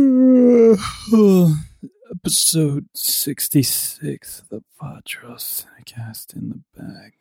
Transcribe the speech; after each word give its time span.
Episode 2.10 2.86
66 2.94 4.42
The 4.48 4.62
Patros 4.80 5.66
cast 5.84 6.32
in 6.32 6.48
the 6.48 6.60
bag. 6.74 7.12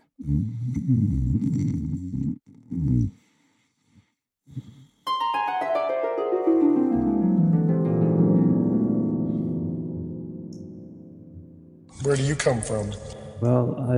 Where 12.03 12.15
do 12.15 12.23
you 12.23 12.35
come 12.35 12.61
from? 12.61 12.93
Well, 13.41 13.75
I 13.89 13.95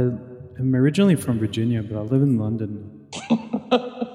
am 0.59 0.75
originally 0.75 1.15
from 1.15 1.37
Virginia, 1.37 1.83
but 1.83 1.99
I 1.99 2.01
live 2.01 2.23
in 2.23 2.39
London. 2.39 3.07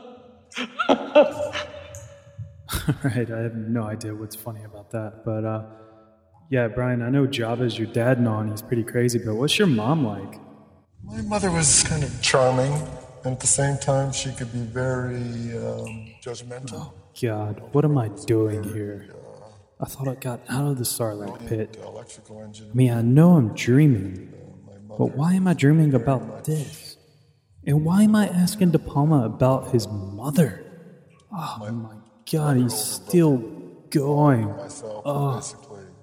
right, 3.05 3.31
I 3.31 3.41
have 3.41 3.57
no 3.57 3.85
idea 3.85 4.15
what's 4.15 4.37
funny 4.37 4.63
about 4.65 4.91
that. 4.93 5.25
But 5.25 5.45
uh, 5.45 5.65
yeah, 6.51 6.69
Brian, 6.69 7.03
I 7.03 7.09
know 7.09 7.27
Java's 7.27 7.79
your 7.79 7.89
dad 7.89 8.19
and 8.19 8.29
all, 8.29 8.41
and 8.41 8.51
he's 8.51 8.63
pretty 8.63 8.85
crazy, 8.85 9.19
but 9.19 9.35
what's 9.35 9.59
your 9.59 9.67
mom 9.67 10.07
like? 10.07 10.39
My 11.03 11.21
mother 11.23 11.51
was 11.51 11.83
kind 11.85 12.05
of 12.05 12.23
charming, 12.23 12.73
and 13.25 13.35
at 13.35 13.41
the 13.41 13.47
same 13.47 13.79
time, 13.79 14.13
she 14.13 14.31
could 14.33 14.53
be 14.53 14.61
very 14.61 15.17
um, 15.17 16.15
judgmental. 16.23 16.93
God, 17.21 17.63
what 17.73 17.85
am 17.85 17.99
I 17.99 18.09
doing 18.27 18.63
here? 18.63 19.09
I 19.81 19.87
thought 19.87 20.09
I 20.09 20.15
got 20.15 20.41
out 20.49 20.67
of 20.67 20.79
the 20.79 20.85
starlight 20.85 21.47
pit. 21.47 21.75
The 21.75 21.87
electrical 21.87 22.43
engineer. 22.43 22.73
I 22.73 22.77
mean, 22.77 22.93
I 22.93 23.03
know 23.03 23.37
I'm 23.37 23.55
dreaming, 23.55 24.33
but 24.89 25.17
why 25.17 25.35
am 25.35 25.49
I 25.49 25.55
dreaming 25.55 25.95
about 25.95 26.45
this? 26.45 26.97
And 27.67 27.85
why 27.85 28.05
am 28.05 28.15
I 28.15 28.29
asking 28.29 28.71
De 28.71 28.79
Palma 28.79 29.25
about 29.25 29.73
his 29.73 29.89
mother? 29.89 30.65
Oh 31.33 31.59
my 31.73 31.97
god, 32.31 32.57
he's 32.57 32.75
still 32.75 33.39
going. 33.91 34.49
Oh. 35.05 35.41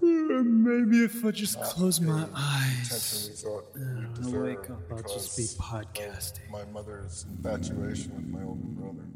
Mm, 0.01 0.45
maybe 0.45 1.03
if 1.05 1.23
I 1.23 1.31
just 1.31 1.61
close 1.61 2.01
my 2.01 2.25
eyes, 2.35 2.87
Attention 2.87 3.29
we 3.29 3.35
thought 3.35 3.73
when 3.73 4.35
I 4.35 4.55
wake 4.55 4.69
up, 4.69 4.81
I'll 4.91 5.13
just 5.13 5.37
be 5.37 5.43
podcasting. 5.61 6.49
My 6.49 6.65
mother's 6.65 7.25
infatuation 7.29 8.15
with 8.15 8.25
my 8.25 8.43
older 8.43 8.61
brother. 8.61 9.07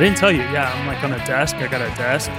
I 0.00 0.04
didn't 0.04 0.16
tell 0.16 0.32
you. 0.32 0.40
Yeah, 0.40 0.72
I'm 0.72 0.86
like 0.86 1.04
on 1.04 1.12
a 1.12 1.18
desk. 1.26 1.56
I 1.56 1.66
got 1.66 1.82
a 1.82 1.94
desk. 1.94 2.30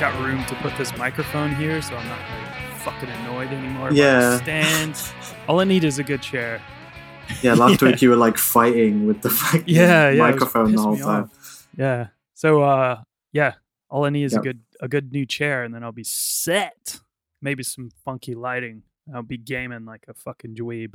Got 0.00 0.18
room 0.20 0.44
to 0.46 0.56
put 0.56 0.76
this 0.76 0.90
microphone 0.98 1.54
here, 1.54 1.80
so 1.80 1.94
I'm 1.94 2.08
not 2.08 2.18
like 2.18 2.78
fucking 2.80 3.08
annoyed 3.08 3.52
anymore. 3.52 3.92
Yeah. 3.92 4.18
the 4.30 4.38
Stands. 4.38 5.12
All 5.46 5.60
I 5.60 5.64
need 5.64 5.84
is 5.84 6.00
a 6.00 6.02
good 6.02 6.20
chair. 6.20 6.60
Yeah, 7.42 7.54
last 7.54 7.80
Yeah. 7.80 7.90
week 7.90 8.02
you 8.02 8.10
were 8.10 8.16
like 8.16 8.36
fighting 8.38 9.06
with 9.06 9.22
the 9.22 9.30
fucking 9.30 9.62
Yeah, 9.68 10.10
yeah. 10.10 10.18
microphone 10.18 10.74
the 10.74 10.82
whole 10.82 10.96
time. 10.96 11.24
off. 11.24 11.68
Yeah. 11.76 12.08
So 12.34 12.62
uh 12.62 13.02
yeah, 13.32 13.52
all 13.88 14.04
I 14.04 14.10
need 14.10 14.24
is 14.24 14.32
Yep. 14.32 14.40
a 14.40 14.42
good 14.44 14.60
a 14.80 14.88
good 14.88 15.12
new 15.12 15.26
chair 15.26 15.62
and 15.62 15.72
then 15.72 15.84
I'll 15.84 15.92
be 15.92 16.02
set. 16.02 16.98
Maybe 17.40 17.62
some 17.62 17.90
funky 18.04 18.34
lighting. 18.34 18.82
I'll 19.14 19.22
be 19.22 19.38
gaming 19.38 19.84
like 19.84 20.06
a 20.08 20.14
fucking 20.14 20.56
dweeb. 20.56 20.94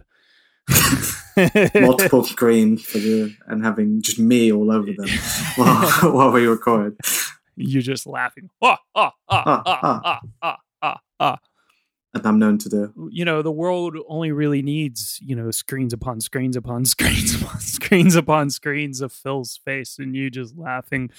Multiple 1.75 2.23
screens 2.23 2.83
for 2.83 2.97
you 2.97 3.31
and 3.47 3.63
having 3.63 4.01
just 4.01 4.19
me 4.19 4.51
all 4.51 4.71
over 4.71 4.91
them 4.91 5.07
while, 5.55 5.89
while 6.11 6.31
we 6.31 6.45
record. 6.45 6.97
You're 7.55 7.81
just 7.81 8.05
laughing. 8.07 8.49
Ah, 8.61 8.79
ah, 8.95 9.13
ah, 9.29 9.43
Ah, 9.45 9.63
ah, 9.65 10.01
ah, 10.03 10.19
ah, 10.41 10.57
ah, 10.81 10.97
ah. 11.19 11.37
And 12.13 12.25
I'm 12.25 12.39
known 12.39 12.57
to 12.59 12.69
do. 12.69 13.09
you 13.11 13.23
know 13.23 13.41
the 13.41 13.51
world 13.51 13.95
only 14.09 14.33
really 14.33 14.61
needs 14.61 15.17
you 15.23 15.33
know 15.35 15.49
screens 15.51 15.93
upon 15.93 16.19
screens 16.19 16.57
upon 16.57 16.83
screens 16.93 17.35
upon 17.41 17.59
screens 17.61 18.15
upon 18.15 18.49
screens 18.49 18.99
of 18.99 19.13
phil's 19.13 19.57
face 19.63 19.97
and 19.97 20.13
you 20.13 20.29
just 20.29 20.57
laughing 20.57 21.09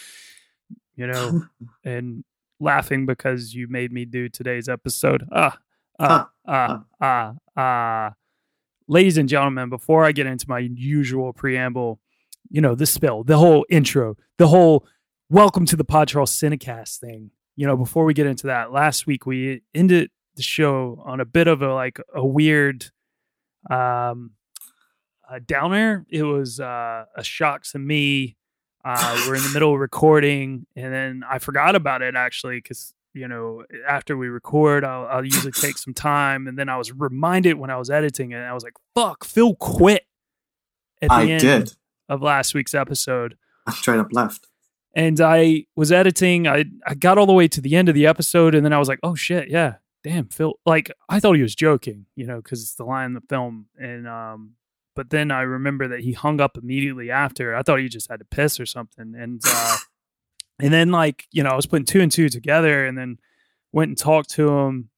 you 0.95 1.07
know 1.07 1.45
and 1.83 2.25
laughing 2.61 3.07
because 3.07 3.55
you 3.55 3.67
made 3.69 3.91
me 3.91 4.05
do 4.05 4.29
today's 4.29 4.69
episode 4.69 5.27
ah 5.33 5.57
ah 5.99 6.29
ah 6.47 6.85
ah 7.01 7.33
ah 7.57 8.13
ladies 8.89 9.17
and 9.19 9.29
gentlemen 9.29 9.69
before 9.69 10.05
i 10.05 10.13
get 10.13 10.27
into 10.27 10.47
my 10.49 10.59
usual 10.59 11.33
preamble 11.33 12.01
you 12.51 12.61
know 12.61 12.75
the 12.75 12.87
spill 12.87 13.23
the 13.25 13.39
whole 13.39 13.65
intro 13.71 14.17
the 14.39 14.49
whole 14.49 14.87
welcome 15.31 15.65
to 15.65 15.77
the 15.77 15.85
Pod 15.85 16.09
Charles 16.09 16.33
cinecast 16.33 16.99
thing 16.99 17.31
you 17.57 17.67
know 17.67 17.77
before 17.77 18.05
we 18.05 18.15
get 18.15 18.27
into 18.27 18.47
that 18.47 18.73
last 18.73 19.07
week 19.07 19.27
we 19.27 19.63
ended 19.75 20.11
the 20.37 20.43
show 20.43 21.03
on 21.05 21.21
a 21.21 21.25
bit 21.25 21.47
of 21.47 21.63
a 21.63 21.73
like 21.73 22.01
a 22.15 22.25
weird 22.25 22.87
um 23.71 24.33
a 25.31 25.41
downer. 25.41 26.05
It 26.11 26.25
was 26.25 26.61
uh 26.61 27.05
a 27.17 27.25
shock 27.25 27.65
to 27.73 27.79
me. 27.79 28.37
Uh 28.85 29.25
we're 29.27 29.37
in 29.37 29.43
the 29.43 29.51
middle 29.53 29.73
of 29.73 29.79
recording 29.79 30.67
and 30.75 30.93
then 30.93 31.23
i 31.31 31.39
forgot 31.39 31.77
about 31.77 32.03
it 32.03 32.17
actually 32.17 32.57
because 32.57 32.95
you 33.15 33.29
know 33.29 33.65
after 33.89 34.17
we 34.17 34.29
record 34.29 34.85
I'll, 34.85 35.07
I'll 35.07 35.25
usually 35.25 35.53
take 35.53 35.77
some 35.79 35.95
time 35.95 36.47
and 36.47 36.59
then 36.59 36.69
i 36.69 36.77
was 36.77 36.93
reminded 36.93 37.55
when 37.55 37.71
i 37.71 37.77
was 37.77 37.91
editing 37.91 38.33
it 38.33 38.37
and 38.37 38.45
i 38.47 38.53
was 38.55 38.63
like 38.65 38.75
fuck 38.95 39.25
phil 39.25 39.55
quit 39.57 40.07
at 41.03 41.09
the 41.09 41.15
I 41.15 41.27
end 41.27 41.41
did. 41.41 41.73
of 42.09 42.23
last 42.23 42.55
week's 42.55 42.75
episode 42.75 43.37
I 43.67 43.73
straight 43.73 43.99
up 44.01 44.13
left. 44.13 44.49
and 44.95 45.21
I 45.21 45.67
was 45.77 45.93
editing. 45.93 46.47
I 46.49 46.65
I 46.87 46.95
got 46.95 47.17
all 47.19 47.27
the 47.27 47.33
way 47.33 47.49
to 47.49 47.61
the 47.61 47.77
end 47.77 47.89
of 47.89 47.95
the 47.95 48.07
episode, 48.07 48.55
and 48.55 48.65
then 48.65 48.73
I 48.73 48.79
was 48.79 48.89
like, 48.89 48.99
"Oh 49.05 49.15
shit, 49.15 49.49
yeah, 49.49 49.75
damn, 50.03 50.27
Phil." 50.27 50.55
Like 50.67 50.91
I 51.09 51.21
thought 51.21 51.37
he 51.37 51.43
was 51.43 51.55
joking, 51.55 52.07
you 52.17 52.27
know, 52.27 52.37
because 52.37 52.61
it's 52.63 52.75
the 52.75 52.85
line 52.85 53.07
in 53.07 53.13
the 53.15 53.21
film. 53.29 53.67
And 53.79 54.09
um, 54.09 54.55
but 54.97 55.11
then 55.11 55.31
I 55.31 55.43
remember 55.43 55.87
that 55.89 56.01
he 56.01 56.13
hung 56.13 56.41
up 56.41 56.59
immediately 56.59 57.11
after. 57.11 57.55
I 57.55 57.63
thought 57.63 57.79
he 57.79 57.89
just 57.89 58.11
had 58.11 58.19
to 58.19 58.25
piss 58.27 58.59
or 58.59 58.67
something, 58.67 59.15
and 59.17 59.41
uh, 59.47 59.77
and 60.61 60.73
then 60.73 60.91
like 60.91 61.27
you 61.31 61.43
know, 61.43 61.51
I 61.51 61.57
was 61.57 61.67
putting 61.67 61.87
two 61.87 62.01
and 62.01 62.11
two 62.13 62.29
together, 62.29 62.87
and 62.87 62.97
then 62.97 63.19
went 63.73 63.89
and 63.89 63.99
talked 63.99 64.31
to 64.31 64.49
him 64.49 64.91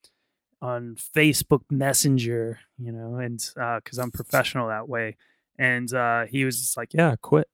on 0.60 0.96
Facebook 0.96 1.62
Messenger, 1.70 2.60
you 2.78 2.90
know, 2.92 3.16
and 3.16 3.38
because 3.82 3.98
I'm 3.98 4.10
professional 4.10 4.68
that 4.68 4.88
way, 4.88 5.16
and 5.58 5.92
uh, 5.92 6.24
he 6.26 6.44
was 6.44 6.58
just 6.60 6.76
like, 6.76 6.94
"Yeah, 6.94 7.12
I 7.12 7.16
quit." 7.16 7.48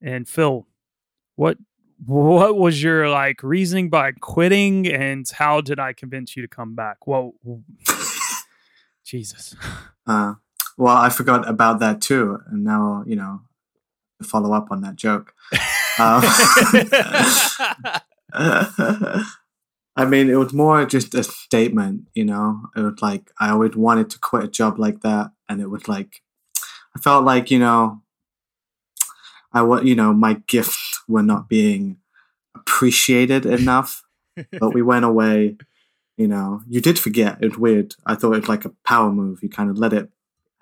And 0.00 0.28
Phil, 0.28 0.66
what 1.36 1.58
what 2.04 2.56
was 2.56 2.82
your 2.82 3.08
like 3.08 3.42
reasoning 3.42 3.88
by 3.90 4.12
quitting, 4.12 4.86
and 4.86 5.26
how 5.28 5.60
did 5.60 5.78
I 5.78 5.92
convince 5.92 6.36
you 6.36 6.42
to 6.42 6.48
come 6.48 6.74
back? 6.74 7.06
Well, 7.06 7.34
Jesus, 9.04 9.54
Uh, 10.06 10.34
well, 10.76 10.96
I 10.96 11.08
forgot 11.10 11.48
about 11.48 11.78
that 11.80 12.00
too. 12.00 12.40
And 12.48 12.64
now, 12.64 13.04
you 13.06 13.16
know, 13.16 13.42
follow 14.22 14.52
up 14.52 14.68
on 14.70 14.80
that 14.82 14.96
joke. 14.96 15.32
Um, 15.98 16.22
I 19.96 20.04
mean, 20.04 20.28
it 20.28 20.36
was 20.36 20.52
more 20.52 20.84
just 20.84 21.14
a 21.14 21.24
statement, 21.24 22.08
you 22.14 22.24
know. 22.24 22.68
It 22.76 22.80
was 22.80 23.00
like 23.00 23.30
I 23.40 23.50
always 23.50 23.74
wanted 23.74 24.10
to 24.10 24.18
quit 24.18 24.44
a 24.44 24.48
job 24.48 24.78
like 24.78 25.00
that, 25.00 25.30
and 25.48 25.60
it 25.60 25.70
was 25.70 25.88
like 25.88 26.22
I 26.94 27.00
felt 27.00 27.24
like 27.24 27.50
you 27.50 27.58
know, 27.58 28.02
I 29.52 29.62
want 29.62 29.86
you 29.86 29.94
know, 29.94 30.12
my 30.12 30.34
gifts 30.46 31.02
were 31.08 31.22
not 31.22 31.48
being 31.48 31.96
appreciated 32.54 33.46
enough. 33.46 34.02
but 34.60 34.74
we 34.74 34.82
went 34.82 35.04
away. 35.04 35.56
You 36.18 36.28
know, 36.28 36.62
you 36.68 36.80
did 36.80 36.98
forget. 36.98 37.38
It 37.40 37.50
was 37.50 37.58
weird. 37.58 37.94
I 38.06 38.14
thought 38.14 38.32
it 38.32 38.40
was 38.40 38.48
like 38.48 38.64
a 38.64 38.72
power 38.84 39.10
move. 39.10 39.42
You 39.42 39.50
kind 39.50 39.70
of 39.70 39.78
let 39.78 39.92
it 39.92 40.10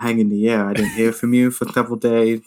hang 0.01 0.19
in 0.19 0.28
the 0.28 0.49
air. 0.49 0.66
I 0.66 0.75
didn't 0.75 0.93
hear 0.95 1.12
from 1.12 1.33
you 1.33 1.51
for 1.51 1.66
several 1.72 1.97
days. 1.97 2.41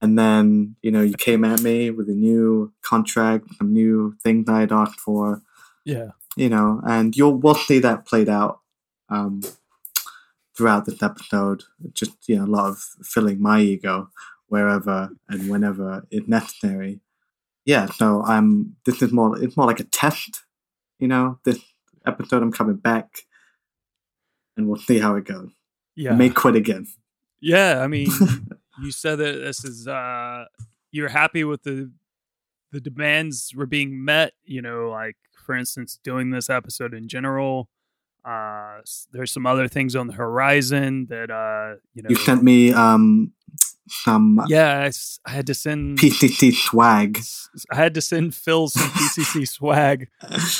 And 0.00 0.18
then, 0.18 0.76
you 0.82 0.90
know, 0.90 1.00
you 1.00 1.14
came 1.14 1.44
at 1.44 1.62
me 1.62 1.90
with 1.90 2.08
a 2.08 2.14
new 2.14 2.72
contract, 2.82 3.46
a 3.60 3.64
new 3.64 4.14
thing 4.22 4.44
that 4.44 4.52
I 4.52 4.60
had 4.60 4.72
asked 4.72 5.00
for, 5.00 5.42
yeah, 5.84 6.10
you 6.36 6.48
know, 6.50 6.80
and 6.86 7.16
you'll 7.16 7.36
we'll 7.36 7.54
see 7.54 7.78
that 7.78 8.06
played 8.06 8.28
out 8.28 8.60
um, 9.08 9.42
throughout 10.56 10.84
this 10.84 11.02
episode. 11.02 11.64
Just, 11.94 12.12
you 12.28 12.36
know, 12.36 12.44
a 12.44 12.46
lot 12.46 12.68
of 12.68 12.78
filling 13.02 13.40
my 13.40 13.60
ego 13.60 14.10
wherever 14.48 15.10
and 15.28 15.50
whenever 15.50 16.06
it's 16.10 16.28
necessary. 16.28 17.00
Yeah, 17.64 17.86
so 17.86 18.22
I'm 18.22 18.76
this 18.84 19.02
is 19.02 19.12
more 19.12 19.42
it's 19.42 19.56
more 19.56 19.66
like 19.66 19.80
a 19.80 19.84
test, 19.84 20.42
you 20.98 21.08
know, 21.08 21.38
this 21.44 21.58
episode 22.06 22.42
I'm 22.42 22.52
coming 22.52 22.76
back 22.76 23.08
and 24.56 24.68
we'll 24.68 24.76
see 24.76 24.98
how 24.98 25.16
it 25.16 25.24
goes. 25.24 25.50
yeah, 25.96 26.12
I 26.12 26.16
may 26.16 26.30
quit 26.30 26.54
again. 26.54 26.86
yeah. 27.40 27.80
I 27.82 27.86
mean, 27.86 28.08
you 28.82 28.90
said 28.90 29.16
that 29.18 29.32
this 29.32 29.64
is 29.64 29.86
uh, 29.88 30.44
you're 30.90 31.08
happy 31.08 31.44
with 31.44 31.62
the 31.62 31.90
the 32.72 32.80
demands 32.80 33.52
were 33.54 33.66
being 33.66 34.04
met. 34.04 34.32
You 34.44 34.62
know, 34.62 34.90
like 34.90 35.16
for 35.44 35.54
instance, 35.54 35.98
doing 36.02 36.30
this 36.30 36.50
episode 36.50 36.94
in 36.94 37.08
general. 37.08 37.68
Uh, 38.24 38.80
there's 39.12 39.30
some 39.30 39.46
other 39.46 39.68
things 39.68 39.94
on 39.94 40.08
the 40.08 40.12
horizon 40.12 41.06
that 41.10 41.30
uh, 41.30 41.78
you 41.94 42.02
know. 42.02 42.10
You 42.10 42.16
sent 42.16 42.42
me 42.42 42.72
um 42.72 43.32
some 43.88 44.40
Yeah, 44.48 44.90
I 45.24 45.30
had 45.30 45.46
to 45.46 45.54
send. 45.54 45.98
PCC 45.98 46.52
swag 46.52 47.20
I 47.70 47.76
had 47.76 47.94
to 47.94 48.00
send 48.00 48.34
Phil 48.34 48.68
some 48.68 48.88
PCC 48.90 49.48
swag. 49.48 50.08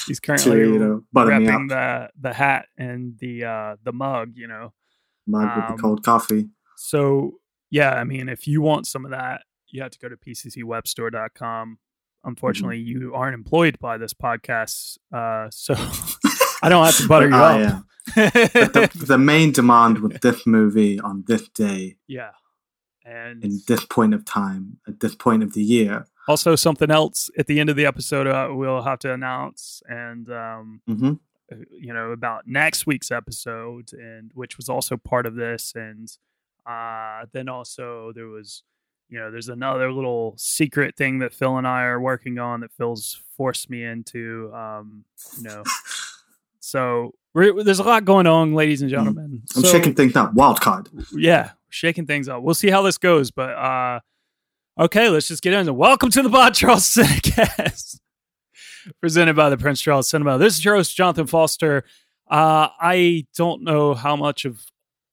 He's 0.07 0.21
currently 0.23 0.61
to 0.61 0.73
you 0.73 0.79
know 0.79 1.05
butter 1.13 1.39
me 1.39 1.49
up. 1.49 1.55
repping 1.55 1.69
the 1.69 2.11
the 2.21 2.33
hat 2.35 2.67
and 2.79 3.19
the 3.19 3.45
uh 3.45 3.77
the 3.83 3.93
mug. 3.93 4.33
You 4.35 4.49
know, 4.49 4.73
Mug 5.27 5.57
with 5.57 5.65
um, 5.65 5.77
the 5.77 5.83
cold 5.83 6.05
coffee. 6.05 6.49
So 6.77 7.41
yeah, 7.71 7.95
I 7.95 8.05
mean, 8.05 8.29
if 8.29 8.47
you 8.47 8.61
want 8.63 8.87
some 8.87 9.05
of 9.05 9.11
that, 9.11 9.43
you 9.69 9.83
have 9.83 9.91
to 9.93 9.99
go 9.99 10.09
to 10.09 10.17
pccwebstore.com. 10.17 11.79
Unfortunately, 12.25 12.79
Mm-hmm. 12.83 13.03
you 13.03 13.15
aren't 13.15 13.35
employed 13.35 13.79
by 13.79 13.99
this 13.99 14.13
podcast, 14.15 14.99
uh, 15.13 15.49
so 15.51 15.75
I 16.63 16.69
don't 16.69 16.85
have 16.85 16.97
to 16.97 17.07
butter 17.09 17.29
you 17.29 17.35
Oh, 17.35 17.39
up. 17.39 17.83
But 18.15 18.73
the, 18.73 18.91
the 19.07 19.19
main 19.19 19.53
demand 19.53 19.99
with 19.99 20.21
this 20.21 20.47
movie 20.47 20.99
on 21.01 21.25
this 21.27 21.49
day, 21.49 21.97
yeah, 22.09 22.31
and 23.05 23.45
in 23.45 23.61
this 23.69 23.85
point 23.85 24.15
of 24.15 24.25
time, 24.25 24.79
at 24.89 25.01
this 25.01 25.15
point 25.15 25.43
of 25.43 25.53
the 25.55 25.63
year. 25.63 26.07
also 26.29 26.57
something 26.57 26.91
else 26.91 27.31
at 27.39 27.47
the 27.47 27.61
end 27.61 27.71
of 27.71 27.77
the 27.77 27.87
episode 27.87 28.27
uh, 28.27 28.49
we'll 28.51 28.83
have 28.83 28.99
to 29.01 29.13
announce, 29.13 29.83
and 29.89 30.29
um, 30.31 30.81
hmm 30.87 31.13
uh, 31.53 31.57
you 31.71 31.93
know 31.95 32.11
about 32.11 32.43
next 32.49 32.87
week's 32.87 33.11
episode, 33.13 33.93
and 33.93 34.33
which 34.35 34.57
was 34.57 34.69
also 34.69 34.97
part 34.97 35.27
of 35.27 35.37
this, 35.37 35.73
and 35.77 36.09
uh, 36.67 37.27
then 37.33 37.49
also 37.49 38.13
there 38.15 38.27
was 38.29 38.63
you 39.09 39.21
know, 39.21 39.31
there's 39.31 39.49
another 39.49 39.93
little 39.93 40.35
secret 40.37 40.97
thing 40.97 41.21
that 41.21 41.33
Phil 41.33 41.59
and 41.59 41.67
I 41.67 41.85
are 41.85 42.01
working 42.01 42.41
on 42.41 42.61
that 42.63 42.73
Phil's 42.73 43.23
forced 43.37 43.71
me 43.71 43.85
into. 43.85 44.53
Um, 44.53 45.05
you 45.37 45.45
know, 45.45 45.63
so 46.59 47.13
there's 47.35 47.79
a 47.79 47.85
lot 47.85 48.05
going 48.05 48.27
on, 48.27 48.55
ladies 48.55 48.83
and 48.83 48.91
gentlemen. 48.91 49.43
I'm 49.55 49.63
So, 49.63 49.69
shaking 49.71 49.95
things 49.95 50.17
up. 50.17 50.35
Wild 50.35 50.61
card. 50.61 50.89
Yeah, 51.13 51.51
shaking 51.69 52.07
things 52.07 52.29
up. 52.29 52.43
We'll 52.43 52.55
see 52.57 52.69
how 52.69 52.83
this 52.83 52.99
goes, 52.99 53.31
but 53.31 53.51
uh, 53.51 54.01
okay, 54.81 55.09
let's 55.09 55.29
just 55.29 55.43
get 55.43 55.53
into. 55.53 55.71
it. 55.71 55.77
Welcome 55.77 56.11
to 56.11 56.23
the 56.23 56.31
Pod 56.31 56.55
Charles 56.55 56.83
Cinecast, 56.95 58.01
presented 59.01 59.37
by 59.37 59.51
the 59.51 59.57
Prince 59.57 59.81
Charles 59.81 60.09
Cinema. 60.09 60.37
This 60.39 60.59
is 60.59 60.65
your 60.65 60.75
host, 60.75 60.97
Jonathan 60.97 61.27
Foster. 61.29 61.85
Uh, 62.29 62.69
I 62.81 63.27
don't 63.37 63.63
know 63.63 63.95
how 63.95 64.17
much 64.17 64.45
of 64.45 64.61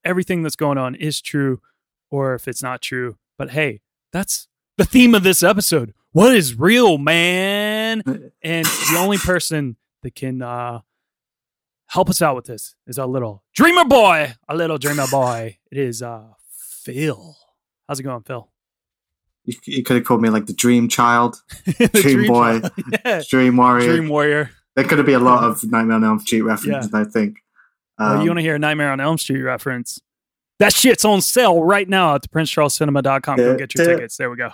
everything 0.03 0.44
that's 0.44 0.55
going 0.55 0.77
on 0.77 0.95
is 0.95 1.21
true 1.21 1.61
or 2.09 2.35
if 2.35 2.47
it's 2.47 2.61
not 2.63 2.81
true. 2.81 3.17
But 3.38 3.51
hey, 3.51 3.81
that's 4.11 4.47
the 4.77 4.85
theme 4.85 5.15
of 5.15 5.23
this 5.23 5.44
episode. 5.44 5.94
What 6.11 6.35
is 6.35 6.57
real, 6.57 6.97
man? 6.97 8.03
And 8.45 8.65
the 8.65 8.97
only 9.00 9.17
person 9.17 9.77
that 10.01 10.15
can 10.15 10.41
uh, 10.41 10.81
help 11.88 12.09
us 12.09 12.21
out 12.21 12.35
with 12.35 12.44
this 12.45 12.75
is 12.85 13.00
our 13.00 13.07
little 13.07 13.44
dreamer 13.53 13.85
boy, 13.85 14.33
a 14.50 14.55
little 14.55 14.77
dreamer 14.77 15.07
boy. 15.09 15.57
It 15.71 15.77
is 15.77 16.01
uh, 16.01 16.33
Phil. 16.50 17.38
How's 17.88 18.01
it 18.01 18.03
going, 18.03 18.23
Phil? 18.23 18.50
You, 19.45 19.55
you 19.65 19.83
could 19.83 19.95
have 19.95 20.05
called 20.05 20.21
me 20.21 20.29
like 20.29 20.45
the 20.45 20.53
Dream 20.53 20.89
Child, 20.89 21.41
The 21.65 21.88
Dream 21.88 22.27
Boy, 22.27 22.59
child. 22.59 22.71
yeah. 23.05 23.21
Dream 23.29 23.57
Warrior. 23.57 23.88
Dream 23.88 24.09
Warrior. 24.09 24.51
There 24.75 24.85
could 24.85 24.97
have 24.97 25.05
been 25.05 25.21
a 25.21 25.23
lot 25.23 25.44
of 25.44 25.63
Nightmare 25.63 25.97
on 25.97 26.03
Elm 26.03 26.19
Street 26.19 26.41
references, 26.41 26.94
I 26.94 27.03
think. 27.03 27.42
Oh, 27.99 28.05
Um, 28.17 28.21
you 28.21 28.27
want 28.27 28.39
to 28.39 28.41
hear 28.43 28.55
a 28.55 28.59
Nightmare 28.59 28.91
on 28.91 28.99
Elm 28.99 29.17
Street 29.17 29.41
reference? 29.41 29.99
That 30.59 30.73
shit's 30.73 31.03
on 31.03 31.21
sale 31.21 31.63
right 31.63 31.87
now 31.89 32.15
at 32.15 32.21
the 32.21 32.27
princecharlescinema.com. 32.29 33.37
Go 33.37 33.57
get 33.57 33.75
your 33.75 33.85
tickets. 33.85 34.17
There 34.17 34.29
we 34.29 34.37
go. 34.37 34.49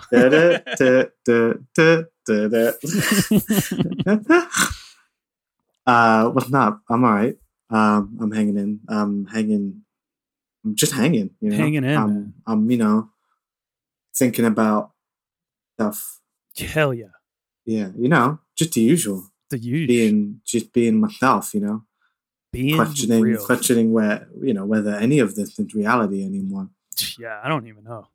uh, 5.86 6.28
what's 6.30 6.52
up? 6.52 6.80
I'm 6.88 7.04
all 7.04 7.12
right. 7.12 7.36
Um, 7.70 8.18
I'm 8.20 8.32
hanging 8.32 8.56
in. 8.56 8.80
I'm 8.88 9.26
hanging. 9.26 9.82
I'm 10.64 10.74
just 10.74 10.92
hanging. 10.92 11.30
You 11.40 11.50
know? 11.50 11.56
Hanging 11.56 11.84
in, 11.84 11.96
I'm. 11.96 12.34
I'm, 12.46 12.70
you 12.70 12.76
know, 12.78 13.10
thinking 14.14 14.44
about 14.44 14.92
stuff. 15.74 16.20
Hell 16.56 16.92
yeah. 16.92 17.06
Yeah, 17.64 17.90
you 17.96 18.08
know, 18.08 18.40
just 18.56 18.72
the 18.72 18.80
usual. 18.80 19.26
The 19.50 19.58
huge 19.58 19.88
Being, 19.88 20.40
just 20.44 20.72
being 20.72 21.00
myself. 21.00 21.54
You 21.54 21.60
know, 21.60 21.82
being 22.52 22.76
questioning, 22.76 23.22
real. 23.22 23.44
questioning 23.44 23.92
where, 23.92 24.28
you 24.42 24.54
know, 24.54 24.64
whether 24.64 24.94
any 24.94 25.18
of 25.18 25.34
this 25.34 25.58
is 25.58 25.74
reality 25.74 26.24
anymore. 26.24 26.68
Yeah, 27.18 27.40
I 27.42 27.48
don't 27.48 27.66
even 27.66 27.84
know. 27.84 28.08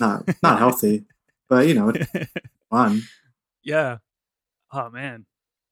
Not, 0.00 0.28
not 0.42 0.58
healthy, 0.58 1.04
but 1.48 1.68
you 1.68 1.74
know, 1.74 1.90
it's 1.90 2.10
fun. 2.70 3.02
yeah. 3.62 3.98
Oh 4.72 4.90
man. 4.90 5.26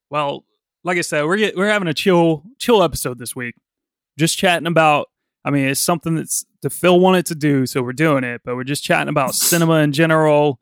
Well, 0.09 0.45
like 0.83 0.97
I 0.97 1.01
said, 1.01 1.25
we're 1.25 1.37
get, 1.37 1.57
we're 1.57 1.67
having 1.67 1.89
a 1.89 1.93
chill 1.93 2.43
chill 2.59 2.81
episode 2.83 3.19
this 3.19 3.35
week. 3.35 3.55
Just 4.17 4.37
chatting 4.37 4.67
about. 4.67 5.09
I 5.43 5.49
mean, 5.51 5.67
it's 5.67 5.81
something 5.81 6.15
that's 6.15 6.45
that 6.61 6.69
Phil 6.69 6.99
wanted 6.99 7.25
to 7.27 7.35
do, 7.35 7.65
so 7.65 7.81
we're 7.81 7.91
doing 7.91 8.23
it. 8.23 8.41
But 8.45 8.55
we're 8.55 8.63
just 8.63 8.83
chatting 8.83 9.09
about 9.09 9.35
cinema 9.35 9.79
in 9.79 9.91
general, 9.91 10.59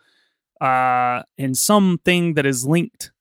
uh, 0.59 1.21
and 1.37 1.55
something 1.55 2.33
that 2.33 2.47
is 2.47 2.65
linked 2.65 3.11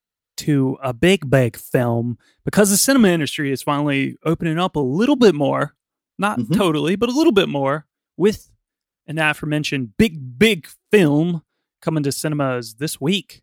to 0.40 0.78
a 0.82 0.92
big, 0.92 1.28
big 1.30 1.56
film 1.56 2.18
because 2.44 2.70
the 2.70 2.76
cinema 2.76 3.08
industry 3.08 3.50
is 3.52 3.62
finally 3.62 4.16
opening 4.24 4.58
up 4.58 4.76
a 4.76 4.80
little 4.80 5.16
bit 5.16 5.34
more, 5.34 5.74
not 6.18 6.38
Mhm. 6.38 6.56
totally, 6.56 6.96
but 6.96 7.08
a 7.08 7.12
little 7.12 7.32
bit 7.32 7.48
more 7.48 7.86
with 8.16 8.50
an 9.06 9.18
aforementioned 9.18 9.96
big, 9.96 10.38
big 10.38 10.68
film 10.90 11.42
coming 11.82 12.02
to 12.02 12.12
cinemas 12.12 12.74
this 12.74 13.00
week. 13.00 13.42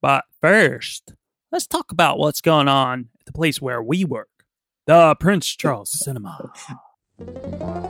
But 0.00 0.24
first, 0.40 1.14
let's 1.50 1.66
talk 1.66 1.92
about 1.92 2.18
what's 2.18 2.40
going 2.40 2.68
on 2.68 3.08
at 3.20 3.26
the 3.26 3.32
place 3.32 3.60
where 3.60 3.82
we 3.82 4.04
work, 4.04 4.44
the 4.86 5.14
Prince 5.16 5.46
Charles 5.56 5.90
Cinema. 5.90 6.52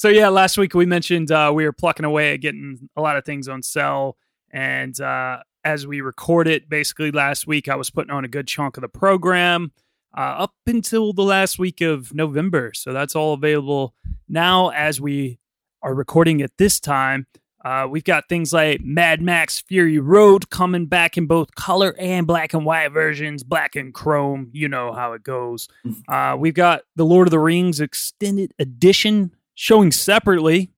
So 0.00 0.08
yeah, 0.08 0.30
last 0.30 0.56
week 0.56 0.72
we 0.72 0.86
mentioned 0.86 1.30
uh, 1.30 1.52
we 1.54 1.66
were 1.66 1.74
plucking 1.74 2.06
away 2.06 2.32
at 2.32 2.38
getting 2.38 2.88
a 2.96 3.02
lot 3.02 3.18
of 3.18 3.26
things 3.26 3.48
on 3.48 3.62
sale, 3.62 4.16
and 4.50 4.98
uh, 4.98 5.40
as 5.62 5.86
we 5.86 6.00
record 6.00 6.48
it, 6.48 6.70
basically 6.70 7.10
last 7.10 7.46
week 7.46 7.68
I 7.68 7.74
was 7.74 7.90
putting 7.90 8.10
on 8.10 8.24
a 8.24 8.28
good 8.28 8.48
chunk 8.48 8.78
of 8.78 8.80
the 8.80 8.88
program 8.88 9.72
uh, 10.16 10.20
up 10.38 10.54
until 10.66 11.12
the 11.12 11.20
last 11.20 11.58
week 11.58 11.82
of 11.82 12.14
November. 12.14 12.72
So 12.74 12.94
that's 12.94 13.14
all 13.14 13.34
available 13.34 13.94
now 14.26 14.70
as 14.70 15.02
we 15.02 15.38
are 15.82 15.94
recording 15.94 16.40
at 16.40 16.56
this 16.56 16.80
time. 16.80 17.26
Uh, 17.62 17.86
we've 17.86 18.02
got 18.02 18.26
things 18.26 18.54
like 18.54 18.80
Mad 18.80 19.20
Max 19.20 19.60
Fury 19.60 19.98
Road 19.98 20.48
coming 20.48 20.86
back 20.86 21.18
in 21.18 21.26
both 21.26 21.54
color 21.56 21.94
and 21.98 22.26
black 22.26 22.54
and 22.54 22.64
white 22.64 22.88
versions, 22.88 23.42
black 23.42 23.76
and 23.76 23.92
chrome. 23.92 24.48
You 24.54 24.66
know 24.66 24.94
how 24.94 25.12
it 25.12 25.22
goes. 25.22 25.68
Uh, 26.08 26.36
we've 26.38 26.54
got 26.54 26.84
the 26.96 27.04
Lord 27.04 27.26
of 27.26 27.32
the 27.32 27.38
Rings 27.38 27.80
Extended 27.82 28.54
Edition 28.58 29.32
showing 29.60 29.92
separately 29.92 30.72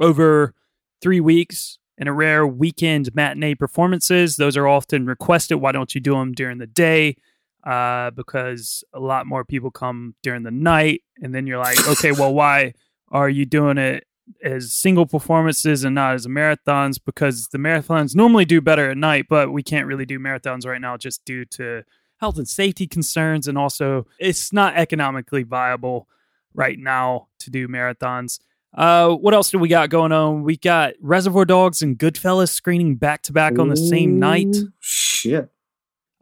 over 0.00 0.52
three 1.00 1.20
weeks 1.20 1.78
in 1.96 2.08
a 2.08 2.12
rare 2.12 2.44
weekend 2.44 3.14
matinee 3.14 3.54
performances. 3.54 4.34
Those 4.34 4.56
are 4.56 4.66
often 4.66 5.06
requested. 5.06 5.60
Why 5.60 5.70
don't 5.70 5.94
you 5.94 6.00
do 6.00 6.14
them 6.14 6.32
during 6.32 6.58
the 6.58 6.66
day? 6.66 7.16
Uh, 7.62 8.10
because 8.10 8.82
a 8.92 8.98
lot 8.98 9.28
more 9.28 9.44
people 9.44 9.70
come 9.70 10.16
during 10.24 10.42
the 10.42 10.50
night. 10.50 11.02
And 11.22 11.32
then 11.32 11.46
you're 11.46 11.60
like, 11.60 11.86
okay, 11.86 12.10
well, 12.10 12.34
why 12.34 12.74
are 13.12 13.28
you 13.28 13.46
doing 13.46 13.78
it 13.78 14.04
as 14.42 14.72
single 14.72 15.06
performances 15.06 15.84
and 15.84 15.94
not 15.94 16.14
as 16.14 16.26
marathons? 16.26 16.98
Because 17.02 17.46
the 17.52 17.58
marathons 17.58 18.16
normally 18.16 18.44
do 18.44 18.60
better 18.60 18.90
at 18.90 18.96
night, 18.96 19.26
but 19.30 19.52
we 19.52 19.62
can't 19.62 19.86
really 19.86 20.06
do 20.06 20.18
marathons 20.18 20.66
right 20.66 20.80
now 20.80 20.96
just 20.96 21.24
due 21.24 21.44
to 21.52 21.84
health 22.16 22.36
and 22.36 22.48
safety 22.48 22.88
concerns. 22.88 23.46
And 23.46 23.56
also, 23.56 24.08
it's 24.18 24.52
not 24.52 24.74
economically 24.74 25.44
viable 25.44 26.08
right 26.54 26.78
now 26.78 27.28
to 27.40 27.50
do 27.50 27.68
marathons. 27.68 28.38
Uh, 28.76 29.10
what 29.10 29.34
else 29.34 29.50
do 29.50 29.58
we 29.58 29.68
got 29.68 29.88
going 29.88 30.10
on? 30.12 30.42
We 30.42 30.56
got 30.56 30.94
Reservoir 31.00 31.44
Dogs 31.44 31.80
and 31.82 31.96
Goodfellas 31.96 32.50
screening 32.50 32.96
back 32.96 33.22
to 33.22 33.32
back 33.32 33.58
on 33.58 33.68
the 33.68 33.76
same 33.76 34.18
night. 34.18 34.56
Shit. 34.80 35.50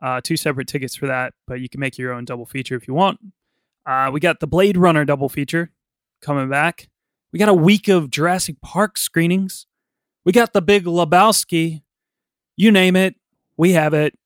Uh, 0.03 0.21
two 0.21 0.37
separate 0.37 0.67
tickets 0.67 0.97
for 0.97 1.07
that, 1.07 1.33
but 1.47 1.61
you 1.61 1.69
can 1.69 1.81
make 1.81 1.97
your 1.97 2.13
own 2.13 2.25
double 2.25 2.45
feature 2.45 2.75
if 2.75 2.89
you 2.89 2.93
want. 2.93 3.21
Uh, 3.87 4.11
we 4.13 4.21
got 4.21 4.41
the 4.41 4.47
Blade 4.47 4.77
Runner 4.77 5.05
double 5.05 5.29
feature 5.29 5.71
coming 6.21 6.49
back. 6.51 6.89
We 7.33 7.39
got 7.39 7.49
a 7.49 7.55
week 7.55 7.89
of 7.89 8.11
Jurassic 8.11 8.61
Park 8.61 8.99
screenings. 8.99 9.67
We 10.25 10.33
got 10.33 10.53
the 10.53 10.61
Big 10.61 10.85
Lebowski. 10.85 11.83
You 12.57 12.71
name 12.71 12.97
it, 12.97 13.15
we 13.57 13.73
have 13.73 13.95
it. 13.95 14.19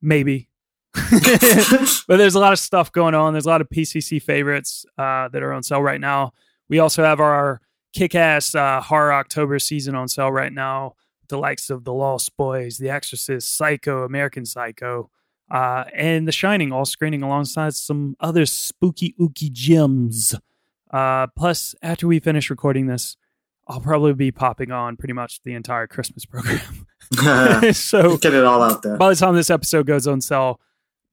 Maybe. 0.00 0.49
but 2.08 2.16
there's 2.16 2.34
a 2.34 2.40
lot 2.40 2.52
of 2.52 2.58
stuff 2.58 2.90
going 2.90 3.14
on. 3.14 3.32
There's 3.32 3.46
a 3.46 3.48
lot 3.48 3.60
of 3.60 3.68
PCC 3.68 4.20
favorites 4.20 4.84
uh, 4.98 5.28
that 5.28 5.42
are 5.42 5.52
on 5.52 5.62
sale 5.62 5.82
right 5.82 6.00
now. 6.00 6.32
We 6.68 6.78
also 6.78 7.04
have 7.04 7.20
our 7.20 7.60
kick-ass 7.92 8.54
uh, 8.54 8.80
horror 8.80 9.12
October 9.12 9.58
season 9.58 9.94
on 9.94 10.08
sale 10.08 10.30
right 10.30 10.52
now. 10.52 10.94
The 11.28 11.38
likes 11.38 11.70
of 11.70 11.84
The 11.84 11.92
Lost 11.92 12.36
Boys, 12.36 12.78
The 12.78 12.90
Exorcist, 12.90 13.56
Psycho, 13.56 14.02
American 14.02 14.44
Psycho, 14.44 15.10
uh, 15.50 15.84
and 15.94 16.26
The 16.26 16.32
Shining, 16.32 16.72
all 16.72 16.84
screening 16.84 17.22
alongside 17.22 17.74
some 17.74 18.16
other 18.20 18.46
spooky 18.46 19.14
ooky 19.20 19.50
gems. 19.50 20.34
Uh, 20.90 21.28
plus, 21.28 21.74
after 21.82 22.06
we 22.08 22.18
finish 22.18 22.50
recording 22.50 22.86
this, 22.86 23.16
I'll 23.68 23.80
probably 23.80 24.14
be 24.14 24.32
popping 24.32 24.72
on 24.72 24.96
pretty 24.96 25.12
much 25.12 25.40
the 25.44 25.54
entire 25.54 25.86
Christmas 25.86 26.24
program. 26.24 26.60
So 27.72 28.16
get 28.18 28.34
it 28.34 28.44
all 28.44 28.62
out 28.62 28.82
there. 28.82 28.96
by 28.96 29.08
the 29.08 29.16
time 29.16 29.34
this 29.34 29.50
episode 29.50 29.86
goes 29.86 30.06
on 30.06 30.20
sale, 30.20 30.60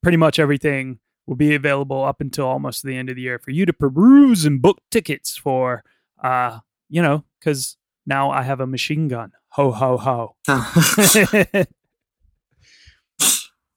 pretty 0.01 0.17
much 0.17 0.39
everything 0.39 0.99
will 1.25 1.35
be 1.35 1.53
available 1.53 2.03
up 2.03 2.21
until 2.21 2.45
almost 2.45 2.83
the 2.83 2.95
end 2.95 3.09
of 3.09 3.15
the 3.15 3.21
year 3.21 3.39
for 3.39 3.51
you 3.51 3.65
to 3.65 3.73
peruse 3.73 4.45
and 4.45 4.61
book 4.61 4.81
tickets 4.89 5.35
for. 5.37 5.83
Uh, 6.23 6.59
you 6.89 7.01
know, 7.01 7.23
because 7.39 7.77
now 8.05 8.31
I 8.31 8.43
have 8.43 8.59
a 8.59 8.67
machine 8.67 9.07
gun. 9.07 9.31
Ho 9.49 9.71
ho 9.71 9.97
ho. 9.97 10.35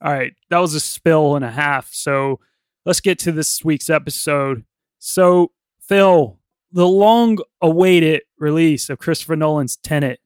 All 0.02 0.12
right, 0.12 0.32
that 0.48 0.58
was 0.58 0.74
a 0.74 0.80
spill 0.80 1.36
and 1.36 1.44
a 1.44 1.50
half. 1.50 1.92
So 1.92 2.40
let's 2.86 3.00
get 3.00 3.18
to 3.20 3.32
this 3.32 3.62
week's 3.64 3.90
episode. 3.90 4.64
So, 4.98 5.52
Phil, 5.80 6.38
the 6.72 6.86
long 6.86 7.38
awaited 7.60 8.22
release 8.38 8.88
of 8.88 8.98
Christopher 8.98 9.36
Nolan's 9.36 9.76
Tenet 9.76 10.20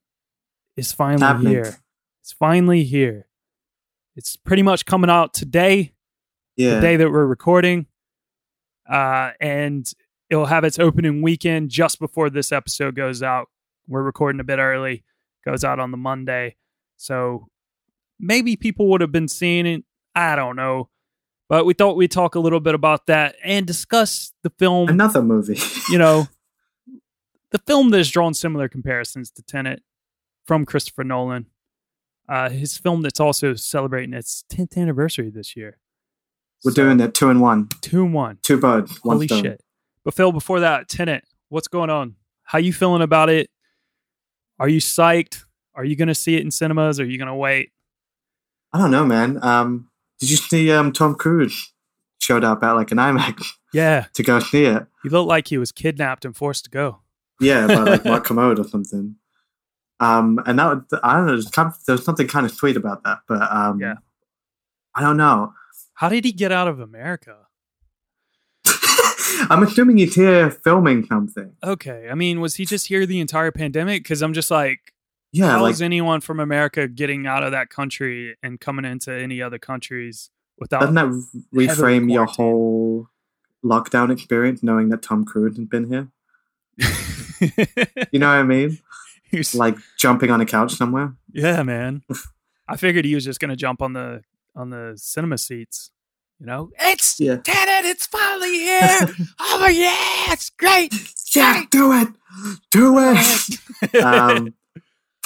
is 0.77 0.93
finally 0.93 1.23
Happening. 1.23 1.53
here. 1.53 1.77
It's 2.23 2.33
finally 2.33 2.85
here. 2.85 3.27
It's 4.16 4.37
pretty 4.37 4.62
much 4.62 4.87
coming 4.87 5.11
out 5.11 5.35
today, 5.35 5.92
yeah. 6.56 6.76
the 6.76 6.80
day 6.80 6.97
that 6.97 7.11
we're 7.11 7.26
recording. 7.26 7.87
Uh, 8.88 9.30
and 9.40 9.90
it'll 10.30 10.47
have 10.47 10.64
its 10.64 10.78
opening 10.78 11.23
weekend 11.23 11.71
just 11.71 11.99
before 11.99 12.30
this 12.30 12.52
episode 12.52 12.94
goes 12.94 13.23
out. 13.23 13.49
We're 13.88 14.02
recording 14.02 14.40
a 14.40 14.44
bit 14.44 14.59
early, 14.59 15.04
goes 15.44 15.64
out 15.64 15.80
on 15.80 15.90
the 15.90 15.97
Monday. 15.97 16.56
So 16.97 17.49
maybe 18.21 18.56
people 18.56 18.88
would 18.88 19.00
have 19.00 19.12
been 19.12 19.28
seeing 19.28 19.66
it. 19.66 19.85
I 20.14 20.37
don't 20.37 20.56
know. 20.56 20.90
But 21.49 21.66
we 21.66 21.75
thought 21.75 21.97
we'd 21.97 22.11
talk 22.11 22.37
a 22.37 22.40
little 22.40 22.61
bit 22.61 22.75
about 22.75 23.06
that 23.06 23.37
and 23.44 23.66
discuss 23.66 24.33
the 24.42 24.50
film, 24.50 24.88
Another 24.88 25.23
movie. 25.23 25.59
you 25.90 25.99
know, 25.99 26.28
the 27.50 27.59
film 27.59 27.90
that 27.90 27.99
has 27.99 28.11
drawn 28.11 28.33
similar 28.33 28.68
comparisons 28.68 29.30
to 29.33 29.42
Tenet 29.42 29.83
from 30.47 30.64
Christopher 30.64 31.04
Nolan. 31.04 31.47
Uh, 32.28 32.49
his 32.49 32.76
film 32.78 33.02
that's 33.02 33.21
also 33.21 33.54
celebrating 33.54 34.14
its 34.14 34.45
10th 34.50 34.76
anniversary 34.78 35.31
this 35.31 35.57
year. 35.57 35.78
We're 36.64 36.73
So, 36.73 36.83
doing 36.85 37.00
it 37.00 37.12
two 37.14 37.28
and 37.28 37.40
one. 37.40 37.69
two 37.83 38.04
and 38.04 38.14
one. 38.14 38.38
Two 38.43 38.59
birds. 38.59 38.99
Holy 39.02 39.26
stone. 39.26 39.43
shit. 39.43 39.61
But 40.04 40.14
Phil, 40.14 40.33
before 40.33 40.61
that, 40.61 40.88
Tenet, 40.88 41.25
what's 41.50 41.69
going 41.69 41.90
on? 41.90 42.14
How 42.45 42.59
you 42.59 42.73
feeling 42.73 43.02
about 43.02 43.28
it? 43.28 43.50
Are 44.59 44.69
you 44.69 44.81
psyched? 44.81 45.45
Are 45.75 45.85
you 45.85 45.97
gonna 45.97 46.14
see 46.14 46.37
it 46.37 46.43
in 46.43 46.50
cinemas? 46.50 47.00
Are 47.00 47.04
you 47.04 47.19
gonna 47.19 47.37
wait? 47.37 47.71
I 48.73 48.78
don't 48.78 48.90
know, 48.90 49.04
man. 49.04 49.38
Um, 49.43 49.88
did 50.21 50.31
you 50.31 50.37
see 50.37 50.71
um, 50.73 50.93
Tom 50.93 51.14
Cruise 51.16 51.73
showed 52.19 52.45
up 52.45 52.62
at 52.62 52.73
like 52.73 52.90
an 52.93 52.99
IMAX 52.99 53.47
Yeah. 53.73 54.07
to 54.14 54.23
go 54.23 54.38
see 54.40 54.64
it? 54.64 54.87
He 55.02 55.09
looked 55.09 55.28
like 55.28 55.49
he 55.49 55.59
was 55.59 55.73
kidnapped 55.73 56.25
and 56.25 56.35
forced 56.37 56.64
to 56.64 56.71
go. 56.71 57.00
Yeah, 57.40 57.66
by 57.66 57.75
like 57.83 58.04
Mark 58.07 58.25
Kermode 58.25 58.59
or 58.59 58.64
something. 58.64 59.16
Um, 60.01 60.41
and 60.47 60.59
that 60.59 60.65
was, 60.67 61.01
I 61.03 61.17
don't 61.17 61.27
know. 61.27 61.33
There's, 61.33 61.51
kind 61.51 61.69
of, 61.69 61.85
there's 61.87 62.05
something 62.05 62.27
kind 62.27 62.45
of 62.45 62.53
sweet 62.53 62.77
about 62.77 63.05
that, 63.05 63.19
but 63.29 63.43
um, 63.51 63.81
Yeah. 63.81 63.95
I 64.95 65.01
don't 65.03 65.17
know. 65.17 65.53
How 65.95 66.09
did 66.09 66.25
he 66.25 66.33
get 66.33 66.53
out 66.53 66.69
of 66.69 66.81
America? 66.81 67.37
I'm 69.51 69.63
assuming 69.63 69.99
he's 69.99 70.15
here 70.15 70.51
filming 70.51 71.05
something. 71.07 71.53
Okay. 71.63 72.09
I 72.11 72.15
mean, 72.15 72.41
was 72.41 72.57
he 72.57 72.65
just 72.65 72.87
here 72.89 73.07
the 73.07 73.21
entire 73.21 73.53
pandemic? 73.53 74.03
Because 74.03 74.23
I'm 74.23 74.33
just 74.33 74.51
like, 74.51 74.93
Yeah, 75.33 75.51
how 75.53 75.63
like 75.63 75.73
is 75.73 75.83
anyone 75.83 76.21
from 76.21 76.41
America 76.41 76.89
getting 76.89 77.27
out 77.27 77.43
of 77.43 77.53
that 77.53 77.71
country 77.71 78.37
and 78.43 78.61
coming 78.61 78.85
into 78.85 79.13
any 79.13 79.41
other 79.43 79.59
countries 79.59 80.31
without 80.59 80.81
doesn't 80.81 80.95
that 80.95 81.07
reframe 81.55 82.13
your 82.13 82.27
whole 82.27 83.09
lockdown 83.65 84.11
experience, 84.13 84.63
knowing 84.63 84.89
that 84.91 85.03
Tom 85.03 85.25
Cruise 85.25 85.57
has 85.57 85.67
been 85.67 85.89
here? 85.89 86.09
You 88.13 88.21
know 88.21 88.29
what 88.29 88.37
I 88.39 88.43
mean? 88.45 88.79
He 89.35 89.38
was- 89.38 89.55
Like 89.64 89.76
jumping 89.99 90.31
on 90.31 90.41
a 90.41 90.47
couch 90.47 90.75
somewhere. 90.75 91.14
Yeah, 91.33 91.62
man. 91.62 92.03
I 92.69 92.76
figured 92.76 93.05
he 93.05 93.14
was 93.14 93.25
just 93.25 93.41
gonna 93.41 93.57
jump 93.57 93.83
on 93.83 93.93
the 93.93 94.23
on 94.57 94.71
the 94.71 94.95
cinema 94.97 95.37
seats. 95.38 95.91
You 96.41 96.47
know, 96.47 96.71
it's 96.81 97.19
Yeah. 97.21 97.37
Tenet. 97.37 97.85
It's 97.85 98.07
finally 98.07 98.53
here. 98.59 99.09
oh 99.41 99.69
yeah, 99.69 100.33
it's 100.33 100.50
great. 100.50 100.93
Yeah, 101.35 101.62
do 101.71 101.93
it, 101.93 102.09
do 102.71 102.97
it. 102.99 104.03
um, 104.05 104.55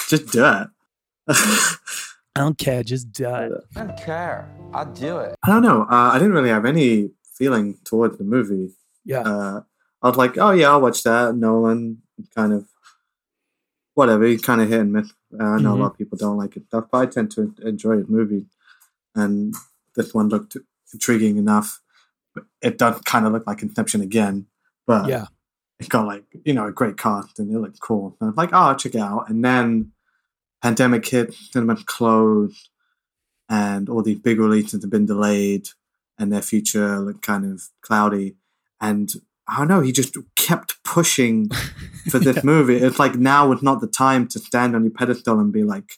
just 0.09 0.33
do 0.33 0.45
it. 0.45 0.69
I 1.29 1.77
don't 2.41 2.59
care. 2.59 2.83
Just 2.83 3.13
do 3.13 3.27
it. 3.27 3.53
I 3.77 3.85
don't 3.85 3.97
care. 3.99 4.49
I'll 4.73 4.93
do 4.93 5.19
it. 5.19 5.35
I 5.45 5.49
don't 5.51 5.63
know. 5.63 5.83
Uh, 5.83 6.11
I 6.13 6.19
didn't 6.19 6.33
really 6.35 6.51
have 6.51 6.65
any 6.65 7.11
feeling 7.35 7.79
towards 7.85 8.17
the 8.19 8.25
movie. 8.25 8.73
Yeah. 9.05 9.21
Uh, 9.21 9.61
I 10.03 10.09
was 10.09 10.17
like, 10.17 10.39
oh 10.39 10.53
yeah, 10.53 10.71
I'll 10.71 10.81
watch 10.81 11.03
that. 11.05 11.35
Nolan, 11.35 12.03
kind 12.35 12.53
of, 12.53 12.67
whatever. 13.99 14.25
He 14.25 14.39
kind 14.39 14.61
of 14.61 14.69
hit 14.69 14.81
and 14.81 14.93
miss. 14.93 15.13
Uh, 15.39 15.45
I 15.45 15.59
know 15.61 15.75
Mhm. 15.75 15.79
a 15.79 15.83
lot 15.83 15.93
of 15.93 15.99
people 15.99 16.17
don't 16.17 16.37
like 16.39 16.57
it 16.57 16.67
stuff, 16.67 16.87
but 16.91 16.99
I 16.99 17.07
tend 17.07 17.33
to 17.33 17.53
enjoy 17.63 17.99
his 17.99 18.09
movie. 18.09 18.47
And 19.15 19.55
this 19.97 20.15
one 20.15 20.29
looked 20.29 20.57
intriguing 20.93 21.37
enough. 21.37 21.81
It 22.63 22.79
does 22.79 23.01
kind 23.03 23.27
of 23.27 23.33
look 23.33 23.47
like 23.47 23.63
Inception 23.63 24.01
again, 24.01 24.47
but 24.87 25.09
yeah. 25.09 25.27
it 25.81 25.89
got 25.89 26.07
like 26.07 26.25
you 26.45 26.55
know 26.55 26.67
a 26.67 26.73
great 26.73 26.97
cast 26.97 27.39
and 27.41 27.51
it 27.53 27.59
looked 27.59 27.81
cool. 27.81 28.17
And 28.21 28.29
I 28.29 28.31
was 28.31 28.37
like, 28.37 28.51
oh, 28.53 28.59
I'll 28.69 28.77
check 28.77 28.95
it 28.95 29.01
out. 29.01 29.29
And 29.29 29.45
then 29.45 29.93
pandemic 30.63 31.05
hit, 31.07 31.35
cinemas 31.35 31.83
closed, 31.83 32.69
and 33.49 33.89
all 33.89 34.03
these 34.03 34.21
big 34.21 34.39
releases 34.39 34.83
have 34.83 34.91
been 34.91 35.07
delayed, 35.07 35.69
and 36.19 36.33
their 36.33 36.43
future 36.43 37.01
looked 37.01 37.23
kind 37.23 37.45
of 37.53 37.69
cloudy. 37.83 38.37
And 38.81 39.13
I 39.49 39.59
don't 39.59 39.69
know, 39.69 39.81
he 39.81 39.93
just 39.93 40.17
kept 40.37 40.83
pushing 40.85 41.49
for 42.11 42.19
this 42.19 42.37
Yeah. 42.37 42.43
movie. 42.45 42.77
It's 42.77 42.99
like 42.99 43.15
now 43.17 43.51
is 43.53 43.63
not 43.63 43.81
the 43.81 43.87
time 43.87 44.29
to 44.29 44.39
stand 44.39 44.77
on 44.77 44.83
your 44.85 44.93
pedestal 44.93 45.41
and 45.41 45.53
be 45.53 45.65
like, 45.65 45.93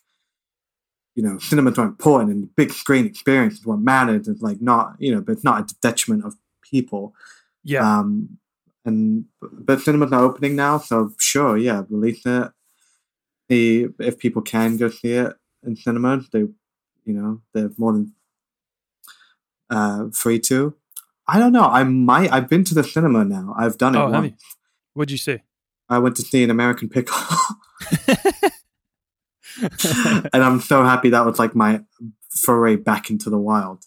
you 1.17 1.23
know, 1.23 1.39
cinemas 1.39 1.77
are 1.79 1.87
important 1.87 2.31
and 2.31 2.55
big 2.55 2.73
screen 2.73 3.07
experience 3.07 3.55
is 3.55 3.67
what 3.67 3.81
matters. 3.81 4.29
It's 4.29 4.41
like 4.43 4.61
not, 4.61 4.95
you 4.99 5.13
know, 5.15 5.21
but 5.21 5.33
it's 5.33 5.45
not 5.45 5.71
a 5.71 5.75
detriment 5.83 6.25
of 6.25 6.37
people. 6.63 7.15
Yeah. 7.65 7.99
Um, 7.99 8.39
and 8.85 9.27
but 9.43 9.81
cinemas 9.81 10.13
are 10.13 10.23
opening 10.23 10.57
now, 10.57 10.79
so 10.79 11.13
sure, 11.19 11.59
yeah, 11.59 11.83
release 11.91 12.25
it. 12.25 12.51
See 13.51 13.89
if 13.99 14.19
people 14.19 14.41
can 14.43 14.77
go 14.77 14.89
see 14.89 15.13
it 15.15 15.35
in 15.65 15.77
cinemas. 15.77 16.29
They, 16.33 16.39
you 16.39 17.13
know, 17.13 17.43
they're 17.53 17.71
more 17.77 17.93
than 17.93 18.15
uh, 19.69 20.07
free 20.13 20.39
to. 20.41 20.75
I 21.33 21.39
don't 21.39 21.53
know. 21.53 21.65
I 21.65 21.85
might. 21.85 22.33
I've 22.33 22.49
been 22.49 22.65
to 22.65 22.75
the 22.75 22.83
cinema 22.83 23.25
now. 23.25 23.55
I've 23.57 23.79
done 23.79 23.95
it 23.95 23.99
oh, 23.99 24.11
once. 24.11 24.27
you? 24.27 24.37
What'd 24.95 25.13
you 25.13 25.19
see? 25.19 25.39
I 25.89 25.99
went 25.99 26.17
to 26.17 26.23
see 26.23 26.43
an 26.43 26.51
American 26.51 26.89
Pickle, 26.89 27.17
and 30.33 30.43
I'm 30.43 30.61
so 30.61 30.83
happy 30.83 31.11
that 31.11 31.25
was 31.25 31.39
like 31.39 31.55
my 31.55 31.83
foray 32.31 32.75
back 32.75 33.11
into 33.11 33.31
the 33.31 33.39
wild. 33.39 33.85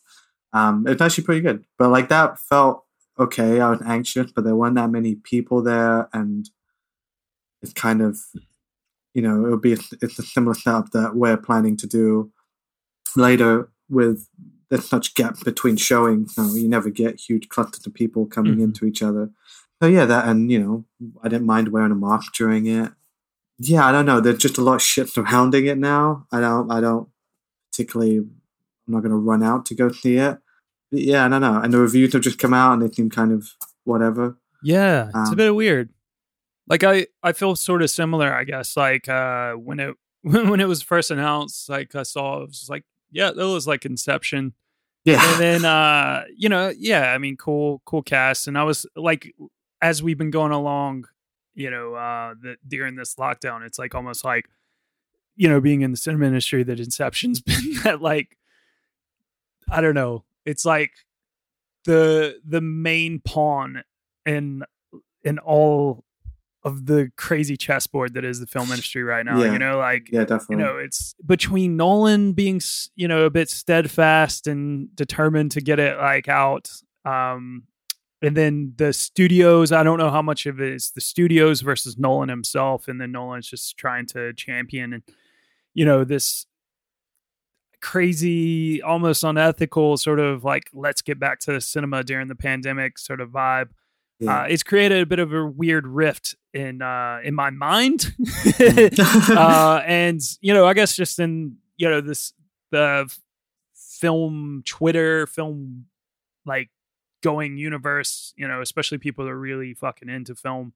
Um, 0.53 0.85
it's 0.87 1.01
actually 1.01 1.25
pretty 1.25 1.41
good, 1.41 1.65
but 1.77 1.89
like 1.89 2.07
that 2.09 2.39
felt 2.39 2.85
okay. 3.19 3.59
I 3.59 3.71
was 3.71 3.81
anxious, 3.85 4.31
but 4.31 4.45
there 4.45 4.55
weren't 4.55 4.75
that 4.75 4.89
many 4.89 5.15
people 5.15 5.61
there, 5.61 6.07
and 6.13 6.49
it's 7.61 7.73
kind 7.73 8.01
of, 8.01 8.19
you 9.13 9.21
know, 9.21 9.45
it'll 9.45 9.57
be 9.57 9.73
it's 9.73 10.19
a 10.19 10.23
similar 10.23 10.55
setup 10.55 10.91
that 10.91 11.15
we're 11.15 11.35
planning 11.35 11.75
to 11.77 11.87
do 11.87 12.31
later 13.17 13.69
with 13.89 14.29
there's 14.73 14.89
such 14.89 15.13
gap 15.13 15.39
between 15.43 15.77
showings. 15.77 16.33
So 16.35 16.43
you 16.53 16.67
never 16.67 16.89
get 16.89 17.19
huge 17.19 17.47
clusters 17.49 17.85
of 17.85 17.93
people 17.93 18.25
coming 18.25 18.55
Mhm. 18.57 18.63
into 18.63 18.85
each 18.85 19.01
other. 19.03 19.29
So 19.81 19.87
yeah, 19.87 20.05
that 20.05 20.27
and 20.27 20.51
you 20.51 20.59
know, 20.59 20.85
I 21.23 21.29
didn't 21.29 21.45
mind 21.45 21.67
wearing 21.69 21.91
a 21.91 21.95
mask 21.95 22.33
during 22.33 22.65
it. 22.65 22.91
Yeah, 23.59 23.85
I 23.85 23.91
don't 23.91 24.05
know. 24.05 24.19
There's 24.19 24.39
just 24.39 24.57
a 24.57 24.61
lot 24.63 24.75
of 24.75 24.81
shit 24.81 25.09
surrounding 25.09 25.65
it 25.67 25.77
now. 25.77 26.25
I 26.31 26.39
don't. 26.41 26.71
I 26.71 26.81
don't 26.81 27.09
particularly. 27.71 28.17
I'm 28.17 28.93
not 28.93 28.99
going 29.01 29.11
to 29.11 29.17
run 29.17 29.43
out 29.43 29.65
to 29.67 29.75
go 29.75 29.91
see 29.91 30.17
it. 30.17 30.37
But 30.91 31.01
yeah, 31.01 31.25
I 31.25 31.29
don't 31.29 31.41
know. 31.41 31.59
And 31.61 31.71
the 31.73 31.79
reviews 31.79 32.13
have 32.13 32.21
just 32.21 32.39
come 32.39 32.53
out, 32.53 32.73
and 32.73 32.81
they 32.81 32.93
seem 32.93 33.09
kind 33.09 33.31
of 33.31 33.47
whatever. 33.83 34.37
Yeah, 34.63 35.07
it's 35.07 35.29
a 35.29 35.31
Um, 35.31 35.35
bit 35.35 35.55
weird. 35.55 35.89
Like 36.67 36.83
I, 36.83 37.07
I 37.21 37.33
feel 37.33 37.55
sort 37.55 37.81
of 37.81 37.89
similar. 37.89 38.33
I 38.33 38.43
guess 38.45 38.75
like 38.77 39.07
uh, 39.09 39.53
when 39.53 39.79
it 39.79 39.95
when 40.21 40.59
it 40.59 40.67
was 40.67 40.81
first 40.81 41.11
announced, 41.11 41.69
like 41.69 41.93
I 41.95 42.03
saw, 42.03 42.37
it 42.41 42.47
was 42.47 42.59
just 42.59 42.69
like, 42.69 42.83
yeah, 43.11 43.31
that 43.31 43.47
was 43.47 43.67
like 43.67 43.85
Inception. 43.85 44.53
Yeah, 45.05 45.31
and 45.31 45.39
then 45.41 45.65
uh 45.65 46.23
you 46.35 46.49
know 46.49 46.71
yeah 46.77 47.13
i 47.13 47.17
mean 47.17 47.35
cool 47.37 47.81
cool 47.85 48.03
cast. 48.03 48.47
And 48.47 48.57
i 48.57 48.63
was 48.63 48.85
like 48.95 49.33
as 49.81 50.01
we've 50.01 50.17
been 50.17 50.31
going 50.31 50.51
along 50.51 51.05
you 51.55 51.69
know 51.69 51.93
uh 51.93 52.33
the, 52.41 52.55
during 52.67 52.95
this 52.95 53.15
lockdown 53.15 53.65
it's 53.65 53.77
like 53.77 53.93
almost 53.93 54.23
like 54.23 54.45
you 55.35 55.47
know 55.49 55.59
being 55.59 55.81
in 55.81 55.91
the 55.91 55.97
cinema 55.97 56.25
industry 56.25 56.63
that 56.63 56.79
inception's 56.79 57.41
been 57.41 57.75
that 57.83 58.01
like 58.01 58.37
i 59.69 59.81
don't 59.81 59.95
know. 59.95 60.23
It's 60.45 60.65
like 60.65 60.91
the 61.85 62.39
the 62.45 62.61
main 62.61 63.19
pawn 63.19 63.83
in 64.25 64.63
in 65.23 65.39
all 65.39 66.03
of 66.65 66.85
the 66.85 67.11
crazy 67.17 67.57
chessboard 67.57 68.13
that 68.13 68.23
is 68.23 68.39
the 68.39 68.47
film 68.47 68.69
industry 68.71 69.03
right 69.03 69.25
now 69.25 69.41
Yeah. 69.41 69.51
you 69.53 69.59
know 69.59 69.77
like 69.77 70.09
yeah, 70.11 70.21
you 70.21 70.25
definitely. 70.25 70.63
know 70.63 70.77
it's 70.77 71.13
between 71.25 71.75
nolan 71.77 72.33
being 72.33 72.61
you 72.95 73.07
know 73.07 73.25
a 73.25 73.29
bit 73.29 73.49
steadfast 73.49 74.47
and 74.47 74.93
determined 74.95 75.51
to 75.51 75.61
get 75.61 75.79
it 75.79 75.97
like 75.97 76.27
out 76.27 76.69
um 77.05 77.63
and 78.21 78.37
then 78.37 78.71
the 78.77 78.93
studios. 78.93 79.73
I 79.73 79.83
don't 79.83 79.97
know 79.99 80.09
how 80.09 80.21
much 80.21 80.45
of 80.45 80.61
it 80.61 80.71
is 80.73 80.91
the 80.95 81.01
studios 81.01 81.59
versus 81.59 81.97
Nolan 81.97 82.29
himself, 82.29 82.87
and 82.87 83.01
then 83.01 83.11
Nolan's 83.11 83.49
just 83.49 83.77
trying 83.77 84.05
to 84.13 84.31
champion 84.31 84.93
and 84.93 85.03
you 85.73 85.83
know 85.83 86.05
this 86.05 86.45
crazy, 87.81 88.81
almost 88.81 89.23
unethical 89.23 89.97
sort 89.97 90.19
of 90.19 90.43
like 90.43 90.69
let's 90.73 91.01
get 91.01 91.19
back 91.19 91.39
to 91.41 91.51
the 91.51 91.59
cinema 91.61 92.03
during 92.03 92.29
the 92.29 92.35
pandemic 92.35 92.97
sort 92.97 93.19
of 93.19 93.29
vibe. 93.29 93.69
Uh, 94.25 94.45
it's 94.47 94.63
created 94.63 95.01
a 95.01 95.05
bit 95.05 95.19
of 95.19 95.33
a 95.33 95.45
weird 95.45 95.85
rift 95.85 96.35
in 96.53 96.81
uh, 96.81 97.19
in 97.23 97.33
my 97.33 97.49
mind, 97.49 98.15
uh, 98.59 99.81
and 99.85 100.21
you 100.39 100.53
know, 100.53 100.65
I 100.65 100.73
guess 100.73 100.95
just 100.95 101.19
in 101.19 101.57
you 101.77 101.89
know 101.89 101.99
this 101.99 102.33
the 102.71 103.13
film 103.75 104.63
Twitter 104.65 105.27
film 105.27 105.85
like 106.45 106.69
going 107.21 107.57
universe, 107.57 108.33
you 108.37 108.47
know, 108.47 108.61
especially 108.61 108.97
people 108.97 109.25
that 109.25 109.31
are 109.31 109.39
really 109.39 109.73
fucking 109.73 110.09
into 110.09 110.35
film. 110.35 110.73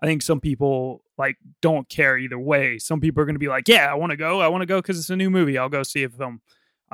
I 0.00 0.06
think 0.06 0.22
some 0.22 0.40
people 0.40 1.02
like 1.16 1.36
don't 1.62 1.88
care 1.88 2.18
either 2.18 2.38
way. 2.38 2.78
Some 2.78 3.00
people 3.00 3.22
are 3.22 3.24
going 3.24 3.36
to 3.36 3.40
be 3.40 3.48
like, 3.48 3.66
"Yeah, 3.66 3.90
I 3.90 3.94
want 3.94 4.10
to 4.10 4.16
go. 4.16 4.40
I 4.40 4.48
want 4.48 4.62
to 4.62 4.66
go 4.66 4.80
because 4.80 4.98
it's 4.98 5.10
a 5.10 5.16
new 5.16 5.30
movie. 5.30 5.58
I'll 5.58 5.68
go 5.68 5.82
see 5.82 6.04
a 6.04 6.08
film, 6.08 6.40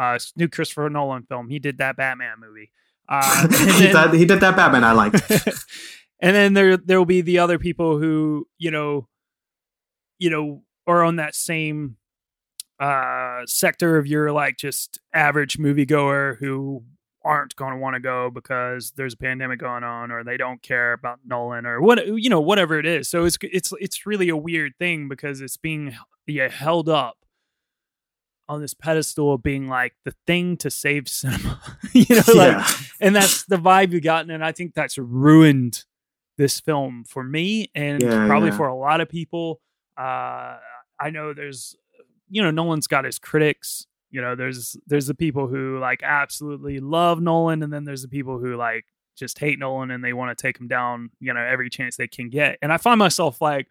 uh, 0.01 0.15
it's 0.17 0.33
a 0.35 0.39
new 0.39 0.49
Christopher 0.49 0.89
Nolan 0.89 1.25
film. 1.25 1.49
He 1.49 1.59
did 1.59 1.79
that 1.79 1.97
Batman 1.97 2.37
movie. 2.41 2.71
Uh, 3.13 3.49
he, 3.49 3.89
then- 3.89 4.11
did, 4.11 4.21
he 4.21 4.25
did 4.25 4.39
that 4.39 4.55
Batman 4.55 4.85
I 4.85 4.93
liked. 4.93 5.21
and 6.21 6.37
then 6.37 6.55
there 6.55 6.77
there 6.77 6.97
will 6.97 7.07
be 7.07 7.23
the 7.23 7.41
other 7.41 7.59
people 7.59 7.99
who 7.99 8.47
you 8.57 8.71
know 8.71 9.09
you 10.21 10.31
know 10.31 10.63
are 10.87 11.03
on 11.03 11.17
that 11.17 11.35
same 11.35 11.97
uh 12.79 13.41
sector 13.47 13.99
of 13.99 14.07
your 14.07 14.31
like 14.31 14.57
just 14.57 15.01
average 15.13 15.59
moviegoer 15.59 16.37
who 16.39 16.85
aren't 17.25 17.55
going 17.57 17.73
to 17.73 17.79
want 17.79 17.95
to 17.95 18.01
go 18.01 18.31
because 18.31 18.93
there's 18.93 19.15
a 19.15 19.17
pandemic 19.17 19.59
going 19.59 19.85
on 19.85 20.11
or 20.11 20.25
they 20.25 20.37
don't 20.37 20.63
care 20.63 20.93
about 20.93 21.19
Nolan 21.27 21.67
or 21.67 21.81
what 21.81 22.07
you 22.07 22.31
know 22.31 22.41
whatever 22.41 22.79
it 22.79 22.87
is 22.87 23.09
so 23.09 23.25
it's 23.25 23.39
it's 23.43 23.73
it's 23.81 24.07
really 24.07 24.29
a 24.29 24.37
weird 24.37 24.73
thing 24.79 25.09
because 25.09 25.41
it's 25.41 25.57
being 25.57 25.97
yeah, 26.27 26.49
held 26.49 26.89
up 26.89 27.17
on 28.51 28.61
this 28.61 28.75
pedestal 28.75 29.33
of 29.33 29.45
being 29.45 29.69
like 29.69 29.95
the 30.05 30.13
thing 30.27 30.57
to 30.57 30.69
save 30.71 31.09
cinema 31.09 31.61
you 31.93 32.05
know 32.17 32.35
like 32.35 32.53
yeah. 32.57 32.73
and 33.01 33.15
that's 33.15 33.45
the 33.45 33.57
vibe 33.57 33.93
you've 33.93 34.03
gotten 34.03 34.29
and 34.29 34.45
i 34.45 34.51
think 34.51 34.75
that's 34.75 34.99
ruined 34.99 35.85
this 36.37 36.59
film 36.59 37.05
for 37.07 37.23
me 37.23 37.71
and 37.77 38.03
Yeah, 38.03 38.27
probably 38.27 38.49
yeah. 38.49 38.57
for 38.57 38.67
a 38.67 38.75
lot 38.75 39.01
of 39.01 39.09
people 39.09 39.61
uh 39.97 40.59
i 40.99 41.11
know 41.11 41.33
there's 41.33 41.77
you 42.29 42.43
know 42.43 42.51
nolan's 42.51 42.89
got 42.89 43.05
his 43.05 43.21
critics 43.21 43.87
you 44.11 44.21
know 44.21 44.35
there's 44.35 44.77
there's 44.89 45.07
the 45.07 45.15
people 45.15 45.47
who 45.47 45.79
like 45.79 46.03
absolutely 46.03 46.81
love 46.81 47.21
nolan 47.21 47.63
and 47.63 47.73
then 47.73 47.85
there's 47.85 48.03
the 48.03 48.09
people 48.09 48.39
who 48.41 48.57
like 48.57 48.85
just 49.17 49.39
hate 49.39 49.61
nolan 49.61 49.93
and 49.93 50.03
they 50.03 50.13
want 50.13 50.37
to 50.37 50.43
take 50.43 50.59
him 50.59 50.67
down 50.67 51.11
you 51.21 51.33
know 51.33 51.41
every 51.41 51.71
chance 51.71 51.97
they 51.97 52.09
can 52.09 52.29
get 52.29 52.59
and 52.63 52.73
i 52.73 52.77
find 52.77 52.99
myself 52.99 53.41
like 53.41 53.69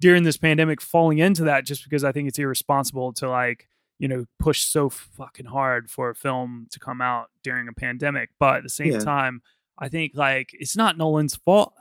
during 0.00 0.22
this 0.22 0.38
pandemic 0.38 0.80
falling 0.80 1.18
into 1.18 1.44
that 1.44 1.66
just 1.66 1.84
because 1.84 2.04
i 2.04 2.10
think 2.12 2.26
it's 2.26 2.38
irresponsible 2.38 3.12
to 3.12 3.28
like 3.28 3.68
you 3.98 4.08
know 4.08 4.24
push 4.38 4.64
so 4.64 4.88
fucking 4.88 5.46
hard 5.46 5.88
for 5.90 6.10
a 6.10 6.14
film 6.14 6.66
to 6.70 6.78
come 6.80 7.00
out 7.00 7.30
during 7.42 7.68
a 7.68 7.72
pandemic 7.72 8.30
but 8.38 8.56
at 8.56 8.62
the 8.62 8.68
same 8.68 8.92
Yeah. 8.92 8.98
time 8.98 9.40
i 9.78 9.88
think 9.88 10.12
like 10.14 10.50
it's 10.52 10.76
not 10.76 10.98
nolan's 10.98 11.36
fault 11.36 11.72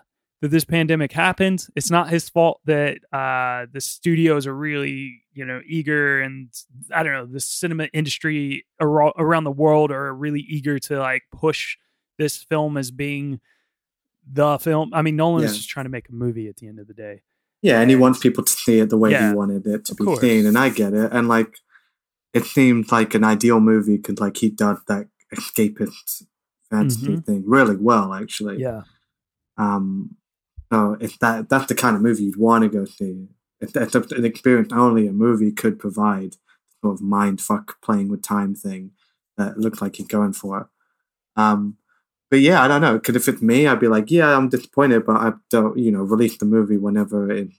that 0.41 0.50
this 0.51 0.65
pandemic 0.65 1.12
happened 1.12 1.65
it's 1.75 1.89
not 1.89 2.10
his 2.10 2.29
fault 2.29 2.60
that 2.65 2.98
uh 3.13 3.65
the 3.72 3.82
studios 3.82 4.46
are 4.46 4.55
really 4.55 5.22
you 5.34 5.43
know 5.46 5.62
eager 5.65 6.22
and 6.22 6.50
i 6.93 7.01
don't 7.01 7.13
know 7.13 7.25
the 7.25 7.39
cinema 7.39 7.86
industry 7.93 8.65
ar- 8.79 9.13
around 9.17 9.43
the 9.46 9.51
world 9.51 9.89
are 9.91 10.13
really 10.13 10.41
eager 10.41 10.77
to 10.79 11.00
like 11.00 11.24
push 11.32 11.77
this 12.20 12.43
film 12.43 12.77
as 12.77 12.91
being 12.91 13.39
the 14.32 14.58
film 14.60 14.91
i 14.93 15.01
mean 15.01 15.15
nolan's 15.15 15.51
Yeah. 15.51 15.58
just 15.58 15.70
trying 15.70 15.86
to 15.86 15.89
make 15.89 16.10
a 16.10 16.13
movie 16.13 16.48
at 16.48 16.58
the 16.58 16.67
end 16.67 16.79
of 16.79 16.88
the 16.88 16.93
day 16.93 17.22
Yeah, 17.62 17.79
and 17.82 17.89
he 17.89 17.96
wants 17.96 18.20
people 18.20 18.43
to 18.43 18.51
see 18.53 18.79
it 18.79 18.89
the 18.89 18.98
way 18.98 19.12
Yeah, 19.12 19.29
he 19.29 19.36
wanted 19.36 19.65
it 19.65 19.86
to 19.86 19.96
be 19.96 20.03
course. 20.03 20.20
seen, 20.22 20.46
and 20.46 20.58
I 20.58 20.67
get 20.70 20.93
it. 20.93 21.12
And 21.13 21.27
like, 21.29 21.51
it 22.33 22.45
seemed 22.45 22.91
like 22.91 23.13
an 23.15 23.23
ideal 23.23 23.59
movie 23.59 23.97
because 23.97 24.19
like 24.19 24.37
he 24.37 24.49
does 24.49 24.79
that 24.87 25.07
escapist 25.33 26.23
fantasy 26.69 27.17
thing 27.17 27.43
really 27.45 27.75
well, 27.75 28.13
actually. 28.13 28.60
yeah 28.60 28.81
Um, 29.58 30.15
so 30.71 30.97
if 30.99 31.19
that 31.19 31.49
that's 31.49 31.67
the 31.67 31.75
kind 31.75 31.95
of 31.95 32.01
movie 32.01 32.23
you'd 32.23 32.38
want 32.38 32.63
to 32.63 32.69
go 32.69 32.86
see, 32.86 33.27
it's, 33.62 33.75
a- 33.75 34.15
an 34.15 34.25
experience 34.25 34.73
only 34.73 35.08
a 35.08 35.12
movie 35.13 35.51
could 35.51 35.77
provide, 35.79 36.36
sort 36.81 36.95
of 36.95 37.01
mind 37.01 37.39
fuck 37.41 37.79
playing 37.81 38.10
with 38.10 38.21
time 38.23 38.55
thing 38.55 38.91
that 39.38 39.58
looked 39.60 39.81
like 39.81 39.95
he's 39.97 40.08
going 40.08 40.34
for. 40.34 40.69
Um, 41.36 41.77
but 42.31 42.39
yeah, 42.39 42.63
I 42.63 42.67
don't 42.67 42.81
know. 42.81 42.95
Because 42.95 43.15
if 43.15 43.27
it's 43.27 43.41
me, 43.43 43.67
I'd 43.67 43.79
be 43.79 43.88
like, 43.88 44.10
yeah, 44.10 44.36
I'm 44.36 44.49
disappointed, 44.49 45.05
but 45.05 45.17
I 45.17 45.34
don't, 45.51 45.77
you 45.77 45.91
know, 45.91 46.01
release 46.01 46.38
the 46.38 46.45
movie 46.45 46.77
whenever 46.77 47.29
it's 47.31 47.55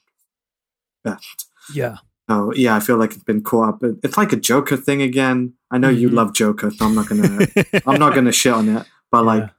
best. 1.04 1.46
yeah 1.74 1.98
So 2.28 2.52
yeah, 2.54 2.74
I 2.74 2.80
feel 2.80 2.96
like 2.96 3.12
it's 3.12 3.22
been 3.24 3.42
caught 3.42 3.68
up. 3.74 3.82
It's 4.02 4.16
like 4.16 4.32
a 4.32 4.36
Joker 4.36 4.76
thing 4.76 5.02
again. 5.02 5.52
I 5.70 5.78
know 5.78 5.90
you 5.90 6.08
Mhm. 6.08 6.14
love 6.14 6.32
Joker, 6.34 6.70
so 6.70 6.86
I'm 6.86 6.94
not 6.94 7.08
gonna, 7.08 7.46
I'm 7.86 7.98
not 7.98 8.14
gonna 8.14 8.32
shit 8.32 8.52
on 8.52 8.68
it. 8.68 8.86
But 9.10 9.24
like 9.32 9.50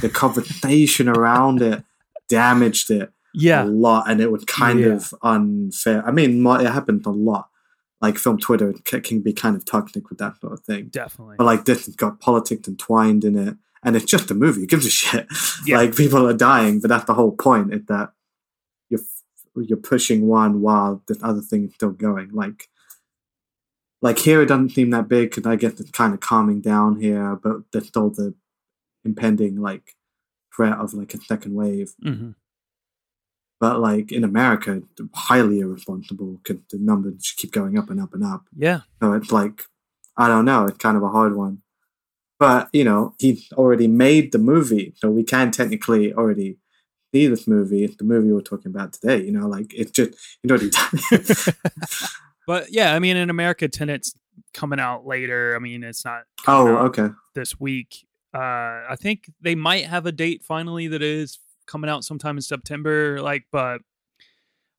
the 0.00 0.08
conversation 0.08 1.08
around 1.08 1.62
it 1.62 1.84
damaged 2.28 2.90
it 2.90 3.12
yeah 3.34 3.62
a 3.64 3.66
lot, 3.66 4.10
and 4.10 4.20
it 4.20 4.32
was 4.32 4.44
kind 4.44 4.80
Yeah. 4.80 4.86
of 4.94 5.14
unfair. 5.22 6.06
I 6.06 6.10
mean, 6.10 6.44
it 6.46 6.66
happened 6.70 7.06
a 7.06 7.10
lot. 7.10 7.48
Like 8.00 8.16
film 8.18 8.38
Twitter 8.38 8.74
ca- 8.84 9.00
can 9.00 9.20
be 9.20 9.32
kind 9.32 9.56
of 9.56 9.64
toxic 9.64 10.08
with 10.08 10.18
that 10.18 10.40
sort 10.40 10.52
of 10.52 10.60
thing. 10.60 10.88
definitely 10.90 11.36
But 11.38 11.44
like 11.44 11.64
this 11.64 11.86
has 11.86 11.96
got 11.96 12.20
politics 12.20 12.68
entwined 12.68 13.24
in 13.24 13.36
it, 13.36 13.56
and 13.82 13.94
it's 13.96 14.04
just 14.04 14.30
a 14.30 14.34
movie. 14.34 14.60
Who 14.62 14.66
gives 14.66 14.86
a 14.86 14.90
shit? 14.90 15.26
Yeah. 15.66 15.76
Like 15.80 15.94
people 15.96 16.26
are 16.26 16.32
dying, 16.34 16.80
but 16.80 16.88
that's 16.88 17.04
the 17.04 17.14
whole 17.14 17.32
point. 17.32 17.72
Is 17.74 17.84
that 17.86 18.10
you're 19.60 19.78
pushing 19.78 20.26
one 20.26 20.60
while 20.60 21.02
this 21.08 21.18
other 21.22 21.40
thing 21.40 21.64
is 21.64 21.74
still 21.74 21.90
going. 21.90 22.30
Like 22.32 22.68
like 24.00 24.18
here, 24.18 24.42
it 24.42 24.46
doesn't 24.46 24.70
seem 24.70 24.90
that 24.90 25.08
big 25.08 25.30
because 25.30 25.46
I 25.46 25.56
guess 25.56 25.80
it's 25.80 25.90
kind 25.90 26.14
of 26.14 26.20
calming 26.20 26.60
down 26.60 27.00
here, 27.00 27.36
but 27.36 27.62
there's 27.72 27.88
still 27.88 28.10
the 28.10 28.34
impending 29.04 29.60
like 29.60 29.96
threat 30.54 30.78
of 30.78 30.94
like 30.94 31.14
a 31.14 31.18
second 31.18 31.54
wave. 31.54 31.92
Mhm. 32.04 32.34
But 33.60 33.80
like 33.80 34.12
in 34.12 34.22
America, 34.22 34.82
highly 35.14 35.60
irresponsible 35.60 36.38
because 36.42 36.62
the 36.70 36.78
numbers 36.78 37.16
just 37.16 37.38
keep 37.38 37.50
going 37.50 37.76
up 37.76 37.90
and 37.90 38.00
up 38.00 38.14
and 38.14 38.24
up. 38.24 38.44
yeah 38.56 38.82
So 39.00 39.14
it's 39.14 39.32
like, 39.32 39.64
I 40.16 40.28
don't 40.28 40.44
know, 40.44 40.66
it's 40.66 40.78
kind 40.78 40.96
of 40.96 41.02
a 41.02 41.08
hard 41.08 41.34
one. 41.34 41.62
But, 42.38 42.68
you 42.72 42.84
know, 42.84 43.14
he's 43.18 43.50
already 43.54 43.88
made 43.88 44.30
the 44.30 44.38
movie, 44.38 44.94
so 44.96 45.10
we 45.10 45.24
can 45.24 45.50
technically 45.50 46.14
already 46.14 46.58
see 47.12 47.26
this 47.26 47.46
movie. 47.46 47.84
It's 47.84 47.96
the 47.96 48.04
movie 48.04 48.32
we're 48.32 48.40
talking 48.40 48.70
about 48.70 48.92
today, 48.92 49.24
you 49.24 49.32
know, 49.32 49.46
like 49.48 49.72
it's 49.74 49.90
just, 49.90 50.12
you 50.42 50.48
know 50.48 50.58
But 52.46 52.72
yeah, 52.72 52.94
I 52.94 52.98
mean, 52.98 53.16
in 53.16 53.28
America, 53.28 53.68
Tenet's 53.68 54.14
coming 54.54 54.80
out 54.80 55.06
later. 55.06 55.54
I 55.54 55.58
mean, 55.58 55.84
it's 55.84 56.04
not 56.04 56.22
Oh, 56.46 56.76
okay. 56.86 57.08
this 57.34 57.60
week. 57.60 58.06
Uh, 58.34 58.38
I 58.88 58.96
think 58.98 59.30
they 59.40 59.54
might 59.54 59.84
have 59.86 60.06
a 60.06 60.12
date 60.12 60.42
finally 60.42 60.88
that 60.88 61.02
is 61.02 61.38
coming 61.66 61.90
out 61.90 62.04
sometime 62.04 62.36
in 62.38 62.42
September. 62.42 63.20
Like, 63.20 63.44
but 63.52 63.82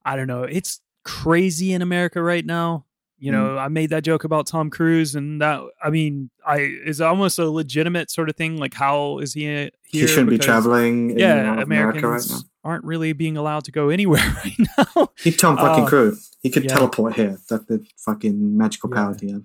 I 0.04 0.16
don't 0.16 0.28
know. 0.28 0.44
It's 0.44 0.82
crazy 1.04 1.74
in 1.74 1.82
America 1.84 2.22
right 2.24 2.46
now. 2.46 2.86
You 3.20 3.32
know, 3.34 3.58
I 3.58 3.68
made 3.68 3.90
that 3.90 4.04
joke 4.04 4.24
about 4.24 4.48
Tom 4.48 4.70
Cruise, 4.70 5.14
and 5.16 5.42
that 5.42 5.62
I 5.84 5.90
mean, 5.90 6.30
I 6.46 6.60
is 6.60 7.02
almost 7.02 7.38
a 7.38 7.50
legitimate 7.50 8.10
sort 8.10 8.30
of 8.30 8.36
thing. 8.38 8.58
Like, 8.58 8.74
how 8.74 9.20
is 9.20 9.34
he 9.34 9.46
uh, 9.48 9.50
here? 9.50 9.72
He 9.84 10.08
shouldn't 10.08 10.30
be 10.30 10.36
Because, 10.38 10.46
traveling 10.46 11.12
in 11.12 11.20
Yeah, 11.20 11.42
North 11.44 11.64
America 11.64 11.96
right 11.96 12.04
Americans 12.06 12.32
now. 12.32 12.40
aren't 12.64 12.86
really 12.86 13.12
being 13.14 13.36
allowed 13.38 13.66
to 13.66 13.72
go 13.72 13.90
anywhere 13.90 14.22
right 14.46 14.58
now. 14.96 15.10
He's 15.22 15.36
Tom 15.38 15.58
fucking 15.58 15.84
Uh, 15.84 15.88
Cruise. 15.88 16.32
He 16.42 16.50
could 16.50 16.64
yeah. 16.64 16.74
teleport 16.76 17.16
here. 17.16 17.38
That's 17.50 17.66
the 17.66 17.86
fucking 17.98 18.58
magical 18.58 18.90
Yeah. 18.90 18.96
power 18.96 19.18
he 19.20 19.32
has. 19.32 19.42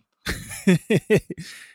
If 0.67 1.23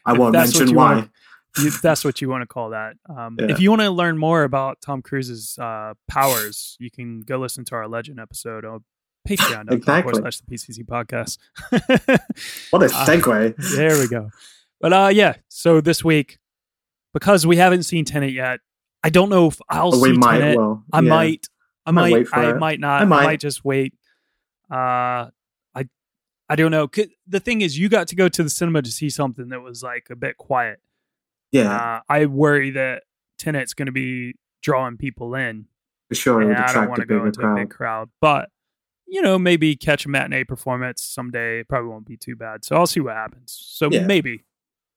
I 0.06 0.14
won't 0.14 0.34
mention 0.34 0.74
why. 0.76 0.96
wanna- 0.96 1.10
you, 1.58 1.72
that's 1.82 2.06
what 2.06 2.22
you 2.22 2.30
want 2.30 2.44
to 2.44 2.48
call 2.48 2.70
that. 2.70 2.96
Um, 3.10 3.36
Yeah. 3.40 3.48
If 3.50 3.60
you 3.60 3.70
want 3.72 3.82
to 3.82 3.90
learn 3.90 4.18
more 4.18 4.44
about 4.44 4.82
Tom 4.82 5.02
Cruise's 5.02 5.58
uh, 5.60 5.96
powers, 6.08 6.78
you 6.80 6.90
can 6.92 7.22
go 7.22 7.38
listen 7.40 7.66
to 7.66 7.76
our 7.76 7.88
Legend 7.88 8.20
episode 8.20 8.64
on 8.66 8.84
Patreon.com 9.38 9.68
Exactly. 9.78 10.12
forward 10.13 10.22
slash 10.34 10.39
the 10.39 10.56
PCC 10.56 10.86
podcast. 10.86 11.38
What 12.72 12.84
a 12.84 12.86
Uh, 12.86 13.06
segue. 13.06 13.56
there 13.76 13.98
we 14.00 14.08
go. 14.08 14.30
But 14.82 14.94
uh, 14.94 15.10
yeah, 15.13 15.36
so 15.50 15.82
this 15.82 16.04
week, 16.04 16.38
because 17.13 17.46
we 17.46 17.58
haven't 17.58 17.84
seen 17.84 18.06
Tenet 18.06 18.32
yet, 18.34 18.60
I 19.04 19.10
don't 19.10 19.30
know 19.30 19.48
if 19.48 19.60
I'll 19.70 19.92
But 19.92 20.00
we 20.00 20.12
see 20.12 20.18
might, 20.18 20.39
Tenet. 20.39 20.58
well. 20.58 20.84
I 20.92 21.02
might. 21.02 21.48
I 21.86 21.92
Might 21.92 22.12
might. 22.12 22.28
I 22.34 22.50
it. 22.52 22.58
might 22.58 22.80
not. 22.80 23.00
I 23.00 23.04
I 23.04 23.06
might. 23.06 23.24
might, 23.24 23.39
just 23.39 23.63
wait. 23.65 23.94
Uh, 24.72 25.30
I, 25.74 25.88
I 26.48 26.56
don't 26.56 26.70
know. 26.72 26.88
The 27.28 27.39
thing 27.39 27.62
is, 27.62 27.78
you 27.80 27.89
got 27.89 28.08
to 28.10 28.15
go 28.15 28.30
to 28.30 28.44
the 28.44 28.50
cinema 28.50 28.82
to 28.84 28.92
see 28.92 29.10
something 29.10 29.50
that 29.50 29.62
was 29.62 29.82
like 29.82 30.08
a 30.12 30.15
bit 30.15 30.38
quiet. 30.38 30.80
Yeah, 31.52 31.76
Uh, 31.76 32.02
I 32.08 32.26
worry 32.28 32.70
that 32.72 33.04
Tenet's 33.39 33.74
going 33.74 33.88
to 33.88 33.92
be 33.92 34.36
drawing 34.62 34.98
people 34.98 35.34
in, 35.34 35.65
for 36.10 36.15
sure. 36.15 36.42
I 36.56 36.74
don't 36.74 36.89
want 36.89 37.00
to 37.02 37.08
go 37.08 37.26
into 37.26 37.42
a 37.42 37.56
big 37.56 37.72
crowd. 37.72 38.10
But 38.22 38.50
you 39.10 39.22
know, 39.22 39.39
maybe 39.39 39.76
catch 39.76 40.06
a 40.06 40.10
matinee 40.10 40.43
performance 40.43 41.02
someday. 41.04 41.60
It 41.62 41.67
probably 41.67 41.89
won't 41.89 42.06
be 42.06 42.17
too 42.17 42.36
bad. 42.36 42.63
So 42.63 42.76
I'll 42.76 42.88
see 42.88 43.00
what 43.00 43.15
happens. 43.15 43.58
So 43.72 43.89
Yeah. 43.91 44.06
maybe 44.06 44.45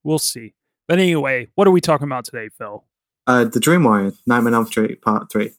we'll 0.04 0.18
see. 0.18 0.54
But 0.88 0.98
anyway, 0.98 1.48
what 1.54 1.66
are 1.66 1.70
we 1.70 1.80
talking 1.80 2.06
about 2.06 2.24
today, 2.24 2.48
Phil? 2.50 2.84
Uh, 3.26 3.44
the 3.44 3.60
Dream 3.60 3.84
Warrior, 3.84 4.12
Nightmare 4.26 4.48
on 4.48 4.54
Elm 4.54 4.66
Street 4.66 5.00
Part 5.00 5.30
Three. 5.30 5.52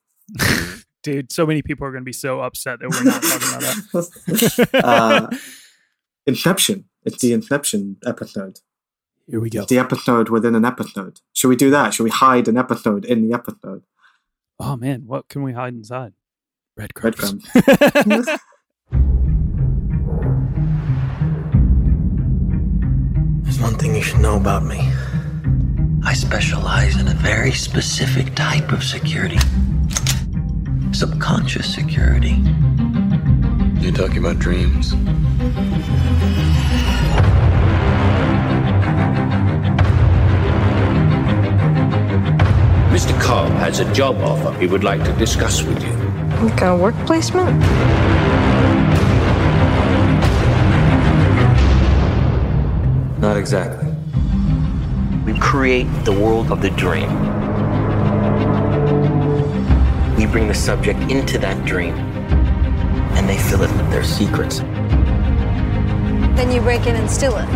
Dude, 1.03 1.31
so 1.31 1.45
many 1.45 1.61
people 1.61 1.85
are 1.87 1.91
going 1.91 2.01
to 2.03 2.05
be 2.05 2.13
so 2.13 2.41
upset 2.41 2.79
that 2.79 2.89
we're 2.89 3.03
not 3.03 3.21
talking 3.21 3.49
about 3.91 4.69
that. 4.71 4.83
uh, 4.85 5.37
Inception. 6.25 6.85
It's 7.03 7.21
the 7.21 7.33
Inception 7.33 7.97
episode. 8.05 8.59
Here 9.27 9.39
we 9.39 9.49
go. 9.49 9.61
It's 9.61 9.69
the 9.69 9.79
episode 9.79 10.29
within 10.29 10.55
an 10.55 10.63
episode. 10.65 11.19
Should 11.33 11.47
we 11.49 11.55
do 11.55 11.69
that? 11.71 11.93
Should 11.93 12.03
we 12.03 12.09
hide 12.09 12.47
an 12.47 12.57
episode 12.57 13.03
in 13.05 13.27
the 13.27 13.33
episode? 13.33 13.83
Oh 14.59 14.75
man, 14.77 15.03
what 15.05 15.27
can 15.27 15.43
we 15.43 15.53
hide 15.53 15.73
inside? 15.73 16.13
Breadcrumbs. 16.75 17.19
Breadcrumbs. 17.53 18.25
There's 23.43 23.59
one 23.59 23.75
thing 23.77 23.95
you 23.95 24.01
should 24.01 24.19
know 24.19 24.38
about 24.38 24.63
me. 24.65 24.91
I 26.05 26.13
specialize 26.13 26.99
in 26.99 27.07
a 27.07 27.13
very 27.13 27.51
specific 27.51 28.36
type 28.36 28.71
of 28.71 28.83
security 28.83 29.39
subconscious 30.93 31.73
security. 31.73 32.38
You're 33.81 33.91
talking 33.93 34.19
about 34.19 34.39
dreams? 34.39 34.93
Mr. 42.93 43.19
Cobb 43.19 43.51
has 43.53 43.79
a 43.79 43.93
job 43.93 44.17
offer 44.17 44.57
he 44.59 44.67
would 44.67 44.83
like 44.83 45.03
to 45.03 45.12
discuss 45.13 45.63
with 45.63 45.83
you. 45.83 46.02
Like 46.41 46.61
a 46.61 46.75
work 46.75 46.95
placement? 47.05 47.59
Not 53.19 53.37
exactly. 53.37 53.89
We 55.25 55.39
create 55.39 55.87
the 56.03 56.11
world 56.11 56.51
of 56.51 56.61
the 56.61 56.69
dream. 56.71 57.09
We 60.17 60.25
bring 60.25 60.47
the 60.47 60.53
subject 60.53 60.99
into 61.11 61.37
that 61.39 61.65
dream, 61.65 61.93
and 63.15 63.29
they 63.29 63.37
fill 63.37 63.61
it 63.63 63.71
with 63.71 63.89
their 63.89 64.03
secrets. 64.03 64.59
Then 66.35 66.51
you 66.51 66.59
break 66.59 66.85
in 66.87 66.95
and 66.95 67.09
steal 67.09 67.37
it. 67.37 67.47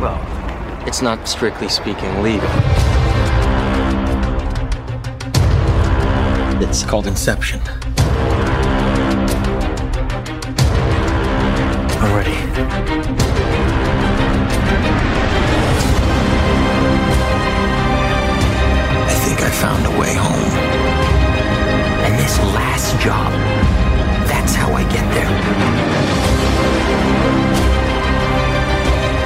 Well, 0.00 0.20
it's 0.86 1.02
not 1.02 1.28
strictly 1.28 1.68
speaking 1.68 2.22
legal. 2.22 2.48
It's 6.60 6.82
called 6.82 7.06
Inception. 7.06 7.60
Found 19.60 19.84
a 19.84 19.90
way 20.00 20.14
home. 20.14 20.52
And 22.00 22.18
this 22.18 22.38
last 22.38 22.98
job, 22.98 23.30
that's 24.26 24.54
how 24.54 24.72
I 24.72 24.84
get 24.84 25.04
there. 25.12 25.28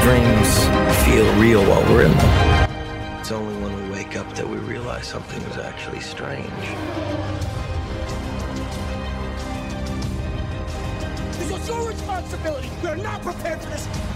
Dreams 0.02 0.50
feel 1.04 1.40
real 1.40 1.62
while 1.70 1.82
we're 1.88 2.06
in 2.06 2.10
them. 2.18 3.20
It's 3.20 3.30
only 3.30 3.54
when 3.62 3.80
we 3.80 3.96
wake 3.96 4.16
up 4.16 4.34
that 4.34 4.48
we 4.48 4.56
realize 4.56 5.06
something 5.06 5.40
is 5.42 5.56
actually 5.56 6.00
strange. 6.00 6.50
This 11.38 11.52
was 11.52 11.68
your 11.68 11.88
responsibility. 11.88 12.70
We're 12.82 12.96
not 12.96 13.22
prepared 13.22 13.60
for 13.60 13.70
this. 13.70 14.13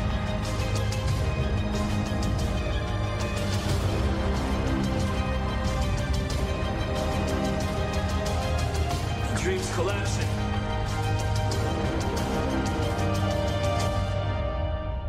Collapsing. 9.79 10.29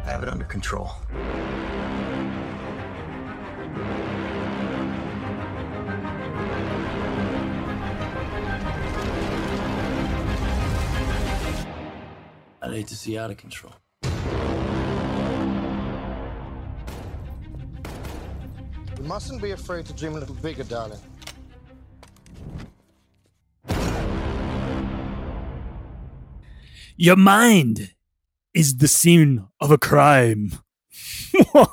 I 0.06 0.12
have 0.12 0.22
it 0.22 0.30
under 0.30 0.46
control. 0.46 0.92
I'd 12.62 12.72
hate 12.72 12.86
to 12.90 12.96
see 12.96 13.18
out 13.18 13.32
of 13.32 13.38
control. 13.38 13.74
We 19.00 19.08
mustn't 19.08 19.42
be 19.42 19.50
afraid 19.50 19.88
to 19.88 19.94
dream 19.94 20.14
a 20.14 20.20
little 20.20 20.36
bigger, 20.36 20.64
darling. 20.64 21.00
Your 27.02 27.16
mind 27.16 27.94
is 28.54 28.80
the 28.80 28.90
scene 28.90 29.48
of 29.62 29.72
a 29.72 29.78
crime. 29.78 30.52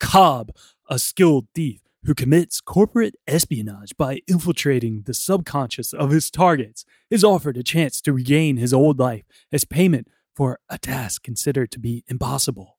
Cobb, 0.00 0.50
a 0.88 0.98
skilled 0.98 1.46
thief 1.54 1.80
who 2.02 2.12
commits 2.12 2.60
corporate 2.60 3.14
espionage 3.28 3.96
by 3.96 4.22
infiltrating 4.26 5.02
the 5.02 5.14
subconscious 5.14 5.92
of 5.92 6.10
his 6.10 6.28
targets, 6.28 6.84
is 7.08 7.22
offered 7.22 7.56
a 7.56 7.62
chance 7.62 8.00
to 8.00 8.12
regain 8.12 8.56
his 8.56 8.74
old 8.74 8.98
life 8.98 9.22
as 9.52 9.64
payment 9.64 10.08
for 10.34 10.58
a 10.68 10.76
task 10.76 11.22
considered 11.22 11.70
to 11.70 11.78
be 11.78 12.02
impossible. 12.08 12.78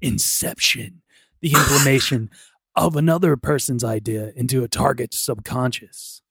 Inception, 0.00 1.02
the 1.40 1.52
implementation 1.56 2.28
of 2.74 2.96
another 2.96 3.36
person's 3.36 3.84
idea 3.84 4.32
into 4.34 4.64
a 4.64 4.68
target's 4.68 5.20
subconscious. 5.20 6.21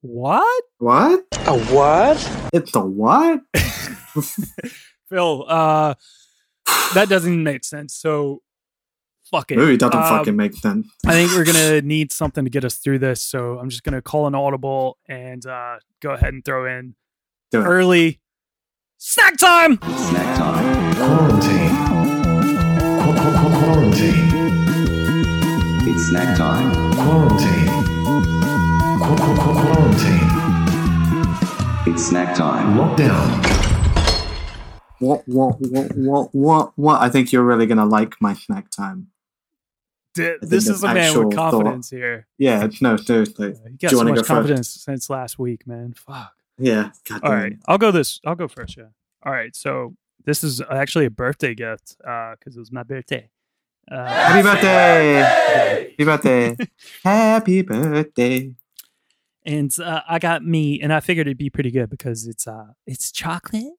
What? 0.00 0.64
What? 0.78 1.24
A 1.46 1.58
what? 1.58 2.48
It's 2.52 2.74
a 2.74 2.80
what? 2.80 3.40
Phil, 5.08 5.44
uh, 5.48 5.94
that 6.94 7.08
doesn't 7.08 7.42
make 7.42 7.64
sense. 7.64 7.94
So, 7.94 8.42
fuck 9.30 9.50
it. 9.50 9.56
Movie 9.58 9.76
doesn't 9.76 9.96
Um, 9.98 10.18
fucking 10.18 10.36
make 10.36 10.54
sense. 10.54 10.86
I 11.06 11.12
think 11.12 11.32
we're 11.32 11.44
gonna 11.44 11.80
need 11.86 12.12
something 12.12 12.44
to 12.44 12.50
get 12.50 12.64
us 12.64 12.76
through 12.76 13.00
this. 13.00 13.22
So 13.22 13.58
I'm 13.58 13.70
just 13.70 13.82
gonna 13.82 14.02
call 14.02 14.26
an 14.26 14.34
audible 14.34 14.98
and 15.08 15.44
uh, 15.46 15.78
go 16.00 16.10
ahead 16.12 16.32
and 16.34 16.44
throw 16.44 16.64
in 16.66 16.94
Do 17.50 17.60
it. 17.60 17.64
early 17.64 18.20
snack 18.98 19.36
time. 19.38 19.78
Snack 19.82 20.36
time. 20.38 20.94
Quarantine. 20.94 21.76
Qu- 23.00 23.14
qu- 23.14 23.32
qu- 23.32 23.58
Quarantine. 23.64 24.28
It's 25.88 26.08
snack 26.08 26.36
time. 26.36 26.92
Quarantine. 26.94 28.37
Qu- 29.00 29.16
qu- 29.16 29.34
qu- 29.36 29.54
Quarantine. 29.62 30.28
It's 31.86 32.04
snack 32.06 32.34
time. 32.36 32.76
Lockdown. 32.76 33.44
What, 35.00 35.22
what, 35.28 35.56
what, 35.60 35.96
what, 35.96 36.34
what, 36.34 36.72
what? 36.76 37.00
I 37.00 37.08
think 37.08 37.32
you're 37.32 37.44
really 37.44 37.66
gonna 37.66 37.86
like 37.86 38.14
my 38.20 38.34
snack 38.34 38.70
time. 38.70 39.08
D- 40.14 40.34
this 40.42 40.68
is 40.68 40.82
a 40.82 40.92
man 40.92 41.16
with 41.26 41.34
confidence 41.36 41.90
here. 41.90 42.26
Yeah, 42.38 42.64
it's- 42.64 42.82
no, 42.82 42.96
seriously. 42.96 43.48
You 43.48 43.52
Do 43.54 43.60
got 43.78 43.82
you 43.82 43.88
so 43.90 43.96
wanna 43.98 44.10
much 44.10 44.16
go 44.16 44.20
first? 44.22 44.28
confidence 44.28 44.68
since 44.68 45.08
last 45.10 45.38
week, 45.38 45.66
man. 45.66 45.92
Fuck. 45.94 46.32
Yeah. 46.58 46.90
God 47.08 47.20
All 47.22 47.30
damn. 47.30 47.40
right, 47.40 47.56
I'll 47.68 47.78
go 47.78 47.90
this. 47.92 48.20
I'll 48.26 48.34
go 48.34 48.48
first. 48.48 48.76
Yeah. 48.76 48.86
All 49.24 49.32
right. 49.32 49.54
So 49.54 49.94
this 50.24 50.42
is 50.42 50.60
actually 50.70 51.04
a 51.06 51.10
birthday 51.10 51.54
gift 51.54 51.96
because 51.98 52.56
it 52.56 52.58
was 52.58 52.72
my 52.72 52.82
birthday. 52.82 53.30
Uh, 53.90 54.06
Happy 54.06 54.42
birthday! 54.42 55.14
Happy 55.96 56.04
birthday! 56.04 56.56
Happy 57.04 57.62
birthday! 57.62 58.54
And 59.48 59.74
uh, 59.80 60.02
I 60.06 60.18
got 60.18 60.44
me, 60.44 60.78
and 60.80 60.92
I 60.92 61.00
figured 61.00 61.26
it'd 61.26 61.38
be 61.38 61.48
pretty 61.48 61.70
good 61.70 61.88
because 61.88 62.26
it's 62.26 62.46
uh, 62.46 62.66
it's 62.86 63.10
chocolate, 63.10 63.72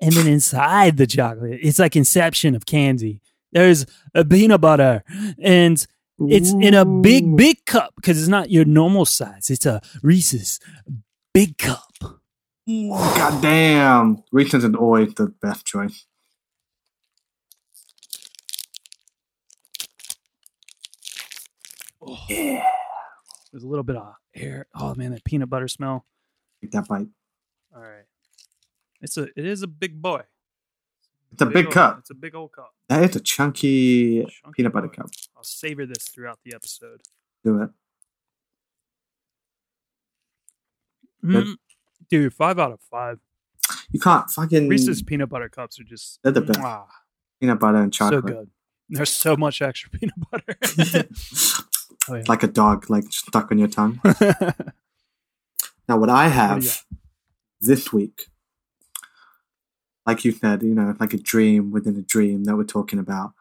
and 0.00 0.12
then 0.12 0.28
inside 0.28 0.96
the 0.96 1.08
chocolate, 1.08 1.58
it's 1.60 1.80
like 1.80 1.96
Inception 1.96 2.54
of 2.54 2.66
candy. 2.66 3.20
There's 3.50 3.84
a 4.14 4.24
peanut 4.24 4.60
butter, 4.60 5.02
and 5.40 5.84
it's 6.20 6.52
in 6.52 6.74
a 6.74 6.84
big, 6.84 7.36
big 7.36 7.64
cup 7.66 7.94
because 7.96 8.16
it's 8.16 8.28
not 8.28 8.52
your 8.52 8.64
normal 8.64 9.04
size. 9.04 9.50
It's 9.50 9.66
a 9.66 9.80
Reese's 10.04 10.60
big 11.34 11.58
cup. 11.58 11.92
God 12.68 13.42
damn! 13.42 14.22
Reese's 14.30 14.62
is 14.62 14.74
always 14.76 15.12
the 15.14 15.34
best 15.42 15.66
choice. 15.66 16.06
Yeah. 22.28 22.64
There's 23.50 23.64
a 23.64 23.68
little 23.68 23.84
bit 23.84 23.96
of 23.96 24.14
air. 24.34 24.66
Oh 24.74 24.94
man, 24.94 25.12
that 25.12 25.24
peanut 25.24 25.48
butter 25.50 25.68
smell. 25.68 26.04
Take 26.60 26.70
that 26.72 26.88
bite. 26.88 27.08
All 27.74 27.82
right. 27.82 28.04
It's 29.00 29.16
a 29.16 29.24
it 29.36 29.44
is 29.46 29.62
a 29.62 29.66
big 29.66 30.00
boy. 30.00 30.22
It's 31.32 31.40
a 31.42 31.46
big 31.46 31.66
old- 31.66 31.74
cup. 31.74 31.98
It's 32.00 32.10
a 32.10 32.14
big 32.14 32.34
old 32.34 32.52
cup. 32.52 32.74
That 32.88 33.02
is 33.04 33.16
a 33.16 33.20
chunky 33.20 34.20
Chunky 34.24 34.52
peanut 34.54 34.72
butter 34.72 34.88
boy. 34.88 34.94
cup. 34.94 35.10
I'll 35.36 35.42
savor 35.44 35.86
this 35.86 36.04
throughout 36.08 36.38
the 36.44 36.54
episode. 36.54 37.00
Do 37.44 37.62
it. 37.62 37.70
Mm, 41.24 41.54
Dude, 42.10 42.34
five 42.34 42.58
out 42.58 42.72
of 42.72 42.80
five. 42.80 43.18
You 43.90 44.00
can't 44.00 44.28
fucking 44.30 44.68
Reese's 44.68 45.02
peanut 45.02 45.28
butter 45.28 45.48
cups 45.48 45.78
are 45.80 45.84
just 45.84 46.18
They're 46.22 46.32
the 46.32 46.40
best. 46.40 46.58
mwah, 46.58 46.86
peanut 47.40 47.58
butter 47.60 47.78
and 47.78 47.92
chocolate. 47.92 48.24
so 48.24 48.28
good. 48.34 48.50
There's 48.88 49.10
so 49.10 49.36
much 49.36 49.62
extra 49.62 49.90
peanut 49.98 50.14
butter. 50.30 50.56
oh, 52.08 52.14
yeah. 52.14 52.24
like 52.26 52.42
a 52.42 52.48
dog, 52.48 52.88
like 52.90 53.04
stuck 53.10 53.50
on 53.50 53.58
your 53.58 53.68
tongue. 53.68 54.00
now, 55.88 55.96
what 55.96 56.10
I 56.10 56.26
oh, 56.26 56.30
have 56.30 56.64
yeah. 56.64 56.98
this 57.60 57.92
week, 57.92 58.26
like 60.06 60.24
you 60.24 60.32
said, 60.32 60.62
you 60.62 60.74
know, 60.74 60.90
it's 60.90 61.00
like 61.00 61.14
a 61.14 61.18
dream 61.18 61.70
within 61.70 61.96
a 61.96 62.02
dream 62.02 62.44
that 62.44 62.56
we're 62.56 62.64
talking 62.64 62.98
about. 62.98 63.32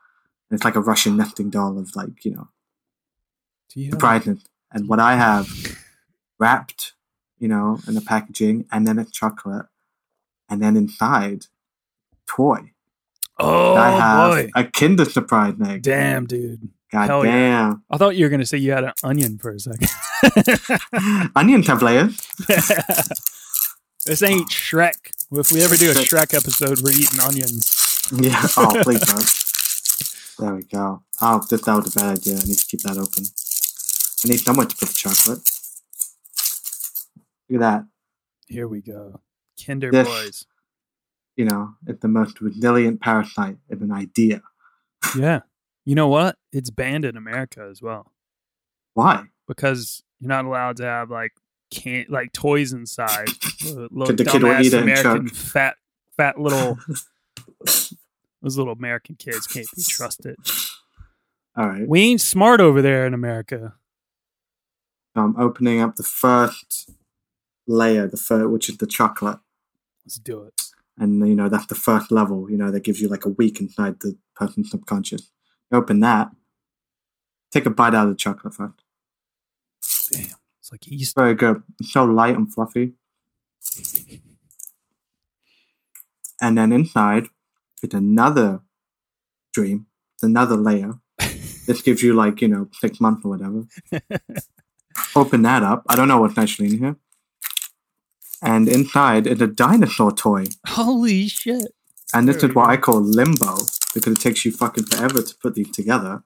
And 0.50 0.58
it's 0.58 0.66
like 0.66 0.76
a 0.76 0.82
Russian 0.82 1.18
nesting 1.18 1.50
doll 1.50 1.78
of 1.78 1.96
like, 1.96 2.24
you 2.26 2.32
know, 2.32 2.50
surprising. 3.90 4.42
And 4.72 4.88
what 4.88 5.00
I 5.00 5.16
have 5.16 5.50
wrapped, 6.40 6.94
you 7.40 7.48
know, 7.48 7.80
in 7.88 7.96
the 7.96 8.02
packaging, 8.02 8.66
and 8.72 8.88
then 8.88 9.00
it's 9.00 9.12
chocolate, 9.12 9.66
and 10.50 10.62
then 10.62 10.76
inside, 10.76 11.46
toy. 12.28 12.72
Oh 13.40 13.76
I 13.76 13.90
have 13.92 14.32
boy! 14.32 14.50
a 14.56 14.64
Kinder 14.66 15.06
Surprise 15.06 15.56
egg. 15.66 15.82
Damn, 15.82 16.26
dude. 16.26 16.70
God 16.92 17.08
Hell 17.08 17.26
yeah. 17.26 17.32
damn. 17.32 17.84
I 17.90 17.98
thought 17.98 18.16
you 18.18 18.26
were 18.26 18.30
gonna 18.30 18.46
say 18.46 18.58
you 18.58 18.72
had 18.72 18.84
an 18.84 18.94
onion 19.04 19.38
for 19.38 19.52
a 19.52 19.60
second. 19.60 19.88
Onion 21.36 21.64
have 21.64 21.82
layers. 21.82 22.18
this 24.06 24.22
ain't 24.22 24.50
Shrek. 24.50 25.12
If 25.32 25.52
we 25.52 25.62
ever 25.64 25.76
do 25.78 25.92
a 25.92 25.94
Shrek 25.94 26.34
episode, 26.34 26.82
we're 26.82 26.92
eating 26.92 27.20
onions. 27.22 28.10
Yeah. 28.14 28.46
Oh, 28.58 28.78
please 28.84 29.00
don't. 29.02 30.46
There 30.46 30.56
we 30.56 30.64
go. 30.64 31.02
Oh, 31.22 31.42
this 31.50 31.62
that 31.62 31.76
was 31.76 31.96
a 31.96 32.00
bad 32.00 32.18
idea. 32.18 32.34
I 32.36 32.44
need 32.46 32.58
to 32.58 32.66
keep 32.66 32.82
that 32.82 32.98
open. 32.98 33.24
I 34.26 34.28
need 34.28 34.40
somewhere 34.42 34.66
to 34.66 34.76
put 34.76 34.90
the 34.90 34.94
chocolate. 34.96 35.40
Look 37.50 37.62
at 37.62 37.66
that. 37.80 37.86
Here 38.48 38.68
we 38.68 38.82
go. 38.82 39.22
Kinder 39.66 39.92
This- 39.92 40.08
boys. 40.08 40.46
You 41.38 41.46
know, 41.46 41.74
it's 41.88 42.02
the 42.02 42.10
most 42.10 42.42
resilient 42.42 43.00
parasite 43.02 43.58
of 43.72 43.82
an 43.82 43.92
idea. 43.94 44.42
Yeah. 45.18 45.40
You 45.86 45.96
know 45.96 46.08
what? 46.08 46.38
It's 46.52 46.70
banned 46.70 47.06
in 47.06 47.18
America 47.18 47.68
as 47.70 47.82
well 47.82 48.12
Why? 48.94 49.26
because 49.48 50.04
you're 50.20 50.30
not 50.30 50.46
allowed 50.46 50.78
to 50.78 50.84
have 50.84 51.10
like 51.10 51.32
can't 51.72 52.10
like 52.10 52.34
toys 52.34 52.74
inside. 52.74 53.30
Little, 53.64 53.88
little 53.92 54.16
the 54.16 54.26
kid 54.26 54.44
will 54.44 54.60
eat 54.62 54.74
American 54.74 55.30
fat 55.30 55.76
fat 56.18 56.40
little 56.40 56.78
those 57.66 58.58
little 58.58 58.74
American 58.74 59.16
kids 59.16 59.48
can't 59.48 59.68
be 59.76 59.84
trusted. 59.84 60.36
All 61.56 61.68
right. 61.68 61.88
We 61.88 62.02
ain't 62.02 62.22
smart 62.22 62.60
over 62.60 62.82
there 62.82 63.06
in 63.06 63.14
America. 63.14 63.76
I'm 65.16 65.36
opening 65.38 65.82
up 65.82 65.96
the 65.96 66.04
first 66.04 66.90
layer, 67.68 68.08
the 68.08 68.18
first, 68.18 68.50
which 68.50 68.70
is 68.70 68.78
the 68.78 68.88
chocolate. 68.88 69.40
Let's 70.06 70.18
do 70.18 70.44
it. 70.44 70.60
and 70.98 71.28
you 71.28 71.36
know 71.36 71.50
that's 71.50 71.68
the 71.68 71.76
first 71.76 72.12
level 72.12 72.50
you 72.50 72.58
know 72.58 72.72
that 72.72 72.84
gives 72.84 73.00
you 73.00 73.08
like 73.08 73.26
a 73.26 73.30
week 73.30 73.62
inside 73.62 74.00
the 74.00 74.18
person's 74.36 74.72
subconscious 74.72 75.32
open 75.72 76.00
that. 76.02 76.32
Take 77.52 77.66
a 77.66 77.70
bite 77.70 77.94
out 77.94 78.08
of 78.08 78.14
the 78.14 78.18
chocolate 78.18 78.54
first. 78.54 78.82
Damn. 80.12 80.36
It's 80.60 80.72
like 80.72 80.88
Easter. 80.88 81.22
very 81.22 81.36
good. 81.36 81.64
It's 81.80 81.92
so 81.92 82.06
light 82.06 82.36
and 82.36 82.52
fluffy. 82.54 82.94
And 86.42 86.58
then 86.58 86.72
inside 86.72 87.28
it's 87.84 87.94
another 87.94 88.62
dream 89.54 89.88
it's 90.16 90.24
another 90.24 90.56
layer 90.56 90.94
this 91.68 91.82
gives 91.82 92.02
you 92.04 92.14
like 92.14 92.42
you 92.42 92.48
know 92.48 92.68
six 92.74 93.00
months 93.00 93.26
or 93.26 93.30
whatever. 93.30 93.64
Open 95.16 95.42
that 95.44 95.64
up. 95.64 95.84
I 95.88 95.96
don't 95.96 96.08
know 96.08 96.20
what's 96.20 96.38
actually 96.38 96.70
in 96.70 96.80
here. 96.80 96.96
And 98.42 98.68
inside 98.68 99.28
is 99.28 99.42
a 99.42 99.48
dinosaur 99.48 100.12
toy. 100.12 100.46
Holy 100.68 101.28
shit. 101.28 101.74
And 102.14 102.28
this 102.28 102.38
There 102.38 102.50
is 102.50 102.56
we 102.56 102.62
what. 102.62 102.70
I 102.70 102.78
call 102.78 103.00
limbo 103.02 103.58
because 103.94 104.14
it 104.18 104.22
takes 104.22 104.46
you 104.46 104.52
fucking 104.52 104.86
forever 104.86 105.22
to 105.22 105.36
put 105.42 105.56
these 105.56 105.72
together. 105.72 106.24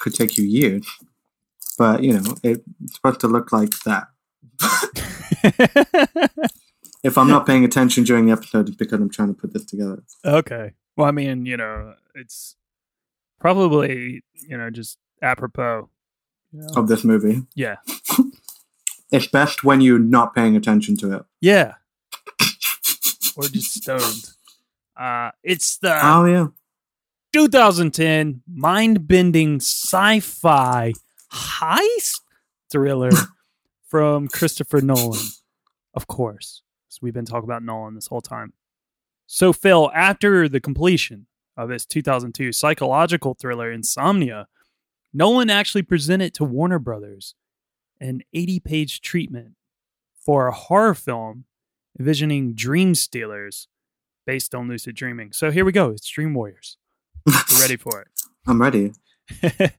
Could 0.00 0.14
take 0.14 0.36
you 0.38 0.44
years, 0.44 0.86
but 1.76 2.02
you 2.02 2.12
know 2.20 2.34
it's 2.42 2.62
supposed 2.94 3.20
to 3.20 3.28
look 3.28 3.52
like 3.52 3.74
that. 3.80 4.08
If 7.04 7.16
I'm 7.16 7.28
not 7.28 7.46
paying 7.46 7.64
attention 7.64 8.02
during 8.02 8.26
the 8.26 8.32
episode, 8.32 8.68
it's 8.68 8.76
because 8.76 9.00
I'm 9.00 9.08
trying 9.08 9.28
to 9.28 9.34
put 9.40 9.52
this 9.52 9.64
together. 9.64 10.02
okay. 10.24 10.72
Well, 10.96 11.06
I 11.06 11.12
mean, 11.12 11.46
you 11.46 11.56
know, 11.56 11.94
it's 12.16 12.56
probably, 13.38 14.24
you 14.34 14.58
know, 14.58 14.68
just 14.68 14.98
apropos. 15.22 15.88
you 16.52 16.60
know? 16.60 16.66
Of 16.76 16.88
this 16.88 17.04
movie, 17.04 17.42
Yeah. 17.54 17.76
it's 19.12 19.28
best 19.28 19.62
when 19.62 19.80
you're 19.80 20.00
not 20.00 20.34
paying 20.34 20.56
attention 20.56 20.96
to 20.98 21.18
it. 21.18 21.22
Yeah. 21.40 21.74
or 23.36 23.44
just 23.44 23.74
stoned. 23.74 24.30
Uh, 24.96 25.30
it's 25.44 25.78
the 25.78 26.00
Oh 26.04 26.24
yeah, 26.24 26.48
2010 27.32 28.42
mind-bending 28.46 29.56
sci-fi 29.56 30.92
heist 31.32 32.20
thriller 32.70 33.10
from 33.88 34.28
Christopher 34.28 34.80
Nolan. 34.80 35.20
Of 35.94 36.06
course. 36.06 36.62
So 36.88 37.00
we've 37.02 37.14
been 37.14 37.24
talking 37.24 37.48
about 37.48 37.62
Nolan 37.62 37.94
this 37.94 38.06
whole 38.06 38.20
time. 38.20 38.52
So 39.26 39.52
Phil, 39.52 39.90
after 39.94 40.48
the 40.48 40.60
completion 40.60 41.26
of 41.56 41.70
his 41.70 41.84
2002 41.84 42.52
psychological 42.52 43.34
thriller 43.34 43.70
Insomnia, 43.70 44.48
Nolan 45.12 45.50
actually 45.50 45.82
presented 45.82 46.32
to 46.34 46.44
Warner 46.44 46.78
Brothers 46.78 47.34
an 48.00 48.22
80-page 48.34 49.00
treatment 49.00 49.54
for 50.18 50.46
a 50.46 50.52
horror 50.52 50.94
film 50.94 51.44
envisioning 51.98 52.54
dream 52.54 52.94
stealers 52.94 53.68
based 54.26 54.54
on 54.54 54.68
lucid 54.68 54.94
dreaming. 54.94 55.32
So 55.32 55.50
here 55.50 55.64
we 55.64 55.72
go. 55.72 55.90
It's 55.90 56.08
Dream 56.08 56.32
Warriors. 56.32 56.77
We're 57.28 57.60
ready 57.60 57.76
for 57.76 58.00
it. 58.00 58.08
I'm 58.46 58.60
ready. 58.60 58.92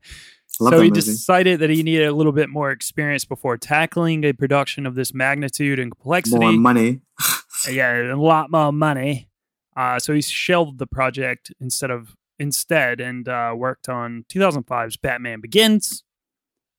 So 0.61 0.81
he 0.81 0.89
movie. 0.89 0.91
decided 0.91 1.61
that 1.61 1.69
he 1.69 1.83
needed 1.83 2.07
a 2.07 2.11
little 2.11 2.33
bit 2.33 2.49
more 2.49 2.69
experience 2.69 3.23
before 3.23 3.55
tackling 3.55 4.25
a 4.25 4.33
production 4.33 4.85
of 4.85 4.93
this 4.93 5.13
magnitude 5.13 5.79
and 5.79 5.89
complexity. 5.89 6.37
More 6.37 6.51
money. 6.51 6.99
yeah, 7.71 8.13
a 8.13 8.15
lot 8.15 8.51
more 8.51 8.73
money. 8.73 9.29
Uh, 9.77 9.99
so 9.99 10.13
he 10.13 10.21
shelved 10.21 10.77
the 10.77 10.85
project 10.85 11.53
instead 11.61 11.91
of 11.91 12.13
instead 12.37 12.99
and 12.99 13.29
uh, 13.29 13.53
worked 13.55 13.87
on 13.87 14.25
2005's 14.27 14.97
Batman 14.97 15.39
Begins, 15.39 16.03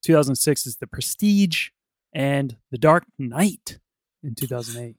2006 0.02 0.66
is 0.66 0.76
The 0.76 0.86
Prestige, 0.86 1.70
and 2.12 2.58
The 2.70 2.78
Dark 2.78 3.04
Knight 3.18 3.78
in 4.22 4.34
2008. 4.34 4.96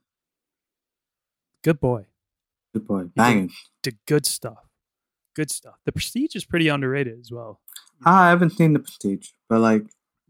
Good 1.64 1.80
boy. 1.80 2.08
Good 2.74 2.88
boy, 2.88 3.04
banging. 3.16 3.52
Did 3.84 4.00
good 4.08 4.26
stuff. 4.26 4.71
Good 5.36 5.52
stuff. 5.52 5.76
The 5.86 5.92
Prestige 5.92 6.36
is 6.36 6.46
pretty 6.46 6.68
underrated 6.68 7.20
as 7.20 7.32
well. 7.32 7.60
I 8.06 8.30
haven't 8.30 8.52
seen 8.52 8.74
the 8.74 8.80
Prestige, 8.80 9.30
but 9.48 9.60
like, 9.60 9.84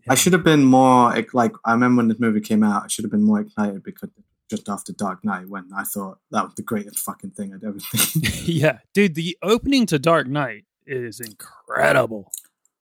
I 0.10 0.16
should 0.16 0.34
have 0.34 0.44
been 0.44 0.64
more 0.66 1.14
like. 1.34 1.54
I 1.66 1.74
remember 1.74 2.00
when 2.00 2.08
this 2.08 2.20
movie 2.20 2.42
came 2.42 2.64
out, 2.64 2.84
I 2.84 2.88
should 2.88 3.04
have 3.06 3.12
been 3.12 3.24
more 3.24 3.40
excited 3.40 3.84
because 3.84 4.10
just 4.50 4.68
after 4.68 4.92
Dark 4.94 5.24
Knight, 5.24 5.48
when 5.48 5.70
I 5.76 5.84
thought 5.84 6.18
that 6.32 6.44
was 6.44 6.54
the 6.56 6.64
greatest 6.64 7.00
fucking 7.00 7.32
thing 7.32 7.54
I'd 7.54 7.64
ever 7.64 7.80
seen. 7.96 8.24
yeah, 8.46 8.80
dude, 8.94 9.16
the 9.16 9.38
opening 9.42 9.86
to 9.88 10.00
Dark 10.00 10.28
Knight 10.28 10.66
is 10.86 11.20
incredible. 11.20 12.32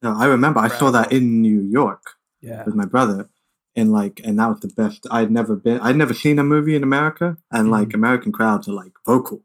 no, 0.02 0.14
I 0.18 0.26
remember 0.26 0.60
I 0.60 0.68
saw 0.68 0.90
that 0.90 1.12
in 1.12 1.40
New 1.42 1.60
York 1.60 2.02
Yeah. 2.40 2.64
with 2.64 2.74
my 2.74 2.86
brother, 2.86 3.28
and 3.76 3.92
like, 3.92 4.20
and 4.24 4.38
that 4.38 4.48
was 4.48 4.60
the 4.60 4.68
best. 4.68 5.06
I'd 5.10 5.30
never 5.30 5.54
been. 5.56 5.78
I'd 5.80 5.96
never 5.96 6.14
seen 6.14 6.38
a 6.38 6.44
movie 6.44 6.74
in 6.74 6.82
America, 6.82 7.36
and 7.52 7.70
like 7.70 7.88
Mhm. 7.88 7.94
American 7.94 8.32
crowds 8.32 8.66
are 8.66 8.72
like 8.72 8.92
vocal, 9.06 9.42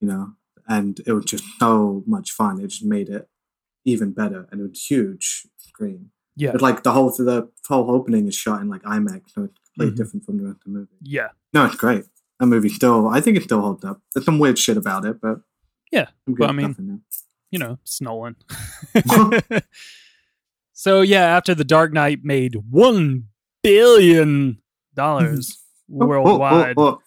you 0.00 0.08
know, 0.08 0.32
and 0.68 1.00
it 1.06 1.12
was 1.12 1.24
just 1.24 1.44
so 1.58 2.02
much 2.06 2.30
fun. 2.32 2.60
It 2.60 2.68
just 2.68 2.84
made 2.84 3.08
it 3.08 3.28
even 3.84 4.12
better, 4.12 4.48
and 4.50 4.60
it 4.60 4.68
was 4.70 4.84
huge 4.86 5.46
screen. 5.58 6.10
Yeah. 6.36 6.52
But 6.52 6.62
like 6.62 6.82
the 6.82 6.92
whole 6.92 7.10
the 7.10 7.48
whole 7.68 7.90
opening 7.90 8.26
is 8.26 8.34
shot 8.34 8.60
in 8.60 8.68
like 8.68 8.82
IMAX, 8.82 9.30
so 9.32 9.44
it's 9.44 9.58
completely 9.76 9.94
Mhm. 9.94 9.96
different 9.96 10.24
from 10.24 10.38
the 10.38 10.44
rest 10.44 10.56
of 10.58 10.72
the 10.72 10.78
movie. 10.78 10.96
Yeah. 11.02 11.28
No, 11.52 11.64
it's 11.66 11.76
great. 11.76 12.04
That 12.40 12.46
movie 12.46 12.68
still, 12.68 13.08
I 13.08 13.20
think 13.20 13.36
it 13.36 13.44
still 13.44 13.60
holds 13.60 13.84
up. 13.84 14.00
There's 14.12 14.24
some 14.24 14.38
weird 14.40 14.58
shit 14.58 14.76
about 14.76 15.04
it, 15.04 15.20
but 15.20 15.42
Yeah, 15.92 16.08
but 16.26 16.48
I 16.50 16.52
mean- 16.52 16.66
stuff 16.74 16.78
in 16.80 16.86
there. 16.88 16.98
you 17.52 17.58
know, 17.60 17.78
it's 17.82 18.00
Nolan. 18.00 18.34
so 20.72 21.00
yeah, 21.02 21.24
after 21.36 21.54
the 21.54 21.64
Dark 21.64 21.92
Knight 21.92 22.20
made 22.24 22.56
one 22.70 23.24
billion 23.62 24.58
dollars 24.94 25.58
Oh, 25.92 25.96
oh, 26.00 26.04
oh, 26.04 26.06
worldwide, 26.06 26.74
oh. 26.78 26.98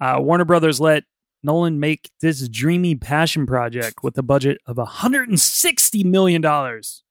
Uh, 0.00 0.18
Warner 0.20 0.44
Brothers 0.44 0.80
let 0.80 1.02
Nolan 1.42 1.80
make 1.80 2.10
this 2.20 2.48
dreamy 2.48 2.94
passion 2.94 3.46
project 3.46 4.02
with 4.02 4.16
a 4.18 4.22
budget 4.22 4.58
of 4.66 4.76
160 4.76 6.04
million 6.04 6.40
dollars, 6.40 7.02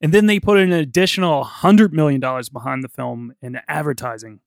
and 0.00 0.12
then 0.12 0.26
they 0.26 0.38
put 0.40 0.58
an 0.58 0.72
additional 0.72 1.40
100 1.40 1.92
million 1.92 2.20
dollars 2.20 2.48
behind 2.48 2.82
the 2.84 2.88
film 2.88 3.34
in 3.42 3.60
advertising. 3.68 4.40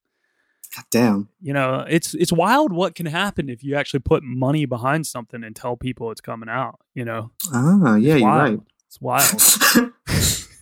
God 0.75 0.85
damn. 0.91 1.29
You 1.41 1.53
know, 1.53 1.85
it's 1.87 2.13
it's 2.13 2.31
wild 2.33 2.73
what 2.73 2.95
can 2.95 3.05
happen 3.05 3.49
if 3.49 3.63
you 3.63 3.75
actually 3.75 4.01
put 4.01 4.23
money 4.23 4.65
behind 4.65 5.07
something 5.07 5.43
and 5.43 5.55
tell 5.55 5.77
people 5.77 6.11
it's 6.11 6.21
coming 6.21 6.49
out. 6.49 6.79
You 6.93 7.05
know, 7.05 7.31
Ah, 7.53 7.95
yeah, 7.95 8.15
you're 8.15 8.27
right. 8.27 8.59
It's 8.87 8.99
wild. 8.99 9.91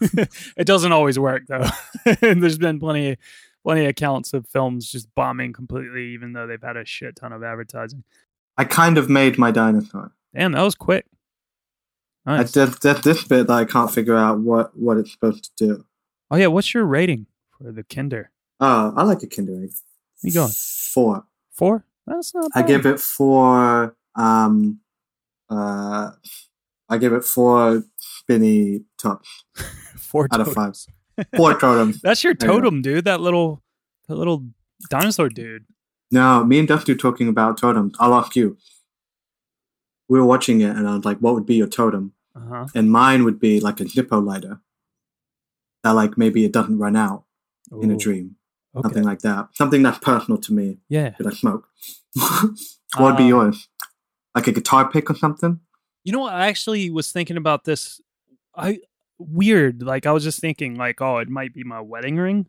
it 0.57 0.65
doesn't 0.67 0.91
always 0.91 1.17
work 1.17 1.43
though. 1.47 1.65
and 2.21 2.43
there's 2.43 2.57
been 2.57 2.79
plenty 2.79 3.17
plenty 3.63 3.85
of 3.85 3.89
accounts 3.89 4.33
of 4.33 4.45
films 4.47 4.91
just 4.91 5.13
bombing 5.15 5.53
completely, 5.53 6.07
even 6.13 6.33
though 6.33 6.45
they've 6.45 6.61
had 6.61 6.75
a 6.77 6.85
shit 6.85 7.15
ton 7.15 7.31
of 7.31 7.41
advertising. 7.43 8.03
I 8.57 8.65
kind 8.65 8.97
of 8.97 9.09
made 9.09 9.37
my 9.37 9.51
dinosaur. 9.51 10.11
Damn, 10.35 10.51
that 10.53 10.61
was 10.61 10.75
quick. 10.75 11.05
I 12.25 12.37
Nice. 12.37 12.51
did, 12.53 12.69
this 13.03 13.23
bit 13.27 13.47
that 13.47 13.53
I 13.53 13.65
can't 13.65 13.91
figure 13.91 14.15
out 14.15 14.39
what 14.39 14.77
what 14.77 14.97
it's 14.97 15.11
supposed 15.11 15.51
to 15.57 15.67
do. 15.67 15.85
Oh 16.31 16.37
yeah, 16.37 16.47
what's 16.47 16.73
your 16.73 16.85
rating 16.85 17.27
for 17.57 17.71
the 17.71 17.83
Kinder? 17.83 18.31
Oh, 18.59 18.93
I 18.95 19.03
like 19.03 19.21
a 19.23 19.27
Kinder 19.27 19.61
Egg. 19.63 19.71
You 20.21 20.31
going 20.31 20.51
Four. 20.53 21.25
four? 21.51 21.85
That's 22.07 22.33
not. 22.33 22.49
Bad. 22.53 22.63
I 22.63 22.67
give 22.67 22.85
it 22.85 22.99
four. 22.99 23.95
Um, 24.15 24.79
uh, 25.49 26.11
I 26.89 26.97
give 26.97 27.11
it 27.13 27.25
four 27.25 27.83
spinny 27.97 28.83
tops 28.97 29.43
four 29.97 30.27
out 30.31 30.39
of 30.41 30.53
five. 30.53 30.75
Four 31.35 31.59
totems. 31.59 32.01
That's 32.03 32.23
your 32.23 32.35
totem, 32.35 32.81
dude. 32.81 33.05
That 33.05 33.19
little, 33.21 33.61
that 34.07 34.15
little 34.15 34.45
dinosaur 34.89 35.29
dude. 35.29 35.65
No, 36.13 36.43
me 36.43 36.59
and 36.59 36.67
Dusty 36.67 36.93
were 36.93 36.97
talking 36.97 37.27
about 37.27 37.57
totems. 37.57 37.95
I'll 37.99 38.13
ask 38.13 38.35
you. 38.35 38.57
We 40.07 40.19
were 40.19 40.25
watching 40.25 40.61
it, 40.61 40.75
and 40.75 40.87
I 40.87 40.95
was 40.95 41.05
like, 41.05 41.17
"What 41.19 41.33
would 41.33 41.45
be 41.45 41.55
your 41.55 41.67
totem?" 41.67 42.13
Uh 42.35 42.39
huh. 42.47 42.65
And 42.75 42.91
mine 42.91 43.23
would 43.23 43.39
be 43.39 43.59
like 43.59 43.79
a 43.79 43.85
Zippo 43.85 44.23
lighter. 44.23 44.61
That 45.83 45.91
like 45.91 46.17
maybe 46.17 46.45
it 46.45 46.51
doesn't 46.53 46.77
run 46.77 46.95
out 46.95 47.23
in 47.81 47.89
a 47.91 47.97
dream, 47.97 48.35
Okay. 48.75 48.83
something 48.85 49.03
like 49.03 49.19
that. 49.19 49.49
Something 49.53 49.81
that's 49.83 49.97
personal 49.99 50.37
to 50.41 50.53
me 50.53 50.77
Yeah. 50.87 51.11
that 51.17 51.27
I 51.27 51.31
smoke. 51.31 51.67
what 52.15 52.53
would 52.99 53.17
be 53.17 53.23
Um, 53.23 53.29
yours? 53.29 53.67
Like 54.35 54.47
a 54.47 54.51
guitar 54.51 54.89
pick 54.89 55.09
or 55.09 55.15
something? 55.15 55.59
You 56.03 56.11
know 56.13 56.19
what? 56.19 56.33
I 56.33 56.47
actually 56.47 56.89
was 56.89 57.11
thinking 57.11 57.37
about 57.37 57.63
this. 57.65 57.99
I 58.55 58.79
weird. 59.17 59.81
Like 59.81 60.05
I 60.05 60.11
was 60.11 60.23
just 60.23 60.39
thinking, 60.39 60.75
like, 60.75 61.01
oh, 61.01 61.17
it 61.17 61.29
might 61.29 61.53
be 61.53 61.63
my 61.63 61.81
wedding 61.81 62.17
ring. 62.17 62.45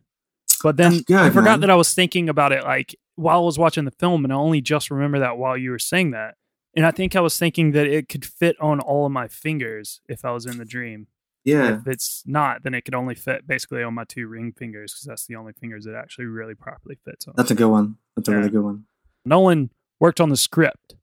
But 0.63 0.77
then 0.77 0.99
good, 1.01 1.17
I 1.17 1.29
forgot 1.29 1.51
man. 1.51 1.59
that 1.61 1.69
I 1.71 1.75
was 1.75 1.93
thinking 1.93 2.29
about 2.29 2.51
it 2.51 2.63
like 2.63 2.95
while 3.15 3.37
I 3.39 3.45
was 3.45 3.57
watching 3.59 3.85
the 3.85 3.91
film, 3.91 4.23
and 4.23 4.33
I 4.33 4.35
only 4.35 4.61
just 4.61 4.91
remember 4.91 5.19
that 5.19 5.37
while 5.37 5.57
you 5.57 5.71
were 5.71 5.79
saying 5.79 6.11
that. 6.11 6.35
And 6.75 6.85
I 6.85 6.91
think 6.91 7.15
I 7.15 7.21
was 7.21 7.37
thinking 7.37 7.71
that 7.71 7.87
it 7.87 8.09
could 8.09 8.25
fit 8.25 8.55
on 8.59 8.79
all 8.81 9.05
of 9.05 9.11
my 9.11 9.27
fingers 9.29 10.01
if 10.09 10.25
I 10.25 10.31
was 10.31 10.45
in 10.45 10.57
the 10.57 10.65
dream. 10.65 11.07
Yeah. 11.45 11.75
If 11.79 11.87
it's 11.87 12.23
not, 12.25 12.63
then 12.63 12.73
it 12.73 12.81
could 12.81 12.95
only 12.95 13.15
fit 13.15 13.47
basically 13.47 13.81
on 13.83 13.93
my 13.93 14.03
two 14.03 14.27
ring 14.27 14.51
fingers 14.51 14.91
because 14.93 15.05
that's 15.05 15.25
the 15.27 15.35
only 15.35 15.53
fingers 15.53 15.85
it 15.85 15.93
actually 15.95 16.25
really 16.25 16.55
properly 16.55 16.97
fits 17.05 17.27
on. 17.27 17.35
That's 17.37 17.51
a 17.51 17.55
good 17.55 17.69
one. 17.69 17.97
That's 18.15 18.27
a 18.27 18.31
Yeah. 18.31 18.37
really 18.39 18.49
good 18.49 18.63
one. 18.63 18.85
Nolan 19.23 19.69
worked 19.99 20.19
on 20.19 20.29
the 20.29 20.35
script 20.37 20.95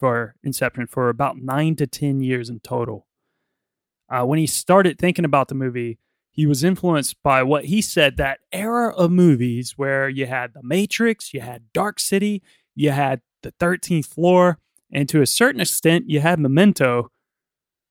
for 0.00 0.34
Inception 0.42 0.86
for 0.88 1.08
about 1.08 1.36
nine 1.38 1.76
to 1.76 1.86
10 1.86 2.20
years 2.20 2.48
in 2.50 2.58
total. 2.60 3.06
Uh, 4.08 4.24
when 4.24 4.38
he 4.38 4.46
started 4.46 4.98
thinking 4.98 5.24
about 5.24 5.48
the 5.48 5.54
movie, 5.54 5.98
he 6.32 6.46
was 6.46 6.64
influenced 6.64 7.22
by 7.22 7.42
what 7.42 7.66
he 7.66 7.80
said 7.80 8.16
that 8.16 8.40
era 8.52 8.92
of 8.94 9.10
movies 9.10 9.74
where 9.76 10.08
you 10.08 10.26
had 10.26 10.54
The 10.54 10.62
Matrix, 10.62 11.32
you 11.32 11.40
had 11.40 11.72
Dark 11.72 12.00
City, 12.00 12.42
you 12.74 12.90
had 12.90 13.20
The 13.42 13.52
13th 13.52 14.06
Floor, 14.06 14.58
and 14.90 15.08
to 15.08 15.22
a 15.22 15.26
certain 15.26 15.60
extent, 15.60 16.08
you 16.08 16.20
had 16.20 16.40
Memento. 16.40 17.10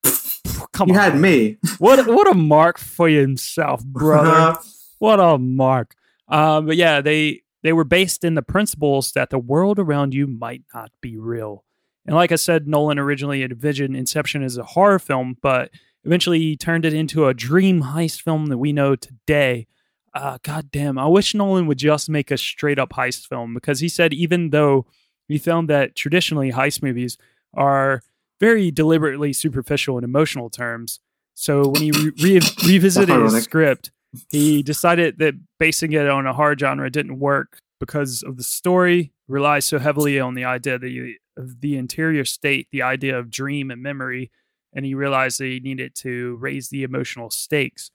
Come 0.73 0.89
you 0.89 0.95
on. 0.95 0.99
had 0.99 1.19
me. 1.19 1.57
What, 1.77 2.05
what 2.07 2.29
a 2.29 2.33
mark 2.33 2.77
for 2.77 3.07
himself, 3.07 3.83
brother 3.85 4.59
what 5.01 5.19
a 5.19 5.37
mark. 5.39 5.95
Uh, 6.27 6.61
but 6.61 6.77
yeah, 6.77 7.01
they 7.01 7.41
they 7.63 7.73
were 7.73 7.83
based 7.83 8.23
in 8.23 8.35
the 8.35 8.41
principles 8.41 9.11
that 9.13 9.31
the 9.31 9.39
world 9.39 9.79
around 9.79 10.13
you 10.13 10.27
might 10.27 10.63
not 10.73 10.91
be 11.01 11.17
real. 11.17 11.65
And 12.05 12.15
like 12.15 12.31
I 12.31 12.35
said, 12.35 12.67
Nolan 12.67 12.99
originally 12.99 13.43
envisioned 13.43 13.95
Inception 13.95 14.43
as 14.43 14.57
a 14.57 14.63
horror 14.63 14.99
film, 14.99 15.37
but 15.41 15.71
eventually 16.03 16.39
he 16.39 16.57
turned 16.57 16.85
it 16.85 16.93
into 16.93 17.27
a 17.27 17.33
dream 17.33 17.83
heist 17.83 18.21
film 18.21 18.47
that 18.47 18.57
we 18.57 18.73
know 18.73 18.95
today. 18.95 19.67
Uh, 20.13 20.37
God 20.43 20.71
damn, 20.71 20.97
I 20.97 21.07
wish 21.07 21.33
Nolan 21.33 21.67
would 21.67 21.77
just 21.77 22.09
make 22.09 22.31
a 22.31 22.37
straight 22.37 22.79
up 22.79 22.91
heist 22.91 23.27
film 23.27 23.53
because 23.53 23.79
he 23.79 23.89
said 23.89 24.13
even 24.13 24.49
though 24.49 24.85
he 25.27 25.37
found 25.37 25.69
that 25.69 25.95
traditionally 25.95 26.51
heist 26.51 26.83
movies 26.83 27.17
are 27.53 28.01
very 28.39 28.71
deliberately 28.71 29.31
superficial 29.31 29.97
in 29.97 30.03
emotional 30.03 30.49
terms. 30.49 30.99
So 31.33 31.69
when 31.69 31.81
he 31.81 31.91
re- 31.91 32.11
re- 32.21 32.41
revisited 32.65 33.21
his 33.21 33.43
script, 33.43 33.91
he 34.29 34.61
decided 34.61 35.19
that 35.19 35.35
basing 35.59 35.93
it 35.93 36.09
on 36.09 36.27
a 36.27 36.33
horror 36.33 36.57
genre 36.57 36.89
didn't 36.89 37.19
work 37.19 37.59
because 37.79 38.23
of 38.23 38.37
the 38.37 38.43
story 38.43 39.13
relies 39.27 39.65
so 39.65 39.79
heavily 39.79 40.19
on 40.19 40.33
the 40.33 40.43
idea 40.43 40.77
that 40.77 40.89
you, 40.89 41.15
of 41.37 41.61
the 41.61 41.77
interior 41.77 42.25
state, 42.25 42.67
the 42.71 42.81
idea 42.81 43.17
of 43.17 43.31
dream 43.31 43.71
and 43.71 43.81
memory, 43.81 44.31
and 44.73 44.85
he 44.85 44.93
realized 44.93 45.39
that 45.39 45.45
he 45.45 45.59
needed 45.59 45.95
to 45.95 46.35
raise 46.37 46.69
the 46.69 46.83
emotional 46.83 47.29
stakes. 47.29 47.91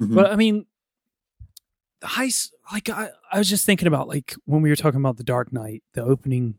Mhm. 0.00 0.14
But 0.14 0.32
I 0.32 0.36
mean, 0.36 0.66
the 2.00 2.06
heist, 2.06 2.50
like 2.72 2.88
I, 2.88 3.10
I 3.32 3.38
was 3.38 3.48
just 3.48 3.66
thinking 3.66 3.88
about 3.88 4.08
like 4.08 4.34
when 4.44 4.62
we 4.62 4.70
were 4.70 4.76
talking 4.76 5.00
about 5.00 5.16
the 5.16 5.24
Dark 5.24 5.52
Knight, 5.52 5.82
the 5.94 6.02
opening 6.02 6.56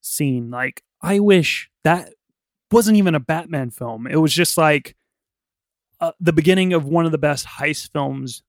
scene. 0.00 0.50
Like 0.50 0.82
I 1.00 1.20
wish 1.20 1.70
that 1.84 2.12
wasn't 2.70 2.96
even 2.96 3.14
a 3.14 3.20
Batman 3.20 3.70
film. 3.70 4.06
It 4.06 4.16
was 4.16 4.32
just 4.32 4.56
like 4.56 4.96
uh, 6.00 6.12
the 6.20 6.32
beginning 6.32 6.72
of 6.72 6.84
one 6.84 7.06
of 7.06 7.12
the 7.12 7.18
best 7.18 7.46
heist 7.46 7.92
films 7.92 8.42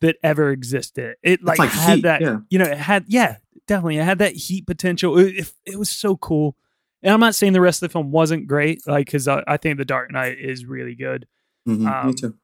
that 0.00 0.16
ever 0.22 0.50
existed. 0.50 1.16
It 1.22 1.42
like, 1.42 1.58
like 1.58 1.70
had 1.70 1.96
Heat, 1.96 2.02
that, 2.02 2.20
yeah. 2.20 2.38
you 2.50 2.58
know, 2.58 2.66
it 2.66 2.78
had 2.78 3.04
yeah, 3.08 3.36
definitely, 3.66 3.98
it 3.98 4.04
had 4.04 4.18
that 4.18 4.34
heat 4.34 4.66
potential. 4.66 5.18
It, 5.18 5.34
it, 5.34 5.52
it 5.66 5.78
was 5.78 5.90
so 5.90 6.16
cool. 6.16 6.56
And 7.04 7.12
I'm 7.12 7.20
not 7.20 7.34
saying 7.36 7.52
the 7.52 7.60
rest 7.60 7.82
of 7.82 7.88
the 7.88 7.92
film 7.92 8.10
wasn't 8.10 8.46
great, 8.48 8.80
like 8.88 9.06
because 9.06 9.28
I, 9.28 9.44
I 9.46 9.56
think 9.58 9.78
the 9.78 9.84
Dark 9.84 10.10
Knight 10.10 10.38
is 10.40 10.64
really 10.66 10.94
good. 10.96 11.26
Mhm, 11.68 11.78
me 11.80 11.86
Um, 11.86 12.14
too. 12.14 12.34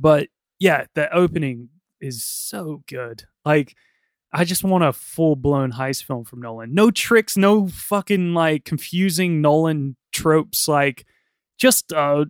But 0.00 0.28
yeah, 0.58 0.86
the 0.94 1.14
opening 1.14 1.68
is 2.00 2.24
so 2.24 2.82
good. 2.88 3.24
Like, 3.44 3.76
I 4.32 4.44
just 4.44 4.64
want 4.64 4.82
a 4.84 4.92
full 4.92 5.36
blown 5.36 5.70
heist 5.72 6.04
film 6.04 6.24
from 6.24 6.40
Nolan. 6.40 6.74
No 6.74 6.90
tricks, 6.90 7.36
no 7.36 7.68
fucking 7.68 8.34
like 8.34 8.64
confusing 8.64 9.40
Nolan 9.40 9.96
tropes. 10.12 10.66
Like, 10.66 11.04
just 11.58 11.92
a 11.92 12.26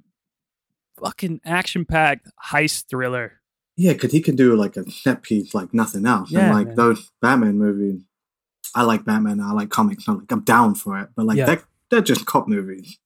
fucking 1.00 1.40
action 1.44 1.84
packed 1.84 2.28
heist 2.50 2.88
thriller. 2.88 3.40
Yeah, 3.76 3.92
because 3.94 4.12
he 4.12 4.20
can 4.20 4.36
do 4.36 4.54
like 4.56 4.76
a 4.76 4.88
set 4.90 5.22
piece 5.22 5.54
like 5.54 5.72
nothing 5.72 6.04
else. 6.06 6.30
Yeah, 6.30 6.46
and 6.46 6.54
like 6.54 6.66
man. 6.68 6.76
those 6.76 7.10
Batman 7.22 7.58
movies, 7.58 8.02
I 8.74 8.82
like 8.82 9.04
Batman. 9.04 9.40
I 9.40 9.52
like 9.52 9.70
comics. 9.70 10.06
I'm 10.08 10.18
like 10.18 10.32
I'm 10.32 10.40
down 10.40 10.74
for 10.74 10.98
it. 11.00 11.08
But 11.14 11.26
like 11.26 11.36
Yeah. 11.38 11.46
they're, 11.46 11.62
they're 11.90 12.00
just 12.00 12.26
cop 12.26 12.48
movies. 12.48 12.98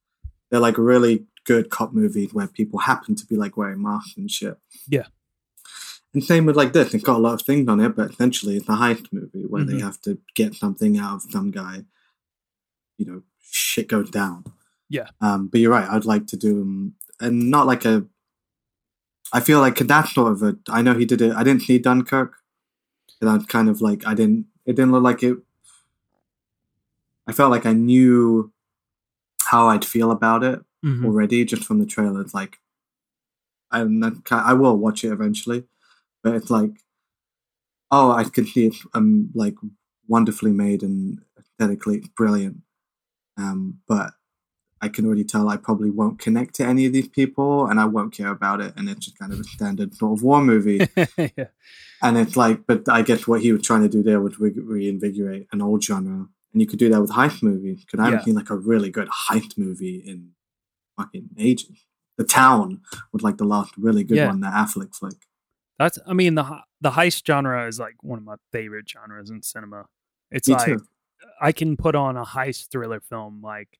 They're 0.50 0.60
like 0.60 0.78
really 0.78 1.26
good 1.44 1.70
cop 1.70 1.92
movies 1.92 2.32
where 2.32 2.46
people 2.46 2.78
happen 2.80 3.14
to 3.16 3.26
be 3.26 3.36
like 3.36 3.56
wearing 3.56 3.82
masks 3.82 4.14
and 4.16 4.30
shit. 4.30 4.56
Yeah. 4.88 5.06
And 6.14 6.24
same 6.24 6.46
with 6.46 6.56
like 6.56 6.72
this. 6.72 6.94
It's 6.94 7.04
got 7.04 7.16
a 7.16 7.22
lot 7.22 7.34
of 7.34 7.42
things 7.42 7.68
on 7.68 7.80
it, 7.80 7.94
but 7.94 8.10
essentially 8.10 8.56
it's 8.56 8.68
a 8.68 8.72
heist 8.72 9.08
movie 9.12 9.44
where 9.46 9.64
they 9.64 9.74
Mhm. 9.74 9.82
have 9.82 10.00
to 10.02 10.18
get 10.34 10.54
something 10.54 10.98
out 10.98 11.16
of 11.16 11.22
some 11.30 11.50
guy. 11.50 11.84
You 12.96 13.06
know, 13.06 13.22
shit 13.42 13.88
goes 13.88 14.10
down. 14.10 14.44
Yeah. 14.88 15.08
Um, 15.20 15.48
but 15.48 15.60
you're 15.60 15.70
right. 15.70 15.88
I'd 15.88 16.06
like 16.06 16.26
to 16.28 16.36
do 16.36 16.62
um, 16.62 16.94
and 17.20 17.50
not 17.50 17.66
like 17.66 17.84
a. 17.84 18.06
I 19.32 19.40
feel 19.40 19.60
like 19.60 19.76
that's 19.78 20.14
sort 20.14 20.32
of 20.32 20.42
a. 20.42 20.56
I 20.70 20.80
know 20.80 20.94
he 20.94 21.04
did 21.04 21.20
it. 21.20 21.34
I 21.34 21.42
didn't 21.44 21.62
see 21.62 21.78
Dunkirk. 21.78 22.32
And 23.20 23.28
I'm 23.28 23.44
kind 23.44 23.68
of 23.68 23.80
like 23.82 24.06
I 24.06 24.14
didn't. 24.14 24.46
It 24.64 24.76
didn't 24.76 24.92
look 24.92 25.02
like 25.02 25.22
it. 25.22 25.36
I 27.28 27.32
felt 27.32 27.50
like 27.50 27.66
I 27.66 27.72
knew 27.74 28.52
how 29.44 29.68
I'd 29.68 29.84
feel 29.84 30.10
about 30.10 30.42
it 30.42 30.60
Mhm. 30.84 31.04
already 31.04 31.44
just 31.44 31.64
from 31.64 31.78
the 31.78 31.86
trailer. 31.86 32.20
It's 32.22 32.34
like 32.34 32.58
not, 33.72 34.14
I 34.32 34.54
will 34.54 34.76
watch 34.76 35.04
it 35.04 35.12
eventually, 35.12 35.64
but 36.22 36.34
it's 36.34 36.50
like, 36.50 36.70
oh, 37.90 38.10
I 38.10 38.24
can 38.24 38.46
see 38.46 38.66
it's 38.66 38.84
um 38.94 39.30
like 39.34 39.54
wonderfully 40.08 40.52
made 40.52 40.82
and 40.82 41.20
aesthetically 41.38 42.10
brilliant. 42.16 42.62
Um, 43.36 43.80
but 43.86 44.14
I 44.80 44.88
can 44.88 45.04
already 45.06 45.24
tell 45.24 45.48
I 45.48 45.56
probably 45.56 45.90
won't 45.90 46.18
connect 46.18 46.54
to 46.56 46.64
any 46.66 46.86
of 46.86 46.92
these 46.92 47.08
people, 47.08 47.66
and 47.66 47.78
I 47.80 47.84
won't 47.84 48.12
care 48.14 48.30
about 48.30 48.60
it. 48.60 48.72
And 48.76 48.88
it's 48.88 49.04
just 49.06 49.18
kind 49.18 49.32
of 49.32 49.40
a 49.40 49.44
standard 49.44 49.94
sort 49.94 50.18
of 50.18 50.22
war 50.22 50.40
movie. 50.40 50.86
yeah. 51.18 51.48
And 52.00 52.16
it's 52.16 52.36
like, 52.36 52.66
but 52.66 52.88
I 52.88 53.02
guess 53.02 53.26
what 53.26 53.40
he 53.42 53.52
was 53.52 53.62
trying 53.62 53.82
to 53.82 53.88
do 53.88 54.02
there 54.04 54.20
was 54.20 54.38
re- 54.38 54.50
reinvigorate 54.52 55.48
an 55.52 55.60
old 55.62 55.82
genre. 55.82 56.28
And 56.58 56.62
you 56.62 56.66
could 56.66 56.80
do 56.80 56.88
that 56.88 57.00
with 57.00 57.12
heist 57.12 57.40
movies. 57.40 57.84
Because 57.84 58.00
I 58.00 58.04
haven't 58.06 58.18
Yeah. 58.18 58.24
seen 58.24 58.34
like 58.34 58.50
a 58.50 58.56
really 58.56 58.90
good 58.90 59.06
heist 59.08 59.56
movie 59.56 59.98
in 60.04 60.32
fucking 60.96 61.30
ages. 61.38 61.86
The 62.16 62.24
Town 62.24 62.80
was 63.12 63.22
like 63.22 63.36
the 63.36 63.44
last 63.44 63.76
really 63.76 64.02
good 64.02 64.16
Yeah. 64.16 64.26
one, 64.26 64.40
that 64.40 64.52
Affleck 64.54 64.92
flick. 64.92 65.28
That's, 65.78 66.00
I 66.04 66.14
mean, 66.14 66.34
the 66.34 66.62
the 66.80 66.90
heist 66.90 67.24
genre 67.24 67.64
is 67.68 67.78
like 67.78 68.02
one 68.02 68.18
of 68.18 68.24
my 68.24 68.34
favorite 68.50 68.88
genres 68.90 69.30
in 69.30 69.40
cinema. 69.44 69.86
It's 70.32 70.48
Me 70.48 70.54
like 70.54 70.66
too. 70.66 70.84
I 71.40 71.52
can 71.52 71.76
put 71.76 71.94
on 71.94 72.16
a 72.16 72.24
heist 72.24 72.72
thriller 72.72 72.98
film 72.98 73.40
like 73.40 73.78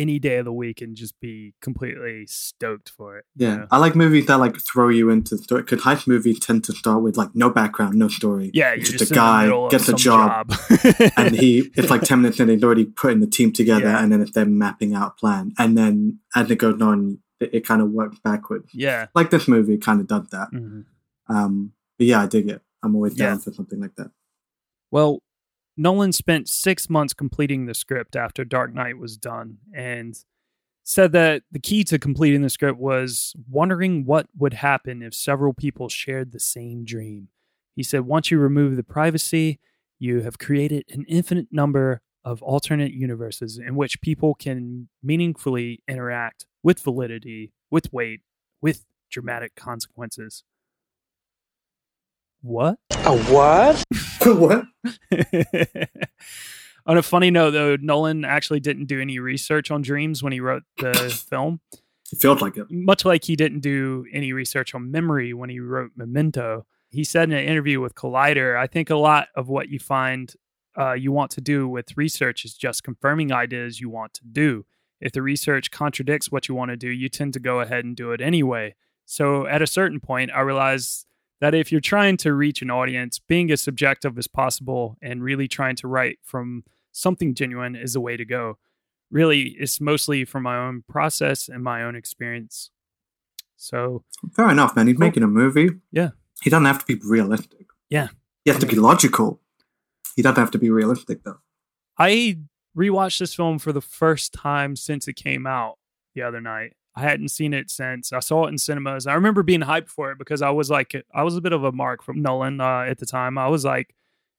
any 0.00 0.18
day 0.18 0.36
of 0.38 0.44
the 0.46 0.52
week 0.52 0.80
and 0.80 0.96
just 0.96 1.18
be 1.20 1.54
completely 1.60 2.24
stoked 2.26 2.88
for 2.90 3.18
it. 3.18 3.24
you 3.36 3.46
Yeah, 3.46 3.56
know? 3.56 3.66
I 3.70 3.78
like 3.78 3.94
movies 3.94 4.26
that 4.26 4.36
like 4.40 4.58
throw 4.60 4.88
you 4.88 5.10
into 5.10 5.36
the 5.36 5.42
story. 5.42 5.62
Because 5.62 5.82
heist 5.82 6.06
movies 6.06 6.40
tend 6.40 6.64
to 6.64 6.72
start 6.72 7.02
with 7.02 7.16
like 7.16 7.30
no 7.34 7.50
background, 7.50 7.94
no 7.96 8.08
story. 8.08 8.50
Yeah, 8.54 8.74
you're 8.74 8.84
just, 8.84 8.98
just 8.98 9.10
a 9.10 9.14
in 9.14 9.18
guy 9.20 9.44
middle 9.44 9.68
gets 9.68 9.88
a 9.88 9.94
job, 9.94 10.48
job. 10.50 11.12
and 11.16 11.36
he 11.36 11.70
it's 11.76 11.90
like 11.90 12.02
ten 12.02 12.22
minutes 12.22 12.40
in, 12.40 12.48
he's 12.48 12.64
already 12.64 12.86
putting 12.86 13.20
the 13.20 13.26
team 13.26 13.52
together, 13.52 13.84
Yeah. 13.84 14.02
and 14.02 14.10
then 14.12 14.20
it's 14.22 14.32
them 14.32 14.56
mapping 14.58 14.94
out 14.94 15.12
a 15.16 15.20
plan, 15.20 15.52
and 15.58 15.76
then 15.76 16.18
as 16.34 16.50
it 16.50 16.56
goes 16.56 16.80
on, 16.80 17.18
it, 17.40 17.50
it 17.54 17.66
kind 17.66 17.82
of 17.82 17.90
works 17.90 18.18
backwards. 18.24 18.70
yeah. 18.74 19.06
Like 19.14 19.30
this 19.30 19.46
movie 19.48 19.76
kind 19.78 20.00
of 20.00 20.06
does 20.06 20.26
that. 20.30 20.48
Mhm. 20.52 20.84
Um, 21.28 21.72
but 21.98 22.06
yeah, 22.06 22.22
I 22.22 22.26
dig 22.26 22.48
it. 22.48 22.62
I'm 22.82 22.94
always 22.94 23.16
Yeah. 23.18 23.26
down 23.30 23.40
for 23.40 23.52
something 23.52 23.80
like 23.80 23.94
that. 23.96 24.10
Well, 24.90 25.20
Nolan 25.80 26.12
spent 26.12 26.46
six 26.46 26.90
months 26.90 27.14
completing 27.14 27.64
the 27.64 27.72
script 27.72 28.14
after 28.14 28.44
Dark 28.44 28.74
Knight 28.74 28.98
was 28.98 29.16
done, 29.16 29.56
and 29.74 30.14
said 30.82 31.12
that 31.12 31.42
the 31.50 31.58
key 31.58 31.84
to 31.84 31.98
completing 31.98 32.42
the 32.42 32.50
script 32.50 32.78
was 32.78 33.34
wondering 33.48 34.04
what 34.04 34.26
would 34.36 34.52
happen 34.54 35.02
if 35.02 35.14
several 35.14 35.54
people 35.54 35.88
shared 35.88 36.32
the 36.32 36.40
same 36.40 36.84
dream. 36.84 37.28
He 37.76 37.82
said, 37.82 38.02
once 38.02 38.30
you 38.30 38.38
remove 38.38 38.76
the 38.76 38.82
privacy, 38.82 39.58
you 39.98 40.20
have 40.20 40.38
created 40.38 40.84
an 40.90 41.06
infinite 41.08 41.48
number 41.50 42.02
of 42.24 42.42
alternate 42.42 42.92
universes 42.92 43.56
in 43.56 43.74
which 43.74 44.02
people 44.02 44.34
can 44.34 44.88
meaningfully 45.02 45.82
interact 45.88 46.44
with 46.62 46.80
validity, 46.80 47.52
with 47.70 47.90
weight, 47.90 48.20
with 48.60 48.84
dramatic 49.10 49.54
consequences. 49.54 50.44
What? 52.42 52.78
A 52.90 53.18
what? 53.18 53.84
what? 54.24 54.64
on 56.86 56.96
a 56.96 57.02
funny 57.02 57.30
note, 57.30 57.50
though, 57.50 57.76
Nolan 57.76 58.24
actually 58.24 58.60
didn't 58.60 58.86
do 58.86 59.00
any 59.00 59.18
research 59.18 59.70
on 59.70 59.82
dreams 59.82 60.22
when 60.22 60.32
he 60.32 60.40
wrote 60.40 60.62
the 60.78 60.94
film. 61.30 61.60
It 62.12 62.20
felt 62.20 62.40
like 62.40 62.56
it. 62.56 62.66
Much 62.70 63.04
like 63.04 63.24
he 63.24 63.36
didn't 63.36 63.60
do 63.60 64.06
any 64.12 64.32
research 64.32 64.74
on 64.74 64.90
memory 64.90 65.34
when 65.34 65.50
he 65.50 65.60
wrote 65.60 65.92
Memento. 65.96 66.66
He 66.88 67.04
said 67.04 67.24
in 67.24 67.36
an 67.36 67.44
interview 67.44 67.80
with 67.80 67.94
Collider, 67.94 68.56
I 68.56 68.66
think 68.66 68.90
a 68.90 68.96
lot 68.96 69.28
of 69.36 69.48
what 69.48 69.68
you 69.68 69.78
find 69.78 70.34
uh, 70.78 70.92
you 70.92 71.12
want 71.12 71.30
to 71.32 71.40
do 71.40 71.68
with 71.68 71.96
research 71.96 72.44
is 72.44 72.54
just 72.54 72.82
confirming 72.82 73.32
ideas 73.32 73.80
you 73.80 73.90
want 73.90 74.14
to 74.14 74.22
do. 74.24 74.64
If 75.00 75.12
the 75.12 75.22
research 75.22 75.70
contradicts 75.70 76.32
what 76.32 76.48
you 76.48 76.54
want 76.54 76.70
to 76.70 76.76
do, 76.76 76.88
you 76.88 77.08
tend 77.08 77.34
to 77.34 77.40
go 77.40 77.60
ahead 77.60 77.84
and 77.84 77.94
do 77.94 78.12
it 78.12 78.20
anyway. 78.20 78.74
So 79.04 79.46
at 79.46 79.62
a 79.62 79.66
certain 79.66 80.00
point, 80.00 80.30
I 80.34 80.40
realized 80.40 81.06
that 81.40 81.54
if 81.54 81.72
you're 81.72 81.80
trying 81.80 82.16
to 82.18 82.34
reach 82.34 82.62
an 82.62 82.70
audience, 82.70 83.18
being 83.18 83.50
as 83.50 83.60
subjective 83.60 84.18
as 84.18 84.26
possible 84.26 84.96
and 85.02 85.22
really 85.22 85.48
trying 85.48 85.76
to 85.76 85.88
write 85.88 86.18
from 86.22 86.64
something 86.92 87.34
genuine 87.34 87.76
is 87.76 87.94
the 87.94 88.00
way 88.00 88.16
to 88.16 88.24
go. 88.24 88.58
Really, 89.10 89.56
it's 89.58 89.80
mostly 89.80 90.24
from 90.24 90.42
my 90.44 90.56
own 90.56 90.84
process 90.88 91.48
and 91.48 91.64
my 91.64 91.82
own 91.82 91.96
experience. 91.96 92.70
So 93.56 94.04
fair 94.34 94.50
enough, 94.50 94.76
man. 94.76 94.86
He's 94.86 94.96
cool. 94.96 95.06
making 95.06 95.22
a 95.22 95.28
movie. 95.28 95.70
Yeah. 95.90 96.10
He 96.42 96.50
doesn't 96.50 96.64
have 96.64 96.84
to 96.84 96.96
be 96.96 97.00
realistic. 97.04 97.66
Yeah. 97.88 98.08
He 98.44 98.50
has 98.50 98.60
to 98.60 98.66
be 98.66 98.76
logical. 98.76 99.40
He 100.16 100.22
doesn't 100.22 100.40
have 100.40 100.50
to 100.52 100.58
be 100.58 100.70
realistic 100.70 101.24
though. 101.24 101.38
I 101.98 102.38
rewatched 102.76 103.18
this 103.18 103.34
film 103.34 103.58
for 103.58 103.72
the 103.72 103.80
first 103.80 104.32
time 104.32 104.76
since 104.76 105.08
it 105.08 105.14
came 105.14 105.46
out 105.46 105.78
the 106.14 106.22
other 106.22 106.40
night. 106.40 106.74
I 107.00 107.04
hadn't 107.04 107.28
seen 107.28 107.54
it 107.54 107.70
since 107.70 108.12
I 108.12 108.20
saw 108.20 108.44
it 108.44 108.50
in 108.50 108.58
cinemas. 108.58 109.06
I 109.06 109.14
remember 109.14 109.42
being 109.42 109.62
hyped 109.62 109.88
for 109.88 110.12
it 110.12 110.18
because 110.18 110.42
I 110.42 110.50
was 110.50 110.68
like, 110.68 110.94
I 111.14 111.22
was 111.22 111.34
a 111.34 111.40
bit 111.40 111.54
of 111.54 111.64
a 111.64 111.72
mark 111.72 112.02
from 112.02 112.20
Nolan 112.20 112.60
uh, 112.60 112.84
at 112.86 112.98
the 112.98 113.06
time. 113.06 113.38
I 113.38 113.48
was 113.48 113.64
like, 113.64 113.94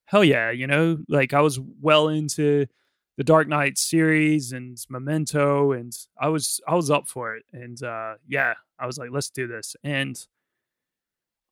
hell 0.06 0.24
yeah, 0.24 0.52
you 0.52 0.68
know, 0.68 1.00
like 1.10 1.34
I 1.34 1.42
was 1.42 1.60
well 1.82 2.08
into 2.08 2.68
the 3.18 3.24
Dark 3.24 3.48
Knight 3.48 3.80
series 3.80 4.52
and 4.52 4.78
Memento, 4.90 5.72
and 5.72 5.92
I 6.20 6.28
was 6.28 6.62
I 6.68 6.76
was 6.76 6.92
up 6.92 7.08
for 7.08 7.36
it. 7.36 7.46
And 7.52 7.82
uh, 7.82 8.16
yeah, 8.28 8.54
I 8.78 8.86
was 8.86 9.00
like, 9.00 9.10
let's 9.12 9.32
do 9.32 9.48
this. 9.48 9.76
And 9.84 10.24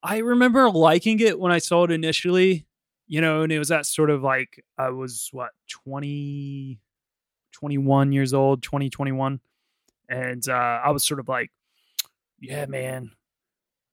I 0.04 0.20
remember 0.20 0.70
liking 0.70 1.20
it 1.22 1.40
when 1.40 1.52
I 1.52 1.58
saw 1.58 1.86
it 1.86 1.92
initially, 1.92 2.68
you 3.08 3.20
know, 3.20 3.42
and 3.42 3.52
it 3.52 3.58
was 3.58 3.70
that 3.70 3.88
sort 3.88 4.12
of 4.12 4.22
like 4.22 4.64
I 4.78 4.92
was 4.92 5.30
what 5.32 5.52
20, 5.70 6.80
21 7.52 8.12
years 8.12 8.32
old, 8.34 8.62
2021 8.62 9.40
and 10.10 10.48
uh, 10.48 10.82
I 10.84 10.92
was 10.92 11.06
sort 11.06 11.20
of 11.20 11.28
like, 11.28 11.52
"Yeah, 12.40 12.66
man, 12.66 13.12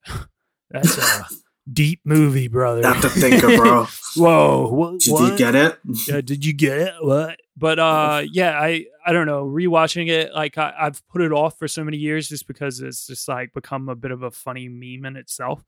that's 0.71 0.99
a 0.99 1.27
deep 1.71 2.01
movie, 2.05 2.49
brother." 2.49 2.81
Not 2.83 3.03
the 3.03 3.11
thinker, 3.11 3.57
bro. 3.57 3.87
Whoa, 4.17 4.69
what, 4.73 5.01
did 5.01 5.13
what? 5.13 5.33
you 5.33 5.39
get 5.39 5.55
it? 5.55 5.79
Yeah, 6.09 6.21
did 6.23 6.45
you 6.45 6.53
get 6.53 6.79
it? 6.79 6.95
What? 7.01 7.39
But 7.57 7.79
uh, 7.79 8.23
yeah, 8.31 8.59
I 8.59 8.87
I 9.05 9.13
don't 9.13 9.27
know. 9.27 9.45
Rewatching 9.45 10.09
it, 10.09 10.35
like 10.35 10.59
I, 10.59 10.75
I've 10.79 11.07
put 11.09 11.23
it 11.23 11.33
off 11.33 11.59
for 11.59 11.69
so 11.69 11.85
many 11.85 11.99
years, 11.99 12.29
just 12.29 12.47
because 12.47 12.81
it's 12.81 13.07
just 13.07 13.29
like 13.29 13.53
become 13.53 13.89
a 13.89 13.95
bit 13.95 14.11
of 14.11 14.23
a 14.23 14.31
funny 14.31 14.69
meme 14.69 15.05
in 15.05 15.17
itself. 15.17 15.63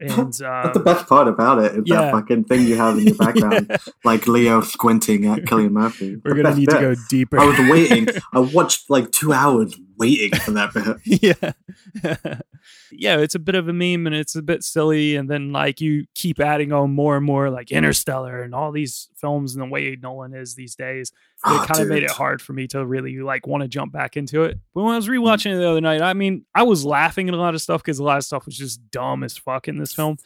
And 0.00 0.42
uh, 0.42 0.62
that's 0.64 0.76
the 0.76 0.82
best 0.84 1.06
part 1.06 1.28
about 1.28 1.60
it. 1.60 1.72
Is 1.72 1.82
yeah. 1.86 2.02
that 2.02 2.12
fucking 2.12 2.44
thing 2.44 2.66
you 2.66 2.76
have 2.76 2.98
in 2.98 3.06
your 3.06 3.16
background, 3.16 3.76
like 4.04 4.26
Leo 4.26 4.60
squinting 4.60 5.26
at 5.26 5.40
Cillian 5.40 5.70
Murphy. 5.70 6.16
We're 6.22 6.34
gonna 6.34 6.54
need 6.54 6.66
bit. 6.66 6.74
to 6.74 6.80
go 6.80 6.94
deeper. 7.08 7.38
I 7.38 7.44
was 7.46 7.58
waiting. 7.70 8.08
I 8.32 8.40
watched 8.40 8.90
like 8.90 9.12
two 9.12 9.32
hours 9.32 9.78
waiting 9.98 10.38
for 10.38 10.52
that 10.52 10.72
bit. 10.72 11.22
yeah, 11.22 12.40
yeah. 12.90 13.18
It's 13.18 13.34
a 13.34 13.38
bit 13.38 13.54
of 13.54 13.68
a 13.68 13.72
meme 13.72 14.06
and 14.06 14.14
it's 14.14 14.34
a 14.34 14.42
bit 14.42 14.62
silly, 14.62 15.16
and 15.16 15.28
then 15.28 15.52
like 15.52 15.80
you 15.80 16.06
keep 16.14 16.40
adding 16.40 16.72
on 16.72 16.92
more 16.92 17.16
and 17.16 17.24
more, 17.24 17.50
like 17.50 17.70
Interstellar 17.70 18.42
and 18.42 18.54
all 18.54 18.72
these 18.72 19.08
films, 19.16 19.54
and 19.54 19.62
the 19.62 19.66
way 19.66 19.96
Nolan 20.00 20.34
is 20.34 20.54
these 20.54 20.74
days. 20.74 21.12
Oh, 21.44 21.62
it 21.62 21.66
kind 21.66 21.80
of 21.80 21.88
made 21.88 22.02
it 22.02 22.10
hard 22.10 22.40
for 22.40 22.52
me 22.52 22.66
to 22.68 22.84
really 22.84 23.18
like 23.18 23.46
want 23.46 23.62
to 23.62 23.68
jump 23.68 23.92
back 23.92 24.16
into 24.16 24.44
it. 24.44 24.58
But 24.74 24.82
when 24.82 24.94
I 24.94 24.96
was 24.96 25.08
rewatching 25.08 25.52
it 25.52 25.56
the 25.56 25.68
other 25.68 25.80
night, 25.80 26.02
I 26.02 26.14
mean, 26.14 26.44
I 26.54 26.62
was 26.62 26.84
laughing 26.84 27.28
at 27.28 27.34
a 27.34 27.38
lot 27.38 27.54
of 27.54 27.62
stuff 27.62 27.82
because 27.82 27.98
a 27.98 28.04
lot 28.04 28.18
of 28.18 28.24
stuff 28.24 28.46
was 28.46 28.56
just 28.56 28.90
dumb 28.90 29.22
as 29.22 29.36
fuck 29.36 29.68
in 29.68 29.78
this 29.78 29.92
film. 29.92 30.16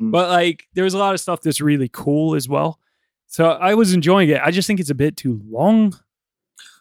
Mm. 0.00 0.12
But 0.12 0.30
like, 0.30 0.68
there 0.74 0.84
was 0.84 0.94
a 0.94 0.98
lot 0.98 1.14
of 1.14 1.20
stuff 1.20 1.40
that's 1.40 1.60
really 1.60 1.88
cool 1.88 2.34
as 2.34 2.48
well. 2.48 2.78
So 3.26 3.50
I 3.50 3.74
was 3.74 3.92
enjoying 3.92 4.30
it. 4.30 4.40
I 4.42 4.50
just 4.50 4.66
think 4.66 4.80
it's 4.80 4.90
a 4.90 4.94
bit 4.94 5.16
too 5.16 5.40
long. 5.48 5.98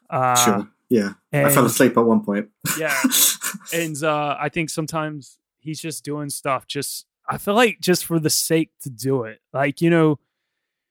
Uh, 0.09 0.35
sure. 0.35 0.69
Yeah. 0.89 1.13
And, 1.31 1.47
I 1.47 1.49
fell 1.49 1.65
asleep 1.65 1.97
at 1.97 2.05
one 2.05 2.23
point. 2.23 2.49
yeah. 2.79 2.95
And 3.73 4.01
uh, 4.03 4.35
I 4.38 4.49
think 4.49 4.69
sometimes 4.69 5.38
he's 5.59 5.79
just 5.79 6.03
doing 6.03 6.29
stuff 6.29 6.67
just, 6.67 7.05
I 7.29 7.38
feel 7.38 7.53
like 7.53 7.79
just 7.79 8.05
for 8.05 8.19
the 8.19 8.29
sake 8.29 8.71
to 8.81 8.89
do 8.89 9.23
it. 9.23 9.39
Like, 9.53 9.81
you 9.81 9.89
know, 9.89 10.19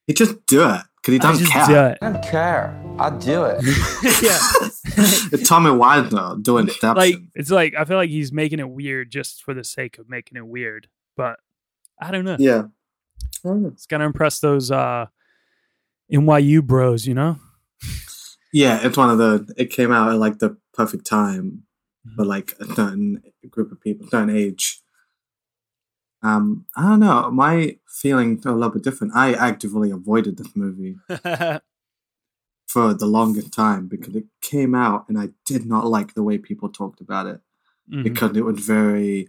he 0.07 0.14
just 0.14 0.47
do 0.47 0.62
it 0.62 0.82
because 0.97 1.12
he 1.12 1.18
doesn't 1.18 1.47
care. 1.47 1.97
Do 1.99 2.07
I 2.07 2.11
don't 2.12 2.22
care. 2.22 2.80
I'll 2.99 3.18
do 3.18 3.44
it. 3.44 3.62
yeah. 4.22 5.38
Tommy 5.44 5.70
Wiseau 5.70 6.42
doing 6.42 6.68
steps. 6.68 6.97
Like 6.97 7.16
it's 7.34 7.51
like 7.51 7.74
I 7.74 7.84
feel 7.84 7.97
like 7.97 8.11
he's 8.11 8.32
making 8.32 8.61
it 8.61 8.68
weird 8.68 9.11
just 9.11 9.42
for 9.42 9.53
the 9.53 9.64
sake 9.64 9.99
of 9.99 10.09
making 10.09 10.36
it 10.36 10.47
weird. 10.47 10.88
But 11.16 11.40
I 12.01 12.12
don't 12.12 12.24
know. 12.24 12.36
Yeah. 12.38 12.64
It's 13.44 13.86
gonna 13.86 14.07
impress 14.07 14.38
those 14.38 14.70
uh 14.70 15.07
NYU 16.12 16.62
bros, 16.62 17.07
you 17.07 17.14
know? 17.14 17.38
Yeah, 18.53 18.80
it's 18.82 18.97
one 18.97 19.11
of 19.11 19.18
the 19.18 19.53
it 19.57 19.70
came 19.70 19.92
out 19.92 20.11
at 20.11 20.18
like 20.18 20.38
the 20.38 20.57
perfect 20.72 21.07
time 21.07 21.64
for 22.14 22.22
mm-hmm. 22.22 22.30
like 22.30 22.55
a 22.61 22.66
certain 22.66 23.22
group 23.51 23.72
of 23.72 23.80
people, 23.80 24.07
certain 24.09 24.34
age. 24.34 24.80
Um, 26.22 26.66
I 26.76 26.82
don't 26.82 27.01
know. 27.01 27.30
My 27.30 27.78
feeling 27.88 28.40
a 28.44 28.53
little 28.53 28.70
bit 28.70 28.82
different. 28.82 29.14
I 29.14 29.32
actively 29.32 29.90
avoided 29.90 30.36
this 30.36 30.55
movie 30.55 30.97
for 32.66 32.94
the 32.94 33.07
longest 33.07 33.53
time 33.53 33.86
because 33.86 34.14
it 34.16 34.24
came 34.40 34.74
out 34.74 35.07
and 35.09 35.18
I 35.18 35.30
did 35.44 35.66
not 35.66 35.86
like 35.86 36.14
the 36.14 36.22
way 36.22 36.38
people 36.38 36.68
talked 36.68 37.01
about 37.01 37.26
it 37.26 37.40
mm-hmm. 37.90 38.03
because 38.03 38.36
it 38.36 38.44
was 38.44 38.61
very 38.61 39.28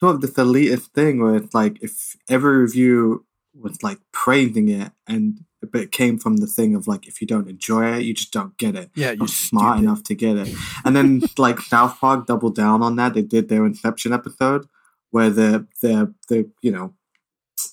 sort 0.00 0.16
of 0.16 0.20
this 0.20 0.32
elitist 0.32 0.88
thing 0.88 1.22
where 1.22 1.36
it's 1.36 1.54
like 1.54 1.78
if 1.82 2.16
every 2.28 2.58
review 2.58 3.26
was 3.60 3.82
like 3.82 3.98
praising 4.12 4.68
it 4.68 4.92
and 5.06 5.44
but 5.60 5.80
it 5.80 5.90
came 5.90 6.18
from 6.18 6.36
the 6.36 6.46
thing 6.46 6.74
of 6.74 6.86
like 6.86 7.06
if 7.06 7.20
you 7.20 7.26
don't 7.26 7.48
enjoy 7.48 7.96
it 7.96 8.02
you 8.02 8.14
just 8.14 8.32
don't 8.32 8.56
get 8.58 8.76
it 8.76 8.90
yeah 8.94 9.10
you're 9.10 9.26
smart 9.28 9.78
enough 9.78 10.02
to 10.02 10.14
get 10.14 10.36
it 10.36 10.54
and 10.84 10.94
then 10.94 11.22
like 11.38 11.60
south 11.60 11.98
park 12.00 12.26
doubled 12.26 12.54
down 12.54 12.82
on 12.82 12.96
that 12.96 13.14
they 13.14 13.22
did 13.22 13.48
their 13.48 13.66
inception 13.66 14.12
episode 14.12 14.66
where 15.10 15.30
the 15.30 15.66
the 15.82 16.14
the 16.28 16.48
you 16.62 16.70
know 16.70 16.94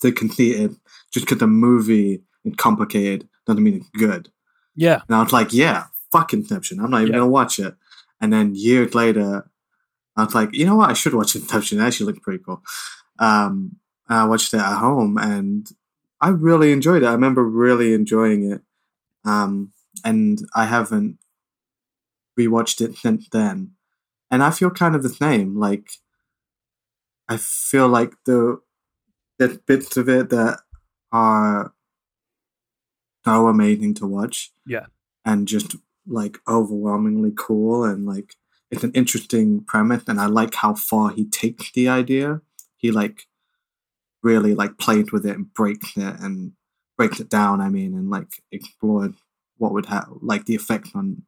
they 0.02 0.12
conceited 0.12 0.76
just 1.12 1.26
because 1.26 1.40
the 1.40 1.48
movie 1.48 2.22
is 2.44 2.54
complicated 2.58 3.28
doesn't 3.46 3.64
mean 3.64 3.76
it's 3.76 3.90
good. 3.90 4.30
Yeah. 4.76 5.02
And 5.08 5.16
I 5.16 5.22
was 5.22 5.32
like, 5.32 5.54
yeah, 5.54 5.86
fuck 6.12 6.34
Inception. 6.34 6.80
I'm 6.80 6.90
not 6.90 7.02
even 7.02 7.14
yeah. 7.14 7.20
gonna 7.20 7.32
watch 7.32 7.60
it. 7.60 7.76
And 8.22 8.34
then 8.34 8.56
years 8.56 8.96
later, 8.96 9.50
I 10.18 10.24
was 10.24 10.36
like, 10.36 10.54
you 10.54 10.66
know 10.66 10.76
what? 10.76 10.90
I 10.90 10.94
should 10.94 11.14
watch 11.14 11.36
Inception. 11.36 11.80
It 11.80 11.84
actually 11.84 12.08
looked 12.08 12.24
pretty 12.24 12.44
cool. 12.44 12.62
Um, 13.20 13.78
I 14.08 14.26
watched 14.26 14.53
it 14.53 14.60
at 14.60 14.78
home 14.78 15.18
and 15.18 15.70
I 16.22 16.30
really 16.30 16.72
enjoyed 16.72 17.03
it. 17.03 17.08
I 17.08 17.14
remember 17.14 17.43
really 17.43 17.93
enjoying 17.93 18.51
it. 18.51 18.62
Um, 19.24 19.72
and 20.03 20.39
I 20.56 20.66
haven't 20.66 21.18
rewatched 22.39 22.82
it 22.82 22.95
since 22.97 23.28
then. 23.30 23.72
And 24.30 24.43
I 24.43 24.51
feel 24.51 24.70
kind 24.70 24.95
of 24.95 25.03
the 25.03 25.10
same. 25.10 25.58
Like, 25.58 25.89
I 27.28 27.38
feel 27.38 27.88
like 27.88 28.14
the 28.26 28.60
the 29.38 29.60
bits 29.66 29.97
of 29.97 30.08
it 30.08 30.30
that 30.30 30.60
are 31.12 31.74
so 33.26 33.47
amazing 33.47 33.93
to 33.95 34.08
watch. 34.08 34.51
Yeah. 34.66 34.86
And 35.26 35.47
just 35.47 35.76
like 36.08 36.38
overwhelmingly 36.47 37.34
cool 37.36 37.84
and 37.84 38.06
like 38.06 38.36
it's 38.70 38.84
an 38.84 38.91
interesting 38.93 39.64
premise 39.64 40.03
and 40.08 40.20
I 40.20 40.28
like 40.28 40.53
how 40.53 40.76
far 40.76 41.10
he 41.10 41.26
takes 41.26 41.72
the 41.72 41.88
idea. 41.88 42.41
He 42.78 42.91
like 42.91 43.26
really 44.26 44.55
like 44.55 44.78
played 44.80 45.11
with 45.11 45.26
it 45.26 45.36
and 45.36 45.53
breaks 45.53 45.95
it 45.95 46.19
and 46.19 46.51
breaks 46.97 47.19
it 47.19 47.30
down, 47.30 47.61
I 47.61 47.69
mean, 47.69 47.93
and 47.93 48.09
like 48.09 48.41
explored 48.51 49.13
what 49.57 49.71
would 49.71 49.86
have 49.86 50.09
like 50.21 50.45
the 50.45 50.55
effect 50.55 50.89
on 50.95 51.21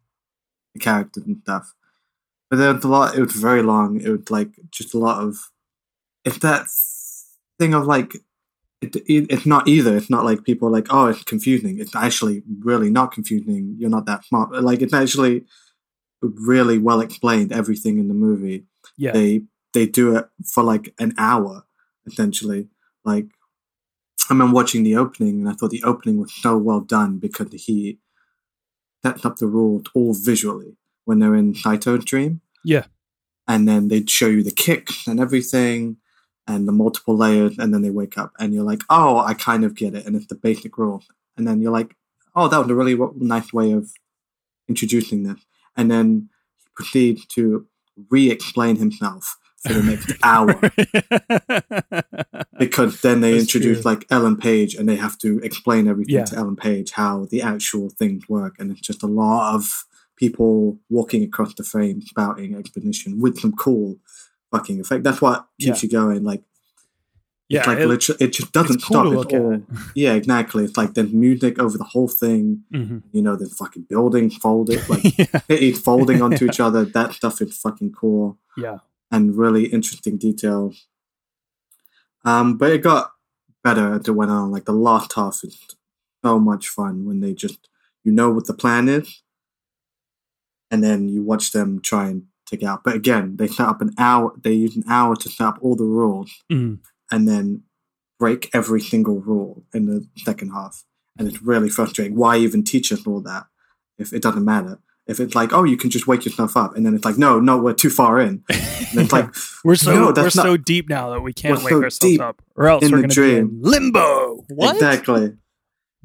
the 0.73 0.79
characters 0.79 1.23
and 1.23 1.39
stuff. 1.43 1.73
But 2.49 2.57
there 2.57 2.73
was 2.73 2.83
a 2.83 2.87
lot 2.87 3.15
it 3.15 3.21
was 3.21 3.33
very 3.33 3.61
long. 3.61 4.01
It 4.01 4.09
was 4.09 4.29
like 4.31 4.49
just 4.71 4.93
a 4.93 4.97
lot 4.97 5.23
of 5.23 5.51
it's 6.25 6.39
that 6.39 6.65
thing 7.59 7.73
of 7.73 7.85
like 7.85 8.15
it, 8.81 8.95
it, 8.95 9.27
it's 9.29 9.45
not 9.45 9.67
either. 9.67 9.95
It's 9.95 10.09
not 10.09 10.25
like 10.25 10.43
people 10.43 10.67
are 10.67 10.71
like, 10.71 10.87
oh, 10.89 11.07
it's 11.07 11.23
confusing. 11.23 11.79
It's 11.79 11.95
actually 11.95 12.43
really 12.59 12.89
not 12.89 13.11
confusing. 13.11 13.75
You're 13.77 13.89
not 13.89 14.05
that 14.07 14.25
smart. 14.25 14.51
Like 14.63 14.81
it's 14.81 14.93
actually 14.93 15.45
really 16.21 16.79
well 16.79 17.01
explained 17.01 17.51
everything 17.51 17.99
in 17.99 18.07
the 18.07 18.13
movie. 18.13 18.65
Yeah. 18.97 19.11
They 19.11 19.43
they 19.73 19.85
do 19.85 20.15
it 20.15 20.27
for 20.45 20.63
like 20.63 20.93
an 20.99 21.13
hour 21.17 21.63
essentially. 22.07 22.67
Like 23.08 23.28
I 24.30 24.34
remember 24.34 24.53
watching 24.53 24.84
the 24.84 24.97
opening 24.97 25.39
and 25.39 25.49
I 25.49 25.53
thought 25.53 25.72
the 25.72 25.84
opening 25.84 26.20
was 26.20 26.34
so 26.34 26.58
well 26.58 26.82
done 26.82 27.18
because 27.18 27.47
he 27.53 27.97
sets 29.03 29.26
up 29.26 29.38
the 29.38 29.47
rules 29.47 29.86
all 29.93 30.14
visually 30.14 30.76
when 31.05 31.20
they're 31.20 31.36
in 31.36 31.53
Saito's 31.53 32.03
dream. 32.03 32.41
Yeah. 32.66 32.86
And 33.47 33.66
then 33.66 33.88
they'd 33.88 34.10
show 34.10 34.28
you 34.28 34.43
the 34.43 34.51
kicks 34.51 35.08
and 35.08 35.22
everything 35.22 35.97
and 36.45 36.68
the 36.68 36.74
multiple 36.74 37.16
layers 37.16 37.58
and 37.58 37.74
then 37.74 37.82
they 37.82 37.89
wake 37.89 38.18
up 38.18 38.34
and 38.38 38.53
you're 38.53 38.66
like, 38.66 38.82
oh, 38.89 39.20
I 39.20 39.34
kind 39.34 39.64
of 39.64 39.76
get 39.76 39.95
it. 39.95 40.05
And 40.05 40.16
it's 40.16 40.28
the 40.28 40.36
basic 40.36 40.78
rule. 40.78 41.01
And 41.38 41.47
then 41.47 41.62
you're 41.62 41.72
like, 41.72 41.95
oh, 42.36 42.49
that 42.49 42.60
was 42.60 42.70
a 42.70 42.76
really 42.76 42.95
w- 42.95 43.14
nice 43.16 43.53
way 43.53 43.72
of 43.72 43.91
introducing 44.68 45.24
this. 45.24 45.39
And 45.78 45.89
then 45.89 46.30
he 46.60 46.66
proceeds 46.76 47.26
to 47.28 47.66
re-explain 48.10 48.76
himself 48.76 49.38
for 49.66 49.74
the 49.74 49.84
next 49.84 50.14
hour 50.24 50.53
because 52.60 53.01
then 53.01 53.22
they 53.22 53.32
That's 53.32 53.43
introduce 53.43 53.82
true. 53.82 53.91
like 53.91 54.05
Ellen 54.10 54.38
Page 54.38 54.76
and 54.76 54.88
they 54.88 54.95
have 54.95 55.18
to 55.20 55.39
explain 55.39 55.88
everything 55.88 56.16
Yeah. 56.16 56.26
to 56.26 56.36
Ellen 56.38 56.55
Page 56.55 56.91
how 56.91 57.26
the 57.30 57.41
actual 57.41 57.89
things 57.89 58.28
work 58.30 58.55
and 58.60 58.72
it's 58.72 58.82
just 58.82 59.03
a 59.03 59.08
lot 59.08 59.55
of 59.55 59.86
people 60.16 60.80
walking 60.89 61.24
across 61.24 61.53
the 61.53 61.64
frame 61.64 62.01
spouting 62.01 62.55
explanation 62.55 63.20
with 63.20 63.39
some 63.39 63.53
cool 63.55 63.97
fucking 64.51 64.80
effect. 64.80 65.03
That's 65.03 65.22
what 65.22 65.47
keeps 65.60 65.84
Yeah. 65.84 65.88
you 65.88 65.91
going. 65.91 66.24
Like 66.24 66.43
Yeah, 67.49 67.60
it's 67.60 67.68
like 67.68 67.80
it- 67.80 67.88
literally, 67.88 68.24
it 68.26 68.34
just 68.34 68.51
doesn't 68.51 68.82
cool 68.82 68.95
stop. 68.95 69.03
to 69.05 69.12
It's 69.12 69.18
look 69.18 69.34
at. 69.34 69.41
all 69.41 69.62
yeah, 69.95 70.14
exactly. 70.14 70.64
It's 70.66 70.78
like 70.78 70.93
there's 70.95 71.14
music 71.14 71.60
over 71.60 71.78
the 71.78 71.84
whole 71.84 72.08
thing. 72.08 72.64
Mhm. 72.74 73.03
You 73.12 73.22
know, 73.22 73.36
the 73.36 73.47
fucking 73.49 73.84
building 73.89 74.30
folded 74.30 74.88
like 74.89 75.03
yeah. 75.18 75.39
it's 75.49 75.80
folding 75.80 76.22
onto 76.22 76.45
each 76.45 76.60
other. 76.60 76.86
That 76.86 77.14
stuff 77.14 77.41
is 77.41 77.55
fucking 77.58 77.91
cool 77.93 78.38
Yeah. 78.58 78.78
And 79.12 79.36
really 79.38 79.66
interesting 79.66 80.18
details. 80.18 80.88
Um, 82.26 82.58
but 82.58 82.72
it 82.72 82.80
got 82.80 83.12
better 83.64 83.93
as 83.93 84.08
it 84.08 84.12
went 84.12 84.32
on. 84.32 84.51
Like 84.51 84.66
the 84.66 84.72
last 84.74 85.14
half 85.14 85.39
is 85.43 85.58
so 86.24 86.39
much 86.39 86.68
fun 86.68 87.05
when 87.05 87.20
they 87.22 87.34
just 87.34 87.70
you 88.03 88.12
know 88.12 88.32
what 88.32 88.47
the 88.47 88.53
plan 88.53 88.88
is, 88.89 89.22
and 90.72 90.84
then 90.84 91.08
you 91.08 91.24
watch 91.24 91.51
them 91.51 91.82
try 91.82 92.08
and 92.08 92.24
take 92.45 92.62
it 92.62 92.66
out. 92.66 92.84
But 92.84 92.95
again, 92.95 93.36
they 93.38 93.47
set 93.47 93.68
up 93.68 93.82
an 93.82 93.93
hour. 93.97 94.34
They 94.41 94.53
use 94.53 94.76
an 94.76 94.84
hour 94.89 95.16
to 95.16 95.30
set 95.30 95.45
up 95.47 95.58
all 95.62 95.76
the 95.76 95.84
rules, 95.86 96.43
Mhm. 96.51 96.80
and 97.12 97.28
then 97.28 97.64
break 98.20 98.49
every 98.53 98.82
single 98.82 99.20
rule 99.22 99.66
in 99.74 99.86
the 99.86 100.08
second 100.18 100.49
half. 100.49 100.84
And 101.20 101.28
it's 101.28 101.41
really 101.41 101.70
frustrating. 101.70 102.16
Why 102.16 102.38
even 102.38 102.64
teach 102.64 102.91
us 102.91 103.05
all 103.05 103.22
that 103.22 103.47
if 103.97 104.12
it 104.14 104.22
doesn't 104.22 104.45
matter? 104.45 104.80
If 105.08 105.20
it's 105.20 105.36
like, 105.36 105.53
oh, 105.53 105.64
you 105.64 105.78
can 105.78 105.89
just 105.89 106.05
wake 106.05 106.26
yourself 106.26 106.58
up, 106.58 106.76
and 106.76 106.86
then 106.86 106.93
it's 106.93 107.05
like, 107.05 107.18
no, 107.18 107.39
no, 107.39 107.58
we're 107.58 107.74
too 107.74 107.89
far 107.89 108.20
in. 108.20 108.43
And 108.89 109.01
it's 109.01 109.12
like, 109.12 109.28
We're 109.66 109.76
so 109.76 109.93
no, 109.93 110.14
we're 110.16 110.24
not 110.24 110.32
so 110.32 110.55
deep 110.55 110.88
now 110.88 111.10
that 111.10 111.20
we 111.20 111.34
can't 111.34 111.62
wake 111.62 111.74
so 111.74 111.84
ourselves 111.84 112.20
up, 112.20 112.41
or 112.55 112.68
else 112.70 112.86
in 112.86 112.91
we're 112.91 113.01
the 113.01 113.01
going 113.01 113.10
to 113.16 113.22
be 113.22 113.36
in 113.36 113.47
dream. 113.47 113.62
limbo. 113.62 114.45
What? 114.47 114.76
exactly. 114.76 115.34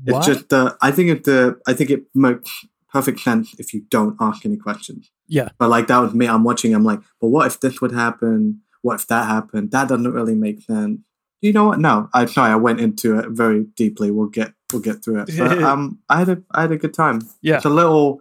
What? 0.04 0.18
It's 0.18 0.26
just 0.26 0.52
uh, 0.52 0.74
I 0.82 0.90
think 0.90 1.10
it 1.10 1.22
the 1.22 1.60
I 1.64 1.74
think 1.74 1.90
it 1.90 2.02
makes 2.12 2.50
perfect 2.92 3.20
sense 3.20 3.54
if 3.60 3.72
you 3.72 3.82
don't 3.88 4.16
ask 4.20 4.44
any 4.44 4.56
questions. 4.56 5.12
yeah. 5.28 5.50
But 5.58 5.70
like 5.70 5.86
that 5.86 5.98
was 6.00 6.12
me. 6.12 6.26
I'm 6.26 6.42
watching. 6.42 6.74
I'm 6.74 6.82
like, 6.84 6.98
but 7.20 7.28
what 7.28 7.46
if 7.46 7.60
this 7.60 7.80
would 7.80 7.92
happen? 7.92 8.62
What 8.80 8.96
if 8.96 9.06
that 9.06 9.26
happened? 9.28 9.70
That 9.70 9.86
doesn't 9.88 10.12
really 10.12 10.34
make 10.34 10.62
sense. 10.62 10.98
You 11.40 11.52
know 11.52 11.66
what? 11.66 11.78
No, 11.78 12.08
I'm 12.12 12.26
sorry. 12.26 12.50
I 12.50 12.56
went 12.56 12.80
into 12.80 13.16
it 13.18 13.28
very 13.30 13.64
deeply. 13.76 14.10
We'll 14.10 14.26
get 14.26 14.54
we'll 14.72 14.82
get 14.82 15.04
through 15.04 15.20
it. 15.22 15.30
But 15.38 15.62
um, 15.70 16.00
I 16.08 16.18
had 16.18 16.28
a 16.30 16.42
I 16.50 16.62
had 16.62 16.72
a 16.72 16.76
good 16.76 16.94
time. 16.94 17.22
Yeah. 17.42 17.56
It's 17.56 17.64
a 17.64 17.70
little 17.70 18.20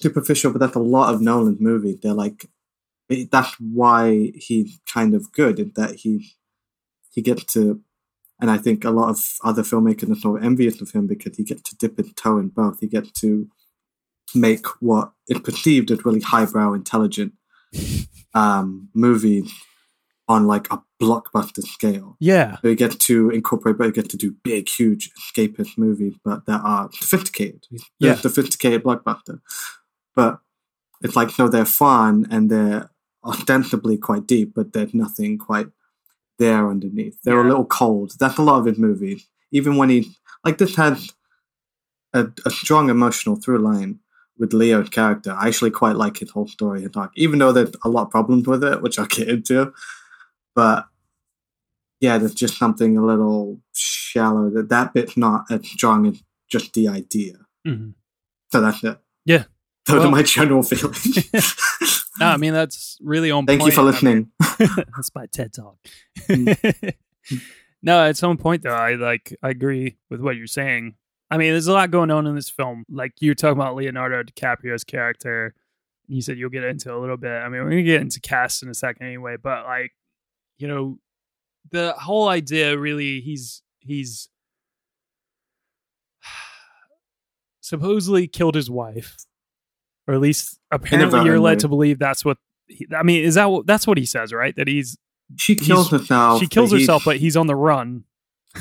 superficial, 0.00 0.52
but 0.52 0.58
that's 0.60 0.76
a 0.76 0.80
lot 0.80 1.12
of 1.12 1.20
Nolan's 1.20 1.60
movies. 1.60 1.98
They're 2.02 2.14
like 2.14 2.48
it, 3.08 3.30
that's 3.30 3.54
why 3.58 4.32
he's 4.34 4.78
kind 4.92 5.14
of 5.14 5.32
good. 5.32 5.74
That 5.74 5.96
he 5.96 6.34
he 7.10 7.22
gets 7.22 7.44
to, 7.54 7.80
and 8.40 8.50
I 8.50 8.58
think 8.58 8.84
a 8.84 8.90
lot 8.90 9.10
of 9.10 9.18
other 9.44 9.62
filmmakers 9.62 10.10
are 10.10 10.20
sort 10.20 10.40
of 10.40 10.44
envious 10.44 10.80
of 10.80 10.92
him 10.92 11.06
because 11.06 11.36
he 11.36 11.44
gets 11.44 11.62
to 11.62 11.76
dip 11.76 11.98
his 11.98 12.12
toe 12.14 12.38
in 12.38 12.48
both. 12.48 12.80
He 12.80 12.86
gets 12.86 13.10
to 13.20 13.48
make 14.34 14.66
what 14.80 15.12
is 15.28 15.40
perceived 15.40 15.90
as 15.90 16.04
really 16.04 16.20
highbrow, 16.20 16.74
intelligent 16.74 17.32
um, 18.34 18.88
movies 18.94 19.52
on 20.28 20.46
like 20.46 20.70
a 20.70 20.82
blockbuster 21.00 21.62
scale. 21.62 22.16
Yeah. 22.20 22.56
So 22.60 22.68
he 22.68 22.74
gets 22.74 22.96
to 23.06 23.30
incorporate, 23.30 23.78
but 23.78 23.86
he 23.86 23.92
gets 23.92 24.08
to 24.08 24.18
do 24.18 24.34
big, 24.44 24.68
huge 24.68 25.10
escapist 25.14 25.78
movies, 25.78 26.14
but 26.22 26.44
that 26.44 26.60
are 26.62 26.90
sophisticated. 26.92 27.64
Yeah. 27.98 28.16
sophisticated 28.16 28.84
blockbuster. 28.84 29.40
But 30.14 30.40
it's 31.02 31.16
like, 31.16 31.30
so 31.30 31.48
they're 31.48 31.64
fun 31.64 32.26
and 32.30 32.50
they're 32.50 32.90
ostensibly 33.24 33.96
quite 33.96 34.26
deep, 34.26 34.52
but 34.54 34.72
there's 34.72 34.94
nothing 34.94 35.38
quite 35.38 35.68
there 36.38 36.68
underneath. 36.68 37.18
They're 37.22 37.40
a 37.40 37.48
little 37.48 37.66
cold. 37.66 38.12
That's 38.18 38.38
a 38.38 38.42
lot 38.42 38.60
of 38.60 38.66
his 38.66 38.78
movies. 38.78 39.28
Even 39.50 39.76
when 39.76 39.88
he, 39.90 40.10
like, 40.44 40.58
this 40.58 40.76
has 40.76 41.12
a, 42.12 42.28
a 42.44 42.50
strong 42.50 42.90
emotional 42.90 43.36
through 43.36 43.58
line 43.58 44.00
with 44.38 44.52
Leo's 44.52 44.88
character. 44.88 45.32
I 45.32 45.48
actually 45.48 45.70
quite 45.72 45.96
like 45.96 46.18
his 46.18 46.30
whole 46.30 46.46
story 46.46 46.84
and 46.84 46.96
arc, 46.96 47.12
even 47.16 47.38
though 47.38 47.52
there's 47.52 47.72
a 47.84 47.88
lot 47.88 48.02
of 48.04 48.10
problems 48.10 48.46
with 48.46 48.62
it, 48.62 48.82
which 48.82 48.98
I'll 48.98 49.06
get 49.06 49.28
into. 49.28 49.72
But 50.54 50.86
yeah, 52.00 52.18
there's 52.18 52.34
just 52.34 52.56
something 52.56 52.96
a 52.96 53.04
little 53.04 53.60
shallow. 53.74 54.50
That 54.50 54.68
that 54.68 54.94
bit's 54.94 55.16
not 55.16 55.46
as 55.50 55.66
strong 55.68 56.06
as 56.06 56.22
just 56.48 56.72
the 56.74 56.88
idea. 56.88 57.34
Mhm. 57.66 57.94
So 58.52 58.60
that's 58.60 58.82
it. 58.84 58.98
Yeah. 59.24 59.44
Those 59.88 59.98
Well- 59.98 60.08
are 60.08 60.10
my 60.10 60.22
general 60.22 60.62
feelings. 60.62 61.28
No, 62.20 62.26
I 62.26 62.36
mean 62.36 62.52
that's 62.52 62.98
really 63.00 63.30
on. 63.30 63.46
Thank 63.46 63.60
you 63.60 63.66
point. 63.70 63.74
for 63.74 63.80
I 63.82 63.84
mean, 63.84 63.92
listening. 63.92 64.86
that's 64.96 65.14
my 65.14 65.26
TED 65.26 65.52
talk. 65.52 65.76
Mm. 66.28 66.94
no, 67.82 68.04
at 68.06 68.16
some 68.16 68.36
point 68.36 68.64
though, 68.64 68.74
I 68.74 68.94
like 68.94 69.36
I 69.40 69.50
agree 69.50 69.98
with 70.10 70.20
what 70.20 70.34
you're 70.34 70.48
saying. 70.48 70.96
I 71.30 71.36
mean, 71.36 71.52
there's 71.52 71.68
a 71.68 71.72
lot 71.72 71.92
going 71.92 72.10
on 72.10 72.26
in 72.26 72.34
this 72.34 72.50
film. 72.50 72.84
Like 72.90 73.12
you're 73.20 73.36
talking 73.36 73.56
about 73.56 73.76
Leonardo 73.76 74.24
DiCaprio's 74.24 74.82
character. 74.82 75.54
You 76.08 76.20
said 76.20 76.38
you'll 76.38 76.50
get 76.50 76.64
into 76.64 76.92
a 76.92 76.98
little 76.98 77.16
bit. 77.18 77.30
I 77.30 77.44
mean, 77.48 77.62
we're 77.62 77.70
gonna 77.70 77.82
get 77.84 78.00
into 78.00 78.20
cast 78.20 78.64
in 78.64 78.68
a 78.68 78.74
second 78.74 79.06
anyway, 79.06 79.36
but 79.40 79.64
like, 79.64 79.92
you 80.58 80.66
know, 80.66 80.98
the 81.70 81.92
whole 81.92 82.26
idea 82.28 82.76
really 82.76 83.20
he's 83.20 83.62
he's 83.78 84.28
supposedly 87.60 88.26
killed 88.26 88.54
his 88.56 88.70
wife, 88.70 89.16
or 90.08 90.14
at 90.14 90.20
least 90.20 90.58
apparently 90.72 91.24
you're 91.24 91.38
led 91.38 91.60
to 91.60 91.68
believe 91.68 91.98
that's 91.98 92.24
what. 92.24 92.38
He, 92.66 92.86
I 92.96 93.02
mean, 93.02 93.22
is 93.24 93.34
that 93.36 93.46
what, 93.50 93.66
that's 93.66 93.86
what 93.86 93.98
he 93.98 94.04
says, 94.04 94.32
right? 94.32 94.56
That 94.56 94.66
he's 94.66 94.98
She 95.36 95.54
kills 95.54 95.90
he's- 95.90 96.00
herself. 96.00 96.40
She 96.40 96.46
kills 96.48 96.70
but 96.70 96.76
he- 96.76 96.82
herself, 96.82 97.02
but 97.04 97.16
he's 97.18 97.36
on 97.36 97.46
the 97.46 97.54
run. 97.56 98.04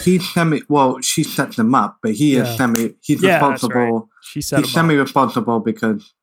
he's 0.03 0.29
semi. 0.33 0.61
Well, 0.69 0.99
she 1.01 1.23
sets 1.23 1.57
him 1.57 1.73
up, 1.73 1.97
but 2.03 2.11
he 2.13 2.35
Yeah. 2.35 2.43
is 2.43 2.57
semi. 2.57 2.95
He's 3.01 3.23
Yeah, 3.23 3.35
responsible. 3.35 4.09
She 4.21 4.41
set 4.41 4.59
He's 4.59 4.71
semi-responsible 4.73 5.61
because 5.61 6.13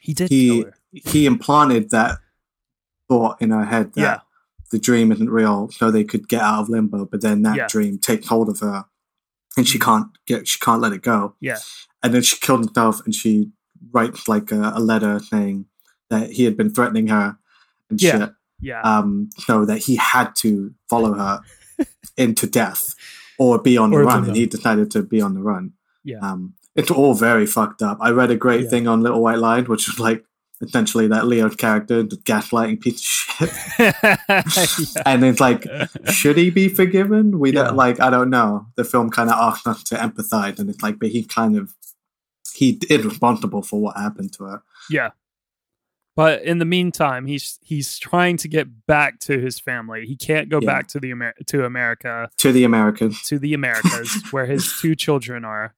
He 0.00 0.14
did 0.14 0.30
he 0.30 0.64
he 0.92 1.26
implanted 1.26 1.90
that 1.90 2.18
thought 3.08 3.40
in 3.42 3.50
her 3.50 3.64
head 3.64 3.92
that 3.94 4.00
Yeah. 4.00 4.18
the 4.70 4.78
dream 4.78 5.10
isn't 5.12 5.28
real, 5.30 5.68
so 5.70 5.90
they 5.90 6.04
could 6.04 6.28
get 6.28 6.40
out 6.40 6.62
of 6.62 6.68
limbo. 6.68 7.04
But 7.04 7.20
then 7.20 7.42
that 7.42 7.56
Yeah. 7.56 7.66
dream 7.68 7.98
takes 7.98 8.28
hold 8.28 8.48
of 8.48 8.60
her, 8.60 8.84
and 9.56 9.66
she 9.68 9.78
mm-hmm. 9.78 9.84
can't 9.90 10.06
get 10.26 10.46
she 10.48 10.58
can't 10.58 10.80
let 10.80 10.92
it 10.92 11.02
go. 11.02 11.34
Yeah. 11.40 11.58
And 12.02 12.14
then 12.14 12.22
she 12.22 12.36
killed 12.36 12.66
herself, 12.68 13.04
and 13.04 13.14
she 13.14 13.50
writes 13.92 14.28
like 14.28 14.50
a, 14.52 14.72
a 14.74 14.80
letter 14.80 15.18
saying 15.20 15.66
that 16.10 16.30
he 16.30 16.44
had 16.44 16.56
been 16.56 16.72
threatening 16.72 17.08
her 17.08 17.36
and 17.90 18.00
Yeah. 18.02 18.18
shit. 18.18 18.30
Yeah. 18.60 18.80
Um, 18.82 19.30
so 19.38 19.64
that 19.64 19.78
he 19.78 19.96
had 19.96 20.34
to 20.36 20.72
follow 20.88 21.14
her 21.14 21.40
into 22.16 22.46
death 22.46 22.94
or 23.38 23.58
be 23.60 23.76
on 23.76 23.90
the 23.90 23.96
Or 23.96 24.00
to 24.02 24.06
run, 24.06 24.22
the- 24.22 24.28
and 24.28 24.36
he 24.36 24.46
decided 24.46 24.90
to 24.92 25.02
be 25.02 25.20
on 25.20 25.34
the 25.34 25.42
run. 25.42 25.72
Yeah. 26.04 26.18
Um, 26.20 26.54
it's 26.76 26.90
all 26.90 27.14
very 27.14 27.44
fucked 27.46 27.82
up. 27.82 27.98
I 28.00 28.10
read 28.10 28.30
a 28.30 28.36
great 28.36 28.64
Yeah. 28.64 28.68
thing 28.70 28.86
on 28.88 29.02
Little 29.02 29.20
White 29.22 29.38
Lies, 29.38 29.68
which 29.68 29.88
was 29.88 29.98
like 29.98 30.24
essentially 30.60 31.08
that 31.08 31.26
Leo's 31.26 31.56
character, 31.56 32.04
the 32.04 32.16
gaslighting 32.18 32.80
piece 32.80 33.00
of 33.40 33.50
shit. 33.50 33.94
Yeah. 33.98 34.16
and 35.06 35.24
it's 35.24 35.40
like, 35.40 35.66
should 36.10 36.36
he 36.36 36.50
be 36.50 36.68
forgiven? 36.68 37.38
We 37.40 37.52
Yeah. 37.52 37.64
don't 37.64 37.76
like. 37.76 37.98
I 38.00 38.10
don't 38.10 38.30
know. 38.30 38.66
The 38.76 38.84
film 38.84 39.10
kind 39.10 39.28
of 39.28 39.34
asks 39.36 39.66
us 39.66 39.82
to 39.84 39.96
empathize, 39.96 40.58
and 40.60 40.70
it's 40.70 40.82
like, 40.82 40.98
but 41.00 41.08
he 41.08 41.24
kind 41.24 41.56
of 41.56 41.74
he 42.54 42.78
is 42.90 43.04
responsible 43.04 43.62
for 43.62 43.80
what 43.80 43.96
happened 43.96 44.32
to 44.34 44.44
her. 44.44 44.62
Yeah. 44.90 45.10
But 46.14 46.42
in 46.42 46.58
the 46.58 46.66
meantime, 46.66 47.26
he's 47.26 47.58
he's 47.62 47.98
trying 47.98 48.36
to 48.38 48.48
get 48.48 48.86
back 48.86 49.18
to 49.20 49.38
his 49.40 49.58
family. 49.58 50.04
He 50.06 50.14
can't 50.16 50.48
go 50.50 50.58
Yeah. 50.60 50.66
back 50.66 50.88
to 50.88 51.00
the 51.00 51.10
Amer- 51.10 51.34
to 51.46 51.64
America 51.64 52.28
To 52.38 52.52
the 52.52 52.64
Americas 52.64 53.22
to 53.28 53.38
the 53.38 53.54
Americas 53.54 54.22
where 54.30 54.44
his 54.44 54.78
two 54.78 54.94
children 54.94 55.42
are, 55.46 55.74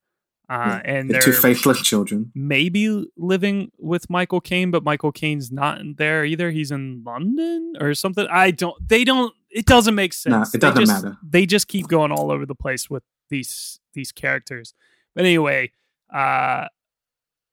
uh, 0.50 0.80
and 0.84 1.08
the 1.08 1.12
they're 1.14 1.22
two 1.22 1.32
faithless 1.32 1.82
children. 1.82 2.32
maybe 2.34 3.06
living 3.16 3.70
with 3.78 4.10
Michael 4.10 4.40
Caine, 4.40 4.72
but 4.72 4.82
Michael 4.82 5.12
Caine's 5.12 5.52
not 5.52 5.78
there 5.98 6.24
either. 6.24 6.50
He's 6.50 6.72
in 6.72 7.04
London 7.06 7.74
or 7.80 7.94
something. 7.94 8.26
I 8.28 8.50
don't. 8.50 8.76
They 8.88 9.04
don't. 9.04 9.32
It 9.50 9.66
doesn't 9.66 9.94
make 9.94 10.12
sense. 10.12 10.52
No, 10.52 10.56
it 10.58 10.60
doesn't 10.60 10.84
just- 10.84 11.04
matter. 11.04 11.16
They 11.22 11.46
just 11.46 11.68
keep 11.68 11.86
going 11.86 12.10
all 12.10 12.32
over 12.32 12.44
the 12.44 12.56
place 12.56 12.90
with 12.90 13.04
these 13.30 13.78
these 13.92 14.10
characters. 14.10 14.74
But 15.14 15.26
anyway, 15.26 15.70
uh, 16.14 16.68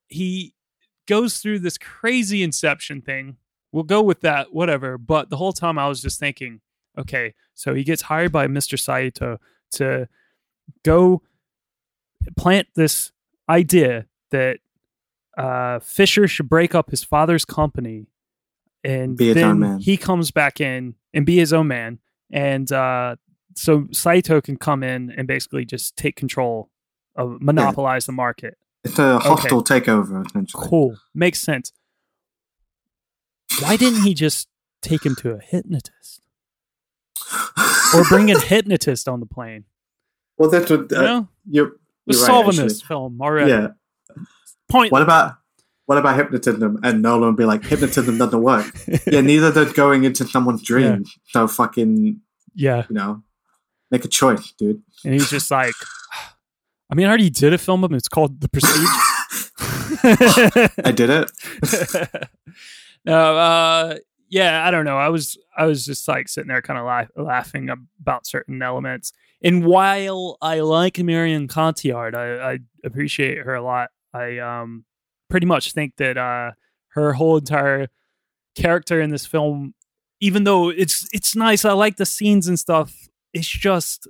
he 0.08 0.54
goes 1.08 1.40
through 1.40 1.60
this 1.60 1.78
crazy 1.78 2.44
inception 2.44 3.02
thing. 3.02 3.38
We'll 3.72 3.84
go 3.84 4.02
with 4.02 4.22
that, 4.22 4.54
whatever. 4.54 4.98
But 4.98 5.30
the 5.30 5.38
whole 5.38 5.54
time 5.54 5.80
I 5.80 5.88
was 5.88 6.02
just 6.02 6.20
thinking, 6.20 6.62
okay, 6.98 7.34
so 7.54 7.74
he 7.74 7.84
gets 7.84 8.04
hired 8.04 8.32
by 8.32 8.48
Mr. 8.48 8.80
Saito 8.80 9.40
to 9.72 10.08
go 10.84 11.22
plant 12.38 12.68
this 12.76 13.12
idea 13.50 14.06
that 14.30 14.60
uh, 15.38 15.80
Fischer 15.80 16.28
should 16.28 16.50
break 16.50 16.76
up 16.76 16.92
his 16.92 17.04
father's 17.04 17.46
company, 17.46 18.08
and 18.84 19.18
Be 19.18 19.34
then 19.34 19.80
he 19.80 19.98
comes 19.98 20.32
back 20.32 20.60
in 20.60 20.96
and 21.14 21.26
be 21.26 21.38
his 21.38 21.54
own 21.54 21.68
man, 21.68 22.00
and 22.32 22.72
uh, 22.72 23.16
so 23.56 23.88
Saito 23.92 24.42
can 24.42 24.58
come 24.58 24.84
in 24.84 25.12
and 25.12 25.28
basically 25.28 25.66
just 25.66 25.96
take 25.96 26.16
control 26.16 26.71
of 27.16 27.42
monopolize 27.42 28.06
the 28.06 28.12
market. 28.12 28.58
It's 28.84 28.98
a 28.98 29.20
hostile 29.20 29.64
takeover, 29.64 30.26
essentially. 30.26 30.68
Cool, 30.68 30.98
makes 31.14 31.40
sense. 31.40 31.72
Why 33.62 33.76
didn't 33.78 34.04
he 34.04 34.14
just 34.14 34.48
take 34.82 35.06
him 35.06 35.16
to 35.18 35.32
a 35.32 35.40
hypnotist 35.40 36.22
or 37.94 38.04
bring 38.06 38.32
a 38.32 38.40
hypnotist 38.54 39.08
on 39.08 39.20
the 39.20 39.26
plane? 39.26 39.66
Well, 40.38 40.50
that's 40.50 40.70
what 40.70 40.92
uh, 40.92 40.96
You 41.00 41.02
know? 41.02 41.28
you're, 41.50 41.66
We're 42.08 42.16
you're 42.16 42.26
solving 42.26 42.56
this 42.56 42.82
film 42.82 43.22
already. 43.22 43.52
Yeah. 43.52 43.68
Point. 44.70 44.92
What 44.92 45.02
about 45.02 45.36
what 45.86 45.98
about 45.98 46.16
hypnotism? 46.16 46.80
And 46.84 47.02
Nolan 47.02 47.28
would 47.30 47.36
be 47.36 47.44
like, 47.46 47.64
hypnotism 47.66 48.18
doesn't 48.18 48.42
work. 48.42 48.74
yeah, 49.08 49.20
neither 49.22 49.52
does 49.52 49.74
going 49.74 50.06
into 50.06 50.26
someone's 50.26 50.62
dream. 50.64 51.04
So 51.28 51.48
fucking, 51.50 52.22
Yeah. 52.56 52.86
you 52.90 52.96
know, 52.96 53.22
make 53.90 54.06
a 54.06 54.08
choice, 54.08 54.54
dude. 54.58 54.82
And 55.04 55.14
he's 55.14 55.30
just 55.30 55.52
like, 55.52 55.74
I 56.92 56.96
mean, 56.96 57.06
I 57.06 57.10
already 57.10 57.30
did 57.30 57.54
a 57.54 57.58
film 57.58 57.84
of 57.86 57.94
it. 57.94 57.96
It's 57.96 58.10
called 58.10 58.42
The 58.42 58.50
Prestige. 58.50 58.88
I 60.84 60.92
did 60.92 61.10
it. 61.10 61.32
no, 63.06 63.38
uh, 63.38 63.96
yeah, 64.30 64.68
I 64.68 64.72
don't 64.72 64.86
know. 64.86 64.98
I 64.98 65.10
was, 65.10 65.38
I 65.58 65.66
was 65.66 65.86
just 65.86 66.08
like 66.08 66.28
sitting 66.28 66.50
there, 66.50 66.62
kind 66.62 66.80
of 66.80 66.86
laugh, 66.86 67.08
laughing 67.16 67.70
about 67.70 68.28
certain 68.28 68.62
elements. 68.62 69.14
And 69.42 69.66
while 69.66 70.38
I 70.42 70.60
like 70.60 71.00
Marion 71.00 71.48
Cotillard, 71.48 72.14
I, 72.14 72.54
I 72.54 72.60
appreciate 72.84 73.40
her 73.40 73.56
a 73.56 73.64
lot. 73.64 73.90
I 74.14 74.40
um, 74.40 74.86
pretty 75.30 75.46
much 75.46 75.72
think 75.72 75.96
that 75.98 76.18
uh, 76.18 76.52
her 76.90 77.14
whole 77.14 77.38
entire 77.38 77.88
character 78.56 79.02
in 79.02 79.10
this 79.10 79.26
film, 79.26 79.74
even 80.20 80.44
though 80.44 80.70
it's 80.70 81.08
it's 81.12 81.36
nice, 81.36 81.66
I 81.66 81.72
like 81.72 81.98
the 81.98 82.06
scenes 82.06 82.48
and 82.48 82.60
stuff. 82.60 82.94
It's 83.34 83.48
just 83.48 84.08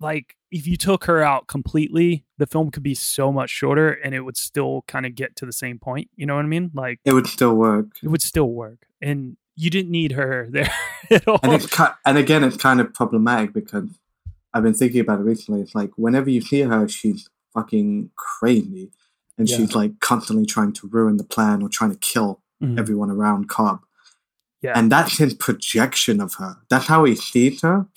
like 0.00 0.36
if 0.52 0.66
you 0.66 0.76
took 0.76 1.04
her 1.04 1.22
out 1.22 1.48
completely, 1.48 2.24
the 2.38 2.46
film 2.46 2.70
could 2.70 2.82
be 2.84 2.94
so 2.94 3.32
much 3.32 3.50
shorter, 3.50 3.90
and 3.90 4.14
it 4.14 4.20
would 4.20 4.36
still 4.36 4.84
kind 4.86 5.06
of 5.06 5.14
get 5.16 5.34
to 5.36 5.46
the 5.46 5.52
same 5.52 5.78
point. 5.78 6.08
You 6.14 6.26
know 6.26 6.36
what 6.36 6.44
I 6.44 6.48
mean? 6.48 6.70
Like 6.74 7.00
It 7.04 7.12
would 7.14 7.26
still 7.26 7.54
work. 7.54 7.86
it 8.02 8.08
would 8.08 8.22
still 8.22 8.48
work, 8.50 8.86
and 9.00 9.36
you 9.56 9.70
didn't 9.70 9.90
need 9.90 10.12
her 10.12 10.46
there 10.52 10.70
at 11.10 11.26
all. 11.26 11.40
And 11.42 11.52
it's 11.52 11.66
ki- 11.66 11.94
and 12.06 12.18
again, 12.18 12.44
it's 12.44 12.56
kind 12.56 12.80
of 12.80 12.92
problematic 12.94 13.52
because 13.52 13.88
I've 14.54 14.62
been 14.62 14.74
thinking 14.74 15.00
about 15.00 15.18
it 15.20 15.24
recently. 15.24 15.62
It's 15.62 15.74
like 15.74 15.90
whenever 15.96 16.30
you 16.30 16.40
see 16.42 16.60
her, 16.60 16.86
she's 16.88 17.28
fucking 17.54 18.10
crazy, 18.16 18.90
and 19.38 19.48
Yeah. 19.48 19.56
she's 19.56 19.74
like 19.74 19.98
constantly 20.00 20.46
trying 20.46 20.72
to 20.74 20.86
ruin 20.88 21.16
the 21.16 21.24
plan 21.24 21.62
or 21.62 21.68
trying 21.68 21.90
to 21.92 21.98
kill 21.98 22.40
Mhm. 22.62 22.78
everyone 22.78 23.10
around 23.10 23.48
Cobb. 23.48 23.80
Yeah. 24.60 24.78
And 24.78 24.92
that's 24.92 25.18
his 25.18 25.34
projection 25.34 26.20
of 26.20 26.34
her. 26.34 26.58
That's 26.70 26.86
how 26.86 27.04
he 27.04 27.14
sees 27.16 27.62
her. 27.62 27.86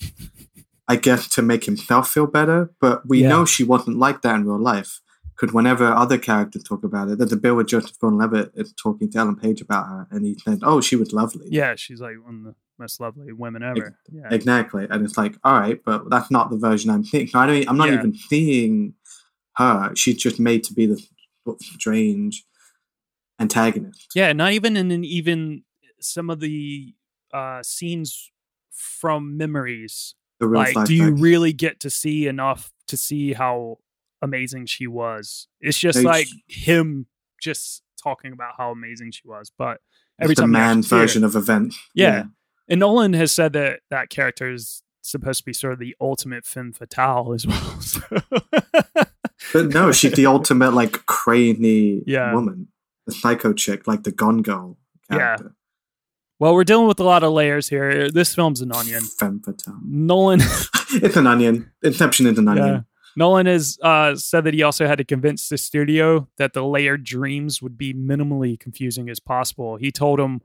I 0.88 0.96
guess 0.96 1.28
to 1.30 1.42
make 1.42 1.64
himself 1.64 2.08
feel 2.10 2.26
better. 2.26 2.70
But 2.80 3.06
we 3.08 3.22
Yeah. 3.22 3.28
know 3.30 3.44
she 3.44 3.64
wasn't 3.64 3.98
like 3.98 4.22
that 4.22 4.36
in 4.36 4.44
real 4.46 4.60
life. 4.60 5.00
Because 5.38 5.52
whenever 5.52 5.84
other 5.86 6.16
characters 6.16 6.62
talk 6.62 6.82
about 6.82 7.10
it, 7.10 7.18
there's 7.18 7.32
a 7.32 7.36
bit 7.36 7.54
where 7.54 7.64
Joseph 7.64 7.98
Gordon-Levitt 7.98 8.52
is 8.54 8.72
talking 8.72 9.10
to 9.10 9.18
Ellen 9.18 9.36
Page 9.36 9.60
about 9.60 9.86
her, 9.86 10.06
and 10.10 10.24
he 10.24 10.34
said, 10.42 10.60
"Oh, 10.62 10.80
she 10.80 10.96
was 10.96 11.12
lovely." 11.12 11.48
yeah, 11.50 11.74
she's 11.76 12.00
like 12.00 12.14
one 12.24 12.36
of 12.36 12.44
the 12.44 12.54
most 12.78 13.00
lovely 13.00 13.32
women 13.32 13.62
ever. 13.62 13.98
Yeah. 14.10 14.28
Exactly. 14.30 14.86
And 14.88 15.04
it's 15.04 15.18
like, 15.18 15.36
all 15.44 15.58
right, 15.60 15.78
but 15.84 16.08
that's 16.08 16.30
not 16.30 16.48
the 16.50 16.56
version 16.56 16.88
I'm 16.90 17.04
seeing. 17.04 17.26
So 17.26 17.38
I 17.38 17.46
don't, 17.46 17.68
I'm 17.68 17.76
not 17.76 17.88
Yeah. 17.88 17.94
even 17.98 18.14
seeing 18.14 18.94
her. 19.56 19.92
She's 19.94 20.16
just 20.16 20.40
made 20.40 20.64
to 20.64 20.72
be 20.74 20.86
this 20.86 21.06
of 21.46 21.60
strange 21.60 22.44
antagonist. 23.38 24.10
Yeah, 24.14 24.32
not 24.32 24.52
even 24.52 24.76
in, 24.76 24.90
in 24.90 25.04
even 25.04 25.64
some 26.00 26.30
of 26.30 26.40
the 26.40 26.94
uh, 27.32 27.62
scenes 27.62 28.30
from 28.70 29.36
memories. 29.36 30.14
The 30.40 30.46
like, 30.46 30.74
do 30.86 30.94
you 30.94 31.14
really 31.14 31.52
get 31.52 31.80
to 31.80 31.90
see 31.90 32.26
enough 32.26 32.70
to 32.88 32.96
see 32.96 33.32
how 33.32 33.78
amazing 34.22 34.66
she 34.66 34.86
was? 34.86 35.48
It's 35.60 35.78
just 35.78 36.02
like 36.02 36.28
him 36.46 37.06
just 37.40 37.82
talking 38.02 38.32
about 38.32 38.54
how 38.58 38.70
amazing 38.70 39.12
she 39.12 39.26
was. 39.26 39.50
But 39.56 39.80
every 40.20 40.32
It's 40.32 40.40
the 40.40 40.42
time 40.42 40.50
you 40.50 40.52
man 40.52 40.68
actually 40.78 40.82
see 40.82 40.94
her- 40.96 41.00
version 41.02 41.24
of 41.24 41.36
events. 41.36 41.78
yeah. 41.94 42.24
and 42.68 42.80
Nolan 42.80 43.12
has 43.14 43.32
said 43.32 43.52
that 43.54 43.80
that 43.90 44.10
character 44.10 44.52
is 44.52 44.82
supposed 45.02 45.38
to 45.38 45.44
be 45.44 45.52
sort 45.52 45.72
of 45.72 45.78
the 45.78 45.94
ultimate 46.00 46.44
femme 46.44 46.72
fatale 46.72 47.32
as 47.32 47.46
well. 47.46 47.80
So- 47.80 48.02
But 49.52 49.68
no, 49.68 49.92
she's 49.92 50.12
the 50.12 50.26
ultimate 50.36 50.72
like 50.72 51.06
crazy 51.06 52.02
Yeah. 52.06 52.32
woman, 52.34 52.68
the 53.06 53.12
psycho 53.12 53.52
chick, 53.52 53.86
like 53.86 54.02
the 54.02 54.10
Gone 54.12 54.42
Girl 54.42 54.76
character. 55.10 55.54
Well, 56.38 56.54
we're 56.54 56.64
dealing 56.64 56.86
with 56.86 57.00
a 57.00 57.04
lot 57.04 57.22
of 57.22 57.32
layers 57.32 57.68
here. 57.68 58.10
This 58.10 58.34
film's 58.34 58.60
an 58.60 58.72
onion. 58.72 59.02
Femme 59.02 59.40
fatale. 59.40 59.78
Nolan. 59.84 60.40
It's 60.90 61.16
an 61.16 61.26
onion. 61.26 61.72
Inception 61.82 62.26
is 62.26 62.38
an 62.38 62.46
onion. 62.46 62.66
Yeah. 62.66 62.80
Nolan 63.16 63.46
has 63.46 63.78
uh, 63.82 64.14
said 64.14 64.44
that 64.44 64.54
he 64.54 64.62
also 64.62 64.86
had 64.86 64.98
to 64.98 65.04
convince 65.04 65.48
the 65.48 65.58
studio 65.58 66.28
that 66.36 66.52
the 66.52 66.64
layered 66.64 67.02
dreams 67.02 67.60
would 67.60 67.76
be 67.76 67.92
minimally 67.92 68.60
confusing 68.60 69.08
as 69.08 69.18
possible. 69.18 69.76
He 69.76 69.90
told 69.90 70.20
him 70.20 70.42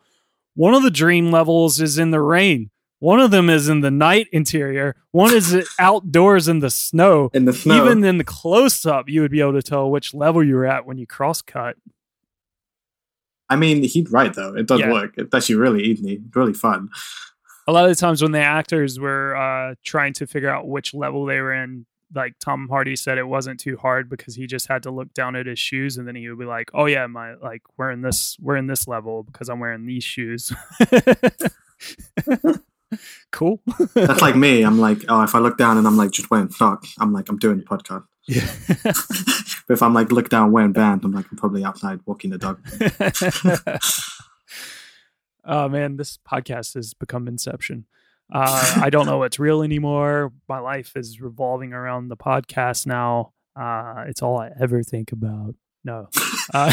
one 0.55 0.73
of 0.73 0.81
the 0.81 0.89
dream 0.89 1.31
levels 1.31 1.79
is 1.79 1.97
in 1.97 2.11
the 2.11 2.21
rain, 2.21 2.71
one 2.99 3.19
of 3.19 3.31
them 3.31 3.49
is 3.49 3.67
in 3.67 3.81
the 3.81 3.91
night 3.91 4.27
interior, 4.31 4.95
one 5.11 5.33
is 5.33 5.69
outdoors 5.79 6.47
in 6.47 6.59
the 6.59 6.69
snow. 6.69 7.29
In 7.33 7.45
the 7.45 7.53
snow. 7.53 7.83
Even 7.83 8.03
in 8.03 8.17
the 8.17 8.23
close 8.23 8.85
up, 8.85 9.09
you 9.09 9.21
would 9.21 9.31
be 9.31 9.41
able 9.41 9.53
to 9.53 9.61
tell 9.61 9.91
which 9.91 10.13
level 10.13 10.43
you 10.43 10.55
were 10.55 10.65
at 10.65 10.85
when 10.85 10.97
you 10.97 11.05
cross 11.05 11.41
cut. 11.41 11.75
I 13.51 13.55
mean, 13.55 13.83
he's 13.83 14.09
right 14.11 14.33
though. 14.33 14.55
It 14.55 14.67
does 14.67 14.79
Yeah. 14.79 14.91
work. 14.91 15.13
It's 15.17 15.33
actually 15.35 15.55
really 15.55 15.83
easy. 15.83 16.13
It's 16.13 16.35
really 16.35 16.53
fun. 16.53 16.89
a 17.67 17.71
lot 17.71 17.85
of 17.85 17.91
the 17.91 17.95
times 17.95 18.23
when 18.23 18.31
the 18.31 18.39
actors 18.39 18.99
were 18.99 19.35
uh, 19.35 19.75
trying 19.85 20.13
to 20.13 20.25
figure 20.25 20.49
out 20.49 20.67
which 20.67 20.93
level 20.95 21.25
they 21.25 21.39
were 21.39 21.53
in, 21.53 21.85
like 22.13 22.33
Tom 22.43 22.67
Hardy 22.69 22.95
said, 22.95 23.17
it 23.17 23.27
wasn't 23.27 23.59
too 23.59 23.77
hard 23.77 24.09
because 24.09 24.35
he 24.35 24.47
just 24.47 24.67
had 24.67 24.83
to 24.83 24.91
look 24.91 25.13
down 25.13 25.35
at 25.35 25.45
his 25.45 25.59
shoes 25.59 25.97
and 25.97 26.07
then 26.07 26.15
he 26.15 26.27
would 26.27 26.39
be 26.39 26.45
like, 26.45 26.71
"Oh 26.73 26.85
yeah, 26.87 27.05
my 27.07 27.35
like 27.35 27.61
we're 27.77 27.91
in 27.91 28.01
this 28.01 28.35
we're 28.41 28.57
in 28.57 28.67
this 28.67 28.87
level 28.87 29.23
because 29.23 29.47
I'm 29.47 29.59
wearing 29.59 29.85
these 29.85 30.03
shoes." 30.03 30.51
cool. 33.31 33.61
That's 33.93 34.21
like 34.21 34.35
me. 34.35 34.63
I'm 34.63 34.79
like, 34.79 35.03
oh, 35.07 35.23
if 35.23 35.35
I 35.35 35.39
look 35.39 35.57
down 35.57 35.77
and 35.77 35.87
I'm 35.87 35.97
like 35.97 36.11
just 36.11 36.29
wearing 36.31 36.49
socks, 36.49 36.93
I'm 36.99 37.13
like, 37.13 37.29
I'm 37.29 37.37
doing 37.37 37.57
the 37.57 37.63
podcast. 37.63 38.05
Yeah. 38.31 38.49
but 38.83 39.69
if 39.69 39.83
I'm 39.83 39.93
like 39.93 40.09
look 40.09 40.29
down 40.29 40.53
wearing 40.53 40.71
bands, 40.71 41.03
I'm 41.03 41.11
like, 41.11 41.25
I'm 41.29 41.37
probably 41.37 41.65
outside 41.65 41.99
walking 42.05 42.29
the 42.29 42.37
dog. 42.37 42.61
oh 45.45 45.67
man, 45.67 45.97
this 45.97 46.17
podcast 46.17 46.75
has 46.75 46.93
become 46.93 47.27
Inception. 47.27 47.87
Uh, 48.31 48.79
I 48.81 48.89
don't 48.89 49.05
know 49.05 49.17
what's 49.17 49.37
real 49.37 49.63
anymore. 49.63 50.31
My 50.47 50.59
life 50.59 50.95
is 50.95 51.19
revolving 51.19 51.73
around 51.73 52.07
the 52.07 52.15
podcast 52.15 52.87
now. 52.87 53.33
Uh, 53.59 54.05
it's 54.07 54.21
all 54.21 54.39
I 54.39 54.51
ever 54.57 54.81
think 54.81 55.11
about. 55.11 55.55
No, 55.83 56.07
uh, 56.53 56.71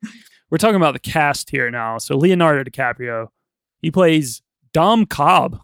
we're 0.50 0.56
talking 0.56 0.76
about 0.76 0.94
the 0.94 1.00
cast 1.00 1.50
here 1.50 1.70
now. 1.70 1.98
So 1.98 2.16
Leonardo 2.16 2.64
DiCaprio, 2.64 3.28
he 3.82 3.90
plays 3.90 4.40
Dom 4.72 5.04
Cobb. 5.04 5.60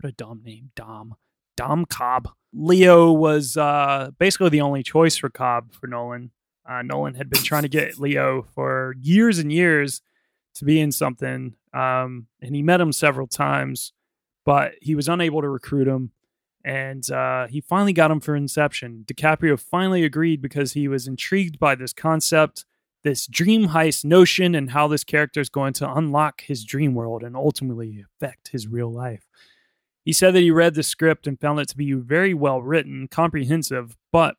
What 0.00 0.10
a 0.10 0.12
dumb 0.12 0.42
name, 0.44 0.72
Dom. 0.76 1.14
Dom 1.56 1.84
Cobb. 1.84 2.28
Leo 2.52 3.10
was 3.12 3.56
uh, 3.56 4.10
basically 4.18 4.48
the 4.48 4.60
only 4.60 4.82
choice 4.82 5.16
for 5.16 5.28
Cobb 5.28 5.72
for 5.72 5.86
Nolan. 5.86 6.30
Uh, 6.68 6.82
Nolan 6.82 7.14
had 7.14 7.28
been 7.28 7.42
trying 7.42 7.62
to 7.62 7.68
get 7.68 7.98
Leo 7.98 8.46
for 8.54 8.94
years 9.00 9.38
and 9.38 9.52
years 9.52 10.00
to 10.54 10.64
be 10.64 10.80
in 10.80 10.92
something, 10.92 11.54
um, 11.72 12.28
and 12.40 12.54
he 12.54 12.62
met 12.62 12.80
him 12.80 12.92
several 12.92 13.26
times, 13.26 13.92
but 14.44 14.74
he 14.80 14.94
was 14.94 15.08
unable 15.08 15.40
to 15.40 15.48
recruit 15.48 15.88
him. 15.88 16.12
And 16.64 17.08
uh, 17.10 17.46
he 17.48 17.60
finally 17.60 17.92
got 17.92 18.10
him 18.10 18.20
for 18.20 18.34
Inception. 18.34 19.04
DiCaprio 19.06 19.60
finally 19.60 20.02
agreed 20.02 20.40
because 20.40 20.72
he 20.72 20.88
was 20.88 21.06
intrigued 21.06 21.58
by 21.58 21.74
this 21.74 21.92
concept, 21.92 22.64
this 23.02 23.26
dream 23.26 23.68
heist 23.68 24.04
notion, 24.04 24.54
and 24.54 24.70
how 24.70 24.88
this 24.88 25.04
character 25.04 25.40
is 25.40 25.50
going 25.50 25.74
to 25.74 25.92
unlock 25.92 26.40
his 26.42 26.64
dream 26.64 26.94
world 26.94 27.22
and 27.22 27.36
ultimately 27.36 28.02
affect 28.02 28.48
his 28.48 28.66
real 28.66 28.90
life. 28.90 29.26
He 30.04 30.12
said 30.12 30.34
that 30.34 30.40
he 30.40 30.50
read 30.50 30.74
the 30.74 30.82
script 30.82 31.26
and 31.26 31.40
found 31.40 31.60
it 31.60 31.68
to 31.68 31.76
be 31.76 31.92
very 31.92 32.34
well 32.34 32.60
written, 32.62 33.08
comprehensive, 33.08 33.96
but 34.12 34.36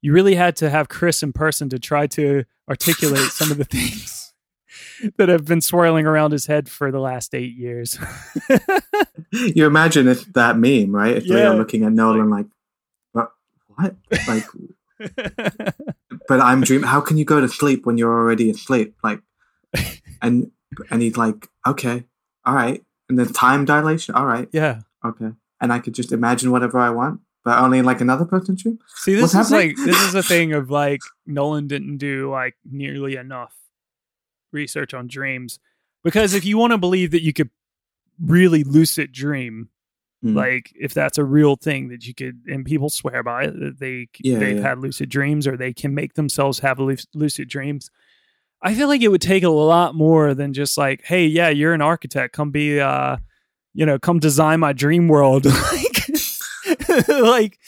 you 0.00 0.12
really 0.12 0.34
had 0.36 0.56
to 0.56 0.70
have 0.70 0.88
Chris 0.88 1.22
in 1.22 1.32
person 1.32 1.68
to 1.70 1.78
try 1.78 2.06
to 2.08 2.44
articulate 2.68 3.30
some 3.32 3.50
of 3.50 3.58
the 3.58 3.64
things 3.70 4.32
that 5.18 5.28
have 5.28 5.44
been 5.44 5.60
swirling 5.60 6.06
around 6.06 6.32
his 6.32 6.46
head 6.46 6.68
for 6.68 6.90
the 6.90 6.98
last 7.00 7.34
eight 7.34 7.54
years. 7.54 7.98
you 9.32 9.66
imagine 9.66 10.08
if 10.08 10.24
that 10.32 10.56
meme, 10.58 10.94
right? 10.94 11.16
If 11.16 11.24
Yeah. 11.26 11.50
are 11.50 11.54
looking 11.56 11.84
at 11.84 11.92
Nolan 11.92 12.30
like, 12.30 12.46
what? 13.12 13.32
What? 13.74 13.96
Like, 14.26 14.44
but 16.28 16.40
I'm 16.40 16.62
dreaming. 16.62 16.86
How 16.88 17.00
can 17.00 17.18
you 17.18 17.24
go 17.24 17.40
to 17.40 17.48
sleep 17.48 17.84
when 17.84 17.98
you're 17.98 18.12
already 18.12 18.50
asleep? 18.50 18.94
Like, 19.02 19.20
and 20.22 20.50
and 20.90 21.02
he's 21.02 21.16
like, 21.16 21.48
okay, 21.66 22.04
all 22.44 22.54
right, 22.54 22.82
and 23.08 23.18
then 23.18 23.32
time 23.32 23.64
dilation, 23.64 24.14
all 24.14 24.26
right, 24.26 24.48
Yeah. 24.52 24.80
okay, 25.04 25.32
and 25.60 25.72
I 25.72 25.78
could 25.78 25.94
just 25.94 26.12
imagine 26.12 26.50
whatever 26.50 26.78
I 26.78 26.90
want, 26.90 27.20
but 27.44 27.58
only 27.58 27.78
in 27.78 27.84
like 27.84 28.00
another 28.00 28.24
person's 28.24 28.62
dream. 28.62 28.78
See, 28.96 29.14
this 29.14 29.34
What's 29.34 29.34
is 29.34 29.50
happening? 29.50 29.76
like 29.76 29.86
this 29.86 30.00
is 30.02 30.14
a 30.14 30.22
thing 30.22 30.52
of 30.52 30.70
like 30.70 31.00
Nolan 31.26 31.66
didn't 31.68 31.98
do 31.98 32.30
like 32.30 32.56
nearly 32.64 33.16
enough 33.16 33.54
research 34.52 34.94
on 34.94 35.06
dreams 35.06 35.58
because 36.04 36.34
if 36.34 36.44
you 36.44 36.56
want 36.58 36.72
to 36.72 36.78
believe 36.78 37.10
that 37.10 37.22
you 37.22 37.32
could 37.32 37.50
really 38.20 38.64
lucid 38.64 39.12
dream, 39.12 39.68
Mm. 40.24 40.34
like 40.34 40.72
if 40.74 40.94
that's 40.94 41.18
a 41.18 41.24
real 41.24 41.56
thing 41.56 41.88
that 41.88 42.06
you 42.06 42.14
could 42.14 42.40
and 42.46 42.64
people 42.64 42.88
swear 42.88 43.22
by 43.22 43.44
it 43.44 43.60
that 43.60 43.78
they 43.78 44.08
Yeah, 44.20 44.38
they've 44.38 44.56
yeah. 44.56 44.62
had 44.70 44.78
lucid 44.78 45.10
dreams 45.10 45.46
or 45.46 45.58
they 45.58 45.74
can 45.74 45.94
make 45.94 46.14
themselves 46.14 46.60
have 46.60 46.78
lucid 46.80 47.48
dreams. 47.50 47.90
I 48.62 48.74
feel 48.74 48.88
like 48.88 49.02
it 49.02 49.08
would 49.08 49.20
take 49.20 49.42
a 49.42 49.48
lot 49.48 49.94
more 49.94 50.34
than 50.34 50.52
just 50.52 50.76
like, 50.78 51.04
hey, 51.04 51.26
yeah, 51.26 51.48
you're 51.50 51.74
an 51.74 51.82
architect, 51.82 52.34
come 52.34 52.50
be 52.50 52.80
uh 52.80 53.18
you 53.74 53.84
know, 53.84 53.98
come 53.98 54.18
design 54.18 54.60
my 54.60 54.72
dream 54.72 55.08
world. 55.08 55.44
like 55.72 57.08
like 57.08 57.58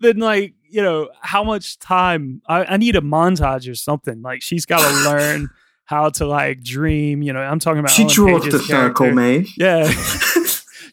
then 0.00 0.18
like, 0.18 0.54
you 0.68 0.82
know, 0.82 1.08
how 1.20 1.44
much 1.44 1.78
time 1.78 2.42
I, 2.48 2.64
I 2.64 2.76
need 2.76 2.96
a 2.96 3.00
montage 3.00 3.70
or 3.70 3.74
something. 3.74 4.22
Like 4.22 4.42
she's 4.42 4.66
gotta 4.66 4.92
learn 5.08 5.50
how 5.84 6.10
to 6.10 6.26
like 6.26 6.62
dream, 6.62 7.22
you 7.22 7.32
know, 7.32 7.40
I'm 7.40 7.58
talking 7.60 7.78
about 7.78 7.90
she 7.92 8.02
Ellen 8.02 8.14
draws 8.14 8.44
Page's 8.44 8.52
the 8.60 8.66
circle, 8.66 9.06
character. 9.06 9.14
mate. 9.14 9.48
Yeah. 9.56 9.90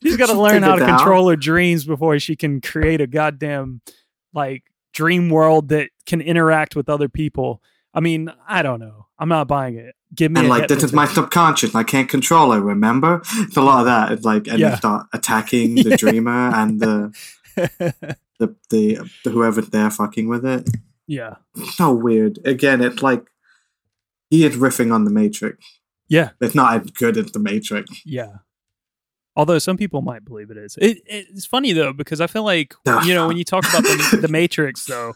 She's 0.03 0.17
got 0.17 0.27
to 0.27 0.39
learn 0.39 0.61
how 0.61 0.75
to 0.75 0.83
out. 0.83 0.99
control 0.99 1.29
her 1.29 1.35
dreams 1.35 1.83
before 1.83 2.19
she 2.19 2.35
can 2.35 2.61
create 2.61 3.01
a 3.01 3.07
goddamn 3.07 3.81
like 4.33 4.63
dream 4.93 5.29
world 5.29 5.69
that 5.69 5.89
can 6.05 6.21
interact 6.21 6.75
with 6.75 6.89
other 6.89 7.09
people. 7.09 7.61
I 7.95 8.01
mean, 8.01 8.31
I 8.47 8.61
don't 8.61 8.79
know. 8.79 9.07
I'm 9.17 9.29
not 9.29 9.47
buying 9.47 9.77
it. 9.77 9.95
Give 10.13 10.31
me 10.31 10.41
and 10.41 10.49
like 10.49 10.67
this 10.67 10.83
is 10.83 10.91
my 10.93 11.05
subconscious. 11.07 11.73
I 11.73 11.83
can't 11.83 12.09
control 12.09 12.51
it. 12.53 12.59
Remember, 12.59 13.21
it's 13.35 13.55
a 13.57 13.61
lot 13.61 13.79
of 13.79 13.85
that. 13.85 14.11
It's 14.11 14.25
like 14.25 14.47
and 14.47 14.59
Yeah. 14.59 14.71
they 14.71 14.75
start 14.75 15.07
attacking 15.13 15.75
the 15.83 15.95
dreamer 15.97 16.53
and 16.53 16.79
the, 16.79 17.13
the 18.39 18.55
the 18.69 19.09
the 19.23 19.29
whoever's 19.31 19.69
there 19.69 19.89
fucking 19.89 20.27
with 20.27 20.45
it. 20.45 20.69
yeah. 21.07 21.35
so 21.73 21.93
weird. 21.93 22.39
Again, 22.45 22.81
it's 22.81 23.01
like 23.01 23.25
he 24.29 24.45
is 24.45 24.55
riffing 24.57 24.93
on 24.93 25.05
the 25.05 25.11
Matrix. 25.11 25.63
Yeah. 26.09 26.31
It's 26.41 26.55
not 26.55 26.81
as 26.81 26.91
good 26.91 27.17
as 27.17 27.31
the 27.31 27.39
Matrix. 27.39 28.01
Yeah. 28.05 28.37
Although 29.37 29.59
some 29.59 29.75
people 29.75 30.01
might 30.01 30.23
believe 30.23 30.49
it 30.51 30.57
is. 30.57 30.77
It, 30.79 30.99
it's 31.05 31.45
funny 31.45 31.73
though 31.73 31.91
because 31.93 32.21
I 32.21 32.27
feel 32.27 32.43
like 32.43 32.73
you 33.05 33.13
know 33.13 33.27
when 33.27 33.37
you 33.37 33.43
talk 33.43 33.67
about 33.67 33.83
the, 33.83 34.19
the 34.21 34.27
Matrix 34.29 34.85
though, 34.85 35.13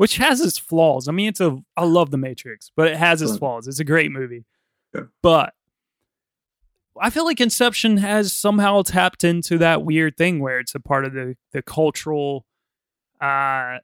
which 0.00 0.16
has 0.16 0.40
its 0.40 0.56
flaws. 0.56 1.08
I 1.08 1.12
mean, 1.12 1.28
it's 1.28 1.42
a 1.42 1.58
I 1.76 1.84
love 1.84 2.10
the 2.10 2.16
Matrix, 2.16 2.70
but 2.74 2.88
it 2.88 2.96
has 2.96 3.20
its 3.20 3.36
flaws. 3.36 3.68
It's 3.68 3.80
a 3.80 3.84
great 3.84 4.10
movie, 4.10 4.46
Yeah. 4.94 5.02
but 5.20 5.52
I 6.98 7.10
feel 7.10 7.26
like 7.26 7.38
Inception 7.38 7.98
has 7.98 8.32
somehow 8.32 8.80
tapped 8.80 9.24
into 9.24 9.58
that 9.58 9.82
weird 9.84 10.16
thing 10.16 10.40
where 10.40 10.58
it's 10.58 10.74
a 10.74 10.80
part 10.80 11.04
of 11.04 11.12
the 11.12 11.36
the 11.52 11.60
cultural 11.60 12.46
uh 13.20 13.80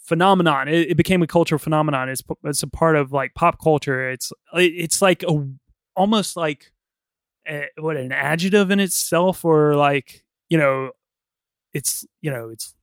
phenomenon. 0.00 0.68
It, 0.68 0.90
it 0.90 0.96
became 0.98 1.22
a 1.22 1.26
cultural 1.26 1.58
phenomenon. 1.58 2.10
It's 2.10 2.22
it's 2.44 2.62
a 2.62 2.68
part 2.68 2.96
of 2.96 3.10
like 3.10 3.32
pop 3.34 3.58
culture. 3.58 4.10
It's 4.10 4.34
it's 4.52 5.00
like 5.00 5.22
a 5.22 5.48
almost 5.96 6.36
like 6.36 6.72
a, 7.48 7.68
what 7.78 7.96
an 7.96 8.12
adjective 8.12 8.70
in 8.70 8.80
itself, 8.80 9.46
or 9.46 9.76
like 9.76 10.26
you 10.50 10.58
know, 10.58 10.90
it's 11.72 12.04
you 12.20 12.30
know, 12.30 12.50
it's 12.50 12.74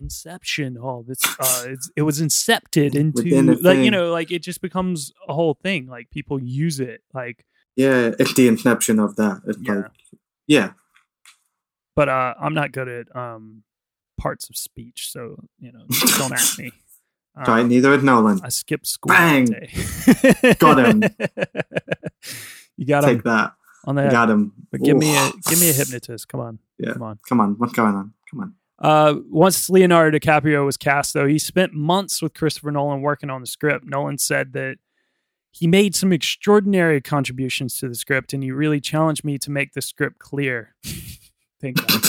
Inception. 0.00 0.76
Oh, 0.80 1.04
it's 1.08 1.24
uh, 1.38 1.64
it's 1.68 1.90
it 1.96 2.02
was 2.02 2.20
incepted 2.20 2.94
into 2.94 3.22
like 3.62 3.78
you 3.78 3.90
know, 3.90 4.10
like 4.12 4.30
it 4.30 4.40
just 4.42 4.60
becomes 4.60 5.12
a 5.28 5.34
whole 5.34 5.54
thing. 5.62 5.86
Like 5.86 6.10
people 6.10 6.40
use 6.42 6.80
it. 6.80 7.02
Like, 7.12 7.44
Yeah, 7.76 8.12
it's 8.18 8.34
the 8.34 8.48
inception 8.48 8.98
of 8.98 9.16
that. 9.16 9.42
It's 9.46 9.58
Yeah. 9.60 9.74
like, 9.74 9.84
yeah, 10.46 10.70
but 11.96 12.08
uh, 12.08 12.34
I'm 12.40 12.54
not 12.54 12.72
good 12.72 12.88
at 12.88 13.14
um 13.16 13.62
parts 14.20 14.48
of 14.48 14.56
speech, 14.56 15.08
so 15.10 15.36
you 15.58 15.72
know, 15.72 15.84
don't 16.18 16.32
ask 16.32 16.58
me. 16.58 16.72
right. 17.36 17.60
Um, 17.62 17.68
Neither 17.68 17.92
is 17.94 18.02
Nolan. 18.04 18.40
I 18.44 18.48
skipped 18.50 18.86
school. 18.86 19.08
Bang! 19.08 19.46
Got 20.58 20.78
him. 20.86 21.02
you 22.76 22.86
got 22.86 23.04
him 23.04 23.16
Take 23.16 23.24
that. 23.24 23.52
on 23.86 23.96
that. 23.96 24.12
got 24.12 24.30
him. 24.30 24.52
But 24.70 24.82
give 24.82 24.96
me 24.96 25.16
a 25.16 25.30
give 25.48 25.60
me 25.60 25.70
a 25.70 25.72
hypnotist. 25.72 26.28
Come 26.28 26.40
on, 26.40 26.58
Yeah. 26.78 26.92
come 26.92 27.02
on. 27.02 27.18
Come 27.28 27.40
on, 27.40 27.54
what's 27.58 27.72
going 27.72 27.94
on? 27.94 28.12
Come 28.30 28.40
on. 28.40 28.54
Uh, 28.84 29.14
once 29.30 29.70
Leonardo 29.70 30.18
DiCaprio 30.18 30.66
was 30.66 30.76
cast, 30.76 31.14
though, 31.14 31.26
he 31.26 31.38
spent 31.38 31.72
months 31.72 32.20
with 32.20 32.34
Christopher 32.34 32.70
Nolan 32.70 33.00
working 33.00 33.30
on 33.30 33.40
the 33.40 33.46
script. 33.46 33.86
Nolan 33.86 34.18
said 34.18 34.52
that 34.52 34.76
he 35.52 35.66
made 35.66 35.94
some 35.94 36.12
extraordinary 36.12 37.00
contributions 37.00 37.78
to 37.78 37.88
the 37.88 37.94
script, 37.94 38.34
and 38.34 38.42
he 38.42 38.50
really 38.50 38.82
challenged 38.82 39.24
me 39.24 39.38
to 39.38 39.50
make 39.50 39.72
the 39.72 39.80
script 39.80 40.18
clear. 40.18 40.74
Thank 41.62 41.78
God. 41.86 42.02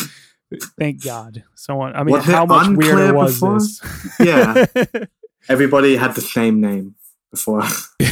Thank 0.77 1.01
God. 1.01 1.43
Someone. 1.55 1.95
I 1.95 2.03
mean, 2.03 2.13
Was 2.15 2.25
how 2.25 2.45
much 2.45 2.67
weirder 2.75 3.13
was 3.13 3.35
before? 3.39 3.59
this? 3.59 3.81
Yeah. 4.19 4.65
Everybody 5.49 5.95
had 5.95 6.13
the 6.15 6.21
same 6.21 6.59
name 6.59 6.95
before. 7.31 7.63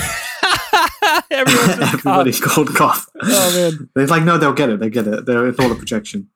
Everybody's 1.31 2.39
called 2.39 2.69
Cobb. 2.75 2.97
Oh 3.21 3.53
man. 3.55 3.89
It's 3.97 4.11
like, 4.11 4.23
no, 4.23 4.37
they'll 4.37 4.53
get 4.53 4.69
it. 4.69 4.79
They 4.79 4.89
get 4.89 5.05
it. 5.07 5.25
They're, 5.25 5.47
it's 5.47 5.59
all 5.59 5.71
a 5.71 5.75
projection. 5.75 6.29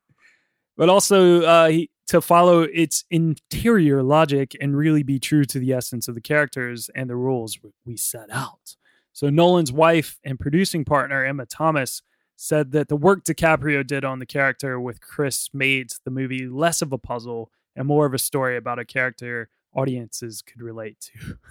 but 0.75 0.89
also 0.89 1.43
uh, 1.43 1.67
he, 1.69 1.89
to 2.07 2.21
follow 2.21 2.61
its 2.61 3.03
interior 3.11 4.01
logic 4.01 4.55
and 4.61 4.77
really 4.77 5.03
be 5.03 5.19
true 5.19 5.43
to 5.45 5.59
the 5.59 5.73
essence 5.73 6.07
of 6.07 6.15
the 6.15 6.21
characters 6.21 6.89
and 6.95 7.09
the 7.09 7.15
rules 7.15 7.57
we 7.85 7.97
set 7.97 8.29
out. 8.31 8.75
So 9.13 9.29
Nolan's 9.29 9.73
wife 9.73 10.19
and 10.23 10.39
producing 10.39 10.85
partner 10.85 11.25
Emma 11.25 11.45
Thomas 11.45 12.01
said 12.35 12.71
that 12.71 12.87
the 12.87 12.95
work 12.95 13.23
DiCaprio 13.25 13.85
did 13.85 14.05
on 14.05 14.19
the 14.19 14.25
character 14.25 14.79
with 14.79 15.01
Chris 15.01 15.49
made 15.53 15.91
the 16.05 16.11
movie 16.11 16.47
less 16.47 16.81
of 16.81 16.93
a 16.93 16.97
puzzle 16.97 17.51
and 17.75 17.87
more 17.87 18.05
of 18.05 18.13
a 18.13 18.19
story 18.19 18.55
about 18.57 18.79
a 18.79 18.85
character 18.85 19.49
audiences 19.73 20.41
could 20.41 20.61
relate 20.61 20.99
to. 21.01 21.37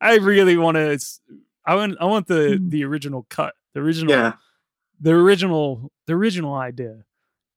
I 0.00 0.16
really 0.16 0.56
want 0.56 0.76
to. 0.76 0.98
I 1.64 1.74
want. 1.74 1.96
I 2.00 2.04
want 2.06 2.26
the 2.26 2.58
the 2.62 2.84
original 2.84 3.26
cut. 3.28 3.54
The 3.74 3.80
original 3.80 4.14
Yeah. 4.14 4.32
the 5.00 5.12
original 5.12 5.92
the 6.06 6.14
original 6.14 6.54
idea 6.54 7.04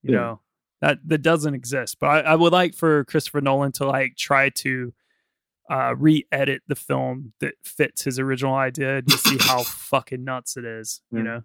you 0.02 0.14
Yeah. 0.14 0.20
know 0.20 0.40
that 0.84 1.00
that 1.06 1.22
doesn't 1.22 1.54
exist. 1.54 1.98
But 2.00 2.08
I, 2.08 2.20
I 2.20 2.36
would 2.36 2.52
like 2.52 2.76
for 2.76 3.06
christopher 3.06 3.42
nolan 3.42 3.72
to 3.74 3.88
like 3.88 4.16
try 4.18 4.50
to 4.50 4.94
uh 5.70 5.96
re-edit 5.98 6.62
the 6.68 6.76
film 6.76 7.34
that 7.40 7.54
fits 7.64 8.04
his 8.04 8.20
original 8.20 8.54
idea 8.54 8.98
and 8.98 9.08
just 9.08 9.26
see 9.26 9.38
how 9.40 9.64
fucking 9.64 10.24
nuts 10.24 10.58
it 10.58 10.66
is 10.66 11.02
you 11.12 11.24
know? 11.24 11.44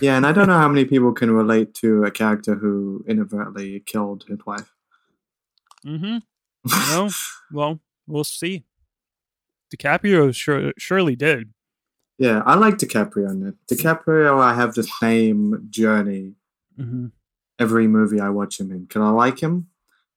Yeah, 0.00 0.16
and 0.16 0.26
I 0.26 0.32
don't 0.32 0.48
know 0.48 0.58
how 0.58 0.68
many 0.68 0.84
people 0.84 1.12
can 1.12 1.30
relate 1.30 1.72
to 1.74 2.02
a 2.02 2.10
character 2.10 2.56
who 2.56 3.04
inadvertently 3.06 3.78
killed 3.86 4.24
his 4.28 4.44
wife. 4.44 4.72
mm-hmm. 5.86 6.18
Know 6.92 7.10
well 7.52 7.80
we'll 8.06 8.24
see. 8.24 8.64
DiCaprio 9.74 10.34
sure, 10.34 10.72
surely 10.78 11.16
did. 11.16 11.52
Yeah, 12.18 12.42
I 12.44 12.54
like 12.54 12.78
DiCaprio 12.78 13.30
in 13.30 13.46
it. 13.46 13.54
DiCaprio, 13.72 14.40
I 14.40 14.54
have 14.54 14.74
the 14.74 14.84
same 14.84 15.66
journey 15.70 16.34
mm-hmm. 16.78 17.06
Every 17.58 17.86
movie 17.86 18.20
I 18.20 18.28
watch 18.30 18.58
him 18.60 18.70
in. 18.70 18.84
Because 18.84 19.02
I 19.02 19.10
like 19.10 19.40
him, 19.40 19.68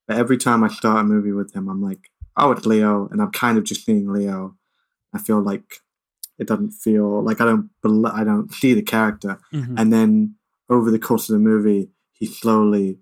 but 0.07 0.17
every 0.17 0.37
time 0.37 0.63
I 0.63 0.67
start 0.69 1.01
a 1.01 1.03
movie 1.03 1.31
with 1.31 1.53
him, 1.55 1.69
I'm 1.69 1.81
like, 1.81 2.09
oh, 2.35 2.51
it's 2.51 2.65
Leo, 2.65 3.07
and 3.11 3.21
I'm 3.21 3.31
kind 3.31 3.57
of 3.57 3.63
just 3.63 3.85
seeing 3.85 4.11
Leo. 4.11 4.55
I 5.13 5.19
feel 5.19 5.41
like 5.41 5.81
it 6.37 6.47
doesn't 6.47 6.71
feel 6.71 7.23
like 7.23 7.41
I 7.41 7.45
don't 7.45 7.69
bel 7.81 8.05
I 8.07 8.23
don't 8.23 8.53
see 8.53 8.73
the 8.73 8.81
character, 8.83 9.39
Mhm. 9.53 9.79
and 9.79 9.91
then 9.93 10.35
over 10.69 10.91
the 10.91 10.99
course 10.99 11.29
of 11.29 11.33
the 11.33 11.39
movie, 11.39 11.89
he 12.11 12.25
slowly 12.25 12.99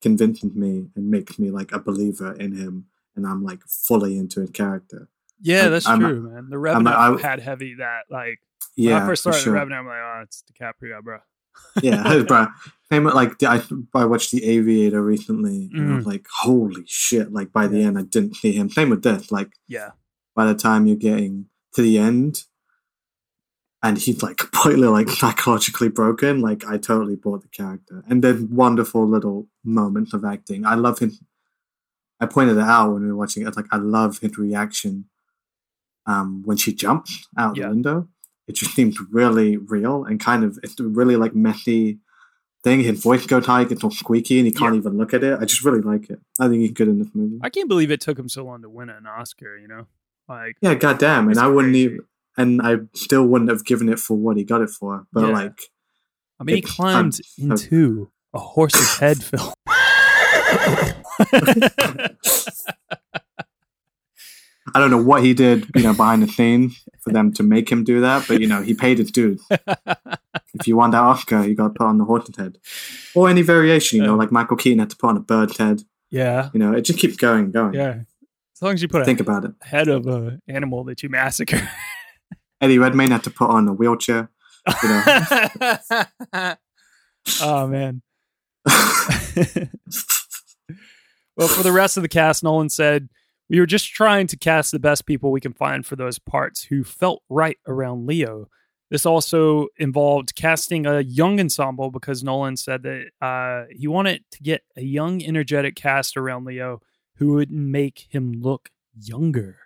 convinces 0.00 0.54
me 0.54 0.88
and 0.96 1.10
makes 1.10 1.38
me 1.38 1.50
like 1.50 1.72
a 1.72 1.78
believer 1.78 2.32
in 2.34 2.52
him, 2.56 2.86
and 3.14 3.26
I'm 3.26 3.42
like 3.44 3.62
fully 3.66 4.16
into 4.18 4.40
his 4.40 4.50
character. 4.50 5.08
yeah 5.44 5.68
that's 5.68 5.86
I'm- 5.88 5.98
true 5.98 6.20
man 6.20 6.48
the 6.50 6.58
revenant 6.58 6.94
I- 6.94 7.20
had 7.20 7.40
heavy 7.40 7.74
that 7.78 8.02
like 8.08 8.38
when 8.76 8.88
Yeah, 8.90 9.02
i 9.02 9.06
first 9.06 9.22
started 9.22 9.40
sure. 9.40 9.52
the 9.52 9.58
revenant 9.58 9.80
i'm 9.80 9.86
like 9.88 9.96
oh 10.00 10.20
it's 10.22 10.44
DiCaprio 10.48 11.02
bro 11.02 11.18
yeah. 11.82 12.02
Same 12.90 13.04
with, 13.04 13.14
like 13.14 13.42
I, 13.42 13.62
I 13.94 14.04
watched 14.04 14.30
The 14.32 14.44
Aviator 14.44 15.02
recently, 15.02 15.70
and 15.72 15.92
I 15.92 15.96
was 15.96 16.06
like, 16.06 16.26
"Holy 16.40 16.84
shit!" 16.86 17.32
Like 17.32 17.52
by 17.52 17.66
the 17.66 17.82
end, 17.82 17.98
I 17.98 18.02
didn't 18.02 18.36
see 18.36 18.52
him. 18.52 18.68
Same 18.70 18.90
with 18.90 19.02
this. 19.02 19.30
Like 19.32 19.52
yeah 19.68 19.90
by 20.34 20.46
the 20.46 20.54
time 20.54 20.86
you're 20.86 20.96
getting 20.96 21.46
to 21.74 21.82
the 21.82 21.98
end, 21.98 22.44
and 23.82 23.98
he's 23.98 24.22
like 24.22 24.36
completely 24.44 24.88
like 24.88 25.08
psychologically 25.08 25.88
broken. 25.88 26.40
Like 26.40 26.64
I 26.66 26.78
totally 26.78 27.16
bought 27.16 27.42
the 27.42 27.48
character, 27.48 28.04
and 28.08 28.22
there's 28.22 28.42
wonderful 28.42 29.06
little 29.08 29.48
moments 29.64 30.12
of 30.12 30.24
acting. 30.24 30.64
I 30.66 30.74
love 30.74 30.98
him. 30.98 31.12
I 32.20 32.26
pointed 32.26 32.56
it 32.56 32.62
out 32.62 32.92
when 32.92 33.02
we 33.02 33.08
were 33.08 33.16
watching 33.16 33.46
it. 33.46 33.56
Like 33.56 33.66
I 33.72 33.76
love 33.78 34.18
his 34.20 34.38
reaction 34.38 35.06
um, 36.06 36.42
when 36.44 36.56
she 36.56 36.72
jumps 36.72 37.26
out 37.36 37.56
Yeah. 37.56 37.64
the 37.64 37.70
window. 37.70 38.08
It 38.52 38.56
just 38.56 38.74
seems 38.74 38.98
really 39.10 39.56
real 39.56 40.04
and 40.04 40.20
kind 40.20 40.44
of 40.44 40.58
it's 40.62 40.78
really 40.78 41.16
like 41.16 41.34
messy 41.34 41.98
thing. 42.62 42.80
His 42.80 43.00
voice 43.02 43.24
goes 43.24 43.46
high, 43.46 43.64
gets 43.64 43.82
all 43.82 43.90
squeaky, 43.90 44.36
and 44.38 44.46
he 44.46 44.52
can't 44.52 44.74
even 44.76 44.98
look 44.98 45.14
at 45.14 45.24
it. 45.24 45.38
I 45.40 45.46
just 45.46 45.64
really 45.64 45.80
like 45.80 46.10
it. 46.10 46.20
I 46.38 46.48
think 46.48 46.60
he's 46.60 46.72
good 46.72 46.88
in 46.88 46.98
this 46.98 47.08
movie. 47.14 47.38
I 47.42 47.48
can't 47.48 47.66
believe 47.66 47.90
it 47.90 48.02
took 48.02 48.18
him 48.18 48.28
so 48.28 48.44
long 48.44 48.60
to 48.60 48.68
win 48.68 48.90
an 48.90 49.06
Oscar. 49.06 49.56
You 49.56 49.68
know, 49.68 49.86
like 50.28 50.56
Yeah, 50.60 50.74
goddamn, 50.74 51.28
and 51.30 51.38
I 51.38 51.46
wouldn't 51.46 51.74
even, 51.76 52.00
and 52.36 52.60
I 52.62 52.76
still 52.94 53.24
wouldn't 53.26 53.48
have 53.50 53.64
given 53.64 53.88
it 53.88 53.98
for 53.98 54.18
what 54.18 54.36
he 54.36 54.44
got 54.44 54.60
it 54.60 54.68
for. 54.68 55.06
But 55.14 55.28
Yeah. 55.28 55.32
like, 55.32 55.58
I 56.38 56.44
mean, 56.44 56.56
he 56.56 56.60
climbed 56.62 57.18
I'm- 57.40 57.52
into 57.52 58.10
a 58.34 58.38
horse's 58.38 58.98
head, 58.98 59.22
Fil. 59.24 59.54
I 64.74 64.78
don't 64.78 64.90
know 64.90 65.02
what 65.02 65.22
he 65.22 65.34
did, 65.34 65.66
you 65.74 65.82
know, 65.82 65.92
behind 65.94 66.22
the 66.22 66.28
scenes 66.28 66.84
them 67.12 67.32
to 67.34 67.42
make 67.42 67.70
him 67.70 67.84
do 67.84 68.00
that, 68.00 68.26
but 68.28 68.40
you 68.40 68.46
know, 68.46 68.62
he 68.62 68.74
paid 68.74 68.98
his 68.98 69.10
dues. 69.10 69.42
if 69.50 70.66
you 70.66 70.76
want 70.76 70.92
that 70.92 71.02
Oscar, 71.02 71.44
you 71.46 71.54
got 71.54 71.68
to 71.68 71.74
put 71.74 71.86
on 71.86 71.98
the 71.98 72.04
horse's 72.04 72.36
head, 72.36 72.58
or 73.14 73.28
any 73.28 73.42
variation. 73.42 73.98
You 74.00 74.04
know, 74.06 74.14
like 74.16 74.32
Michael 74.32 74.56
Keaton 74.56 74.78
had 74.78 74.90
to 74.90 74.96
put 74.96 75.08
on 75.10 75.16
a 75.16 75.20
bird's 75.20 75.56
head. 75.56 75.82
yeah, 76.10 76.50
You 76.52 76.60
know, 76.60 76.72
it 76.72 76.82
just 76.82 76.98
keeps 76.98 77.16
going, 77.16 77.44
and 77.44 77.52
going. 77.52 77.74
yeah. 77.74 78.00
As 78.54 78.62
long 78.62 78.74
as 78.74 78.82
you 78.82 78.88
put 78.88 79.04
Think 79.04 79.18
a 79.20 79.22
about 79.24 79.44
it. 79.44 79.52
head 79.62 79.88
of 79.88 80.06
an 80.06 80.40
animal 80.46 80.84
that 80.84 81.02
you 81.02 81.08
massacre. 81.08 81.68
Eddie 82.60 82.78
Redmayne 82.78 83.10
had 83.10 83.24
to 83.24 83.30
put 83.30 83.50
on 83.50 83.66
a 83.66 83.72
wheelchair. 83.72 84.30
You 84.82 84.88
know, 84.88 85.02
oh 87.42 87.66
man. 87.66 88.02
well, 91.36 91.48
for 91.48 91.62
the 91.62 91.72
rest 91.72 91.96
of 91.96 92.02
the 92.02 92.08
cast, 92.08 92.44
Nolan 92.44 92.68
said, 92.68 93.08
We 93.52 93.60
were 93.60 93.66
just 93.66 93.92
trying 93.92 94.28
to 94.28 94.36
cast 94.38 94.72
the 94.72 94.78
best 94.78 95.04
people 95.04 95.30
we 95.30 95.40
can 95.42 95.52
find 95.52 95.84
for 95.84 95.94
those 95.94 96.18
parts 96.18 96.64
who 96.64 96.82
felt 96.82 97.22
right 97.28 97.58
around 97.68 98.06
Leo. 98.06 98.48
This 98.90 99.04
also 99.04 99.66
involved 99.76 100.34
casting 100.34 100.86
a 100.86 101.00
young 101.00 101.38
ensemble 101.38 101.90
because 101.90 102.24
Nolan 102.24 102.56
said 102.56 102.82
that 102.84 103.10
uh, 103.20 103.66
he 103.70 103.86
wanted 103.86 104.24
to 104.30 104.42
get 104.42 104.62
a 104.74 104.80
young, 104.82 105.22
energetic 105.22 105.76
cast 105.76 106.16
around 106.16 106.46
Leo 106.46 106.80
who 107.16 107.34
would 107.34 107.50
make 107.50 108.06
him 108.08 108.32
look 108.40 108.70
younger. 108.98 109.58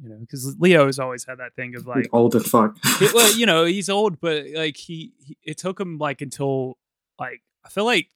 You 0.00 0.10
know, 0.10 0.18
because 0.20 0.54
Leo 0.60 0.86
has 0.86 1.00
always 1.00 1.24
had 1.24 1.38
that 1.38 1.56
thing 1.56 1.74
of 1.74 1.88
like, 1.88 2.08
old 2.12 2.36
as 2.36 2.46
fuck. 2.46 2.76
it- 3.00 3.12
well, 3.12 3.32
you 3.36 3.46
know, 3.46 3.64
he's 3.64 3.88
old, 3.88 4.20
but 4.20 4.44
like 4.54 4.76
he, 4.76 5.12
he, 5.18 5.36
it 5.42 5.58
took 5.58 5.80
him 5.80 5.98
like 5.98 6.20
until 6.20 6.78
like 7.18 7.42
I 7.64 7.68
feel 7.68 7.84
like 7.84 8.10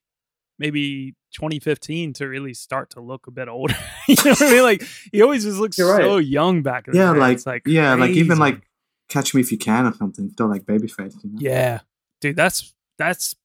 maybe 0.61 1.15
2015 1.33 2.13
to 2.13 2.27
really 2.27 2.53
start 2.53 2.91
to 2.91 3.01
look 3.01 3.27
a 3.27 3.31
bit 3.31 3.49
older. 3.49 3.75
you 4.07 4.15
know 4.23 4.31
what 4.31 4.41
I 4.41 4.51
mean? 4.51 4.63
Like 4.63 4.83
he 5.11 5.21
always 5.21 5.43
just 5.43 5.57
looks 5.59 5.79
right. 5.79 6.01
so 6.03 6.17
young 6.17 6.61
back 6.61 6.87
in 6.87 6.93
the 6.93 6.99
yeah, 6.99 7.11
like, 7.11 7.45
like 7.45 7.63
yeah, 7.65 7.95
like 7.95 8.11
even 8.11 8.37
like 8.37 8.61
Catch 9.09 9.33
Me 9.33 9.41
If 9.41 9.51
You 9.51 9.57
Can 9.57 9.87
or 9.87 9.93
something, 9.93 10.29
still 10.29 10.47
like 10.47 10.63
babyface. 10.63 11.21
You 11.23 11.31
know? 11.31 11.39
yeah, 11.39 11.79
dude, 12.21 12.35
that's 12.35 12.73
that's 12.97 13.35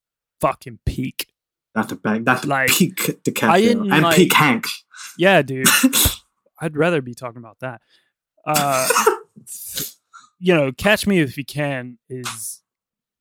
fucking 0.40 0.78
peak. 0.84 1.28
That's 1.74 1.92
a 1.92 1.96
bang. 1.96 2.24
That's 2.24 2.46
Like, 2.46 2.70
peak 2.70 2.96
DiCaprio 2.96 3.92
and 3.92 4.02
like- 4.02 4.16
peak 4.16 4.32
Hanks. 4.32 4.84
Yeah, 5.18 5.42
dude. 5.42 5.66
I'd 6.58 6.74
rather 6.74 7.02
be 7.02 7.14
talking 7.14 7.38
about 7.38 7.58
that. 7.60 7.82
Uh, 8.46 8.88
you 10.38 10.54
know, 10.54 10.72
Catch 10.72 11.06
Me 11.06 11.20
If 11.20 11.36
You 11.36 11.44
Can 11.44 11.98
is 12.08 12.62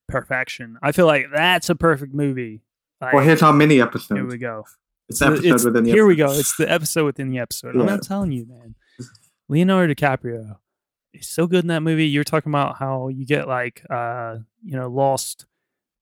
perfection. 0.08 0.78
I 0.82 0.92
feel 0.92 1.06
like 1.06 1.26
that's 1.34 1.68
a 1.68 1.74
perfect 1.74 2.14
movie. 2.14 2.62
Like, 3.00 3.12
well, 3.12 3.24
here's 3.24 3.42
our 3.42 3.52
mini 3.52 3.74
here 3.76 4.26
we 4.26 4.38
go. 4.38 4.64
It's 5.08 5.18
the 5.20 5.26
episode 5.26 5.44
It's- 5.44 5.64
within 5.64 5.84
the 5.84 5.90
episode. 5.90 5.94
here 5.94 6.04
episode. 6.04 6.06
we 6.08 6.16
go. 6.16 6.32
It's 6.32 6.56
the 6.56 6.70
episode 6.72 7.04
within 7.04 7.30
the 7.30 7.38
episode. 7.38 7.76
I'm 7.76 7.86
not 7.86 8.02
telling 8.02 8.32
you, 8.32 8.46
man. 8.46 8.74
Leonardo 9.48 9.94
DiCaprio 9.94 10.56
is 11.14 11.28
so 11.28 11.46
good 11.46 11.64
in 11.64 11.68
that 11.68 11.82
movie. 11.82 12.06
You're 12.08 12.24
talking 12.24 12.50
about 12.50 12.78
how 12.78 13.08
you 13.08 13.24
get 13.26 13.46
like, 13.46 13.82
uh, 13.90 14.38
you 14.64 14.76
know, 14.76 14.88
lost 14.88 15.46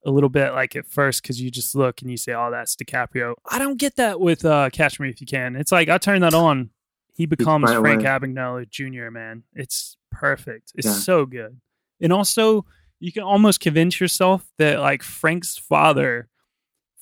a 0.07 0.11
little 0.11 0.29
bit 0.31 0.53
like 0.53 0.77
at 0.77 0.87
first 0.87 1.23
because 1.23 1.41
you 1.41 1.51
just 1.51 1.75
look 1.75 2.01
and 2.03 2.11
you 2.11 2.17
say, 2.17 2.33
"Oh, 2.33 2.51
that's 2.51 2.77
DiCaprio." 2.77 3.35
I 3.51 3.59
don't 3.59 3.79
get 3.79 3.97
that 3.97 4.21
with 4.21 4.45
uh, 4.45 4.71
Catch 4.71 5.01
Me 5.01 5.09
If 5.11 5.21
You 5.21 5.27
Can. 5.27 5.57
It's 5.57 5.73
like 5.73 5.89
I 5.89 5.99
turn 5.99 6.21
that 6.23 6.35
on, 6.35 6.71
he 7.15 7.27
becomes 7.27 7.71
Frank 7.71 8.01
away. 8.03 8.11
Abagnale 8.11 8.69
Jr. 8.69 9.11
Man, 9.11 9.43
it's 9.55 9.97
perfect. 10.11 10.73
It's 10.75 10.87
Yeah. 10.87 10.93
so 10.95 11.27
good, 11.27 11.59
and 12.01 12.13
also 12.13 12.65
you 13.01 13.13
can 13.13 13.23
almost 13.23 13.61
convince 13.61 14.01
yourself 14.01 14.47
that 14.59 14.81
like 14.81 15.03
Frank's 15.03 15.59
father. 15.59 16.29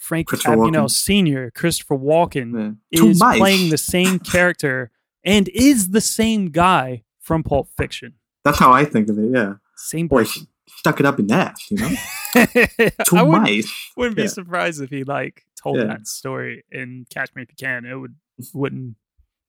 Frank 0.02 0.28
Abagnale 0.30 0.90
Sr., 0.90 1.50
Christopher 1.52 1.96
Walken, 1.96 2.76
Yeah. 2.90 3.04
Is 3.04 3.18
playing 3.20 3.70
the 3.70 3.78
same 3.78 4.18
character 4.34 4.90
and 5.24 5.48
is 5.54 5.90
the 5.90 6.00
same 6.00 6.50
guy 6.50 7.04
from 7.20 7.42
Pulp 7.44 7.68
Fiction. 7.76 8.14
That's 8.44 8.58
how 8.58 8.72
I 8.72 8.84
think 8.84 9.08
of 9.08 9.18
it. 9.18 9.30
Yeah. 9.32 9.54
Same 9.76 10.08
Boy, 10.08 10.22
person. 10.24 10.48
stuck 10.78 10.98
it 10.98 11.06
up 11.06 11.20
in 11.20 11.28
that. 11.28 11.54
You 11.70 11.76
know, 11.78 11.88
too 13.04 13.16
I 13.16 13.22
wouldn't, 13.22 13.42
much. 13.48 13.92
wouldn't 13.96 14.16
be 14.16 14.22
Yeah. 14.22 14.28
surprised 14.28 14.80
if 14.82 14.90
he 14.90 15.04
like 15.04 15.44
told 15.62 15.78
Yeah. 15.78 15.84
that 15.84 16.06
story 16.08 16.64
in 16.72 17.06
Catch 17.08 17.34
Me 17.36 17.42
If 17.42 17.50
You 17.50 17.56
Can. 17.56 17.84
It 17.84 17.94
would 17.94 18.16
wouldn't 18.52 18.96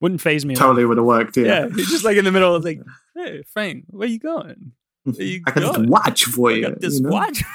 wouldn't 0.01 0.21
phase 0.21 0.45
me. 0.45 0.53
Totally 0.53 0.85
would 0.85 0.97
have 0.97 1.05
worked. 1.05 1.35
Yeah, 1.37 1.45
Yeah. 1.65 1.67
just 1.75 2.03
like 2.03 2.17
in 2.17 2.25
the 2.25 2.31
middle 2.31 2.53
of 2.53 2.63
like, 2.63 2.81
hey 3.15 3.41
Frank, 3.51 3.85
where 3.89 4.07
you 4.07 4.19
going? 4.19 4.73
I 5.07 5.41
got 5.45 5.55
this 5.77 5.87
watch 5.87 6.23
for 6.25 6.49
I 6.51 6.53
you. 6.53 6.61
got 6.69 6.79
this 6.81 6.95
you 6.95 7.03
know? 7.03 7.09
watch. 7.09 7.43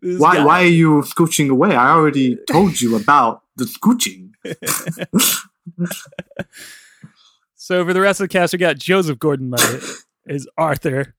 This 0.00 0.20
why? 0.20 0.36
guy- 0.36 0.44
Why 0.44 0.62
are 0.62 0.66
you 0.66 1.02
scooching 1.02 1.48
away? 1.50 1.74
I 1.74 1.90
already 1.90 2.36
told 2.50 2.80
you 2.80 2.94
about 2.96 3.42
the 3.56 3.64
scooching. 3.64 4.30
So 7.54 7.84
for 7.86 7.92
the 7.92 8.00
rest 8.00 8.20
of 8.20 8.24
the 8.24 8.32
cast, 8.32 8.52
we 8.52 8.58
got 8.58 8.76
Joseph 8.76 9.18
Gordon-Levitt 9.20 9.84
as 10.28 10.46
Arthur. 10.58 11.14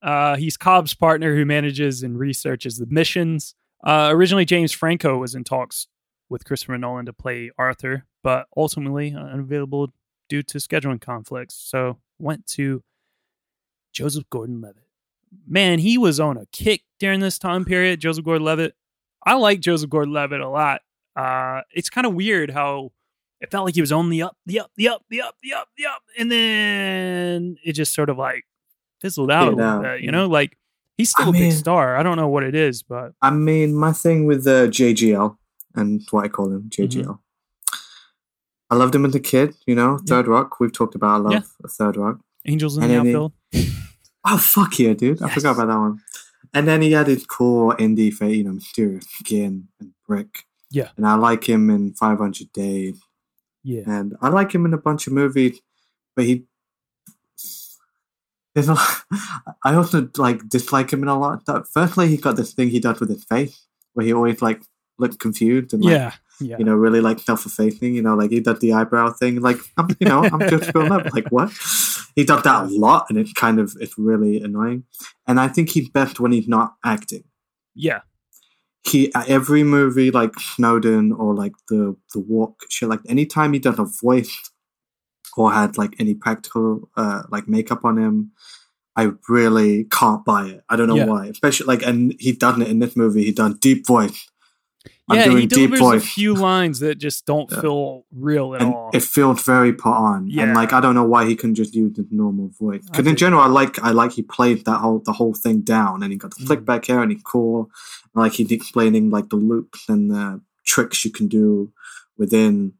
Uh, 0.00 0.36
he's 0.36 0.56
Cobb's 0.56 0.94
partner 0.94 1.34
who 1.34 1.44
manages 1.44 2.02
and 2.04 2.16
researches 2.18 2.78
the 2.78 2.86
missions. 2.86 3.54
Uh, 3.84 4.08
originally, 4.12 4.44
James 4.44 4.72
Franco 4.72 5.18
was 5.18 5.34
in 5.34 5.42
talks 5.44 5.88
with 6.28 6.44
Christopher 6.44 6.78
Nolan 6.78 7.06
to 7.06 7.12
play 7.12 7.50
Arthur, 7.58 8.04
but 8.22 8.46
ultimately 8.56 9.14
unavailable 9.14 9.92
due 10.28 10.42
to 10.44 10.58
scheduling 10.58 11.00
conflicts. 11.00 11.54
So 11.56 11.98
went 12.20 12.46
to 12.48 12.82
Joseph 13.92 14.28
Gordon-Levitt. 14.30 14.84
Man, 15.46 15.78
he 15.78 15.96
was 15.98 16.18
on 16.18 16.36
a 16.36 16.46
kick 16.46 16.82
during 16.98 17.20
this 17.20 17.38
time 17.38 17.64
period. 17.64 18.00
Joseph 18.00 18.24
Gordon-Levitt. 18.24 18.74
I 19.24 19.34
like 19.34 19.60
Joseph 19.60 19.90
Gordon-Levitt 19.90 20.40
a 20.40 20.48
lot. 20.48 20.80
Uh, 21.16 21.62
it's 21.72 21.90
kind 21.90 22.06
of 22.06 22.14
weird 22.14 22.50
how 22.50 22.92
it 23.40 23.50
felt 23.50 23.64
like 23.64 23.74
he 23.74 23.80
was 23.80 23.92
on 23.92 24.10
the 24.10 24.22
up, 24.22 24.36
the 24.46 24.60
up, 24.60 24.70
the 24.76 24.88
up, 24.88 25.04
the 25.10 25.22
up, 25.22 25.36
the 25.42 25.52
up, 25.54 25.68
the 25.76 25.86
up, 25.86 26.02
and 26.18 26.30
then 26.30 27.56
it 27.64 27.72
just 27.72 27.94
sort 27.94 28.10
of 28.10 28.18
like 28.18 28.44
fizzled 29.00 29.30
out 29.30 29.48
a 29.48 29.50
little 29.50 29.64
out, 29.64 29.82
bit. 29.82 30.00
You 30.02 30.10
know, 30.10 30.26
like 30.26 30.56
he's 30.98 31.10
still 31.10 31.26
I 31.26 31.30
a 31.30 31.32
big 31.32 31.52
star. 31.52 31.96
I 31.96 32.02
don't 32.02 32.16
know 32.16 32.28
what 32.28 32.42
it 32.42 32.54
is, 32.54 32.82
but 32.82 33.12
I 33.22 33.30
mean, 33.30 33.74
my 33.74 33.92
thing 33.92 34.26
with 34.26 34.46
uh, 34.46 34.68
JGL 34.68 35.36
and 35.74 36.02
what 36.10 36.24
I 36.24 36.28
call 36.28 36.46
him, 36.52 36.70
JGL. 36.70 37.04
Mm-hmm. 37.04 37.12
I 38.70 38.76
loved 38.76 38.94
him 38.94 39.04
as 39.04 39.14
a 39.16 39.20
kid, 39.20 39.54
you 39.66 39.74
know. 39.74 39.98
Third 40.06 40.28
Rock, 40.28 40.60
we've 40.60 40.72
talked 40.72 40.94
about. 40.94 41.14
I 41.14 41.18
love 41.18 41.32
Yeah. 41.32 41.68
Third 41.68 41.96
Rock. 41.96 42.20
Angels 42.46 42.76
in 42.76 42.82
And 42.84 42.90
the 42.90 42.96
then 42.96 43.04
he- 43.06 43.10
outfield. 43.14 43.32
Oh 44.22 44.36
fuck 44.36 44.78
yeah, 44.78 44.92
dude! 44.92 45.22
I 45.22 45.30
forgot 45.30 45.52
about 45.56 45.68
that 45.68 45.78
one. 45.78 46.00
And 46.52 46.68
then 46.68 46.82
he 46.82 46.92
had 46.92 47.06
his 47.06 47.24
core 47.24 47.74
indie 47.78 48.12
face, 48.12 48.36
you 48.36 48.44
know, 48.44 48.52
mysterious 48.52 49.06
skin 49.06 49.68
and 49.80 49.92
brick. 50.06 50.44
Yeah. 50.70 50.88
And 50.98 51.06
I 51.06 51.14
like 51.14 51.48
him 51.48 51.70
in 51.70 51.94
Five 51.94 52.18
Hundred 52.18 52.52
Days, 52.52 53.00
Yeah, 53.64 53.84
and 53.86 54.14
I 54.20 54.28
like 54.28 54.52
him 54.52 54.66
in 54.66 54.74
a 54.74 54.78
bunch 54.78 55.06
of 55.06 55.14
movies, 55.14 55.58
but 56.14 56.26
he. 56.26 56.44
There's 58.54 58.68
a, 58.68 58.76
I 59.64 59.74
also 59.74 60.10
like 60.16 60.48
dislike 60.48 60.92
him 60.92 61.02
in 61.02 61.08
a 61.08 61.18
lot. 61.18 61.34
of 61.34 61.40
stuff. 61.42 61.68
Firstly, 61.72 62.08
he 62.08 62.16
got 62.16 62.36
this 62.36 62.52
thing 62.52 62.68
he 62.68 62.80
does 62.80 63.00
with 63.00 63.08
his 63.08 63.24
face, 63.24 63.64
where 63.94 64.04
he 64.04 64.12
always 64.12 64.42
like 64.42 64.60
looks 64.98 65.16
confused 65.16 65.72
and 65.72 65.82
like, 65.84 65.92
yeah, 65.92 66.12
yeah. 66.40 66.56
you 66.58 66.64
know, 66.64 66.74
really 66.74 67.00
like 67.00 67.18
self-effacing. 67.20 67.94
You 67.94 68.02
know, 68.02 68.14
like 68.14 68.30
he 68.30 68.40
did 68.40 68.60
the 68.60 68.72
eyebrow 68.72 69.10
thing. 69.12 69.40
Like, 69.40 69.58
I'm, 69.76 69.88
you 70.00 70.08
know, 70.08 70.24
I'm 70.24 70.48
just 70.48 70.72
going 70.74 70.92
up. 70.92 71.12
Like, 71.12 71.28
what? 71.30 71.52
He 72.16 72.24
does 72.24 72.42
that 72.42 72.64
a 72.64 72.66
lot, 72.68 73.06
and 73.08 73.18
it's 73.18 73.32
kind 73.32 73.58
of 73.60 73.76
it's 73.80 73.96
really 73.98 74.42
annoying. 74.42 74.84
And 75.26 75.38
I 75.38 75.48
think 75.48 75.70
he's 75.70 75.88
best 75.88 76.18
when 76.20 76.32
he's 76.32 76.48
not 76.48 76.74
acting. 76.84 77.24
yeah, 77.74 78.00
He 78.84 79.12
every 79.14 79.62
movie 79.62 80.10
like 80.10 80.32
Snowden 80.38 81.12
or 81.12 81.34
like 81.34 81.52
the 81.68 81.96
the 82.14 82.20
Walk 82.20 82.60
shit. 82.68 82.88
Like 82.88 83.00
anytime 83.08 83.52
he 83.52 83.58
does 83.58 83.78
a 83.78 83.84
voice 84.02 84.50
or 85.36 85.52
had 85.52 85.78
like 85.78 85.94
any 86.00 86.14
practical 86.14 86.88
uh 86.96 87.22
like 87.30 87.46
makeup 87.48 87.84
on 87.84 87.96
him. 87.98 88.32
I 88.96 89.12
really 89.28 89.84
can't 89.84 90.24
buy 90.24 90.46
it. 90.46 90.64
I 90.68 90.74
don't 90.76 90.88
know 90.88 90.96
Yeah. 90.96 91.06
why. 91.06 91.26
Especially 91.28 91.66
like, 91.66 91.82
and 91.86 92.12
he 92.18 92.32
done 92.32 92.60
it 92.60 92.68
in 92.68 92.80
this 92.80 92.96
movie. 92.96 93.24
He 93.24 93.32
done 93.32 93.54
deep 93.54 93.86
voice. 93.86 94.28
Yeah. 95.12 95.28
He 95.36 95.46
delivers 95.46 95.80
a 95.80 96.00
few 96.00 96.34
lines 96.34 96.78
that 96.80 96.94
just 96.96 97.26
don't 97.26 97.50
Yeah. 97.50 97.60
feel 97.60 98.06
real 98.12 98.54
at 98.54 98.62
and 98.62 98.72
all. 98.74 98.90
it 98.94 99.02
feels 99.02 99.42
very 99.42 99.72
put 99.72 99.92
on. 99.92 100.28
Yeah. 100.28 100.44
And 100.44 100.54
like 100.54 100.72
I 100.72 100.80
don't 100.80 100.94
know 100.94 101.04
why 101.04 101.26
he 101.26 101.34
can 101.36 101.54
just 101.54 101.74
use 101.74 101.94
the 101.96 102.06
normal 102.10 102.48
voice. 102.58 102.84
Because 102.86 103.06
in 103.06 103.16
general, 103.16 103.42
I 103.42 103.46
like 103.48 103.78
I 103.82 103.90
like 103.90 104.12
he 104.12 104.22
played 104.22 104.64
that 104.66 104.78
whole 104.78 105.00
the 105.04 105.12
whole 105.12 105.34
thing 105.34 105.60
down, 105.62 106.02
and 106.02 106.12
he 106.12 106.18
got 106.18 106.34
the 106.36 106.42
Mm. 106.44 106.46
flick 106.46 106.64
back 106.64 106.84
here, 106.86 107.00
and 107.02 107.10
he's 107.12 107.22
cool. 107.22 107.70
And, 108.14 108.22
like 108.22 108.32
he's 108.32 108.52
explaining 108.52 109.10
like 109.10 109.28
the 109.30 109.36
loops 109.36 109.88
and 109.88 110.10
the 110.10 110.40
tricks 110.64 111.04
you 111.04 111.10
can 111.10 111.26
do 111.26 111.72
within 112.16 112.74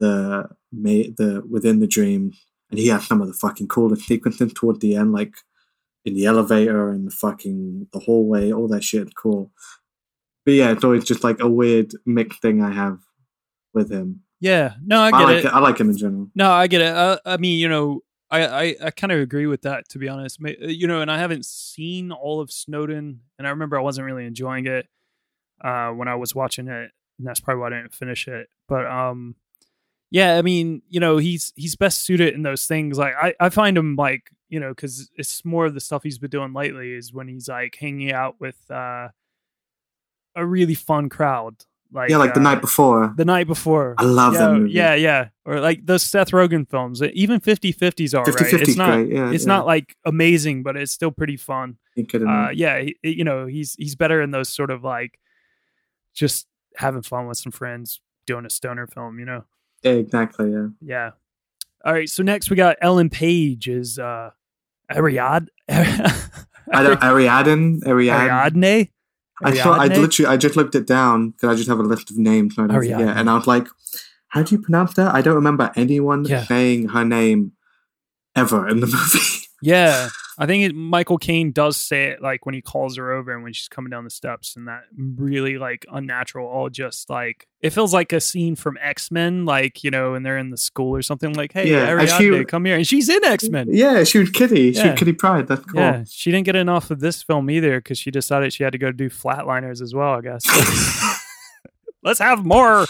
the 0.00 0.48
ma- 0.72 1.10
the 1.18 1.42
within 1.50 1.80
the 1.80 1.86
dream. 1.86 2.32
And 2.70 2.78
he 2.78 2.88
has 2.88 3.06
some 3.06 3.20
of 3.20 3.26
the 3.28 3.34
fucking 3.34 3.68
coolest 3.68 4.06
sequences 4.06 4.52
toward 4.52 4.80
the 4.80 4.96
end, 4.96 5.12
like 5.12 5.34
in 6.04 6.14
the 6.14 6.26
elevator 6.26 6.88
and 6.90 7.06
the 7.06 7.10
fucking 7.10 7.88
the 7.92 7.98
hallway, 8.00 8.52
all 8.52 8.68
that 8.68 8.84
shit. 8.84 9.14
Cool. 9.14 9.50
But 10.44 10.54
yeah, 10.54 10.70
it's 10.72 10.84
always 10.84 11.04
just 11.04 11.24
like 11.24 11.40
a 11.40 11.48
weird 11.48 11.92
mixed 12.04 12.42
thing 12.42 12.62
I 12.62 12.70
have 12.70 12.98
with 13.72 13.90
him. 13.90 14.20
Yeah, 14.40 14.74
no, 14.84 15.00
I 15.00 15.06
I, 15.06 15.10
get 15.10 15.18
like 15.24 15.36
it. 15.36 15.44
it. 15.46 15.54
I 15.54 15.58
like 15.58 15.78
him 15.80 15.90
in 15.90 15.96
general. 15.96 16.30
No, 16.34 16.50
I 16.50 16.66
get 16.66 16.82
it. 16.82 16.94
Uh, 16.94 17.18
I 17.24 17.38
mean, 17.38 17.58
you 17.58 17.68
know, 17.68 18.00
I 18.30 18.46
I, 18.46 18.76
I 18.84 18.90
kind 18.90 19.12
of 19.12 19.20
agree 19.20 19.46
with 19.46 19.62
that 19.62 19.88
to 19.90 19.98
be 19.98 20.08
honest. 20.08 20.38
Uh, 20.44 20.50
You 20.66 20.86
know, 20.86 21.00
and 21.00 21.10
I 21.10 21.18
haven't 21.18 21.46
seen 21.46 22.12
all 22.12 22.40
of 22.40 22.50
Snowden, 22.50 23.20
and 23.38 23.46
I 23.46 23.50
remember 23.50 23.78
I 23.78 23.82
wasn't 23.82 24.04
really 24.06 24.26
enjoying 24.26 24.66
it 24.66 24.86
uh, 25.62 25.90
when 25.90 26.08
I 26.08 26.16
was 26.16 26.34
watching 26.34 26.68
it, 26.68 26.90
and 27.18 27.26
that's 27.26 27.40
probably 27.40 27.60
why 27.60 27.68
I 27.68 27.70
didn't 27.70 27.94
finish 27.94 28.28
it. 28.28 28.48
But 28.68 28.86
um, 28.86 29.36
yeah, 30.10 30.36
I 30.36 30.42
mean, 30.42 30.82
you 30.90 31.00
know, 31.00 31.16
he's 31.16 31.52
he's 31.56 31.76
best 31.76 32.02
suited 32.02 32.34
in 32.34 32.42
those 32.42 32.66
things. 32.66 32.98
Like 32.98 33.14
I 33.20 33.34
I 33.40 33.48
find 33.48 33.78
him 33.78 33.96
like 33.96 34.30
you 34.50 34.60
know 34.60 34.70
because 34.70 35.10
it's 35.16 35.42
more 35.44 35.64
of 35.64 35.72
the 35.72 35.80
stuff 35.80 36.02
he's 36.02 36.18
been 36.18 36.30
doing 36.30 36.52
lately 36.52 36.92
is 36.92 37.14
when 37.14 37.28
he's 37.28 37.48
like 37.48 37.76
hanging 37.80 38.12
out 38.12 38.36
with 38.40 38.58
uh, 38.70 39.08
a 40.34 40.44
really 40.44 40.74
fun 40.74 41.08
crowd. 41.08 41.64
Like 41.92 42.10
yeah, 42.10 42.16
like 42.16 42.34
the 42.34 42.40
uh, 42.40 42.42
night 42.42 42.60
before. 42.60 43.14
the 43.16 43.24
night 43.24 43.46
before. 43.46 43.94
I 43.98 44.02
love 44.02 44.32
yeah, 44.34 44.38
that 44.40 44.52
movie. 44.54 44.72
Yeah, 44.72 44.94
yeah. 44.94 45.28
Or 45.44 45.60
like 45.60 45.86
those 45.86 46.02
Seth 46.02 46.32
Rogen 46.32 46.68
films. 46.68 47.00
Even 47.00 47.38
50 47.38 47.72
50s 47.72 48.18
are 48.18 48.24
50-50 48.24 48.40
right. 48.40 48.52
It's 48.62 48.76
not 48.76 48.94
great, 48.94 49.12
yeah, 49.12 49.30
it's 49.30 49.44
yeah. 49.44 49.48
not 49.48 49.66
like 49.66 49.96
amazing, 50.04 50.64
but 50.64 50.76
it's 50.76 50.90
still 50.90 51.12
pretty 51.12 51.36
fun. 51.36 51.76
Uh 51.96 52.48
yeah, 52.52 52.80
he- 52.80 52.96
you 53.02 53.22
know, 53.22 53.46
he's 53.46 53.74
he's 53.74 53.94
better 53.94 54.20
in 54.20 54.32
those 54.32 54.48
sort 54.48 54.72
of 54.72 54.82
like 54.82 55.20
just 56.12 56.48
having 56.76 57.02
fun 57.02 57.28
with 57.28 57.38
some 57.38 57.52
friends 57.52 58.00
doing 58.26 58.44
a 58.44 58.50
stoner 58.50 58.88
film, 58.88 59.20
you 59.20 59.24
know. 59.24 59.44
yeah, 59.84 59.92
exactly. 59.92 60.50
Yeah. 60.50 60.66
Yeah. 60.80 61.10
All 61.84 61.92
right, 61.92 62.08
so 62.08 62.24
next 62.24 62.50
we 62.50 62.56
got 62.56 62.76
Ellen 62.80 63.08
Page 63.08 63.68
is 63.68 64.00
uh 64.00 64.30
Ariad 64.90 65.46
I 65.68 66.82
don't 66.82 67.00
Ariadne. 67.00 67.82
Ariadne. 67.86 68.88
Ariadne? 69.42 69.60
I 69.60 69.62
thought 69.64 69.80
I 69.80 69.86
literally 70.00 70.28
I 70.32 70.36
just 70.36 70.56
looked 70.56 70.74
it 70.74 70.86
down 70.86 71.30
because 71.30 71.48
I 71.50 71.54
just 71.56 71.68
have 71.68 71.78
a 71.80 71.82
list 71.82 72.10
of 72.10 72.18
names 72.18 72.54
so 72.56 72.64
I 72.64 72.66
don't 72.66 72.76
Ariadne. 72.76 72.98
forget, 73.00 73.16
and 73.16 73.30
I 73.30 73.34
was 73.34 73.46
like, 73.46 73.66
"How 74.28 74.42
do 74.42 74.54
you 74.54 74.60
pronounce 74.60 74.94
that?" 74.94 75.14
I 75.14 75.22
don't 75.22 75.34
remember 75.34 75.72
anyone 75.76 76.24
Yeah. 76.24 76.44
saying 76.44 76.88
her 76.90 77.04
name 77.04 77.52
ever 78.36 78.68
in 78.68 78.80
the 78.80 78.86
movie. 78.96 79.46
Yeah, 79.62 80.08
I 80.36 80.46
think 80.46 80.64
it, 80.64 80.74
Michael 80.74 81.18
Caine 81.18 81.52
does 81.52 81.76
say 81.76 82.06
it 82.06 82.20
like 82.20 82.44
when 82.44 82.54
he 82.56 82.60
calls 82.60 82.96
her 82.96 83.12
over 83.12 83.32
and 83.32 83.44
when 83.44 83.52
she's 83.52 83.68
coming 83.68 83.90
down 83.90 84.02
the 84.04 84.10
steps, 84.10 84.56
and 84.56 84.66
that 84.66 84.82
really 84.96 85.58
like 85.58 85.86
unnatural. 85.92 86.48
All 86.48 86.68
just 86.68 87.08
like 87.08 87.46
it 87.60 87.70
feels 87.70 87.94
like 87.94 88.12
a 88.12 88.20
scene 88.20 88.56
from 88.56 88.76
X 88.82 89.10
Men, 89.12 89.44
like 89.44 89.84
you 89.84 89.90
know, 89.92 90.14
and 90.14 90.26
they're 90.26 90.36
in 90.38 90.50
the 90.50 90.56
school 90.56 90.94
or 90.96 91.02
something. 91.02 91.34
Like, 91.34 91.52
hey, 91.52 91.70
Yeah, 91.70 91.88
Ariadne, 91.88 92.18
she- 92.40 92.44
come 92.46 92.64
here, 92.64 92.74
and 92.76 92.86
she's 92.86 93.08
in 93.08 93.22
X 93.24 93.48
Men. 93.48 93.68
yeah, 93.70 94.02
she 94.04 94.18
was 94.18 94.30
Kitty. 94.30 94.72
She 94.72 94.88
was 94.88 94.98
Kitty 94.98 95.12
Pryde. 95.12 95.46
That's 95.46 95.64
cool. 95.66 95.80
Yeah, 95.80 96.04
she 96.10 96.30
didn't 96.32 96.46
get 96.46 96.56
enough 96.56 96.90
of 96.90 96.98
this 97.00 97.22
film 97.22 97.48
either 97.48 97.78
because 97.78 97.98
she 97.98 98.10
decided 98.10 98.52
she 98.52 98.64
had 98.64 98.72
to 98.72 98.78
go 98.78 98.90
do 98.90 99.08
Flatliners 99.08 99.80
as 99.80 99.94
well. 99.94 100.14
I 100.14 100.20
guess. 100.20 100.44
Let's 102.02 102.18
have 102.18 102.44
more 102.44 102.86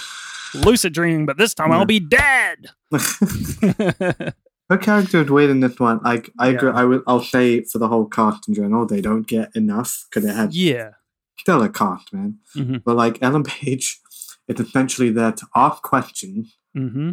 lucid 0.54 0.92
dreaming, 0.94 1.26
but 1.26 1.36
this 1.36 1.52
time 1.54 1.72
I'll 1.72 1.84
be 1.84 2.00
dead. 2.00 2.70
Her 4.70 4.78
character 4.78 5.22
is 5.22 5.30
weird 5.30 5.50
in 5.50 5.60
this 5.60 5.78
one. 5.78 6.00
Like 6.02 6.30
I 6.38 6.48
agree. 6.48 6.70
I 6.70 6.84
will. 6.84 7.02
I'll 7.06 7.22
say 7.22 7.62
for 7.64 7.78
the 7.78 7.88
whole 7.88 8.06
cast 8.06 8.48
in 8.48 8.54
general, 8.54 8.86
they 8.86 9.00
don't 9.00 9.26
get 9.26 9.54
enough 9.54 10.06
because 10.08 10.28
it 10.28 10.34
had 10.34 10.54
yeah. 10.54 10.90
still 11.38 11.62
a 11.62 11.68
cast, 11.68 12.12
man. 12.12 12.38
Mhm. 12.56 12.82
But 12.84 12.96
like 12.96 13.18
Ellen 13.22 13.44
Page 13.44 14.00
it's 14.46 14.60
essentially 14.60 15.10
there 15.10 15.32
to 15.32 15.46
ask 15.54 15.82
questions 15.82 16.56
Mm-hmm. 16.76 17.12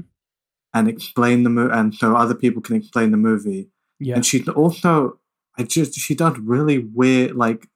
and 0.73 0.87
explain 0.87 1.43
the 1.43 1.49
movie, 1.51 1.71
and 1.73 1.93
so 1.93 2.15
other 2.15 2.33
people 2.33 2.63
can 2.63 2.75
explain 2.75 3.11
the 3.11 3.17
movie. 3.17 3.69
Yeah. 3.99 4.15
And 4.15 4.25
she's 4.25 4.47
also, 4.49 5.19
I 5.55 5.63
just, 5.63 5.93
she 5.93 6.15
does 6.15 6.35
really 6.39 6.79
weird, 6.79 7.35
like, 7.35 7.67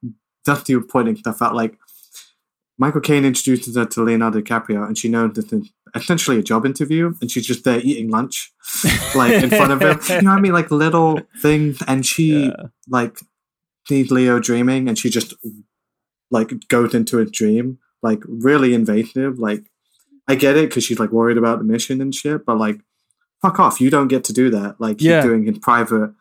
Dusty 0.44 0.74
was 0.74 0.86
pointing 0.90 1.14
stuff 1.14 1.40
out. 1.40 1.54
Like, 1.54 1.78
Michael 2.76 3.00
Caine 3.00 3.24
introduces 3.24 3.76
her 3.76 3.86
to 3.86 4.02
Leonardo 4.02 4.40
DiCaprio, 4.40 4.84
and 4.84 4.98
she 4.98 5.08
knows 5.08 5.34
this 5.34 5.52
is 5.52 5.70
essentially 5.94 6.38
a 6.38 6.42
job 6.42 6.66
interview, 6.66 7.14
and 7.20 7.30
she's 7.30 7.46
just 7.46 7.64
there 7.64 7.80
eating 7.80 8.10
lunch, 8.10 8.52
like, 9.14 9.32
in 9.42 9.50
front 9.50 9.72
of 9.72 9.80
him. 9.80 9.98
You 10.16 10.22
know 10.22 10.30
what 10.32 10.38
I 10.38 10.40
mean? 10.40 10.52
Like, 10.52 10.70
little 10.70 11.20
things. 11.40 11.82
And 11.86 12.04
she, 12.04 12.46
Yeah. 12.46 12.64
like, 12.88 13.18
sees 13.88 14.10
Leo 14.10 14.38
dreaming, 14.40 14.88
and 14.88 14.98
she 14.98 15.08
just, 15.10 15.34
like, 16.30 16.52
goes 16.68 16.94
into 16.94 17.18
a 17.18 17.24
dream. 17.24 17.78
Like, 18.02 18.22
really 18.26 18.74
invasive. 18.74 19.38
Like, 19.38 19.70
I 20.28 20.34
get 20.34 20.56
it 20.56 20.68
because 20.68 20.84
she's, 20.84 20.98
like, 20.98 21.12
worried 21.12 21.38
about 21.38 21.58
the 21.58 21.64
mission 21.64 22.00
and 22.00 22.14
shit, 22.14 22.44
but, 22.44 22.58
like, 22.58 22.80
fuck 23.40 23.58
off. 23.60 23.80
You 23.80 23.90
don't 23.90 24.08
get 24.08 24.24
to 24.24 24.32
do 24.32 24.50
that. 24.50 24.80
Like, 24.80 25.00
Yeah. 25.00 25.22
you're 25.22 25.34
doing 25.34 25.46
his 25.46 25.58
private 25.58 26.12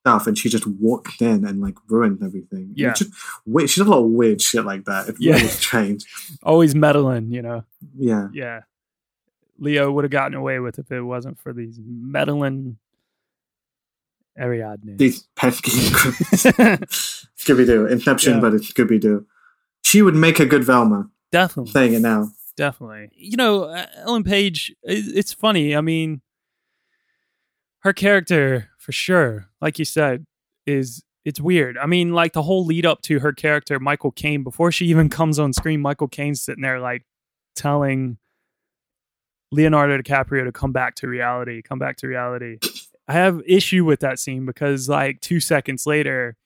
stuff, 0.00 0.26
and 0.26 0.36
she 0.36 0.48
just 0.50 0.66
walked 0.66 1.22
in 1.22 1.44
and, 1.46 1.60
like, 1.62 1.76
ruined 1.88 2.22
everything. 2.22 2.72
Yeah. 2.74 2.92
Just, 2.92 3.10
weird. 3.46 3.70
She 3.70 3.80
does 3.80 3.86
a 3.88 3.90
lot 3.90 4.04
of 4.04 4.10
weird 4.10 4.42
shit 4.42 4.64
like 4.64 4.84
that. 4.84 5.08
It's 5.08 5.20
Yeah. 5.20 5.34
really 5.36 5.48
strange. 5.48 6.04
Always 6.42 6.74
meddling, 6.74 7.30
you 7.30 7.40
know. 7.42 7.64
Yeah. 7.96 8.28
Yeah. 8.34 8.62
Leo 9.58 9.90
would 9.92 10.04
have 10.04 10.10
gotten 10.10 10.34
away 10.36 10.58
with 10.58 10.78
if 10.78 10.90
it 10.90 11.02
wasn't 11.02 11.38
for 11.38 11.52
these 11.52 11.78
meddling 11.84 12.78
Ariadne. 14.38 14.96
These 14.96 15.28
pesky 15.36 15.70
Scooby 17.38 17.66
Doo. 17.66 17.86
Inception, 17.86 18.34
Yeah. 18.34 18.40
but 18.40 18.54
it's 18.54 18.72
Scooby 18.72 19.00
Doo. 19.00 19.26
She 19.84 20.02
would 20.02 20.14
make 20.16 20.40
a 20.40 20.46
good 20.46 20.64
Velma. 20.64 21.08
Definitely. 21.30 21.72
saying 21.72 21.94
it 21.94 22.00
now. 22.00 22.28
Definitely. 22.56 23.10
You 23.14 23.36
know, 23.36 23.64
uh, 23.64 23.86
Ellen 23.98 24.22
Page, 24.24 24.74
it's 24.82 25.32
funny. 25.32 25.74
I 25.76 25.80
mean, 25.80 26.20
her 27.80 27.92
character, 27.92 28.70
for 28.78 28.92
sure, 28.92 29.48
like 29.60 29.78
you 29.78 29.84
said, 29.84 30.26
is 30.66 31.02
it's 31.24 31.40
weird. 31.40 31.76
I 31.78 31.86
mean, 31.86 32.12
like 32.12 32.32
the 32.32 32.42
whole 32.42 32.64
lead 32.64 32.86
up 32.86 33.02
to 33.02 33.18
her 33.20 33.32
character, 33.32 33.80
Michael 33.80 34.12
Caine, 34.12 34.42
before 34.44 34.70
she 34.70 34.86
even 34.86 35.08
comes 35.08 35.38
on 35.38 35.52
screen, 35.52 35.80
Michael 35.80 36.08
Caine's 36.08 36.42
sitting 36.42 36.62
there 36.62 36.80
like 36.80 37.04
telling 37.56 38.18
Leonardo 39.54 39.98
DiCaprio 39.98 40.44
to 40.44 40.52
come 40.52 40.72
back 40.72 40.94
to 40.96 41.08
reality, 41.08 41.62
come 41.62 41.78
back 41.78 41.96
to 41.98 42.08
reality. 42.08 42.58
I 43.08 43.12
have 43.12 43.40
issue 43.46 43.84
with 43.84 44.00
that 44.00 44.18
scene 44.18 44.46
because 44.46 44.88
like 44.88 45.20
two 45.20 45.38
seconds 45.40 45.86
later, 45.86 46.36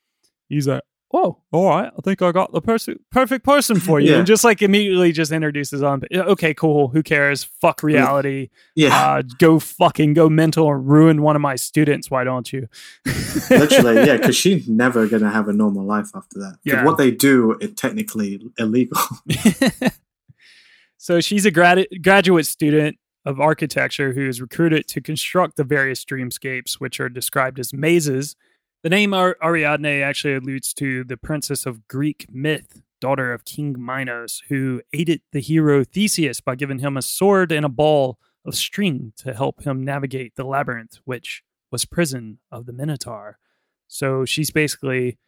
he's 0.48 0.66
like, 0.66 0.82
"Oh, 1.14 1.38
all 1.52 1.68
right, 1.70 1.90
I 1.96 2.00
think 2.02 2.20
I 2.20 2.32
got 2.32 2.50
the 2.52 2.60
person, 2.60 2.98
perfect 3.12 3.44
person 3.44 3.78
for 3.78 4.00
you," 4.00 4.10
Yeah. 4.10 4.18
and 4.18 4.26
just 4.26 4.42
like 4.42 4.60
immediately 4.60 5.12
just 5.12 5.30
introduces 5.30 5.82
on. 5.82 6.02
Okay, 6.12 6.52
cool. 6.54 6.88
Who 6.88 7.02
cares? 7.04 7.44
Fuck 7.44 7.82
reality. 7.84 8.48
Yeah. 8.74 8.94
Uh, 9.12 9.22
go 9.38 9.58
fucking 9.60 10.14
go 10.14 10.28
mental 10.28 10.70
and 10.72 10.86
ruin 10.88 11.22
one 11.22 11.36
of 11.36 11.42
my 11.42 11.54
students. 11.56 12.10
Why 12.10 12.24
don't 12.24 12.52
you? 12.52 12.68
Literally, 13.50 14.04
yeah, 14.06 14.16
because 14.16 14.36
she's 14.36 14.68
never 14.68 15.06
going 15.06 15.22
to 15.22 15.30
have 15.30 15.48
a 15.48 15.52
normal 15.52 15.84
life 15.84 16.10
after 16.14 16.40
that. 16.40 16.58
Yeah. 16.64 16.84
what 16.84 16.98
they 16.98 17.12
do 17.12 17.56
is 17.60 17.72
technically 17.74 18.42
illegal. 18.58 18.98
So 20.98 21.20
she's 21.20 21.46
a 21.46 21.50
grad- 21.50 21.86
graduate 22.02 22.46
student 22.46 22.98
of 23.24 23.40
architecture 23.40 24.12
who 24.12 24.28
is 24.28 24.40
recruited 24.40 24.88
to 24.88 25.00
construct 25.00 25.56
the 25.56 25.64
various 25.64 26.04
dreamscapes, 26.04 26.74
which 26.74 26.98
are 26.98 27.08
described 27.08 27.58
as 27.58 27.72
mazes. 27.72 28.34
The 28.82 28.90
name 28.90 29.14
Ar- 29.14 29.36
Ariadne 29.42 30.02
actually 30.02 30.34
alludes 30.34 30.74
to 30.74 31.04
the 31.04 31.16
princess 31.16 31.66
of 31.66 31.86
Greek 31.86 32.26
myth, 32.30 32.82
daughter 33.00 33.32
of 33.32 33.44
King 33.44 33.76
Minos, 33.78 34.42
who 34.48 34.82
aided 34.92 35.22
the 35.32 35.40
hero 35.40 35.84
Theseus 35.84 36.40
by 36.40 36.56
giving 36.56 36.80
him 36.80 36.96
a 36.96 37.02
sword 37.02 37.52
and 37.52 37.64
a 37.64 37.68
ball 37.70 38.18
of 38.44 38.56
string 38.56 39.12
to 39.18 39.34
help 39.34 39.62
him 39.62 39.84
navigate 39.84 40.34
the 40.34 40.44
labyrinth, 40.44 40.98
which 41.04 41.42
was 41.70 41.84
prison 41.84 42.38
of 42.50 42.66
the 42.66 42.72
Minotaur. 42.72 43.38
So 43.86 44.24
she's 44.24 44.50
basically, 44.50 45.18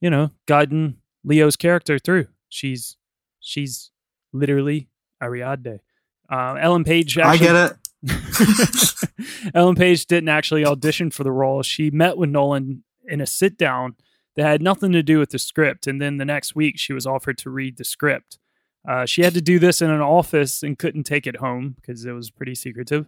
you 0.00 0.10
know, 0.10 0.30
guiding 0.46 0.98
Leo's 1.24 1.56
character 1.56 1.98
through. 1.98 2.28
She's 2.48 2.96
she's 3.40 3.90
literally 4.38 4.88
Ariadne. 5.22 5.80
Uh, 6.28 6.54
Ellen 6.60 6.84
Page. 6.84 7.18
I 7.18 7.36
get 7.36 7.54
it. 7.54 7.76
Ellen 9.54 9.74
Page 9.76 10.06
didn't 10.06 10.28
actually 10.28 10.64
audition 10.64 11.10
for 11.10 11.24
the 11.24 11.32
role. 11.32 11.62
She 11.62 11.90
met 11.90 12.16
with 12.16 12.30
Nolan 12.30 12.82
in 13.06 13.20
a 13.20 13.26
sit 13.26 13.56
down 13.56 13.94
that 14.34 14.44
had 14.46 14.62
nothing 14.62 14.92
to 14.92 15.02
do 15.02 15.18
with 15.18 15.30
the 15.30 15.38
script. 15.38 15.86
And 15.86 16.00
then 16.00 16.16
the 16.18 16.24
next 16.24 16.54
week, 16.54 16.78
she 16.78 16.92
was 16.92 17.06
offered 17.06 17.38
to 17.38 17.50
read 17.50 17.76
the 17.78 17.84
script. 17.84 18.38
Uh, 18.86 19.06
she 19.06 19.22
had 19.22 19.34
to 19.34 19.40
do 19.40 19.58
this 19.58 19.80
in 19.82 19.90
an 19.90 20.00
office 20.00 20.62
and 20.62 20.78
couldn't 20.78 21.04
take 21.04 21.26
it 21.26 21.36
home 21.36 21.74
because 21.80 22.04
it 22.04 22.12
was 22.12 22.30
pretty 22.30 22.54
secretive. 22.54 23.06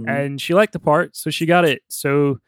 Mhm. 0.00 0.08
And 0.08 0.40
she 0.40 0.54
liked 0.54 0.72
the 0.72 0.78
part, 0.80 1.16
so 1.16 1.30
she 1.30 1.46
got 1.46 1.64
it. 1.64 1.82
So 1.88 2.38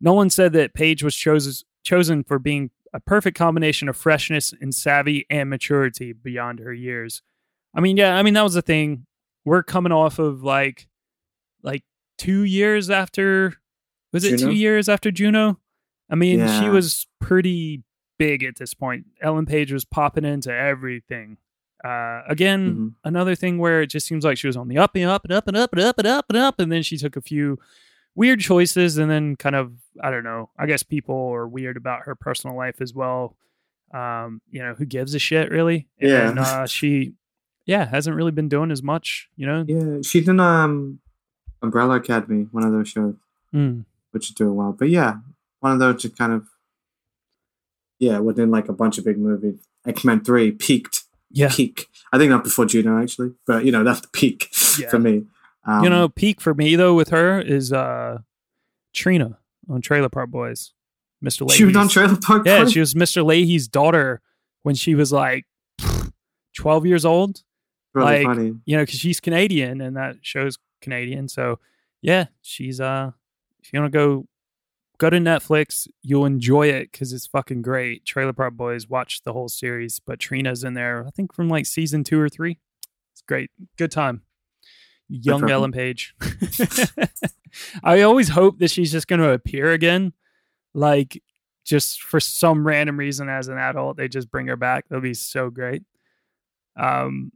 Nolan 0.00 0.30
said 0.30 0.52
that 0.54 0.74
Page 0.74 1.02
was 1.02 1.14
chose- 1.14 1.64
chosen 1.84 2.24
for 2.24 2.38
being 2.38 2.70
a 2.92 3.00
perfect 3.00 3.36
combination 3.36 3.88
of 3.88 3.96
freshness 3.96 4.54
and 4.60 4.74
savvy 4.74 5.26
and 5.28 5.50
maturity 5.50 6.12
beyond 6.12 6.58
her 6.60 6.72
years. 6.72 7.22
I 7.74 7.80
mean, 7.80 7.96
yeah, 7.96 8.16
I 8.16 8.22
mean 8.22 8.34
that 8.34 8.42
was 8.44 8.54
the 8.54 8.62
thing. 8.62 9.06
We're 9.44 9.62
coming 9.62 9.92
off 9.92 10.18
of 10.18 10.42
like 10.42 10.88
like 11.62 11.82
two 12.18 12.42
years 12.44 12.90
after 12.90 13.54
was 14.12 14.24
it 14.24 14.38
Juno? 14.38 14.50
two 14.52 14.56
years 14.56 14.88
after 14.88 15.10
Juno? 15.10 15.58
I 16.10 16.14
mean, 16.14 16.46
she 16.60 16.68
was 16.68 17.06
pretty 17.20 17.82
big 18.18 18.44
at 18.44 18.56
this 18.56 18.72
point. 18.74 19.06
Ellen 19.20 19.44
Page 19.46 19.72
was 19.72 19.84
popping 19.84 20.24
into 20.24 20.52
everything. 20.52 21.36
Uh, 21.84 22.22
again, 22.28 22.74
Mhm. 22.74 22.94
another 23.04 23.34
thing 23.34 23.58
where 23.58 23.82
it 23.82 23.88
just 23.88 24.06
seems 24.06 24.24
like 24.24 24.38
she 24.38 24.46
was 24.46 24.56
on 24.56 24.68
the 24.68 24.78
up 24.78 24.94
and 24.94 25.04
up 25.04 25.24
and 25.24 25.32
up 25.32 25.46
and 25.46 25.56
up 25.56 25.72
and 25.72 25.80
up 25.82 25.98
and 25.98 26.06
up 26.08 26.26
and 26.30 26.38
up, 26.38 26.58
and 26.60 26.72
then 26.72 26.82
she 26.82 26.96
took 26.96 27.16
a 27.16 27.20
few 27.20 27.58
weird 28.14 28.40
choices 28.40 28.96
and 28.96 29.10
then 29.10 29.36
kind 29.36 29.54
of 29.54 29.72
I 30.02 30.10
don't 30.10 30.24
know. 30.24 30.48
I 30.58 30.66
guess 30.66 30.82
people 30.82 31.30
are 31.34 31.46
weird 31.46 31.76
about 31.76 32.02
her 32.04 32.14
personal 32.14 32.56
life 32.56 32.80
as 32.80 32.94
well. 32.94 33.36
Um, 33.92 34.40
you 34.50 34.60
know, 34.62 34.74
who 34.74 34.86
gives 34.86 35.14
a 35.14 35.18
shit 35.18 35.50
really? 35.50 35.86
Yeah. 36.00 36.30
And 36.30 36.38
uh, 36.38 36.66
she, 36.66 37.12
yeah, 37.66 37.84
hasn't 37.86 38.16
really 38.16 38.30
been 38.32 38.48
doing 38.48 38.70
as 38.70 38.82
much. 38.82 39.28
You 39.36 39.46
know. 39.46 39.64
Yeah, 39.68 39.98
she's 40.02 40.26
in 40.28 40.40
um, 40.40 41.00
Umbrella 41.62 41.96
Academy, 41.96 42.46
one 42.52 42.64
of 42.64 42.72
those 42.72 42.88
shows, 42.88 43.14
Mm. 43.54 43.84
which 44.12 44.28
is 44.30 44.34
doing 44.34 44.54
well. 44.56 44.72
But 44.72 44.88
yeah, 44.90 45.16
one 45.60 45.72
of 45.72 45.78
those 45.78 46.00
just 46.02 46.16
kind 46.16 46.32
of, 46.32 46.46
yeah, 47.98 48.18
within 48.18 48.50
like 48.50 48.68
a 48.68 48.72
bunch 48.72 48.98
of 48.98 49.04
big 49.04 49.18
movies. 49.18 49.58
X 49.86 50.04
Men 50.04 50.22
Three 50.24 50.50
peaked. 50.52 51.02
Yeah. 51.30 51.48
Peak. 51.50 51.86
I 52.12 52.18
think 52.18 52.30
not 52.30 52.44
before 52.44 52.64
Juno 52.66 53.00
actually, 53.02 53.32
but 53.46 53.64
you 53.64 53.72
know 53.72 53.84
that's 53.84 54.00
the 54.00 54.08
peak 54.08 54.48
Yeah. 54.78 54.88
for 54.88 54.98
me. 54.98 55.24
Um, 55.64 55.82
you 55.84 55.90
know, 55.90 56.08
peak 56.08 56.40
for 56.40 56.54
me 56.54 56.76
though 56.76 56.94
with 56.94 57.08
her 57.08 57.40
is 57.40 57.72
uh 57.72 58.18
Treena 58.94 59.36
on 59.68 59.80
Trailer 59.80 60.08
Park 60.08 60.30
Boys. 60.30 60.72
Mr. 61.24 61.40
Lahey's. 61.46 61.56
she 61.56 61.64
was 61.64 61.76
on 61.76 61.88
Trailer 61.88 62.16
Park. 62.16 62.42
Yeah, 62.46 62.62
Boys? 62.64 62.72
she 62.72 62.80
was 62.80 62.94
Mr. 62.94 63.24
Lahey's 63.24 63.66
daughter 63.68 64.20
when 64.62 64.74
she 64.74 64.94
was 64.94 65.12
like 65.12 65.44
12 66.56 66.86
years 66.86 67.04
old. 67.04 67.42
Really 67.96 68.24
like, 68.24 68.26
funny. 68.26 68.54
You 68.66 68.76
know, 68.76 68.82
because 68.82 69.00
she's 69.00 69.20
Canadian 69.20 69.80
and 69.80 69.96
that 69.96 70.16
show's 70.20 70.58
Canadian. 70.82 71.28
So 71.28 71.58
yeah, 72.02 72.26
she's 72.42 72.80
uh 72.80 73.12
if 73.62 73.72
you 73.72 73.80
want 73.80 73.90
to 73.90 73.98
go 73.98 74.26
go 74.98 75.08
to 75.08 75.16
Netflix, 75.16 75.88
you'll 76.02 76.26
enjoy 76.26 76.68
it 76.68 76.92
because 76.92 77.12
it's 77.14 77.26
fucking 77.26 77.62
great. 77.62 78.04
Trailer 78.04 78.34
Park 78.34 78.54
Boys, 78.54 78.86
watch 78.88 79.22
the 79.22 79.32
whole 79.32 79.48
series. 79.48 79.98
But 79.98 80.18
Treena's 80.18 80.62
in 80.62 80.74
there, 80.74 81.06
I 81.06 81.10
think 81.10 81.32
from 81.32 81.48
like 81.48 81.64
season 81.64 82.04
two 82.04 82.20
or 82.20 82.28
three. 82.28 82.58
It's 83.12 83.22
great. 83.22 83.50
Good 83.78 83.90
time. 83.90 84.22
Young. 85.08 85.48
Ellen 85.48 85.72
Page. 85.72 86.14
I 87.82 88.02
always 88.02 88.28
hope 88.28 88.58
that 88.58 88.70
she's 88.70 88.92
just 88.92 89.08
going 89.08 89.20
to 89.20 89.30
appear 89.30 89.72
again. 89.72 90.12
Like, 90.74 91.22
just 91.64 92.02
for 92.02 92.20
some 92.20 92.66
random 92.66 92.98
reason 92.98 93.30
as 93.30 93.48
an 93.48 93.56
adult, 93.56 93.96
they 93.96 94.08
just 94.08 94.30
bring 94.30 94.48
her 94.48 94.56
back. 94.56 94.84
That'll 94.88 95.00
be 95.00 95.14
so 95.14 95.48
great. 95.48 95.82
Um, 96.76 97.32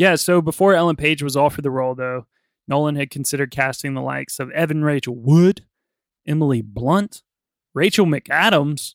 yeah. 0.00 0.14
So 0.16 0.40
before 0.40 0.72
Ellen 0.74 0.96
Page 0.96 1.22
was 1.22 1.36
offered 1.36 1.62
the 1.62 1.70
role, 1.70 1.94
though, 1.94 2.26
Nolan 2.66 2.96
had 2.96 3.10
considered 3.10 3.50
casting 3.50 3.94
the 3.94 4.00
likes 4.00 4.40
of 4.40 4.50
Evan 4.52 4.82
Rachel 4.82 5.14
Wood, 5.14 5.64
Emily 6.26 6.62
Blunt, 6.62 7.22
Rachel 7.74 8.06
McAdams, 8.06 8.94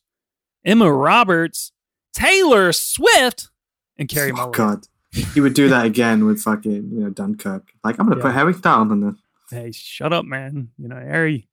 Emma 0.64 0.92
Roberts, 0.92 1.70
Taylor 2.12 2.72
Swift, 2.72 3.50
and 3.96 4.08
Carey 4.08 4.32
Oh 4.32 4.36
Mulligan. 4.36 4.52
God, 4.66 4.86
he 5.34 5.40
would 5.40 5.54
do 5.54 5.68
that 5.68 5.86
again 5.86 6.24
with 6.26 6.40
fucking 6.42 6.72
you 6.92 7.00
know 7.00 7.10
Dunkirk. 7.10 7.68
Like 7.84 7.98
I'm 8.00 8.06
gonna 8.06 8.16
Yeah. 8.16 8.22
put 8.22 8.34
Harry 8.34 8.54
Styles 8.54 8.90
on 8.90 9.00
this. 9.00 9.14
Hey, 9.50 9.70
shut 9.72 10.12
up, 10.12 10.24
man. 10.24 10.70
You 10.76 10.88
know, 10.88 10.96
Harry. 10.96 11.48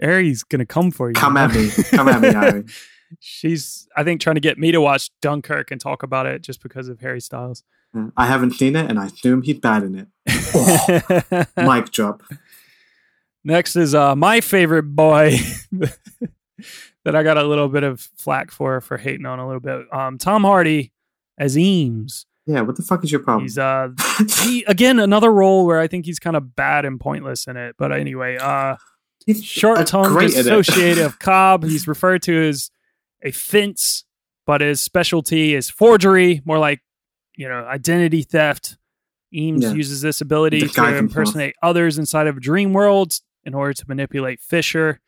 Harry's 0.00 0.42
gonna 0.42 0.66
come 0.66 0.90
for 0.90 1.08
you. 1.08 1.14
Come 1.14 1.36
at 1.36 1.54
me, 1.54 1.70
come 1.90 2.08
at 2.08 2.20
me, 2.20 2.32
Harry. 2.32 2.64
She's, 3.20 3.88
I 3.96 4.02
think, 4.04 4.20
trying 4.20 4.34
to 4.34 4.40
get 4.40 4.58
me 4.58 4.72
to 4.72 4.80
watch 4.80 5.10
Dunkirk 5.22 5.70
and 5.70 5.80
talk 5.80 6.02
about 6.02 6.26
it 6.26 6.42
just 6.42 6.62
because 6.62 6.88
of 6.88 7.00
Harry 7.00 7.20
Styles. 7.20 7.62
I 8.16 8.26
haven't 8.26 8.52
seen 8.52 8.76
it, 8.76 8.88
and 8.90 8.98
I 8.98 9.06
assume 9.06 9.42
he's 9.42 9.58
bad 9.58 9.82
in 9.82 9.94
it. 10.26 11.46
Mic 11.56 11.90
drop. 11.90 12.22
Next 13.44 13.76
is 13.76 13.94
uh, 13.94 14.16
my 14.16 14.40
favorite 14.40 14.84
boy 14.84 15.36
that 17.04 17.14
I 17.14 17.22
got 17.22 17.38
a 17.38 17.44
little 17.44 17.68
bit 17.68 17.84
of 17.84 18.00
flack 18.16 18.50
for 18.50 18.80
for 18.80 18.96
hating 18.96 19.26
on 19.26 19.38
a 19.38 19.46
little 19.46 19.60
bit. 19.60 19.86
Um, 19.92 20.18
Tom 20.18 20.42
Hardy 20.42 20.92
as 21.38 21.56
Eames. 21.56 22.26
Yeah, 22.46 22.60
what 22.62 22.76
the 22.76 22.82
fuck 22.82 23.02
is 23.04 23.10
your 23.10 23.20
problem? 23.20 23.44
He's 23.44 23.58
uh 23.58 23.88
he 24.42 24.62
again 24.64 24.98
another 24.98 25.32
role 25.32 25.66
where 25.66 25.80
I 25.80 25.88
think 25.88 26.06
he's 26.06 26.18
kind 26.20 26.36
of 26.36 26.54
bad 26.54 26.84
and 26.84 26.98
pointless 27.00 27.46
in 27.46 27.56
it. 27.56 27.74
But 27.78 27.92
anyway, 27.92 28.36
uh 28.36 28.76
He's 29.26 29.44
short 29.44 29.84
tongue 29.88 30.16
it. 30.22 30.30
dissociative 30.30 31.18
cobb. 31.20 31.64
He's 31.64 31.88
referred 31.88 32.22
to 32.22 32.48
as 32.48 32.70
a 33.22 33.32
fence, 33.32 34.04
but 34.46 34.60
his 34.60 34.80
specialty 34.80 35.54
is 35.54 35.68
forgery, 35.68 36.42
more 36.44 36.58
like 36.58 36.80
you 37.36 37.48
know 37.48 37.64
identity 37.66 38.22
theft. 38.22 38.76
Eames 39.34 39.64
Yeah. 39.64 39.72
uses 39.72 40.00
this 40.00 40.20
ability 40.20 40.60
The 40.60 40.68
to 40.68 40.74
guy 40.74 40.86
himself. 40.94 41.00
impersonate 41.00 41.56
others 41.62 41.98
inside 41.98 42.26
of 42.28 42.40
dream 42.40 42.72
worlds 42.72 43.22
in 43.44 43.54
order 43.54 43.72
to 43.74 43.84
manipulate 43.88 44.40
Fischer. 44.40 45.00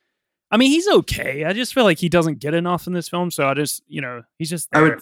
I 0.50 0.56
mean, 0.56 0.70
he's 0.70 0.88
okay. 0.88 1.44
I 1.44 1.52
just 1.52 1.72
feel 1.72 1.84
like 1.84 1.98
he 1.98 2.08
doesn't 2.08 2.38
get 2.40 2.52
enough 2.54 2.86
in 2.86 2.92
this 2.94 3.08
film, 3.08 3.30
so 3.30 3.46
I 3.46 3.54
just 3.54 3.82
you 3.88 4.00
know 4.00 4.22
he's 4.38 4.50
just 4.50 4.68
I 4.72 4.82
would, 4.82 5.00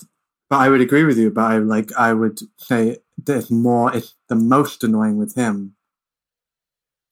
but 0.50 0.56
I 0.56 0.68
would 0.68 0.80
agree 0.80 1.04
with 1.04 1.18
you. 1.18 1.30
But 1.30 1.42
I 1.44 1.58
like 1.58 1.90
I 1.96 2.12
would 2.12 2.38
say 2.56 2.98
there's 3.18 3.50
more. 3.50 3.94
It's 3.96 4.14
the 4.28 4.36
most 4.36 4.84
annoying 4.84 5.16
with 5.16 5.34
him. 5.34 5.74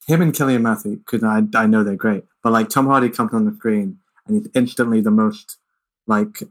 Him 0.07 0.21
and 0.21 0.33
Cillian 0.33 0.61
Murphy, 0.61 0.97
because 0.97 1.23
I 1.23 1.41
I 1.55 1.65
know 1.65 1.83
they're 1.83 1.95
great, 1.95 2.25
but 2.43 2.53
like 2.53 2.69
Tom 2.69 2.85
Hardy 2.85 3.09
comes 3.09 3.33
on 3.33 3.45
the 3.45 3.55
screen 3.55 3.97
and 4.27 4.37
he's 4.37 4.49
instantly 4.53 5.01
the 5.01 5.11
most 5.11 5.57
like 6.07 6.43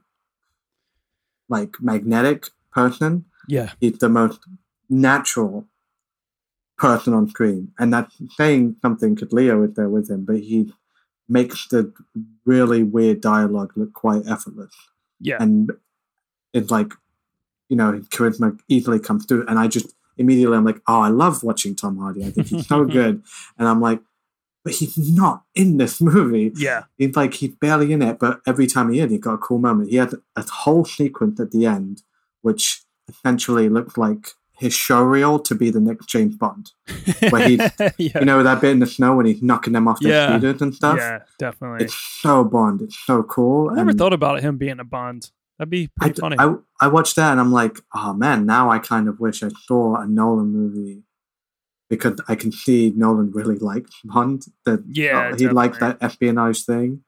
like 1.48 1.76
magnetic 1.80 2.48
person. 2.72 3.24
Yeah, 3.49 3.72
He's 3.80 3.99
the 3.99 4.09
most 4.09 4.40
natural 4.88 5.66
person 6.76 7.14
on 7.14 7.28
screen, 7.28 7.72
and 7.78 7.92
that's 7.92 8.14
saying 8.36 8.76
something 8.82 9.14
because 9.14 9.32
Leo 9.32 9.62
is 9.62 9.74
there 9.74 9.88
with 9.88 10.11
him, 10.11 10.24
but 10.24 10.40
he 10.40 10.72
makes 11.28 11.68
the 11.68 11.92
really 12.45 12.82
weird 12.82 13.20
dialogue 13.20 13.72
look 13.76 13.92
quite 13.92 14.26
effortless. 14.26 14.74
Yeah, 15.20 15.36
and 15.40 15.70
it's 16.53 16.70
like 16.70 16.92
you 17.68 17.76
know 17.76 17.92
his 17.92 18.09
charisma 18.09 18.59
easily 18.68 18.99
comes 18.99 19.26
through. 19.26 19.47
And 19.47 19.59
i 19.59 19.66
just 19.66 19.95
immediately 20.16 20.57
i'm 20.57 20.64
like 20.64 20.80
oh 20.86 21.01
i 21.01 21.09
love 21.09 21.42
watching 21.42 21.74
tom 21.74 21.99
hardy. 21.99 22.24
I 22.24 22.30
think 22.30 22.47
he's 22.49 22.66
so 22.66 22.84
good. 23.01 23.22
And 23.59 23.68
i'm 23.68 23.80
like 23.80 24.01
but 24.62 24.72
he's 24.72 24.97
not 24.97 25.42
in 25.55 25.76
this 25.76 26.01
movie. 26.01 26.51
Yeah, 26.57 26.84
he's 26.97 27.14
like 27.16 27.34
he's 27.34 27.55
barely 27.55 27.92
in 27.92 28.01
it 28.01 28.18
but 28.18 28.40
every 28.47 28.66
time 28.66 28.90
he 28.90 29.01
is 29.01 29.11
he 29.11 29.18
got 29.18 29.34
a 29.34 29.38
cool 29.38 29.59
moment. 29.59 29.90
He 29.90 29.97
had 29.97 30.14
a 30.36 30.42
whole 30.49 30.84
sequence 30.84 31.38
at 31.40 31.51
the 31.51 31.66
end 31.66 32.03
which 32.42 32.82
essentially 33.09 33.68
looked 33.68 33.96
like 33.98 34.28
his 34.57 34.72
show 34.72 35.02
reel 35.02 35.38
to 35.40 35.55
be 35.55 35.68
the 35.70 35.80
next 35.80 36.07
james 36.07 36.36
bond 36.36 36.70
where 37.30 37.48
he 37.48 37.57
yeah. 37.98 38.18
you 38.20 38.24
know 38.24 38.42
that 38.42 38.61
bit 38.61 38.70
in 38.70 38.78
the 38.78 38.86
snow 38.86 39.16
when 39.16 39.26
he's 39.26 39.42
knocking 39.42 39.72
them 39.72 39.88
off 39.88 39.98
their 40.00 40.12
Yeah. 40.12 40.52
and 40.61 40.74
stuff 40.74 40.96
Yeah, 40.98 41.18
definitely. 41.38 41.84
it's 41.84 41.94
so 41.94 42.44
bond 42.44 42.80
it's 42.82 42.98
so 43.05 43.22
cool 43.24 43.70
I 43.70 43.74
never 43.76 43.90
and- 43.90 43.98
thought 43.98 44.12
about 44.12 44.40
him 44.42 44.57
being 44.57 44.78
a 44.80 44.84
Bond. 44.84 45.30
That'd 45.59 45.70
be 45.70 45.88
I, 46.00 46.07
pretty 46.07 46.20
funny. 46.20 46.36
I, 46.38 46.55
I 46.80 46.88
watched 46.88 47.14
that 47.14 47.30
and 47.30 47.40
I'm 47.40 47.52
like, 47.52 47.78
oh 47.94 48.12
man, 48.12 48.44
now 48.44 48.70
I 48.70 48.80
kind 48.80 49.07
of 49.09 49.20
wish 49.20 49.40
I 49.42 49.50
saw 49.66 49.94
a 49.96 50.05
Nolan 50.07 50.48
movie 50.52 51.05
because 51.88 52.20
I 52.26 52.34
can 52.34 52.50
see 52.50 52.92
Nolan 52.96 53.30
really 53.30 53.59
liked 53.59 53.94
Bond. 54.05 54.46
That 54.64 54.82
Yeah, 54.88 55.30
uh, 55.32 55.36
he 55.36 55.46
liked 55.48 55.78
that 55.78 55.98
espionage 56.00 56.64
thing. 56.64 57.05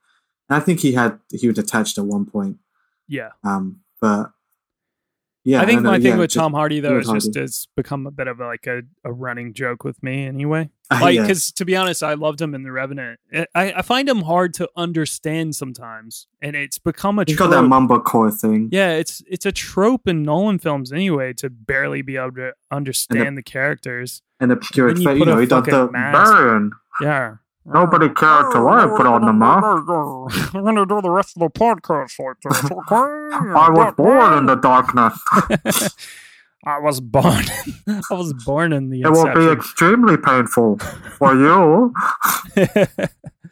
And 0.49 0.57
I 0.57 0.61
think 0.61 0.79
he 0.79 0.93
had 0.93 1.19
he 1.33 1.49
was 1.49 1.59
attached 1.59 1.99
at 1.99 2.05
one 2.05 2.25
point. 2.25 2.59
yeah. 3.09 3.31
Um, 3.43 3.81
but 4.01 4.31
yeah, 5.47 5.63
I 5.63 5.67
think 5.67 5.83
my 5.83 5.99
thing 6.01 6.13
yeah, 6.13 6.17
with 6.19 6.33
Tom 6.33 6.53
Hardy 6.53 6.81
though 6.81 6.99
is 6.99 7.09
just 7.09 7.37
it's 7.37 7.67
become 7.77 8.07
a 8.07 8.11
bit 8.11 8.27
of 8.27 8.41
a, 8.41 8.47
like 8.47 8.67
a, 8.67 8.83
a 9.05 9.13
running 9.13 9.55
joke 9.55 9.85
with 9.85 10.03
me 10.03 10.27
anyway. 10.27 10.69
Uh, 10.91 10.99
Like 11.03 11.21
because 11.21 11.53
to 11.53 11.65
be 11.65 11.77
honest, 11.77 12.03
I 12.03 12.15
loved 12.15 12.41
him 12.41 12.55
in 12.55 12.65
The 12.65 12.73
Revenant. 12.73 13.21
I, 13.33 13.73
I 13.75 13.83
find 13.83 14.09
him 14.09 14.23
hard 14.23 14.55
to 14.55 14.69
understand 14.77 15.55
sometimes, 15.55 16.27
and 16.43 16.57
it's 16.57 16.79
become 16.79 17.19
a 17.21 17.25
he's 17.27 17.37
got 17.37 17.51
that 17.51 17.61
trope. 17.61 17.71
mumblecore 17.71 18.39
thing. 18.39 18.69
Yeah, 18.73 18.93
it's 18.95 19.23
it's 19.29 19.47
a 19.47 19.53
trope 19.53 20.09
in 20.09 20.23
Nolan 20.25 20.59
films 20.59 20.93
anyway 20.93 21.33
to 21.35 21.49
barely 21.49 22.03
be 22.03 22.17
able 22.17 22.33
to 22.33 22.53
understand 22.71 23.39
the 23.39 23.43
characters. 23.43 24.23
And 24.41 24.51
When 24.51 24.59
you 24.61 24.65
face, 24.67 24.99
you 24.99 25.07
put 25.25 25.29
know, 25.29 25.39
he 25.39 25.47
does 25.47 25.65
the 25.65 25.91
mask- 25.93 26.33
burn. 26.33 26.73
Yeah. 27.01 27.37
Nobody 27.69 28.09
cared 28.11 28.53
till 28.53 28.69
I 28.69 28.87
put 28.87 29.07
on 29.07 29.27
the 29.27 29.33
mask. 29.33 30.55
I'm 30.55 30.65
gonna 30.65 30.87
do 30.87 31.01
the 31.03 31.11
rest 31.11 31.37
of 31.37 31.41
the 31.41 31.51
podcast 31.51 32.19
like 32.19 32.41
this. 32.41 32.71
I 32.91 33.71
was 33.71 33.95
born 33.95 34.39
in 34.39 34.47
the 34.47 34.55
darkness. 34.55 35.19
I 36.65 36.79
was 36.79 37.01
born. 37.01 37.45
I 37.89 38.15
was 38.15 38.33
born 38.45 38.73
in 38.73 38.91
the 38.91 39.03
It 39.03 39.11
will 39.11 39.35
be 39.35 39.53
extremely 39.53 40.17
painful 40.17 40.79
for 41.19 41.35
you. 41.35 41.93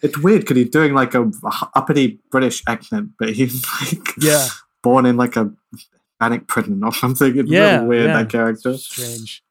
It's 0.02 0.18
weird 0.18 0.42
because 0.42 0.56
he's 0.56 0.70
doing 0.70 0.94
like 0.94 1.14
a 1.14 1.30
uppity 1.74 2.20
British 2.30 2.62
accent, 2.68 3.10
but 3.18 3.30
he's 3.30 3.64
like 3.80 4.16
yeah, 4.20 4.48
born 4.82 5.06
in 5.06 5.16
like 5.16 5.36
a 5.36 5.52
panic 6.20 6.48
prison 6.48 6.82
or 6.82 6.92
something. 6.92 7.38
It's 7.38 7.50
yeah, 7.50 7.76
really 7.76 7.86
weird 7.86 8.06
yeah. 8.06 8.22
that 8.22 8.30
character. 8.30 8.76
Strange. 8.76 9.43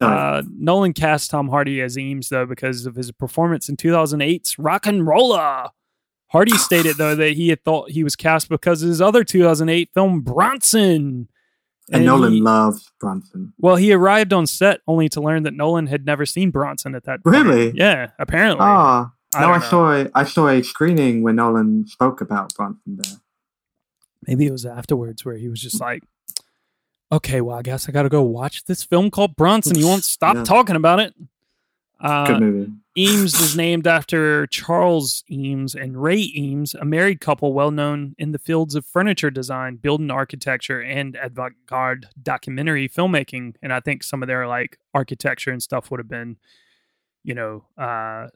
Uh, 0.00 0.42
Nolan 0.56 0.92
cast 0.92 1.30
Tom 1.30 1.48
Hardy 1.48 1.80
as 1.82 1.98
Eames 1.98 2.28
though 2.28 2.46
because 2.46 2.86
of 2.86 2.94
his 2.94 3.12
performance 3.12 3.68
in 3.68 3.76
2008's 3.76 4.56
RocknRolla. 4.56 5.70
Hardy 6.28 6.52
stated 6.58 6.96
though 6.96 7.14
that 7.14 7.32
he 7.34 7.48
had 7.48 7.62
thought 7.64 7.90
he 7.90 8.04
was 8.04 8.16
cast 8.16 8.48
because 8.48 8.82
of 8.82 8.88
his 8.88 9.00
other 9.00 9.24
2008 9.24 9.90
film 9.94 10.20
Bronson. 10.20 11.28
and 11.92 12.04
Nolan 12.04 12.32
he- 12.34 12.40
loves 12.40 12.90
Bronson. 13.00 13.52
Well, 13.58 13.76
he 13.76 13.92
arrived 13.92 14.32
on 14.32 14.46
set 14.46 14.80
only 14.86 15.08
to 15.10 15.20
learn 15.20 15.42
that 15.42 15.54
Nolan 15.54 15.86
had 15.88 16.06
never 16.06 16.24
seen 16.24 16.50
Bronson 16.50 16.94
at 16.94 17.04
that 17.04 17.22
point. 17.24 17.36
Really? 17.36 17.72
Yeah, 17.74 18.10
apparently. 18.18 18.64
Ah, 18.64 19.12
I 19.34 19.40
no, 19.42 19.46
don't 19.48 19.62
I, 19.62 19.68
saw 19.68 19.92
a, 19.92 20.10
I 20.14 20.24
saw 20.24 20.48
a 20.48 20.62
screening 20.62 21.22
where 21.22 21.32
Nolan 21.34 21.86
spoke 21.86 22.20
about 22.20 22.54
Bronson 22.54 22.96
there. 22.96 23.18
Maybe 24.26 24.46
it 24.46 24.52
was 24.52 24.66
afterwards 24.66 25.24
where 25.24 25.36
he 25.36 25.48
was 25.48 25.60
just 25.60 25.80
like, 25.80 26.02
okay, 27.12 27.40
well, 27.40 27.56
I 27.58 27.62
guess 27.62 27.88
I 27.88 27.92
got 27.92 28.02
to 28.04 28.08
go 28.08 28.22
watch 28.22 28.64
this 28.64 28.82
film 28.82 29.10
called 29.10 29.36
Bronson. 29.36 29.76
You 29.76 29.86
won't 29.86 30.04
stop 30.16 30.36
Yeah. 30.36 30.44
talking 30.44 30.76
about 30.76 31.00
it. 31.00 31.14
Uh, 32.00 32.26
Good 32.26 32.40
movie. 32.40 32.72
Eames 32.96 33.34
is 33.40 33.56
named 33.56 33.86
after 33.86 34.46
Charles 34.46 35.22
Eames 35.30 35.74
and 35.74 36.02
Ray 36.02 36.30
Eames, 36.34 36.74
a 36.74 36.84
married 36.84 37.20
couple 37.20 37.52
well 37.52 37.70
known 37.70 38.14
in 38.18 38.32
the 38.32 38.38
fields 38.38 38.74
of 38.74 38.86
furniture 38.86 39.30
design, 39.30 39.76
building 39.76 40.10
architecture, 40.10 40.80
and 40.80 41.16
avant 41.22 41.54
garde 41.66 42.06
documentary 42.22 42.88
filmmaking. 42.88 43.56
And 43.62 43.72
I 43.72 43.80
think 43.80 44.02
some 44.02 44.22
of 44.22 44.26
their 44.28 44.46
like 44.48 44.78
architecture 44.94 45.50
and 45.52 45.62
stuff 45.62 45.90
would 45.90 46.00
have 46.00 46.08
been, 46.08 46.38
you 47.22 47.34
know, 47.34 47.64
uh, 47.76 48.28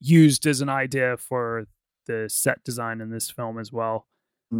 used 0.00 0.46
as 0.46 0.60
an 0.60 0.68
idea 0.68 1.16
for 1.16 1.66
the 2.06 2.28
set 2.30 2.62
design 2.62 3.00
in 3.00 3.10
this 3.10 3.30
film 3.30 3.58
as 3.58 3.72
well. 3.72 4.06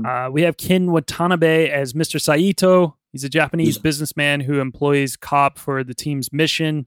Uh, 0.05 0.29
we 0.31 0.43
have 0.43 0.59
Ken 0.59 0.91
Watanabe 0.93 1.71
as 1.71 1.95
Mr. 1.95 2.21
Saito. 2.21 2.98
He's 3.13 3.25
a 3.25 3.29
Japanese 3.29 3.79
businessman 3.79 4.41
who 4.41 4.61
employs 4.61 5.17
Cobb 5.17 5.59
for 5.59 5.83
the 5.83 5.95
team's 5.95 6.33
mission. 6.33 6.87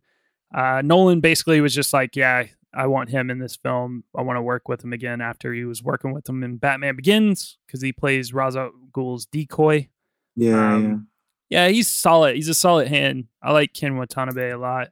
Uh, 0.54 0.82
Nolan 0.84 1.20
basically 1.20 1.62
was 1.62 1.74
just 1.74 1.94
like, 1.94 2.16
yeah, 2.16 2.46
I 2.74 2.88
want 2.88 3.10
him 3.10 3.30
in 3.30 3.40
this 3.40 3.56
film. 3.56 4.04
I 4.16 4.22
want 4.22 4.38
to 4.38 4.42
work 4.42 4.68
with 4.68 4.84
him 4.84 4.94
again 4.94 5.22
after 5.22 5.54
he 5.54 5.66
was 5.66 5.82
working 5.84 6.14
with 6.14 6.28
him 6.28 6.44
in 6.44 6.58
Batman 6.58 6.96
Begins 6.96 7.58
because 7.66 7.82
he 7.82 7.92
plays 7.92 8.34
Ra's 8.34 8.56
al 8.56 8.72
Ghul's 8.92 9.26
decoy. 9.26 9.90
Yeah, 10.36 10.76
Um, 10.76 11.08
Yeah, 11.50 11.68
he's 11.70 11.90
solid. 11.90 12.36
He's 12.36 12.50
a 12.50 12.54
solid 12.54 12.88
hand. 12.88 13.26
I 13.42 13.52
like 13.52 13.74
Ken 13.74 13.98
Watanabe 13.98 14.52
a 14.52 14.58
lot. 14.58 14.90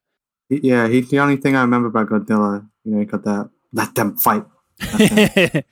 yeah. 0.49 0.87
He's 0.87 1.09
the 1.09 1.19
only 1.19 1.37
thing 1.37 1.55
I 1.55 1.61
remember 1.61 1.87
about 1.87 2.09
Godzilla. 2.09 2.67
You 2.83 2.93
know, 2.93 2.99
he 2.99 3.05
got 3.05 3.23
that 3.23 3.49
let 3.73 3.95
them 3.95 4.17
fight. 4.17 4.43
Dude, 4.81 5.63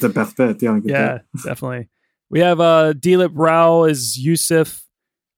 the 0.00 0.10
best 0.14 0.36
bit. 0.36 0.58
The 0.58 0.68
only 0.68 0.80
good 0.82 0.90
yeah, 0.90 1.12
bit. 1.14 1.42
definitely. 1.44 1.88
We 2.30 2.40
have 2.40 2.60
uh 2.60 2.92
Dilip 2.94 3.30
Rao 3.34 3.84
as 3.84 4.18
Yusuf. 4.18 4.84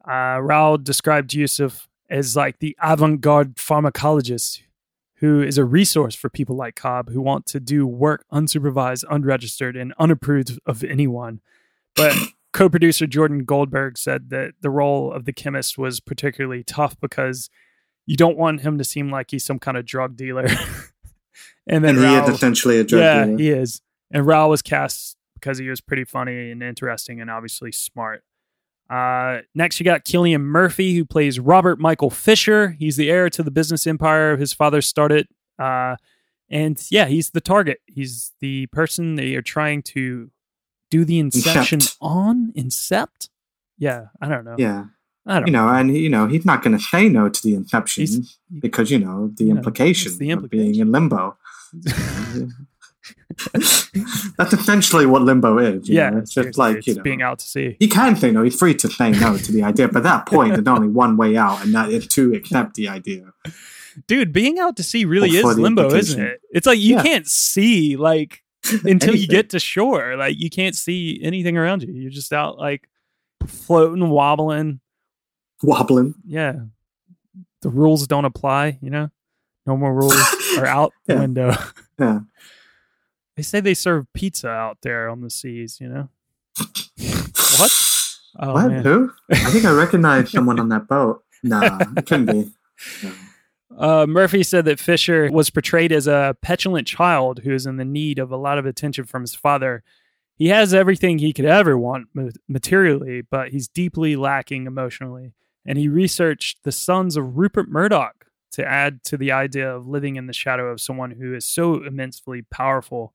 Uh 0.06 0.38
Rao 0.40 0.76
described 0.76 1.32
Yusuf 1.34 1.88
as 2.08 2.34
like 2.36 2.58
the 2.58 2.76
avant-garde 2.82 3.56
pharmacologist 3.56 4.60
who 5.16 5.42
is 5.42 5.58
a 5.58 5.64
resource 5.64 6.14
for 6.14 6.28
people 6.30 6.56
like 6.56 6.74
Cobb 6.74 7.10
who 7.10 7.20
want 7.20 7.44
to 7.46 7.60
do 7.60 7.86
work 7.86 8.24
unsupervised, 8.32 9.04
unregistered, 9.10 9.76
and 9.76 9.92
unapproved 9.98 10.58
of 10.64 10.82
anyone. 10.82 11.40
But 11.94 12.16
co-producer 12.54 13.06
Jordan 13.06 13.44
Goldberg 13.44 13.98
said 13.98 14.30
that 14.30 14.54
the 14.62 14.70
role 14.70 15.12
of 15.12 15.26
the 15.26 15.32
chemist 15.34 15.76
was 15.76 16.00
particularly 16.00 16.64
tough 16.64 16.98
because 17.00 17.50
you 18.06 18.16
don't 18.16 18.38
want 18.38 18.62
him 18.62 18.78
to 18.78 18.84
seem 18.84 19.10
like 19.10 19.30
he's 19.30 19.44
some 19.44 19.58
kind 19.58 19.76
of 19.76 19.84
drug 19.84 20.16
dealer. 20.16 20.46
and 21.66 21.84
then 21.84 21.96
And 21.96 21.98
he 21.98 22.14
is 22.14 22.20
Rao- 22.22 22.34
essentially 22.34 22.78
a 22.80 22.84
drug 22.84 23.02
yeah, 23.02 23.24
dealer. 23.26 23.38
he 23.38 23.50
is. 23.50 23.82
And 24.10 24.26
Rao 24.26 24.48
was 24.48 24.62
cast 24.62 25.16
because 25.40 25.58
he 25.58 25.68
was 25.68 25.80
pretty 25.80 26.04
funny 26.04 26.50
and 26.50 26.62
interesting 26.62 27.20
and 27.20 27.30
obviously 27.30 27.72
smart. 27.72 28.22
Uh, 28.88 29.42
next, 29.54 29.78
you 29.78 29.84
got 29.84 30.04
Cillian 30.04 30.40
Murphy, 30.42 30.96
who 30.96 31.04
plays 31.04 31.38
Robert 31.38 31.78
Michael 31.78 32.10
Fischer. 32.10 32.70
He's 32.78 32.96
the 32.96 33.08
heir 33.10 33.30
to 33.30 33.42
the 33.42 33.50
business 33.50 33.86
empire 33.86 34.36
his 34.36 34.52
father 34.52 34.82
started. 34.82 35.28
Uh, 35.58 35.96
and 36.48 36.84
yeah, 36.90 37.06
he's 37.06 37.30
the 37.30 37.40
target. 37.40 37.78
He's 37.86 38.32
the 38.40 38.66
person 38.66 39.14
that 39.14 39.26
you're 39.26 39.42
trying 39.42 39.82
to 39.94 40.30
do 40.90 41.04
the 41.04 41.20
inception 41.20 41.78
Incept. 41.78 41.96
on. 42.00 42.52
Incept? 42.56 43.28
Yeah, 43.78 44.06
I 44.20 44.28
don't 44.28 44.44
know. 44.44 44.56
Yeah. 44.58 44.86
I 45.26 45.38
don't 45.38 45.46
You 45.46 45.52
know, 45.52 45.68
and 45.68 45.96
you 45.96 46.08
know, 46.08 46.26
he's 46.26 46.44
not 46.44 46.62
going 46.64 46.76
to 46.76 46.82
say 46.82 47.08
no 47.08 47.28
to 47.28 47.42
the 47.44 47.54
inception 47.54 48.00
He's- 48.06 48.38
because 48.60 48.90
you 48.90 48.98
know 48.98 49.30
the 49.36 49.44
Yeah, 49.44 49.54
implication 49.54 50.08
it's 50.10 50.18
the 50.18 50.30
of 50.32 50.50
being 50.50 50.74
in 50.74 50.90
limbo. 50.90 51.36
That's 53.53 54.53
essentially 54.53 55.07
what 55.07 55.23
limbo 55.23 55.59
is. 55.59 55.89
you 55.89 55.97
yeah, 55.97 56.11
know? 56.11 56.19
it's 56.19 56.32
just 56.35 56.59
like 56.59 56.87
you 56.87 56.95
know, 56.95 57.03
being 57.03 57.23
out 57.23 57.39
to 57.41 57.47
sea. 57.47 57.77
he 57.78 57.89
can 57.89 58.16
say 58.16 58.31
no. 58.31 58.43
He's 58.43 58.57
free 58.59 58.74
to 58.74 58.89
say 58.89 59.11
no 59.12 59.37
to 59.37 59.53
the 59.53 59.62
idea, 59.62 59.89
but 59.89 59.99
at 59.99 60.03
that 60.05 60.27
point, 60.27 60.55
there's 60.55 60.66
only 60.66 60.89
one 60.89 61.16
way 61.16 61.37
out, 61.37 61.65
and 61.65 61.74
that 61.74 61.89
is 61.91 62.07
to 62.09 62.35
accept 62.35 62.74
the 62.74 62.89
idea. 62.89 63.32
dude 64.07 64.32
being 64.32 64.59
out 64.59 64.77
to 64.77 64.82
sea 64.82 65.05
really 65.05 65.31
is 65.31 65.45
limbo 65.59 65.93
isn't 65.93 66.23
it 66.23 66.41
it's 66.51 66.65
like 66.66 66.78
you 66.78 66.95
Yeah. 66.95 67.03
can't 67.03 67.27
see 67.27 67.97
like 67.97 68.43
until 68.85 69.16
you 69.16 69.27
get 69.27 69.51
to 69.51 69.59
shore 69.59 70.16
like 70.16 70.37
you 70.39 70.49
can't 70.49 70.77
see 70.77 71.19
anything 71.24 71.57
around 71.57 71.82
you 71.82 71.93
you're 71.93 72.11
just 72.11 72.32
out 72.32 72.57
like 72.57 72.89
floating 73.47 74.09
wobbling 74.09 74.78
Wobbling. 75.65 76.15
yeah 76.24 76.53
the 77.62 77.69
rules 77.69 78.07
don't 78.07 78.24
apply 78.24 78.78
you 78.81 78.91
know 78.91 79.11
no 79.66 79.77
more 79.77 79.93
rules 79.93 80.15
are 80.59 80.66
out 80.66 80.93
the 81.07 81.15
Yeah. 81.15 81.20
window 81.20 81.55
Yeah. 81.99 82.20
They 83.40 83.44
say 83.44 83.60
they 83.60 83.72
serve 83.72 84.06
pizza 84.12 84.50
out 84.50 84.82
there 84.82 85.08
on 85.08 85.22
the 85.22 85.30
seas 85.30 85.78
you 85.80 85.88
know 85.88 86.10
what 87.58 87.72
oh 88.38 88.52
what? 88.52 88.68
man 88.68 88.84
Who? 88.84 89.10
I 89.30 89.50
think 89.50 89.64
I 89.64 89.72
recognize 89.72 90.30
someone 90.36 90.60
on 90.60 90.68
that 90.68 90.86
boat. 90.86 91.24
Nah, 91.42 91.78
it 91.96 92.06
couldn't 92.06 92.26
be. 92.26 92.52
No. 93.02 93.12
Uh, 93.78 94.04
Murphy 94.06 94.42
said 94.42 94.66
that 94.66 94.78
Fischer 94.80 95.30
was 95.32 95.48
portrayed 95.48 95.90
as 95.90 96.06
a 96.06 96.36
petulant 96.42 96.86
child 96.86 97.38
who 97.38 97.54
is 97.54 97.64
in 97.64 97.76
the 97.78 97.84
need 97.84 98.18
of 98.18 98.30
a 98.30 98.36
lot 98.36 98.58
of 98.58 98.66
attention 98.66 99.04
from 99.04 99.22
his 99.22 99.34
father. 99.34 99.82
He 100.34 100.48
has 100.48 100.74
everything 100.74 101.18
he 101.18 101.32
could 101.32 101.46
ever 101.46 101.78
want 101.78 102.08
materially, 102.46 103.22
but 103.22 103.50
he's 103.50 103.68
deeply 103.68 104.16
lacking 104.16 104.66
emotionally. 104.66 105.32
And 105.64 105.78
he 105.78 105.88
researched 105.88 106.58
the 106.62 106.72
sons 106.72 107.16
of 107.16 107.38
Rupert 107.38 107.70
Murdoch 107.70 108.26
to 108.52 108.66
add 108.66 109.04
to 109.04 109.16
the 109.16 109.32
idea 109.32 109.74
of 109.74 109.86
living 109.86 110.16
in 110.16 110.26
the 110.26 110.32
shadow 110.32 110.66
of 110.66 110.80
someone 110.80 111.12
who 111.12 111.34
is 111.34 111.46
so 111.46 111.82
immensely 111.82 112.42
powerful. 112.42 113.14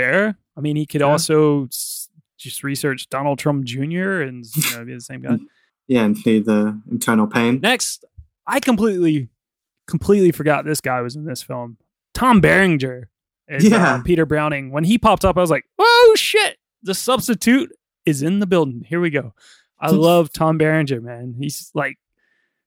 Fair. 0.00 0.36
I 0.56 0.60
mean, 0.60 0.76
he 0.76 0.86
could 0.86 1.00
Yeah. 1.00 1.08
also 1.08 1.66
s- 1.66 2.08
just 2.38 2.62
research 2.64 3.08
Donald 3.10 3.38
Trump 3.38 3.64
Jr. 3.64 4.20
and 4.22 4.44
you 4.56 4.62
know 4.76 4.84
be 4.84 4.94
the 4.94 5.00
same 5.00 5.22
guy. 5.22 5.38
Yeah, 5.88 6.04
and 6.04 6.16
see 6.16 6.38
the 6.38 6.80
internal 6.88 7.26
pain. 7.26 7.58
Next, 7.60 8.04
I 8.46 8.60
completely, 8.60 9.28
completely 9.88 10.30
forgot 10.30 10.64
this 10.64 10.80
guy 10.80 11.00
was 11.00 11.16
in 11.16 11.24
this 11.24 11.42
film. 11.42 11.78
Tom 12.14 12.40
Berenger 12.40 13.08
is 13.48 13.64
Yeah. 13.68 13.94
uh, 13.96 14.02
Peter 14.04 14.24
Browning. 14.24 14.70
When 14.70 14.84
he 14.84 14.98
popped 14.98 15.24
up, 15.24 15.36
I 15.36 15.40
was 15.40 15.50
like, 15.50 15.64
"Oh 15.80 16.14
shit!" 16.16 16.58
The 16.84 16.94
substitute 16.94 17.72
is 18.06 18.22
in 18.22 18.38
the 18.38 18.46
building. 18.46 18.84
Here 18.86 19.00
we 19.00 19.10
go. 19.10 19.34
I 19.80 19.90
love 19.90 20.32
Tom 20.32 20.58
Berenger, 20.58 21.00
man. 21.00 21.34
He's 21.36 21.72
like 21.74 21.98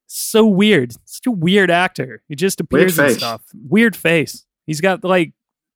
so 0.06 0.46
weird. 0.46 0.94
Such 1.06 1.26
a 1.28 1.32
weird 1.32 1.72
actor. 1.72 2.24
He 2.28 2.36
just 2.36 2.60
appears 2.60 3.00
in 3.00 3.06
face. 3.06 3.18
stuff. 3.20 3.44
Weird 3.54 3.96
face. 3.96 4.46
He's 4.68 4.82
got 4.82 5.02
like 5.06 5.32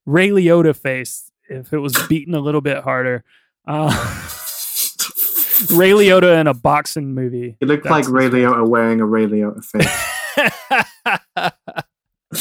Ray 0.05 0.29
Liotta 0.31 0.75
face. 0.75 1.26
If 1.49 1.73
it 1.73 1.79
was 1.79 1.93
beaten 2.07 2.33
a 2.33 2.39
little 2.39 2.61
bit 2.61 2.83
harder. 2.83 3.23
Uh, 3.67 3.89
Ray 5.73 5.91
Liotta 5.91 6.39
in 6.39 6.47
a 6.47 6.53
boxing 6.53 7.13
movie. 7.15 7.57
He 7.59 7.65
looked 7.65 7.83
That's 7.83 8.07
like 8.07 8.09
Ray 8.09 8.29
Liotta 8.29 8.67
wearing 8.67 9.01
a 9.01 9.05
Ray 9.05 9.25
Liotta 9.25 9.63
face. 9.63 9.87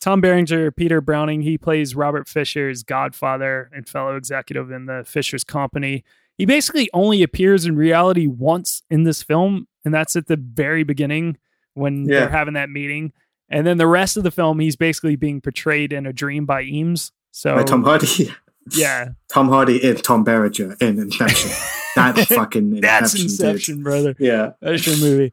Tom 0.00 0.20
Berenger, 0.20 0.70
Peter 0.72 1.00
Browning, 1.00 1.42
he 1.42 1.58
plays 1.58 1.94
Robert 1.94 2.28
Fischer's 2.28 2.82
godfather 2.82 3.70
and 3.72 3.88
fellow 3.88 4.16
executive 4.16 4.70
in 4.70 4.86
the 4.86 5.04
Fischer's 5.06 5.44
Company. 5.44 6.04
He 6.36 6.46
basically 6.46 6.88
only 6.92 7.22
appears 7.22 7.66
in 7.66 7.76
reality 7.76 8.26
once 8.26 8.82
in 8.90 9.04
this 9.04 9.22
film, 9.22 9.66
and 9.84 9.92
that's 9.92 10.16
at 10.16 10.26
the 10.26 10.36
very 10.36 10.84
beginning 10.84 11.36
when 11.74 12.06
Yeah. 12.06 12.20
they're 12.20 12.28
having 12.28 12.54
that 12.54 12.70
meeting. 12.70 13.12
And 13.50 13.66
then 13.66 13.78
the 13.78 13.86
rest 13.86 14.16
of 14.16 14.22
the 14.24 14.30
film, 14.30 14.60
he's 14.60 14.76
basically 14.76 15.16
being 15.16 15.40
portrayed 15.40 15.92
in 15.92 16.06
a 16.06 16.12
dream 16.12 16.44
by 16.46 16.62
Eames. 16.62 17.12
So 17.30 17.54
By 17.56 17.62
Tom 17.62 17.82
Hardy. 17.82 18.30
yeah, 18.72 19.10
Tom 19.32 19.48
Hardy 19.48 19.82
is 19.82 20.02
Tom 20.02 20.24
Berenger 20.24 20.76
in 20.80 20.98
Inception. 20.98 21.50
That's 21.96 22.26
fucking 22.26 22.76
Inception. 22.76 22.80
that's 22.82 23.12
dude. 23.12 23.22
Inception, 23.22 23.82
brother. 23.82 24.14
Yeah. 24.18 24.50
That's 24.60 24.86
your 24.86 24.96
movie. 24.98 25.32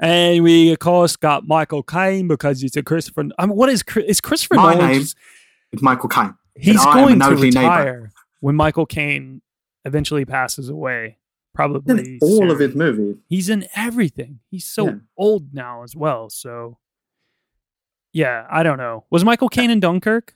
And 0.00 0.44
we 0.44 0.70
of 0.72 0.78
course 0.78 1.16
got 1.16 1.46
Michael 1.48 1.82
Caine 1.82 2.28
because 2.28 2.60
he's 2.60 2.76
a 2.76 2.82
Christopher. 2.82 3.24
I 3.38 3.46
mean, 3.46 3.56
what 3.56 3.68
is 3.70 3.82
is 4.06 4.20
Christopher 4.20 4.54
My 4.56 4.74
Nolan? 4.74 4.88
name 4.90 5.00
just- 5.00 5.16
is 5.72 5.82
Michael 5.82 6.08
Caine. 6.10 6.34
he's 6.54 6.76
and 6.76 6.78
I 6.80 6.90
am 6.92 6.98
a 6.98 7.00
going 7.06 7.18
to 7.20 7.30
nosy 7.30 7.50
neighbor. 7.50 7.60
retire 7.60 8.12
when 8.40 8.54
Michael 8.56 8.86
Caine 8.86 9.40
eventually 9.84 10.24
passes 10.26 10.68
away. 10.68 11.16
Probably 11.54 12.14
In 12.14 12.18
all 12.20 12.50
of 12.50 12.58
his 12.58 12.74
movies. 12.74 13.16
He's 13.28 13.48
in 13.48 13.66
everything. 13.74 14.40
He's 14.50 14.66
so 14.66 14.86
Yeah. 14.86 14.94
old 15.16 15.54
now 15.54 15.82
as 15.82 15.96
well. 15.96 16.28
So 16.28 16.76
yeah, 18.16 18.46
I 18.50 18.62
don't 18.62 18.78
know. 18.78 19.04
Was 19.10 19.24
Michael 19.24 19.48
Caine 19.50 19.70
in 19.70 19.78
Dunkirk? 19.80 20.34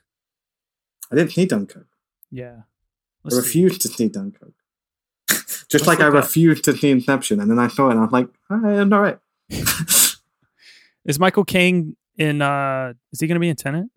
I 1.11 1.15
didn't 1.17 1.33
see 1.33 1.47
Dunkirk. 1.47 1.89
Yeah. 2.31 2.53
I 2.59 2.63
Let's 3.25 3.37
see. 3.37 3.43
refused 3.43 3.81
to 3.83 3.89
see 3.89 4.09
Dunkirk. 4.09 4.53
Just 5.29 5.73
Let's 5.73 5.87
like 5.87 6.01
I 6.01 6.07
look 6.09 6.17
up. 6.17 6.25
refused 6.25 6.65
to 6.65 6.77
see 6.77 6.91
Inception, 6.91 7.41
and 7.41 7.51
then 7.51 7.59
I 7.59 7.69
saw 7.69 7.89
it, 7.89 7.93
and 7.93 8.01
I 8.01 8.03
was 8.05 8.13
like, 8.13 8.29
all 8.51 8.59
right, 8.59 8.79
I'm 8.79 8.93
all 8.93 9.01
right. 9.01 9.19
Is 11.05 11.19
Michael 11.19 11.45
Caine 11.45 11.97
in? 12.17 12.43
uh 12.43 12.93
Is 13.13 13.21
he 13.21 13.27
going 13.27 13.37
to 13.37 13.41
be 13.41 13.49
in 13.49 13.57
Tenet? 13.57 13.89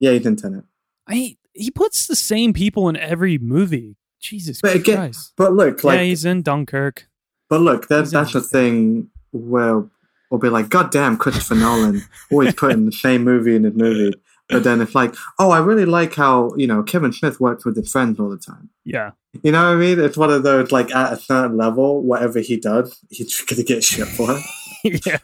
yeah, 0.00 0.12
he's 0.12 0.26
in 0.26 0.36
Tenet. 0.36 0.64
I 1.08 1.36
he 1.52 1.70
puts 1.70 2.06
the 2.06 2.16
same 2.16 2.52
people 2.52 2.88
in 2.88 2.96
every 2.96 3.38
movie. 3.38 3.96
Jesus 4.20 4.60
But 4.62 4.76
again, 4.76 4.96
Christ! 4.96 5.32
but 5.36 5.52
look, 5.52 5.84
like, 5.84 5.98
yeah, 5.98 6.04
he's 6.04 6.24
in 6.24 6.42
Dunkirk. 6.42 7.08
but 7.50 7.60
look, 7.60 7.88
that, 7.88 8.06
that's 8.06 8.32
the 8.32 8.40
thing 8.40 9.10
where 9.32 9.84
we'll 10.34 10.40
be 10.40 10.48
like, 10.52 10.68
God 10.68 10.90
damn, 10.90 11.16
Christopher 11.16 11.54
Nolan 11.54 12.02
always 12.32 12.54
putting 12.54 12.86
the 12.86 12.92
same 12.92 13.22
movie 13.22 13.54
in 13.54 13.62
his 13.64 13.74
movie. 13.74 14.12
But 14.48 14.64
then 14.64 14.80
it's 14.80 14.94
like, 14.94 15.14
oh, 15.38 15.50
I 15.52 15.58
really 15.60 15.84
like 15.86 16.14
how 16.14 16.52
you 16.56 16.66
know 16.66 16.82
Kevin 16.82 17.12
Smith 17.12 17.40
works 17.40 17.64
with 17.64 17.76
his 17.76 17.90
friends 17.90 18.18
all 18.20 18.28
the 18.28 18.36
time. 18.36 18.68
Yeah, 18.84 19.12
You 19.42 19.52
know 19.52 19.62
what 19.68 19.76
I 19.76 19.76
mean? 19.76 20.00
It's 20.00 20.16
one 20.18 20.30
of 20.30 20.42
those 20.42 20.70
like 20.72 20.94
at 20.94 21.12
a 21.12 21.16
certain 21.16 21.56
level, 21.56 22.02
whatever 22.02 22.40
he 22.40 22.56
does, 22.58 22.98
he's 23.10 23.40
gonna 23.42 23.62
get 23.62 23.82
shit 23.84 24.08
for. 24.08 24.38
yeah. 24.84 25.18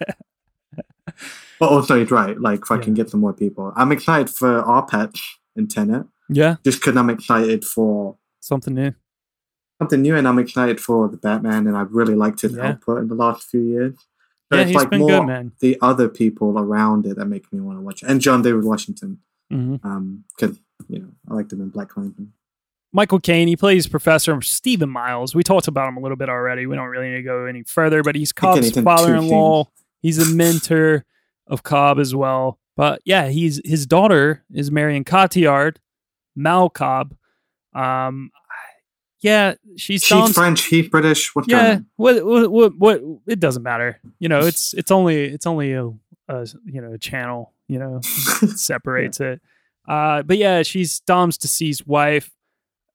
But 1.58 1.68
also, 1.70 1.98
he's 1.98 2.10
right. 2.10 2.40
Like, 2.40 2.60
if 2.62 2.70
I 2.70 2.76
fucking 2.76 2.94
get 2.94 3.10
some 3.10 3.20
more 3.20 3.34
people. 3.34 3.72
I'm 3.76 3.92
excited 3.92 4.30
for 4.30 4.60
our 4.62 4.86
pets 4.86 5.20
in 5.56 5.66
Tenet. 5.68 6.06
Yeah, 6.30 6.56
Just 6.64 6.80
because 6.80 6.96
I'm 6.96 7.10
excited 7.10 7.64
for 7.64 8.16
something 8.40 8.72
new. 8.72 8.94
something 9.78 10.00
new, 10.00 10.16
and 10.16 10.26
I'm 10.28 10.38
excited 10.38 10.80
for 10.80 11.08
the 11.08 11.16
Batman, 11.18 11.66
and 11.66 11.76
I've 11.76 11.92
really 11.92 12.14
liked 12.14 12.40
his 12.42 12.54
Yeah. 12.54 12.68
output 12.70 12.98
in 13.02 13.08
the 13.08 13.14
last 13.14 13.48
few 13.50 13.60
years. 13.60 13.94
So 14.50 14.56
Yeah, 14.56 14.62
it's 14.62 14.70
he's 14.70 14.76
like 14.76 14.90
been 14.90 15.00
more 15.00 15.20
good, 15.20 15.26
man. 15.26 15.52
the 15.60 15.78
other 15.80 16.08
people 16.08 16.58
around 16.58 17.06
it 17.06 17.16
that 17.16 17.26
make 17.26 17.52
me 17.52 17.60
want 17.60 17.78
to 17.78 17.82
watch 17.82 18.02
it. 18.02 18.08
And 18.08 18.20
John 18.20 18.42
David 18.42 18.64
Washington, 18.64 19.18
hmm 19.50 19.76
um, 19.82 20.24
because 20.36 20.58
you 20.88 20.98
know 21.00 21.08
I 21.28 21.34
liked 21.34 21.52
him 21.52 21.60
in 21.60 21.70
BlacKkKlansman. 21.70 22.28
Michael 22.92 23.20
Caine, 23.20 23.46
he 23.46 23.56
plays 23.56 23.86
Professor 23.86 24.40
Stephen 24.42 24.90
Miles. 24.90 25.32
We 25.32 25.44
talked 25.44 25.68
about 25.68 25.88
him 25.88 25.96
a 25.96 26.00
little 26.00 26.16
bit 26.16 26.28
already. 26.28 26.66
We 26.66 26.74
don't 26.74 26.88
really 26.88 27.10
need 27.10 27.18
to 27.18 27.22
go 27.22 27.44
any 27.44 27.62
further, 27.62 28.02
but 28.02 28.16
he's 28.16 28.32
Cobb's 28.32 28.68
father-in-law. 28.80 29.66
He's 30.02 30.18
a 30.18 30.34
mentor 30.34 31.04
of 31.46 31.62
Cobb 31.62 32.00
as 32.00 32.16
well. 32.16 32.58
But 32.76 33.00
yeah, 33.04 33.28
he's 33.28 33.60
his 33.64 33.86
daughter 33.86 34.42
is 34.52 34.72
Marion 34.72 35.04
Cotillard, 35.04 35.76
Mal 36.34 36.68
Cobb. 36.68 37.14
Um, 37.74 38.30
yeah, 39.20 39.54
she's 39.76 40.02
She's 40.02 40.08
Dom's- 40.08 40.34
French, 40.34 40.64
he's 40.64 40.88
British. 40.88 41.30
Going 41.32 41.48
yeah, 41.48 41.78
what, 41.96 42.24
what, 42.24 42.50
what, 42.50 42.72
what? 42.78 43.02
It 43.26 43.40
doesn't 43.40 43.62
matter. 43.62 44.00
You 44.18 44.28
know, 44.28 44.40
it's 44.40 44.74
it's 44.80 44.90
only 44.90 45.24
it's 45.24 45.46
only 45.46 45.72
a, 45.72 45.86
a 46.28 46.48
you 46.64 46.80
know 46.80 46.92
a 46.94 46.98
channel. 46.98 47.52
You 47.68 47.78
know, 47.78 48.00
separates 48.02 49.20
it. 49.20 49.40
Uh, 49.88 50.22
but 50.22 50.38
yeah, 50.38 50.62
she's 50.62 51.00
Dom's 51.00 51.38
deceased 51.38 51.86
wife. 51.86 52.30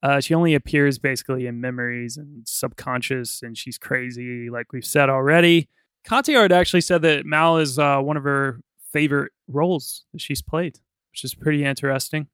Uh, 0.04 0.20
she 0.20 0.34
only 0.36 0.54
appears 0.54 1.00
basically 1.00 1.48
in 1.48 1.60
memories 1.62 2.18
and 2.18 2.48
subconscious, 2.48 3.42
and 3.42 3.58
she's 3.58 3.78
crazy, 3.78 4.50
like 4.50 4.72
we've 4.74 4.86
said 4.86 5.10
already. 5.10 5.68
Cotillard 6.08 6.52
actually 6.52 6.82
said 6.82 7.02
that 7.02 7.26
Mal 7.26 7.58
is 7.58 7.80
uh, 7.80 8.00
one 8.00 8.18
of 8.18 8.24
her 8.24 8.60
favorite 8.94 9.32
roles 9.48 10.06
that 10.14 10.22
she's 10.22 10.42
played, 10.44 10.78
which 11.12 11.24
is 11.24 11.34
pretty 11.34 11.66
interesting. 11.66 12.28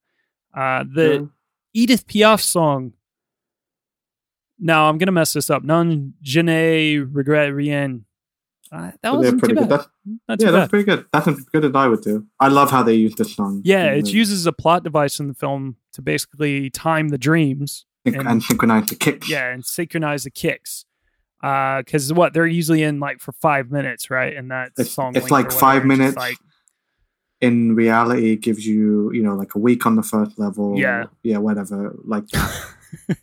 Uh, 0.53 0.83
the 0.93 1.13
Yeah. 1.13 1.81
Edith 1.83 2.07
Piaf 2.07 2.41
song. 2.41 2.93
Now 4.61 4.87
I'm 4.87 4.97
gonna 4.99 5.11
mess 5.11 5.33
this 5.33 5.49
up. 5.49 5.63
Non 5.63 6.13
je 6.21 6.41
ne 6.41 6.99
regrette 7.11 7.53
rien. 7.53 8.05
Uh, 8.71 8.91
that 9.01 9.13
wasn't 9.13 9.39
pretty 9.39 9.55
too 9.55 9.61
good. 9.61 9.69
bad. 9.69 9.85
That's, 10.29 10.43
yeah, 10.43 10.51
bad. 10.51 10.59
that's 10.61 10.69
pretty 10.69 10.85
good. 10.85 11.05
That's 11.11 11.27
as 11.27 11.39
good 11.45 11.65
as 11.65 11.71
I 11.75 11.87
would 11.87 12.01
do. 12.01 12.25
I 12.39 12.47
love 12.47 12.71
how 12.71 12.83
they 12.83 12.93
use 12.93 13.15
this 13.15 13.35
song. 13.35 13.61
Yeah, 13.65 13.87
it 13.91 14.05
the- 14.05 14.11
uses 14.11 14.45
a 14.45 14.53
plot 14.53 14.83
device 14.85 15.19
in 15.19 15.27
the 15.27 15.33
film 15.33 15.75
to 15.93 16.01
basically 16.01 16.69
time 16.69 17.09
the 17.09 17.17
dreams 17.17 17.85
and- 18.05 18.15
and, 18.15 18.41
synchronize 18.41 18.87
the 18.87 18.95
kicks. 18.95 19.29
yeah, 19.29 19.51
and 19.51 19.65
synchronize 19.65 20.23
the 20.23 20.29
kicks. 20.31 20.85
Because 21.41 22.13
what 22.13 22.33
they're 22.33 22.45
usually 22.47 22.83
in 22.83 22.99
like 23.01 23.19
for 23.19 23.31
five 23.33 23.71
minutes, 23.71 24.09
right? 24.09 24.37
And 24.37 24.51
that 24.51 24.67
It's- 24.77 24.91
song, 24.91 25.15
it's 25.17 25.31
like 25.31 25.51
five 25.51 25.83
whatever, 25.83 26.03
it's 26.03 26.15
just 26.15 26.17
minutes. 26.17 26.41
In 27.41 27.75
reality, 27.75 28.35
gives 28.37 28.65
you, 28.65 29.11
you 29.11 29.23
know, 29.23 29.35
like 29.35 29.55
a 29.55 29.59
week 29.59 29.85
on 29.87 29.95
the 29.95 30.03
first 30.03 30.37
level. 30.39 30.77
Yeah. 30.79 31.05
Yeah, 31.23 31.39
whatever. 31.39 31.95
Like 32.05 32.27
that. 32.27 32.61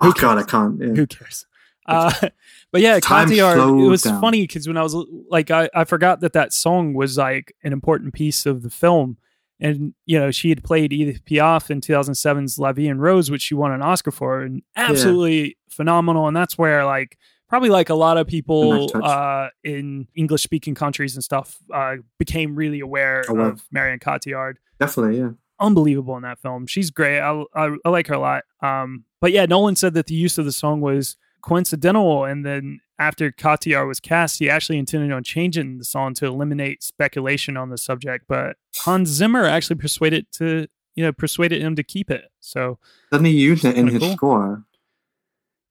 oh, 0.00 0.12
God, 0.12 0.38
I 0.38 0.42
can't. 0.42 0.80
Yeah. 0.80 0.88
who 0.88 1.06
cares? 1.06 1.46
Uh, 1.86 2.12
but 2.72 2.80
yeah, 2.80 3.00
Cotillard. 3.00 3.84
It 3.84 3.88
was 3.88 4.02
down. 4.02 4.20
funny 4.20 4.42
because 4.42 4.66
when 4.66 4.76
I 4.76 4.82
was 4.82 4.94
like, 5.28 5.50
I, 5.50 5.68
I 5.74 5.84
forgot 5.84 6.20
that 6.20 6.32
that 6.34 6.52
song 6.52 6.94
was 6.94 7.18
like 7.18 7.54
an 7.62 7.72
important 7.72 8.14
piece 8.14 8.46
of 8.46 8.62
the 8.62 8.70
film. 8.70 9.18
And 9.62 9.92
you 10.06 10.18
know, 10.18 10.30
she 10.30 10.48
had 10.48 10.64
played 10.64 10.92
Edith 10.92 11.24
Piaf 11.24 11.70
in 11.70 11.82
2007's 11.82 12.58
La 12.58 12.72
Vie 12.72 12.88
en 12.88 12.98
Rose, 12.98 13.30
which 13.30 13.42
she 13.42 13.54
won 13.54 13.72
an 13.72 13.82
Oscar 13.82 14.10
for, 14.10 14.40
and 14.40 14.62
absolutely 14.74 15.58
phenomenal. 15.68 16.26
And 16.26 16.34
that's 16.34 16.56
where 16.56 16.86
like 16.86 17.18
probably 17.50 17.68
like 17.68 17.90
a 17.90 17.94
lot 17.94 18.16
of 18.16 18.26
people 18.26 18.90
uh, 19.04 19.48
in 19.62 20.06
English 20.14 20.42
speaking 20.42 20.74
countries 20.74 21.14
and 21.14 21.22
stuff 21.22 21.58
uh, 21.74 21.96
became 22.18 22.54
really 22.54 22.80
aware 22.80 23.24
Aware. 23.28 23.48
of 23.48 23.64
Marion 23.70 23.98
Cotillard 23.98 24.54
Definitely, 24.78 25.18
yeah. 25.18 25.30
Unbelievable 25.60 26.16
in 26.16 26.22
that 26.22 26.38
film. 26.40 26.66
She's 26.66 26.90
great. 26.90 27.20
I, 27.20 27.44
I, 27.54 27.76
I 27.84 27.88
like 27.88 28.06
her 28.08 28.14
a 28.14 28.18
lot. 28.18 28.44
Um, 28.62 29.04
but 29.20 29.32
yeah, 29.32 29.46
Nolan 29.46 29.76
said 29.76 29.94
that 29.94 30.06
the 30.06 30.14
use 30.14 30.38
of 30.38 30.44
the 30.44 30.52
song 30.52 30.80
was 30.80 31.16
coincidental, 31.42 32.24
and 32.24 32.44
then 32.44 32.80
after 32.98 33.30
Cotillard 33.30 33.86
was 33.86 34.00
cast, 34.00 34.38
he 34.38 34.48
actually 34.50 34.78
intended 34.78 35.12
on 35.12 35.22
changing 35.22 35.78
the 35.78 35.84
song 35.84 36.14
to 36.14 36.26
eliminate 36.26 36.82
speculation 36.82 37.56
on 37.56 37.70
the 37.70 37.78
subject. 37.78 38.24
But 38.28 38.56
Hans 38.78 39.08
Zimmer 39.08 39.44
actually 39.44 39.76
persuaded 39.76 40.26
to 40.32 40.66
you 40.94 41.04
know 41.04 41.12
persuaded 41.12 41.62
him 41.62 41.76
to 41.76 41.82
keep 41.82 42.10
it. 42.10 42.24
So 42.40 42.78
Doesn't 43.12 43.24
he 43.26 43.32
use 43.32 43.64
it 43.64 43.76
in 43.76 43.86
his 43.88 43.98
cool. 44.02 44.12
score? 44.12 44.64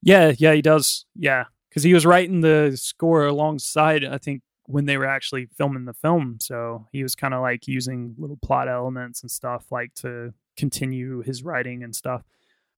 yeah, 0.02 0.34
yeah, 0.38 0.54
he 0.54 0.62
does. 0.62 1.06
Yeah, 1.16 1.46
because 1.70 1.84
he 1.84 1.94
was 1.94 2.06
writing 2.06 2.42
the 2.42 2.74
score 2.76 3.26
alongside, 3.26 4.04
I 4.06 4.18
think, 4.18 4.42
when 4.70 4.86
they 4.86 4.98
were 4.98 5.06
actually 5.06 5.48
filming 5.58 5.86
the 5.86 5.94
film. 5.94 6.38
So 6.40 6.86
he 6.92 7.02
was 7.02 7.16
kind 7.16 7.34
of 7.34 7.42
like 7.42 7.68
using 7.68 8.14
little 8.20 8.38
plot 8.38 8.68
elements 8.68 9.22
and 9.24 9.32
stuff 9.32 9.66
like 9.72 9.96
to 9.96 10.34
continue 10.58 11.22
his 11.22 11.44
writing 11.44 11.82
and 11.82 11.96
stuff. 11.96 12.22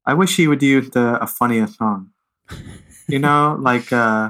I 0.05 0.13
wish 0.13 0.37
he 0.37 0.47
would 0.47 0.63
use 0.63 0.89
the, 0.91 1.21
a 1.21 1.27
funnier 1.27 1.67
song. 1.67 2.11
You 3.09 3.19
know, 3.19 3.57
like 3.61 3.91
uh 3.91 4.29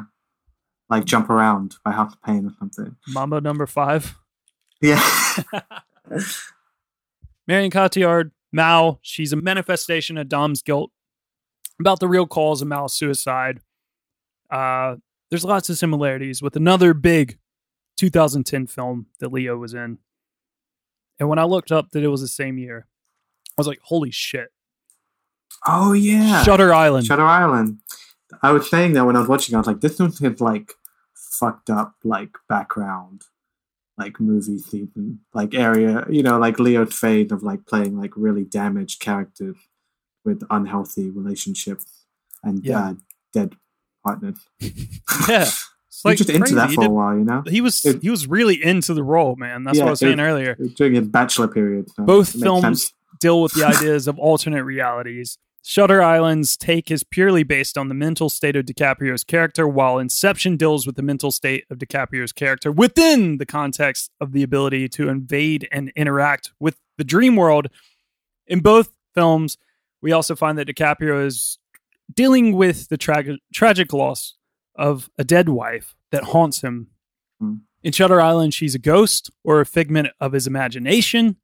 like 0.89 1.05
Jump 1.05 1.29
Around 1.29 1.75
by 1.85 1.91
House 1.91 2.13
of 2.13 2.21
Pain 2.23 2.47
or 2.47 2.51
something. 2.57 2.95
Mambo 3.07 3.39
number 3.39 3.67
five. 3.67 4.17
Yeah. 4.81 5.01
Marion 7.47 7.71
Cotillard, 7.71 8.31
Mal, 8.51 8.99
she's 9.03 9.31
a 9.31 9.35
manifestation 9.35 10.17
of 10.17 10.27
Dom's 10.27 10.63
guilt 10.63 10.91
about 11.79 11.99
the 11.99 12.07
real 12.07 12.25
cause 12.25 12.61
of 12.61 12.67
Mal's 12.67 12.93
suicide. 12.93 13.61
Uh, 14.49 14.95
there's 15.29 15.45
lots 15.45 15.69
of 15.69 15.77
similarities 15.77 16.41
with 16.41 16.55
another 16.55 16.93
big 16.93 17.37
2010 18.01 18.65
film 18.67 19.05
that 19.19 19.31
Leo 19.31 19.57
was 19.57 19.73
in. 19.75 19.99
And 21.19 21.29
when 21.29 21.37
I 21.39 21.43
looked 21.43 21.71
up 21.71 21.91
that 21.91 22.03
it 22.03 22.07
was 22.07 22.21
the 22.21 22.27
same 22.27 22.57
year, 22.57 22.87
I 23.51 23.53
was 23.57 23.67
like, 23.67 23.79
holy 23.83 24.09
shit. 24.11 24.49
oh 25.67 25.93
yeah. 25.93 26.41
Shutter 26.43 26.73
Island. 26.73 27.05
Shutter 27.05 27.25
Island. 27.25 27.79
I 28.41 28.51
was 28.51 28.69
saying 28.69 28.93
that 28.93 29.05
when 29.05 29.15
I 29.15 29.19
was 29.19 29.27
watching, 29.29 29.53
I 29.55 29.59
was 29.59 29.67
like, 29.67 29.81
this 29.81 29.99
was 29.99 30.17
his 30.17 30.41
like 30.41 30.73
fucked 31.13 31.69
up 31.69 31.93
like 32.03 32.31
background, 32.49 33.21
like 33.97 34.19
movie 34.19 34.57
season, 34.57 35.19
like 35.33 35.53
area, 35.53 36.05
you 36.09 36.23
know, 36.23 36.39
like 36.39 36.57
Leo's 36.59 36.93
fate 36.97 37.31
of 37.31 37.43
like 37.43 37.65
playing 37.67 37.99
like 37.99 38.11
really 38.15 38.43
damaged 38.45 38.99
characters 38.99 39.57
with 40.25 40.43
unhealthy 40.49 41.09
relationships 41.09 42.05
and 42.43 42.65
Yeah. 42.65 42.79
uh, 42.89 42.93
dead 43.33 43.55
partners. 44.03 44.39
yeah. 45.29 45.49
It's 46.03 46.03
He 46.03 46.09
was 46.09 46.17
just 46.19 46.29
into 46.29 46.55
that 46.55 46.71
for 46.71 46.85
a 46.85 46.89
while, 46.89 47.17
you 47.17 47.23
know. 47.23 47.43
He 47.47 47.61
was 47.61 47.85
It- 47.85 48.01
he 48.01 48.09
was 48.09 48.27
really 48.27 48.63
into 48.63 48.93
the 48.93 49.03
role, 49.03 49.35
man. 49.35 49.63
That's 49.63 49.77
what 49.79 49.87
I 49.87 49.91
was 49.91 49.99
saying 49.99 50.19
it- 50.19 50.23
earlier. 50.23 50.55
During 50.75 50.93
his 50.95 51.07
bachelor 51.07 51.47
period. 51.47 51.89
so 51.95 52.03
Both 52.03 52.39
films 52.39 52.61
sense. 52.63 52.93
deal 53.19 53.41
with 53.41 53.53
the 53.53 53.65
ideas 53.65 54.07
of 54.07 54.17
alternate 54.19 54.63
realities. 54.63 55.37
Shutter 55.63 56.01
Island's 56.01 56.57
take 56.57 56.89
is 56.89 57.03
purely 57.03 57.43
based 57.43 57.77
on 57.77 57.87
the 57.87 57.93
mental 57.93 58.29
state 58.29 58.55
of 58.55 58.65
DiCaprio's 58.65 59.23
character, 59.23 59.67
while 59.67 59.99
Inception 59.99 60.57
deals 60.57 60.87
with 60.87 60.95
the 60.95 61.03
mental 61.03 61.29
state 61.31 61.65
of 61.69 61.77
DiCaprio's 61.77 62.31
character 62.31 62.71
within 62.71 63.37
the 63.37 63.45
context 63.45 64.09
of 64.19 64.31
the 64.31 64.41
ability 64.41 64.89
to 64.89 65.07
invade 65.07 65.67
and 65.71 65.91
interact 65.95 66.51
with 66.59 66.77
the 66.97 67.03
dream 67.03 67.35
world. 67.35 67.67
In 68.47 68.59
both 68.61 68.91
films, 69.13 69.57
we 70.01 70.11
also 70.11 70.35
find 70.35 70.57
that 70.57 70.67
DiCaprio 70.67 71.23
is 71.23 71.59
dealing 72.11 72.55
with 72.55 72.89
the 72.89 72.97
tra- 72.97 73.37
tragic 73.53 73.93
loss 73.93 74.33
of 74.81 75.11
a 75.15 75.23
dead 75.23 75.47
wife 75.47 75.95
that 76.11 76.23
haunts 76.23 76.61
him. 76.61 76.87
Hmm. 77.39 77.57
In 77.83 77.91
Shutter 77.91 78.19
Island, 78.19 78.55
she's 78.55 78.73
a 78.73 78.79
ghost 78.79 79.29
or 79.43 79.61
a 79.61 79.65
figment 79.65 80.07
of 80.19 80.33
his 80.33 80.47
imagination. 80.47 81.37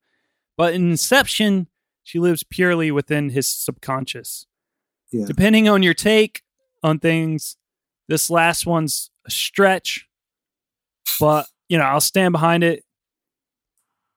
But 0.57 0.73
in 0.73 0.89
Inception, 0.89 1.67
she 2.03 2.17
lives 2.17 2.43
purely 2.43 2.89
within 2.89 3.29
his 3.29 3.47
subconscious. 3.47 4.47
Yeah. 5.11 5.25
Depending 5.25 5.69
on 5.69 5.83
your 5.83 5.93
take 5.93 6.41
on 6.81 6.97
things, 6.97 7.57
this 8.07 8.29
last 8.31 8.65
one's 8.65 9.11
a 9.27 9.31
stretch, 9.31 10.07
but 11.19 11.45
you 11.69 11.77
know, 11.77 11.83
I'll 11.83 12.01
stand 12.01 12.31
behind 12.31 12.63
it. 12.63 12.83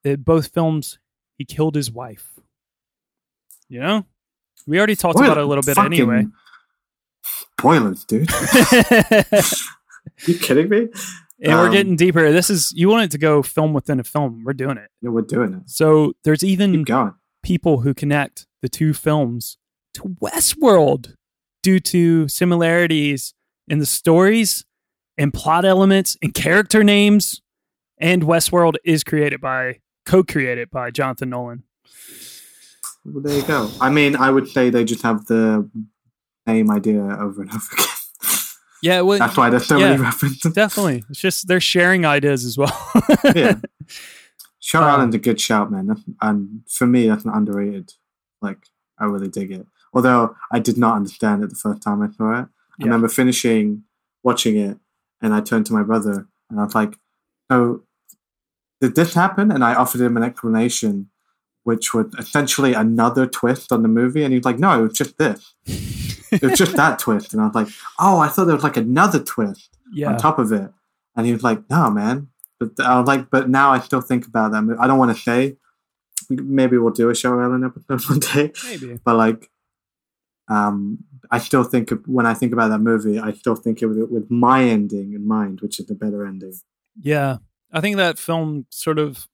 In 0.02 0.22
both 0.22 0.48
films, 0.48 0.98
he 1.36 1.44
killed 1.44 1.74
his 1.74 1.90
wife. 1.90 2.38
You 3.68 3.80
know? 3.80 4.06
We 4.66 4.78
already 4.78 4.96
talked 4.96 5.18
about 5.18 5.36
it 5.36 5.42
a 5.42 5.46
little 5.46 5.62
bit 5.62 5.76
anyway. 5.76 6.26
Spoilers, 7.22 8.04
dude. 8.04 8.30
you 10.26 10.38
kidding 10.38 10.68
me? 10.68 10.88
And 11.42 11.52
we're 11.58 11.66
Um, 11.66 11.72
getting 11.72 11.96
deeper. 11.96 12.30
This 12.32 12.50
is 12.50 12.72
you 12.72 12.88
wanted 12.88 13.10
to 13.12 13.18
go 13.18 13.42
film 13.42 13.72
within 13.72 13.98
a 14.00 14.04
film. 14.04 14.42
We're 14.44 14.52
doing 14.52 14.76
it. 14.76 14.90
Yeah, 15.00 15.10
we're 15.10 15.22
doing 15.22 15.54
it. 15.54 15.62
So 15.70 16.12
there's 16.24 16.44
even 16.44 16.84
people 17.42 17.80
who 17.80 17.94
connect 17.94 18.46
the 18.62 18.68
two 18.68 18.92
films 18.92 19.56
to 19.94 20.02
Westworld 20.22 21.14
due 21.62 21.80
to 21.80 22.28
similarities 22.28 23.34
in 23.68 23.78
the 23.78 23.86
stories 23.86 24.64
and 25.16 25.32
plot 25.32 25.64
elements 25.64 26.16
and 26.22 26.34
character 26.34 26.84
names. 26.84 27.40
And 27.98 28.22
Westworld 28.22 28.74
is 28.84 29.02
created 29.04 29.40
by, 29.40 29.80
co 30.06 30.22
created 30.22 30.70
by 30.70 30.90
Jonathan 30.90 31.30
Nolan. 31.30 31.64
Well, 33.04 33.22
there 33.22 33.36
you 33.38 33.42
go. 33.46 33.70
I 33.80 33.88
mean, 33.90 34.14
I 34.16 34.30
would 34.30 34.48
say 34.48 34.68
they 34.70 34.84
just 34.84 35.02
have 35.02 35.24
the 35.26 35.68
same 36.50 36.70
idea 36.70 37.00
over 37.00 37.42
and 37.42 37.50
over 37.50 37.66
again. 37.72 37.86
Yeah, 38.82 39.02
well, 39.02 39.18
That's 39.18 39.36
why 39.36 39.50
there's 39.50 39.66
so 39.66 39.76
yeah, 39.76 39.90
many 39.90 40.00
references. 40.02 40.54
Definitely. 40.54 41.04
It's 41.10 41.20
just 41.20 41.46
they're 41.48 41.60
sharing 41.60 42.06
ideas 42.06 42.46
as 42.46 42.56
well. 42.56 42.74
Yeah. 43.34 43.56
Shutter 44.58 44.86
Um, 44.86 44.90
Island's 44.94 45.16
a 45.16 45.18
good 45.18 45.38
shout, 45.38 45.70
man. 45.70 45.86
That's- 45.88 46.04
And 46.22 46.62
for 46.66 46.86
me, 46.86 47.06
that's 47.06 47.26
an 47.26 47.30
underrated. 47.34 47.92
Like, 48.40 48.58
I 48.98 49.04
really 49.04 49.28
dig 49.28 49.50
it. 49.52 49.66
Although 49.92 50.34
I 50.50 50.60
did 50.60 50.78
not 50.78 50.96
understand 50.96 51.42
it 51.44 51.50
the 51.50 51.56
first 51.56 51.82
time 51.82 52.00
I 52.00 52.08
saw 52.16 52.40
it. 52.40 52.48
I 52.80 52.84
remember 52.84 53.08
finishing 53.08 53.84
watching 54.22 54.56
it, 54.56 54.78
and 55.20 55.34
I 55.34 55.40
turned 55.42 55.66
to 55.66 55.74
my 55.74 55.82
brother, 55.82 56.26
and 56.48 56.58
I 56.58 56.64
was 56.64 56.74
like, 56.74 56.96
"So, 57.50 57.82
did 58.80 58.94
this 58.94 59.12
happen?" 59.12 59.50
And 59.52 59.62
I 59.62 59.74
offered 59.74 60.00
him 60.00 60.16
an 60.16 60.22
explanation, 60.22 61.10
which 61.70 61.94
was 61.94 62.12
essentially 62.18 62.74
another 62.74 63.26
twist 63.28 63.70
on 63.70 63.82
the 63.82 63.88
movie, 63.88 64.24
and 64.24 64.32
he 64.32 64.38
was 64.40 64.44
like, 64.44 64.58
"No, 64.58 64.70
it 64.76 64.82
was 64.88 64.98
just 64.98 65.16
this. 65.18 65.54
it 66.32 66.42
was 66.42 66.58
just 66.58 66.74
that 66.74 66.98
twist." 67.04 67.32
And 67.32 67.40
I 67.40 67.46
was 67.46 67.54
like, 67.54 67.68
"Oh, 67.98 68.18
I 68.18 68.26
thought 68.26 68.46
there 68.46 68.56
was 68.56 68.64
like 68.64 68.76
another 68.76 69.20
twist." 69.22 69.70
Yeah. 69.92 70.08
on 70.10 70.18
top 70.18 70.38
of 70.40 70.50
it. 70.52 70.70
And 71.16 71.26
he 71.26 71.32
was 71.32 71.44
like, 71.44 71.60
"No, 71.70 71.90
man." 71.90 72.28
But 72.58 72.70
I 72.80 72.98
was 72.98 73.06
like, 73.06 73.30
"But 73.30 73.48
now 73.48 73.70
I 73.70 73.78
still 73.78 74.00
think 74.00 74.26
about 74.26 74.50
that. 74.50 74.62
movie. 74.62 74.80
I 74.80 74.88
don't 74.88 74.98
want 74.98 75.16
to 75.16 75.22
say. 75.22 75.56
Maybe 76.28 76.76
we'll 76.76 76.92
do 76.92 77.08
a 77.10 77.14
show 77.14 77.38
Ellen 77.38 77.64
episode 77.64 78.02
one 78.10 78.18
day. 78.18 78.52
Maybe. 78.64 78.98
But 79.04 79.14
like, 79.16 79.48
um, 80.48 81.04
I 81.30 81.38
still 81.38 81.64
think 81.64 81.90
of, 81.92 82.06
when 82.06 82.26
I 82.26 82.34
think 82.34 82.52
about 82.52 82.68
that 82.68 82.80
movie, 82.80 83.18
I 83.18 83.32
still 83.32 83.54
think 83.56 83.82
of 83.82 83.96
it 83.96 84.10
with 84.10 84.30
my 84.30 84.64
ending 84.64 85.12
in 85.14 85.26
mind, 85.26 85.60
which 85.60 85.78
is 85.80 85.86
the 85.86 85.94
better 85.94 86.26
ending. 86.26 86.54
Yeah. 87.00 87.38
I 87.72 87.80
think 87.80 87.96
that 87.96 88.18
film 88.18 88.66
sort 88.70 88.98
of 88.98 89.28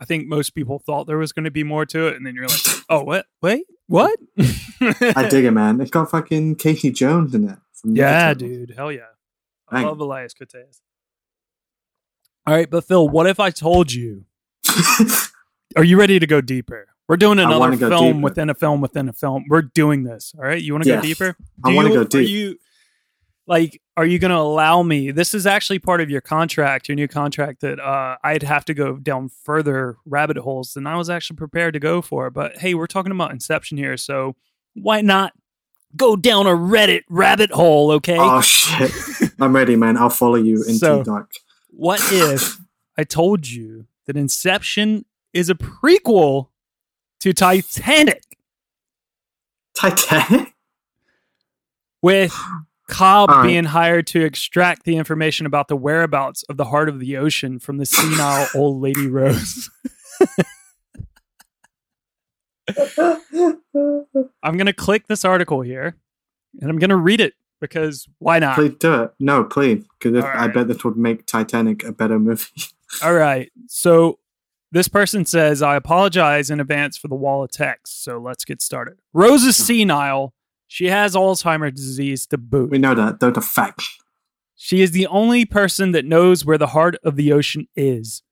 I 0.00 0.04
think 0.04 0.26
most 0.26 0.50
people 0.54 0.78
thought 0.78 1.06
there 1.06 1.18
was 1.18 1.32
going 1.32 1.44
to 1.44 1.50
be 1.50 1.62
more 1.64 1.86
to 1.86 2.08
it 2.08 2.16
and 2.16 2.26
then 2.26 2.34
you're 2.34 2.46
like, 2.48 2.60
"Oh, 2.88 3.02
what? 3.04 3.26
Wait. 3.42 3.64
What?" 3.86 4.18
I 4.38 5.28
dig 5.30 5.44
it, 5.44 5.52
man. 5.52 5.80
It's 5.80 5.90
got 5.90 6.10
fucking 6.10 6.56
Casey 6.56 6.90
Jones 6.90 7.34
in 7.34 7.48
it. 7.48 7.58
Yeah, 7.84 8.34
dude. 8.34 8.72
Hell 8.76 8.90
yeah. 8.92 9.02
I 9.68 9.76
Bang. 9.76 9.86
love 9.86 10.00
Elias 10.00 10.34
Koteas. 10.34 10.80
All 12.46 12.54
right, 12.54 12.68
but 12.68 12.84
Fil, 12.84 13.08
what 13.08 13.26
if 13.26 13.40
I 13.40 13.50
told 13.50 13.92
you? 13.92 14.24
Are 15.76 15.84
you 15.84 15.98
ready 15.98 16.18
to 16.18 16.26
go 16.26 16.40
deeper? 16.40 16.88
We're 17.08 17.16
doing 17.16 17.38
another 17.38 17.76
film 17.76 18.06
deeper. 18.16 18.18
within 18.24 18.50
a 18.50 18.54
film 18.54 18.80
within 18.80 19.08
a 19.08 19.12
film. 19.12 19.44
We're 19.48 19.62
doing 19.62 20.04
this. 20.04 20.34
All 20.38 20.44
right. 20.44 20.60
You 20.62 20.72
want 20.72 20.84
to 20.84 20.90
Yes. 20.90 21.02
go 21.02 21.06
deeper? 21.08 21.36
I 21.64 21.74
wanna 21.74 21.90
go 21.90 22.00
Are 22.00 22.04
deep. 22.04 22.28
you 22.28 22.58
like? 23.46 23.80
Are 23.96 24.04
you 24.06 24.18
going 24.18 24.32
to 24.32 24.36
allow 24.38 24.82
me? 24.82 25.12
This 25.12 25.34
is 25.34 25.46
actually 25.46 25.78
part 25.78 26.00
of 26.00 26.10
your 26.10 26.20
contract, 26.20 26.88
your 26.88 26.96
new 26.96 27.06
contract. 27.06 27.60
That 27.60 27.78
uh, 27.78 28.16
I'd 28.24 28.42
have 28.42 28.64
to 28.64 28.74
go 28.74 28.96
down 28.96 29.28
further 29.28 29.96
rabbit 30.04 30.36
holes 30.38 30.72
than 30.74 30.86
I 30.86 30.96
was 30.96 31.08
actually 31.08 31.36
prepared 31.36 31.74
to 31.74 31.80
go 31.80 32.02
for. 32.02 32.28
But 32.30 32.58
hey, 32.58 32.74
we're 32.74 32.88
talking 32.88 33.12
about 33.12 33.30
Inception 33.30 33.78
here, 33.78 33.96
so 33.96 34.34
why 34.74 35.00
not 35.00 35.32
go 35.96 36.16
down 36.16 36.46
a 36.48 36.50
Reddit 36.50 37.02
rabbit 37.08 37.52
hole? 37.52 37.92
Okay. 37.92 38.16
Oh 38.18 38.40
shit! 38.40 38.90
I'm 39.40 39.54
ready, 39.54 39.76
man. 39.76 39.96
I'll 39.96 40.10
follow 40.10 40.34
you 40.36 40.56
into 40.56 40.74
So- 40.74 41.02
dark. 41.04 41.30
What 41.76 42.00
if 42.12 42.58
I 42.98 43.04
told 43.04 43.48
you 43.48 43.86
that 44.06 44.16
Inception 44.16 45.04
is 45.32 45.50
a 45.50 45.54
prequel 45.54 46.48
to 47.20 47.32
Titanic 47.32 48.22
Titanic. 49.74 50.54
with 52.02 52.32
Cobb 52.88 53.30
right. 53.30 53.46
being 53.46 53.64
hired 53.64 54.06
to 54.08 54.22
extract 54.22 54.84
the 54.84 54.96
information 54.96 55.46
about 55.46 55.68
the 55.68 55.76
whereabouts 55.76 56.42
of 56.44 56.56
the 56.56 56.66
heart 56.66 56.88
of 56.88 57.00
the 57.00 57.16
ocean 57.16 57.58
from 57.58 57.78
the 57.78 57.86
senile 57.86 58.46
old 58.54 58.82
lady 58.82 59.06
Rose? 59.06 59.70
I'm 64.42 64.56
going 64.56 64.66
to 64.66 64.72
click 64.72 65.06
this 65.06 65.24
article 65.24 65.60
here 65.62 65.96
and 66.60 66.70
I'm 66.70 66.78
going 66.78 66.90
to 66.90 66.96
read 66.96 67.20
it 67.20 67.34
because 67.60 68.06
why 68.18 68.38
not? 68.38 68.56
Please 68.56 68.74
do 68.78 69.02
it. 69.02 69.14
No, 69.18 69.44
please, 69.44 69.84
because 69.98 70.22
All 70.22 70.30
I 70.30 70.46
right. 70.46 70.54
bet 70.54 70.68
this 70.68 70.84
would 70.84 70.96
make 70.96 71.26
Titanic 71.26 71.84
a 71.84 71.92
better 71.92 72.18
movie. 72.18 72.46
All 73.02 73.14
right. 73.14 73.50
So 73.66 74.18
this 74.70 74.88
person 74.88 75.24
says, 75.24 75.62
I 75.62 75.76
apologize 75.76 76.50
in 76.50 76.60
advance 76.60 76.96
for 76.96 77.08
the 77.08 77.14
wall 77.14 77.44
of 77.44 77.50
text. 77.50 78.04
So 78.04 78.18
let's 78.18 78.44
get 78.44 78.60
started. 78.60 78.98
Rose 79.12 79.44
is 79.44 79.56
senile. 79.56 80.34
She 80.66 80.86
has 80.86 81.14
Alzheimer's 81.14 81.74
disease 81.76 82.26
to 82.28 82.38
boot. 82.38 82.70
we 82.70 82.78
know 82.78 82.94
that. 82.94 83.20
Those 83.20 83.36
are 83.36 83.40
facts. 83.40 83.98
She 84.56 84.80
is 84.82 84.92
the 84.92 85.06
only 85.08 85.44
person 85.44 85.92
that 85.92 86.04
knows 86.04 86.44
where 86.44 86.58
the 86.58 86.68
heart 86.68 86.96
of 87.04 87.16
the 87.16 87.32
ocean 87.32 87.68
is, 87.76 88.22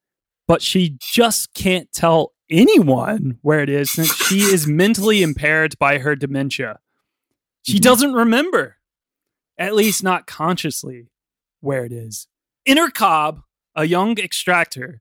but 0.49 0.63
she 0.63 0.97
just 1.01 1.53
can't 1.55 1.93
tell 1.93 2.33
anyone 2.51 3.39
where 3.43 3.61
it 3.61 3.69
is 3.69 3.91
since 3.91 4.15
she 4.15 4.41
is 4.55 4.67
mentally 4.67 5.23
impaired 5.23 5.79
by 5.79 5.99
her 5.99 6.15
dementia. 6.17 6.79
She 7.63 7.79
Mhm. 7.79 7.83
doesn't 7.83 8.13
remember, 8.13 8.77
at 9.59 9.75
least 9.75 10.03
not 10.03 10.27
consciously, 10.27 11.09
where 11.61 11.85
it 11.85 11.93
is. 11.93 12.29
Enter 12.67 12.89
Cobb, 12.91 13.43
a 13.75 13.85
young 13.85 14.19
extractor 14.19 15.01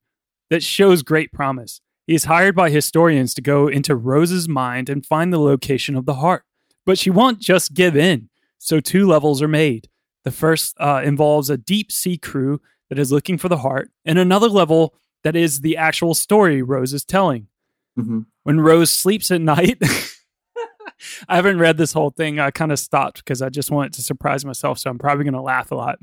that 0.49 0.63
shows 0.63 1.01
great 1.03 1.31
promise. 1.31 1.81
He 2.07 2.13
is 2.15 2.25
hired 2.25 2.55
by 2.55 2.69
historians 2.69 3.33
to 3.35 3.41
go 3.41 3.67
into 3.67 3.95
Rose's 3.95 4.49
mind 4.49 4.89
and 4.89 5.05
find 5.05 5.31
the 5.31 5.39
location 5.39 5.95
of 5.95 6.05
the 6.05 6.15
heart. 6.15 6.43
But 6.85 6.97
she 6.97 7.09
won't 7.09 7.39
just 7.39 7.73
give 7.73 7.95
in, 7.95 8.29
so 8.57 8.79
two 8.79 9.07
levels 9.07 9.41
are 9.41 9.47
made. 9.47 9.87
The 10.23 10.31
first 10.31 10.75
uh, 10.79 11.01
involves 11.03 11.49
a 11.49 11.57
deep 11.57 11.91
sea 11.91 12.17
crew 12.17 12.61
that 12.89 12.99
is 12.99 13.11
looking 13.11 13.37
for 13.37 13.49
the 13.49 13.57
heart, 13.57 13.89
and 14.05 14.19
another 14.19 14.49
level 14.49 14.95
that 15.23 15.35
is 15.35 15.61
the 15.61 15.77
actual 15.77 16.13
story 16.13 16.61
Rose 16.61 16.93
is 16.93 17.05
telling. 17.05 17.47
hmm 17.95 18.21
When 18.43 18.59
Rose 18.59 18.91
sleeps 18.91 19.31
at 19.31 19.41
night, 19.41 19.77
I 21.27 21.35
haven't 21.35 21.59
read 21.59 21.77
this 21.77 21.93
whole 21.93 22.09
thing. 22.11 22.39
I 22.39 22.51
kind 22.51 22.71
of 22.71 22.79
stopped 22.79 23.17
because 23.17 23.41
I 23.41 23.49
just 23.49 23.71
wanted 23.71 23.93
to 23.93 24.01
surprise 24.01 24.45
myself, 24.45 24.79
so 24.79 24.89
I'm 24.89 24.99
probably 24.99 25.23
going 25.23 25.33
to 25.33 25.41
laugh 25.41 25.71
a 25.71 25.75
lot. 25.75 25.99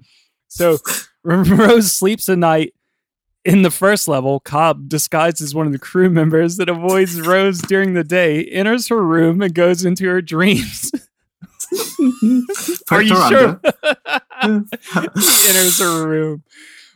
So, 0.48 0.78
when 1.22 1.42
Rose 1.44 1.92
sleeps 1.92 2.28
at 2.28 2.38
night. 2.38 2.74
In 3.44 3.62
the 3.62 3.70
first 3.70 4.08
level, 4.08 4.40
Cobb, 4.40 4.88
disguised 4.88 5.40
as 5.40 5.54
one 5.54 5.66
of 5.66 5.72
the 5.72 5.78
crew 5.78 6.10
members 6.10 6.56
that 6.56 6.68
avoids 6.68 7.20
Rose 7.20 7.60
during 7.60 7.94
the 7.94 8.04
day, 8.04 8.44
enters 8.46 8.88
her 8.88 9.04
room 9.04 9.40
and 9.40 9.54
goes 9.54 9.84
into 9.84 10.06
her 10.06 10.20
dreams. 10.20 10.90
Are 12.90 13.02
you 13.02 13.16
sure? 13.28 13.60
he 13.62 14.48
enters 15.48 15.78
her 15.78 16.08
room, 16.08 16.42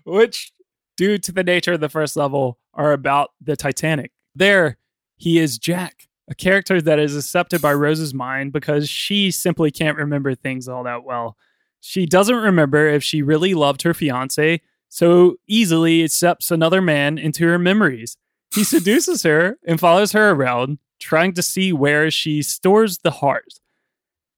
which, 0.05 0.53
due 0.97 1.19
to 1.19 1.33
the 1.33 1.45
nature 1.45 1.75
of 1.75 1.81
the 1.81 1.89
first 1.89 2.17
level, 2.17 2.59
are 2.75 2.93
about 2.93 3.31
the 3.41 3.57
Titanic. 3.57 4.13
There, 4.35 4.79
he 5.17 5.39
is 5.39 5.59
Jack, 5.59 6.09
a 6.29 6.35
character 6.35 6.81
that 6.81 6.99
is 6.99 7.17
accepted 7.17 7.61
by 7.61 7.75
Rose's 7.75 8.15
mind 8.15 8.53
because 8.53 8.89
she 8.89 9.31
simply 9.31 9.71
can't 9.71 9.99
remember 9.99 10.35
things 10.35 10.69
all 10.69 10.85
that 10.85 11.05
well. 11.05 11.37
She 11.81 12.07
doesn't 12.07 12.37
remember 12.37 12.89
if 12.89 13.03
she 13.03 13.23
really 13.23 13.55
loved 13.55 13.83
her 13.83 13.93
fiance, 13.93 14.61
so 14.93 15.37
easily 15.49 16.05
accepts 16.05 16.51
another 16.51 16.83
man 16.83 17.17
into 17.17 17.47
her 17.47 17.59
memories. 17.59 18.15
He 18.55 18.63
seduces 18.75 19.23
her 19.23 19.57
and 19.67 19.81
follows 19.81 20.13
her 20.13 20.33
around, 20.33 20.81
trying 21.01 21.33
to 21.33 21.43
see 21.43 21.73
where 21.73 22.11
she 22.11 22.43
stores 22.43 22.99
the 22.99 23.11
heart. 23.11 23.55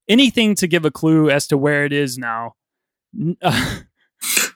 Anything 0.07 0.55
to 0.55 0.65
give 0.65 0.85
a 0.85 0.91
clue 0.91 1.29
as 1.29 1.45
to 1.47 1.57
where 1.57 1.83
it 1.83 1.91
is 1.91 2.17
now. 2.17 2.53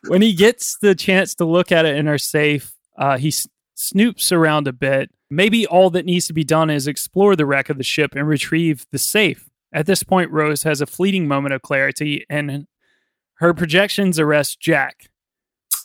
When 0.07 0.21
he 0.21 0.34
gets 0.34 0.77
the 0.81 0.95
chance 0.95 1.35
to 1.35 1.45
look 1.45 1.71
at 1.71 1.85
it 1.85 1.97
in 1.97 2.07
her 2.07 2.17
safe, 2.17 2.71
uh, 2.97 3.17
he 3.17 3.27
s- 3.27 3.47
snoops 3.77 4.31
around 4.31 4.67
a 4.67 4.73
bit. 4.73 5.11
Maybe 5.30 5.67
all 5.67 5.89
that 5.89 6.05
needs 6.05 6.26
to 6.27 6.34
be 6.34 6.45
done 6.45 6.69
is 6.69 6.88
explore 6.88 7.35
the 7.35 7.45
wreck 7.45 7.69
of 7.69 7.77
the 7.77 7.84
ship 7.84 8.15
and 8.15 8.26
retrieve 8.26 8.85
the 8.91 8.97
safe. 8.97 9.49
At 9.73 9.85
this 9.85 10.01
point, 10.01 10.31
Rose 10.31 10.63
has 10.63 10.80
a 10.80 10.88
fleeting 10.88 11.27
moment 11.27 11.53
of 11.53 11.61
clarity 11.61 12.26
and 12.30 12.65
her 13.35 13.53
projections 13.53 14.17
arrest 14.17 14.59
Jack. 14.61 15.09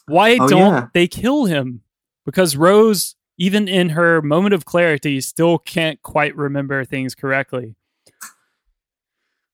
Why 0.07 0.37
Oh, 0.41 0.49
don't 0.49 0.59
yeah. 0.73 0.87
they 0.95 1.07
kill 1.09 1.45
him? 1.47 1.83
Because 2.27 2.57
Rose, 2.57 3.17
even 3.39 3.69
in 3.69 3.91
her 3.91 4.21
moment 4.23 4.55
of 4.55 4.65
clarity, 4.65 5.21
still 5.21 5.59
can't 5.59 6.01
quite 6.03 6.35
remember 6.37 6.85
things 6.85 7.15
correctly. 7.15 7.75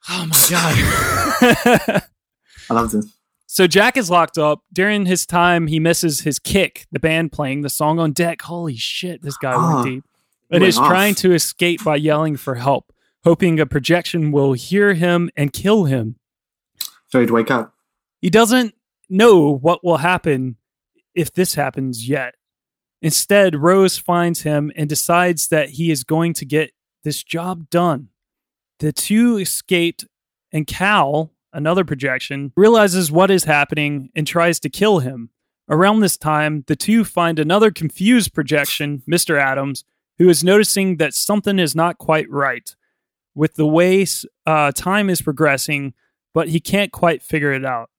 Oh 0.08 0.26
my 0.26 0.46
God. 0.50 2.02
I 2.70 2.74
love 2.74 2.90
this. 2.92 3.06
So 3.46 3.66
Jack 3.66 3.96
is 3.96 4.10
locked 4.10 4.38
up. 4.38 4.62
During 4.72 5.06
his 5.06 5.26
time, 5.26 5.66
he 5.66 5.80
misses 5.80 6.20
his 6.20 6.38
kick, 6.38 6.86
the 6.92 7.00
band 7.00 7.32
playing 7.32 7.62
the 7.62 7.68
song 7.70 7.98
on 7.98 8.12
deck. 8.12 8.42
Holy 8.42 8.76
shit, 8.76 9.22
this 9.22 9.36
guy 9.36 9.52
Ah, 9.54 9.74
went 9.82 9.86
deep. 9.88 10.04
And 10.52 10.64
is 10.64 10.78
off. 10.78 10.88
trying 10.88 11.14
to 11.16 11.32
escape 11.32 11.82
by 11.84 11.96
yelling 11.96 12.36
for 12.36 12.56
help, 12.56 12.92
hoping 13.24 13.60
a 13.60 13.66
projection 13.66 14.32
will 14.32 14.52
hear 14.52 14.94
him 14.94 15.30
and 15.36 15.52
kill 15.52 15.84
him. 15.84 16.16
So 17.08 17.20
he'd 17.20 17.30
wake 17.30 17.50
up. 17.50 17.74
He 18.20 18.30
doesn't 18.30 18.74
know 19.10 19.50
what 19.50 19.84
will 19.84 19.98
happen 19.98 20.56
if 21.14 21.32
this 21.32 21.54
happens 21.54 22.08
yet. 22.08 22.34
Instead, 23.02 23.56
Rose 23.56 23.98
finds 23.98 24.42
him 24.42 24.70
and 24.76 24.88
decides 24.88 25.48
that 25.48 25.70
he 25.70 25.90
is 25.90 26.04
going 26.04 26.34
to 26.34 26.44
get 26.44 26.72
this 27.02 27.22
job 27.22 27.70
done. 27.70 28.08
The 28.78 28.92
two 28.92 29.38
escaped, 29.38 30.06
and 30.52 30.66
Cal, 30.66 31.32
another 31.52 31.84
projection, 31.84 32.52
realizes 32.56 33.10
what 33.10 33.30
is 33.30 33.44
happening 33.44 34.10
and 34.14 34.26
tries 34.26 34.60
to 34.60 34.70
kill 34.70 35.00
him. 35.00 35.30
Around 35.68 36.00
this 36.00 36.16
time, 36.16 36.64
the 36.66 36.76
two 36.76 37.04
find 37.04 37.38
another 37.38 37.70
confused 37.70 38.34
projection, 38.34 39.02
Mr. 39.08 39.40
Adams, 39.40 39.84
who 40.18 40.28
is 40.28 40.44
noticing 40.44 40.96
that 40.96 41.14
something 41.14 41.58
is 41.58 41.74
not 41.74 41.98
quite 41.98 42.28
right 42.28 42.74
with 43.34 43.54
the 43.54 43.66
way 43.66 44.06
uh, 44.46 44.72
time 44.72 45.08
is 45.08 45.22
progressing, 45.22 45.94
but 46.34 46.48
he 46.48 46.60
can't 46.60 46.92
quite 46.92 47.22
figure 47.22 47.52
it 47.52 47.64
out. 47.64 47.89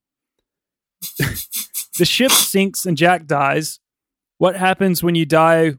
The 1.97 2.05
ship 2.05 2.31
sinks 2.31 2.85
and 2.85 2.97
Jack 2.97 3.25
dies. 3.25 3.79
What 4.37 4.55
happens 4.55 5.03
when 5.03 5.15
you 5.15 5.25
die 5.25 5.73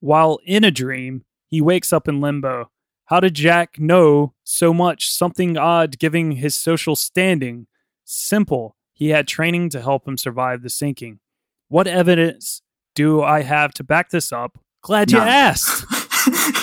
while 0.00 0.38
in 0.44 0.64
a 0.64 0.70
dream, 0.70 1.24
he 1.48 1.60
wakes 1.60 1.92
up 1.92 2.08
in 2.08 2.20
limbo. 2.20 2.70
How 3.06 3.20
did 3.20 3.34
Jack 3.34 3.78
know 3.78 4.34
so 4.42 4.74
much? 4.74 5.08
Something 5.08 5.56
odd 5.56 5.98
giving 5.98 6.32
his 6.32 6.54
social 6.54 6.96
standing. 6.96 7.66
Simple. 8.04 8.76
He 8.92 9.10
had 9.10 9.28
training 9.28 9.70
to 9.70 9.80
help 9.80 10.08
him 10.08 10.18
survive 10.18 10.62
the 10.62 10.70
sinking. 10.70 11.20
What 11.68 11.86
evidence 11.86 12.62
do 12.94 13.22
I 13.22 13.42
have 13.42 13.72
to 13.74 13.84
back 13.84 14.10
this 14.10 14.32
up? 14.32 14.58
Glad 14.82 15.12
you 15.12 15.18
None. 15.18 15.28
asked. 15.28 15.84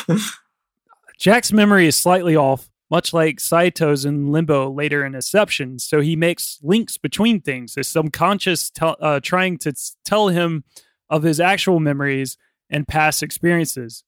Jack's 1.19 1.53
memory 1.53 1.87
is 1.87 1.95
slightly 1.95 2.35
off, 2.35 2.69
much 2.93 3.11
like 3.11 3.37
Saito's 3.39 4.05
in 4.05 4.31
Limbo 4.31 4.69
later 4.71 5.03
in 5.03 5.15
Inception, 5.15 5.79
so 5.79 5.99
he 5.99 6.15
makes 6.15 6.59
links 6.61 6.95
between 6.97 7.41
things. 7.41 7.73
His 7.73 7.87
subconscious 7.87 8.69
tel- 8.69 8.97
uh, 9.01 9.19
trying 9.19 9.57
to 9.65 9.73
tell 10.05 10.27
him 10.27 10.63
of 11.09 11.23
his 11.23 11.39
actual 11.39 11.79
memories 11.79 12.37
and 12.69 12.87
past 12.87 13.23
experiences. 13.23 14.03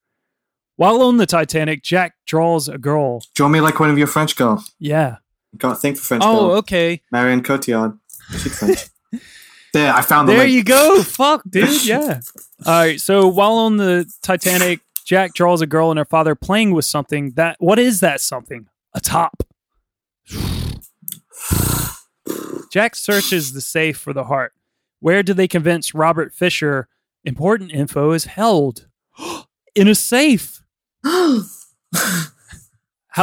While 0.75 1.01
on 1.01 1.17
the 1.17 1.25
Titanic, 1.25 1.81
Jack 1.81 2.13
draws 2.27 2.69
a 2.69 2.77
girl. 2.77 3.23
Draw 3.33 3.47
me 3.49 3.59
like 3.59 3.79
one 3.79 3.89
of 3.89 3.97
your 3.97 4.07
French 4.07 4.35
girls. 4.35 4.71
Yeah. 4.77 5.17
Got 5.57 5.69
to 5.69 5.75
think 5.77 5.97
for 5.97 6.03
French 6.03 6.23
Oh, 6.25 6.47
girls. 6.49 6.57
okay. 6.59 7.01
Marion 7.11 7.41
Cotillard. 7.41 7.97
She's 8.31 8.59
French. 8.59 8.85
there, 9.73 9.93
I 9.93 10.01
found 10.01 10.27
the 10.27 10.33
There 10.33 10.41
link. 10.43 10.53
you 10.53 10.63
go. 10.63 11.01
Fuck, 11.01 11.41
dude. 11.49 11.83
Yeah. 11.85 12.19
All 12.65 12.73
right. 12.73 12.99
So 13.01 13.27
while 13.29 13.53
on 13.53 13.77
the 13.77 14.05
Titanic, 14.21 14.81
Jack 15.05 15.33
draws 15.33 15.61
a 15.61 15.67
girl 15.67 15.91
and 15.91 15.97
her 15.97 16.05
father 16.05 16.35
playing 16.35 16.71
with 16.73 16.85
something. 16.85 17.31
That 17.31 17.55
what 17.59 17.79
is 17.79 17.99
that 18.01 18.19
something? 18.21 18.67
A 18.95 19.01
top. 19.01 19.43
Jack 22.71 22.95
searches 22.95 23.53
the 23.53 23.61
safe 23.61 23.97
for 23.97 24.13
the 24.13 24.23
heart. 24.23 24.53
Where 24.99 25.21
do 25.21 25.33
they 25.33 25.47
convince 25.47 25.93
Robert 25.93 26.33
Fischer 26.33 26.87
important 27.23 27.71
info 27.71 28.11
is 28.11 28.25
held? 28.25 28.87
In 29.75 29.87
a 29.89 29.95
safe. 29.95 30.61
How 31.03 31.43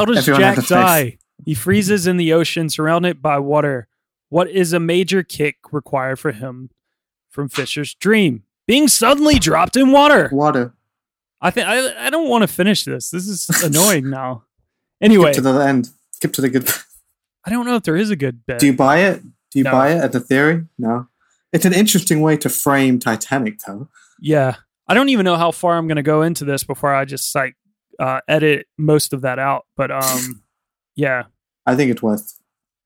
does 0.05 0.19
Everyone 0.19 0.40
Jack 0.40 0.55
has 0.57 0.65
a 0.65 0.66
safe. 0.66 0.69
die? 0.69 1.19
He 1.44 1.55
freezes 1.55 2.07
in 2.07 2.19
the 2.19 2.32
ocean 2.32 2.69
surrounded 2.69 3.20
by 3.20 3.39
water. 3.39 3.89
What 4.28 4.49
is 4.49 4.73
a 4.73 4.81
major 4.81 5.23
kick 5.23 5.57
required 5.73 6.19
for 6.19 6.32
him 6.32 6.70
from 7.31 7.49
Fischer's 7.49 7.94
dream? 7.94 8.44
Being 8.66 8.86
suddenly 8.89 9.39
dropped 9.39 9.77
in 9.77 9.90
water. 9.90 10.28
Water. 10.32 10.74
I 11.40 11.51
think 11.51 11.66
I, 11.66 12.07
I 12.07 12.11
don't 12.11 12.28
want 12.28 12.43
to 12.43 12.49
finish 12.49 12.85
this. 12.85 13.11
This 13.11 13.27
is 13.27 13.49
annoying 13.65 14.09
now. 14.09 14.44
Anyway, 15.02 15.32
Skip 15.32 15.44
to 15.44 15.52
the 15.52 15.60
end. 15.66 15.90
Skip 16.12 16.32
to 16.34 16.40
the 16.40 16.48
good. 16.48 16.68
I 17.44 17.50
don't 17.50 17.66
know 17.66 17.76
if 17.76 17.82
there 17.82 17.96
is 17.96 18.10
a 18.10 18.16
good 18.16 18.46
bit. 18.46 18.58
Do 18.60 18.66
you 18.66 18.72
buy 18.72 18.98
it? 19.00 19.22
Do 19.50 19.58
you 19.58 19.64
No. 19.64 19.72
buy 19.72 19.90
it 19.90 19.98
at 19.98 20.12
the 20.12 20.20
theory? 20.20 20.64
No. 20.78 21.08
It's 21.52 21.64
an 21.66 21.74
interesting 21.74 22.20
way 22.22 22.36
to 22.38 22.48
frame 22.48 22.98
Titanic, 22.98 23.58
though. 23.66 23.88
Yeah. 24.20 24.56
I 24.88 24.94
don't 24.94 25.08
even 25.10 25.24
know 25.24 25.36
how 25.36 25.50
far 25.50 25.76
I'm 25.76 25.86
going 25.88 25.96
to 25.96 26.02
go 26.02 26.22
into 26.22 26.44
this 26.44 26.64
before 26.64 26.94
I 26.94 27.04
just 27.04 27.34
like 27.34 27.56
uh, 27.98 28.20
edit 28.28 28.66
most 28.78 29.12
of 29.12 29.22
that 29.22 29.38
out. 29.38 29.66
But 29.76 29.90
um, 29.90 30.42
yeah, 30.96 31.24
I 31.66 31.74
think 31.76 31.90
it's 31.90 32.02
worth 32.02 32.38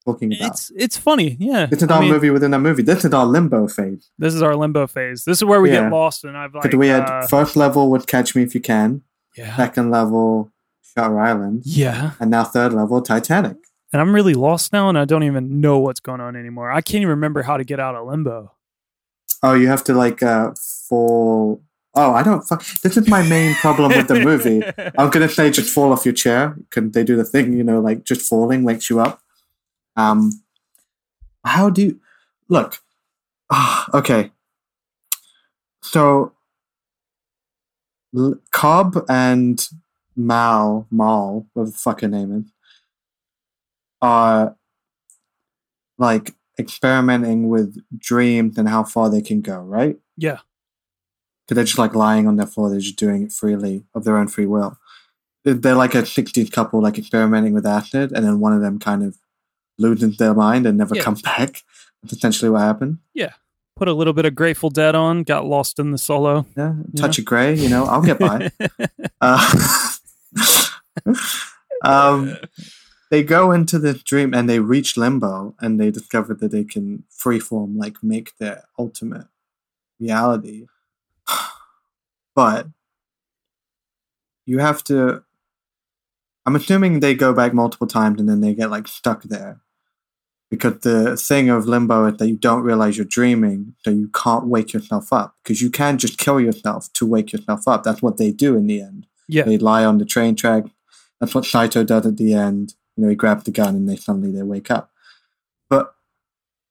looking 0.05 0.33
about. 0.33 0.51
it's 0.51 0.71
it's 0.75 0.97
funny. 0.97 1.37
Yeah, 1.39 1.67
It's 1.71 1.83
I 1.83 1.87
our 1.95 2.01
mean, 2.01 2.11
movie 2.11 2.29
within 2.29 2.53
a 2.53 2.59
movie. 2.59 2.83
This 2.83 3.03
is 3.05 3.13
our 3.13 3.25
limbo 3.25 3.67
phase. 3.67 4.09
This 4.17 4.33
is 4.33 4.41
our 4.41 4.55
limbo 4.55 4.87
phase. 4.87 5.23
This 5.25 5.37
is 5.37 5.43
where 5.43 5.61
we 5.61 5.71
Yeah. 5.71 5.83
get 5.83 5.91
lost, 5.91 6.23
and 6.23 6.37
I've 6.37 6.53
like 6.53 6.63
Because 6.63 6.77
we 6.77 6.87
had 6.87 7.03
uh, 7.09 7.27
first 7.27 7.55
level 7.55 7.89
would 7.91 8.07
Catch 8.07 8.35
Me 8.35 8.43
If 8.43 8.53
You 8.55 8.61
Can, 8.61 9.01
yeah, 9.35 9.55
second 9.55 9.89
level 9.91 10.51
Shutter 10.97 11.19
Island, 11.19 11.61
yeah, 11.65 12.11
and 12.19 12.31
now 12.31 12.43
third 12.43 12.73
level 12.73 13.01
Titanic. 13.01 13.57
and 13.93 14.01
I'm 14.01 14.13
really 14.15 14.33
lost 14.33 14.73
now, 14.73 14.89
and 14.89 14.97
I 14.97 15.05
don't 15.05 15.23
even 15.23 15.61
know 15.61 15.77
what's 15.77 15.99
going 15.99 16.21
on 16.21 16.35
anymore. 16.35 16.71
I 16.71 16.81
can't 16.81 17.01
even 17.01 17.09
remember 17.09 17.43
how 17.43 17.55
to 17.57 17.63
get 17.63 17.79
out 17.79 17.93
of 17.95 18.07
limbo. 18.07 18.51
Oh, 19.43 19.53
you 19.53 19.67
have 19.67 19.83
to 19.85 19.93
like 19.93 20.23
uh 20.23 20.53
fall. 20.89 21.61
Oh, 21.93 22.13
I 22.13 22.23
don't. 22.23 22.41
Fuck. 22.41 22.63
This 22.81 22.97
is 22.97 23.07
my 23.07 23.21
main 23.27 23.53
problem 23.55 23.89
with 23.95 24.07
the 24.07 24.23
movie. 24.23 24.63
I'm 24.97 25.09
gonna 25.11 25.29
say 25.29 25.51
just 25.51 25.71
fall 25.71 25.93
off 25.93 26.03
your 26.05 26.15
chair. 26.15 26.55
Can 26.71 26.91
they 26.91 27.03
do 27.03 27.15
the 27.15 27.23
thing? 27.23 27.53
You 27.53 27.63
know, 27.63 27.79
like 27.79 28.03
just 28.03 28.27
falling 28.27 28.63
wakes 28.63 28.89
you 28.89 28.99
up. 28.99 29.21
Um, 29.95 30.31
how 31.45 31.69
do 31.69 31.81
you 31.83 31.99
look? 32.49 32.79
Ah, 33.51 33.87
okay. 33.93 34.31
So, 35.81 36.33
L- 38.15 38.39
Cobb 38.51 39.05
and 39.07 39.65
Mal, 40.17 40.87
Mal, 40.91 41.45
whatever 41.53 41.71
the 41.71 41.77
fuck 41.77 42.01
her 42.01 42.07
name 42.09 42.33
is, 42.33 42.51
are 44.01 44.55
like 45.97 46.33
experimenting 46.59 47.49
with 47.49 47.77
dreams 47.97 48.57
and 48.57 48.67
how 48.67 48.83
far 48.83 49.09
they 49.09 49.21
can 49.21 49.41
go, 49.41 49.59
right? 49.59 49.97
Yeah, 50.17 50.39
because 51.45 51.55
they're 51.55 51.63
just 51.65 51.77
like 51.77 51.95
lying 51.95 52.27
on 52.27 52.35
their 52.35 52.47
floor. 52.47 52.69
They're 52.69 52.79
just 52.79 52.97
doing 52.97 53.23
it 53.23 53.31
freely 53.31 53.85
of 53.95 54.03
their 54.03 54.17
own 54.17 54.27
free 54.27 54.45
will. 54.47 54.77
They're- 55.45 55.75
like 55.75 55.95
a 55.95 55.99
60s 56.01 56.51
couple, 56.51 56.81
like 56.81 56.97
experimenting 56.97 57.53
with 57.53 57.65
acid, 57.65 58.11
and 58.11 58.25
then 58.25 58.39
one 58.39 58.51
of 58.53 58.61
them 58.61 58.79
kind 58.79 59.03
of 59.03 59.17
loses 59.77 60.17
their 60.17 60.33
mind 60.33 60.65
and 60.65 60.77
never 60.77 60.95
Yeah. 60.95 61.03
comes 61.03 61.21
back. 61.31 61.63
That's 62.03 62.13
essentially 62.13 62.49
what 62.49 62.61
happened. 62.61 62.97
yeah. 63.13 63.33
Put 63.75 63.87
a 63.87 63.93
little 63.93 64.13
bit 64.13 64.25
of 64.25 64.33
Grateful 64.33 64.71
Dead 64.71 64.95
on. 64.95 65.21
Got 65.21 65.45
lost 65.45 65.77
in 65.77 65.91
the 65.91 65.99
solo. 65.99 66.47
Yeah, 66.57 66.73
touch 66.95 67.19
of 67.19 67.25
gray, 67.25 67.53
you 67.53 67.69
know, 67.69 67.85
I'll 67.85 68.01
get 68.01 68.17
by. 68.17 68.49
uh, 69.21 69.87
um, 71.83 72.37
they 73.09 73.23
go 73.23 73.51
into 73.51 73.79
the 73.79 73.93
dream 73.93 74.33
and 74.33 74.49
they 74.49 74.59
reach 74.59 74.97
limbo, 74.97 75.55
and 75.59 75.79
they 75.79 75.91
discover 75.91 76.33
that 76.33 76.51
they 76.51 76.63
can 76.63 77.03
freeform, 77.11 77.77
like 77.77 78.03
make 78.03 78.37
their 78.37 78.63
ultimate 78.77 79.27
reality. 79.99 80.67
But 82.35 82.67
you 84.45 84.59
have 84.59 84.83
to. 84.85 85.23
I'm 86.45 86.55
assuming 86.55 86.99
they 86.99 87.15
go 87.15 87.33
back 87.33 87.51
multiple 87.51 87.87
times 87.87 88.19
and 88.19 88.29
then 88.29 88.41
they 88.41 88.53
get 88.53 88.69
like 88.69 88.87
stuck 88.87 89.23
there. 89.23 89.61
Because 90.51 90.79
the 90.81 91.17
thing 91.17 91.49
of 91.49 91.67
limbo 91.67 92.05
is 92.05 92.17
that 92.17 92.27
you 92.27 92.37
don't 92.37 92.61
realize 92.61 92.95
you're 92.95 93.05
dreaming, 93.05 93.73
so 93.83 93.89
you 93.89 94.07
can't 94.09 94.45
wake 94.45 94.71
yourself 94.71 95.11
up. 95.11 95.35
Because 95.43 95.63
you 95.63 95.71
can 95.71 95.97
just 95.97 96.19
kill 96.19 96.39
yourself 96.39 96.93
to 96.93 97.07
wake 97.07 97.33
yourself 97.33 97.67
up. 97.67 97.81
That's 97.83 98.03
what 98.03 98.17
they 98.17 98.31
do 98.31 98.55
in 98.55 98.67
the 98.67 98.81
end. 98.81 99.07
Yeah, 99.27 99.43
They 99.43 99.57
lie 99.57 99.85
on 99.85 99.97
the 99.97 100.05
train 100.05 100.35
track. 100.35 100.65
That's 101.19 101.35
what 101.35 101.45
Saito 101.45 101.83
does 101.83 102.05
at 102.05 102.17
the 102.17 102.33
end. 102.33 102.75
You 102.95 103.03
know, 103.03 103.09
he 103.09 103.15
grabs 103.15 103.43
the 103.43 103.51
gun 103.51 103.75
and 103.75 103.87
they 103.87 103.95
suddenly 103.95 104.31
they 104.31 104.43
wake 104.43 104.71
up. 104.71 104.91
But 105.69 105.93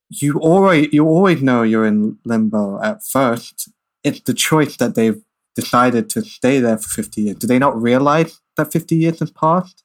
you 0.08 0.38
already 0.38 0.88
you 0.92 1.04
always 1.04 1.42
know 1.42 1.62
you're 1.62 1.86
in 1.86 2.18
limbo 2.24 2.80
at 2.82 3.04
first. 3.04 3.68
It's 4.04 4.20
the 4.20 4.34
choice 4.34 4.76
that 4.76 4.94
they've 4.94 5.20
decided 5.54 6.08
to 6.10 6.22
stay 6.22 6.60
there 6.60 6.78
for 6.78 6.88
fifty 6.88 7.22
years. 7.22 7.36
Do 7.36 7.46
they 7.46 7.58
not 7.58 7.80
realize 7.80 8.40
that 8.56 8.72
fifty 8.72 8.96
years 8.96 9.20
has 9.20 9.30
passed? 9.30 9.82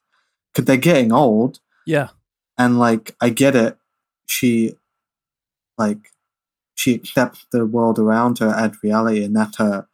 Because 0.52 0.66
they're 0.66 0.76
getting 0.76 1.12
old 1.12 1.60
yeah, 1.86 2.08
and 2.58 2.78
like 2.78 3.16
I 3.20 3.30
get 3.30 3.56
it. 3.56 3.76
She 4.26 4.76
like 5.78 6.10
she 6.74 6.94
accepts 6.94 7.46
the 7.50 7.66
world 7.66 7.98
around 7.98 8.38
her 8.38 8.50
as 8.50 8.82
reality, 8.82 9.24
and 9.24 9.34
that's 9.36 9.56
her 9.58 9.88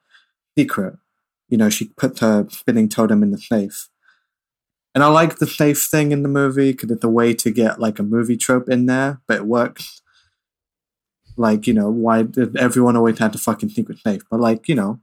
secret. 0.57 0.97
You 1.49 1.59
know, 1.59 1.71
she 1.71 1.89
put 1.97 2.19
her 2.19 2.47
spinning 2.51 2.89
totem 2.89 3.23
in 3.23 3.31
the 3.31 3.39
safe. 3.39 3.89
And 4.95 5.05
I 5.05 5.09
like 5.09 5.37
the 5.37 5.47
safe 5.47 5.83
thing 5.85 6.13
in 6.13 6.23
the 6.23 6.29
movie 6.29 6.73
because 6.73 6.91
it's 6.91 7.05
a 7.05 7.09
way 7.09 7.35
to 7.35 7.51
get 7.51 7.81
like 7.81 7.99
a 7.99 8.03
movie 8.03 8.37
trope 8.37 8.69
in 8.69 8.87
there, 8.87 9.21
but 9.27 9.37
it 9.37 9.47
works. 9.47 10.03
Like, 11.37 11.67
you 11.67 11.75
know, 11.75 11.89
why 11.89 12.23
did 12.23 12.57
everyone 12.57 12.97
always 12.97 13.19
have 13.19 13.33
to 13.33 13.39
fucking 13.39 13.69
secret 13.69 13.99
safe? 13.99 14.23
But 14.31 14.41
like, 14.41 14.69
you 14.69 14.75
know, 14.75 15.01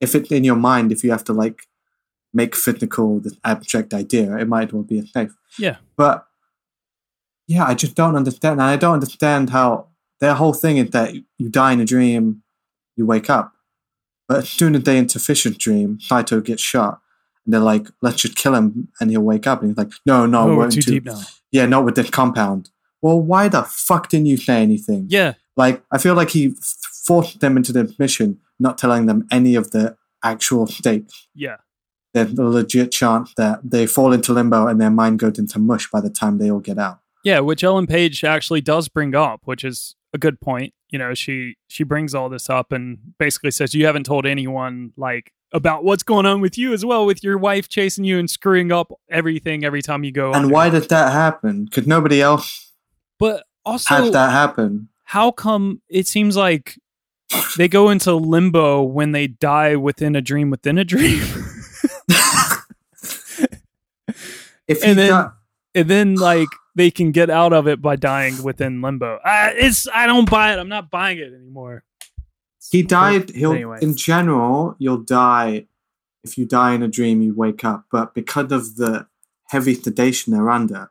if 0.00 0.14
it's 0.14 0.30
in 0.30 0.44
your 0.44 0.56
mind, 0.56 0.90
if 0.90 1.04
you 1.04 1.10
have 1.10 1.24
to 1.24 1.32
like 1.32 1.62
make 2.32 2.56
physical 2.56 3.20
this 3.20 3.36
abstract 3.44 3.92
idea, 3.92 4.36
it 4.36 4.48
might 4.48 4.68
as 4.68 4.72
well 4.72 4.82
be 4.82 4.98
a 4.98 5.06
safe. 5.06 5.34
yeah. 5.58 5.76
But 5.96 6.26
yeah, 7.46 7.64
I 7.64 7.74
just 7.74 7.94
don't 7.94 8.16
understand. 8.16 8.54
And 8.54 8.62
I 8.62 8.76
don't 8.76 8.94
understand 8.94 9.50
how 9.50 9.88
their 10.20 10.34
whole 10.34 10.52
thing 10.52 10.78
is 10.78 10.90
that 10.90 11.14
you 11.14 11.48
die 11.48 11.72
in 11.72 11.80
a 11.80 11.84
dream, 11.84 12.42
you 12.96 13.06
wake 13.06 13.30
up. 13.30 13.52
But 14.28 14.38
as 14.38 14.48
soon 14.48 14.74
as 14.74 14.82
they 14.82 14.98
enter 14.98 15.18
Fischer's 15.18 15.56
dream, 15.56 15.98
Saito 16.00 16.40
gets 16.40 16.62
shot. 16.62 17.00
And 17.44 17.54
they're 17.54 17.60
like, 17.60 17.86
let's 18.02 18.16
just 18.16 18.36
kill 18.36 18.54
him 18.54 18.88
and 19.00 19.10
he'll 19.10 19.20
wake 19.20 19.46
up. 19.46 19.60
And 19.60 19.70
he's 19.70 19.78
like, 19.78 19.92
no, 20.04 20.26
no, 20.26 20.50
Oh, 20.50 20.56
we're 20.56 20.64
in 20.64 20.70
too 20.70 20.80
deep 20.80 21.04
now. 21.04 21.20
Yeah, 21.52 21.66
not 21.66 21.84
with 21.84 21.94
this 21.94 22.10
compound. 22.10 22.70
Well, 23.02 23.20
why 23.20 23.48
the 23.48 23.62
fuck 23.62 24.08
didn't 24.08 24.26
you 24.26 24.36
say 24.36 24.62
anything? 24.62 25.06
Yeah, 25.08 25.34
Like, 25.56 25.82
I 25.92 25.98
feel 25.98 26.14
like 26.14 26.30
he 26.30 26.56
forced 27.06 27.38
them 27.40 27.56
into 27.56 27.72
the 27.72 27.94
mission, 28.00 28.40
not 28.58 28.78
telling 28.78 29.06
them 29.06 29.28
any 29.30 29.54
of 29.54 29.70
the 29.70 29.96
actual 30.24 30.66
stakes 30.66 31.28
yeah. 31.34 31.56
there's 32.14 32.32
a 32.32 32.42
legit 32.42 32.90
chance 32.90 33.32
that 33.36 33.60
they 33.62 33.86
fall 33.86 34.12
into 34.12 34.32
limbo 34.32 34.66
and 34.66 34.80
their 34.80 34.90
mind 34.90 35.20
goes 35.20 35.38
into 35.38 35.58
mush 35.60 35.88
by 35.90 36.00
the 36.00 36.10
time 36.10 36.38
they 36.38 36.50
all 36.50 36.58
get 36.58 36.78
out. 36.78 36.98
Yeah, 37.22 37.40
which 37.40 37.62
Ellen 37.62 37.86
Page 37.86 38.24
actually 38.24 38.60
does 38.60 38.88
bring 38.88 39.14
up, 39.14 39.42
which 39.44 39.62
is 39.62 39.94
a 40.12 40.18
good 40.18 40.40
point. 40.40 40.74
You 40.90 40.98
know, 40.98 41.14
she 41.14 41.56
she 41.68 41.84
brings 41.84 42.14
all 42.14 42.28
this 42.28 42.48
up 42.48 42.72
and 42.72 42.98
basically 43.18 43.50
says 43.50 43.74
you 43.74 43.86
haven't 43.86 44.04
told 44.06 44.24
anyone 44.26 44.92
like 44.96 45.32
about 45.52 45.84
what's 45.84 46.02
going 46.02 46.26
on 46.26 46.40
with 46.40 46.56
you 46.58 46.72
as 46.72 46.84
well, 46.84 47.06
with 47.06 47.22
your 47.24 47.38
wife 47.38 47.68
chasing 47.68 48.04
you 48.04 48.18
and 48.18 48.28
screwing 48.30 48.70
up 48.72 48.92
everything 49.10 49.64
every 49.64 49.82
time 49.82 50.04
you 50.04 50.12
go. 50.12 50.32
And 50.32 50.50
why 50.50 50.70
did 50.70 50.88
that 50.90 51.12
happen? 51.12 51.64
Because 51.64 51.86
nobody 51.86 52.20
else 52.20 52.72
But 53.18 53.44
also, 53.64 53.94
had 53.94 54.12
that 54.12 54.30
happen. 54.30 54.88
how 55.04 55.30
come 55.30 55.80
it 55.88 56.06
seems 56.06 56.36
like 56.36 56.78
they 57.56 57.66
go 57.68 57.90
into 57.90 58.14
limbo 58.14 58.82
when 58.82 59.12
they 59.12 59.26
die 59.26 59.74
within 59.76 60.14
a 60.14 60.20
dream 60.20 60.50
within 60.50 60.78
a 60.78 60.84
dream. 60.84 61.22
If 64.68 64.82
and 64.82 64.98
he 64.98 65.06
then 65.06 65.30
and 65.76 65.88
then 65.88 66.14
like 66.30 66.48
they 66.74 66.90
can 66.90 67.12
get 67.12 67.30
out 67.30 67.52
of 67.52 67.68
it 67.68 67.80
by 67.80 67.94
dying 67.96 68.42
within 68.42 68.82
limbo. 68.82 69.16
Uh, 69.24 69.50
it's 69.54 69.86
I 69.94 70.06
don't 70.06 70.28
buy 70.28 70.52
it. 70.52 70.58
I'm 70.58 70.68
not 70.68 70.90
buying 70.90 71.18
it 71.18 71.32
anymore. 71.32 71.84
he 72.72 72.82
died, 72.82 73.30
he'll 73.30 73.52
anyway. 73.52 73.78
in 73.80 73.96
general, 73.96 74.74
you'll 74.78 75.04
die. 75.04 75.66
If 76.24 76.36
you 76.36 76.44
die 76.44 76.72
in 76.74 76.82
a 76.82 76.88
dream, 76.88 77.22
you 77.22 77.32
wake 77.34 77.62
up. 77.64 77.84
But 77.92 78.12
because 78.12 78.50
of 78.50 78.74
the 78.76 79.06
heavy 79.50 79.74
sedation 79.74 80.32
they're 80.32 80.50
under, 80.50 80.90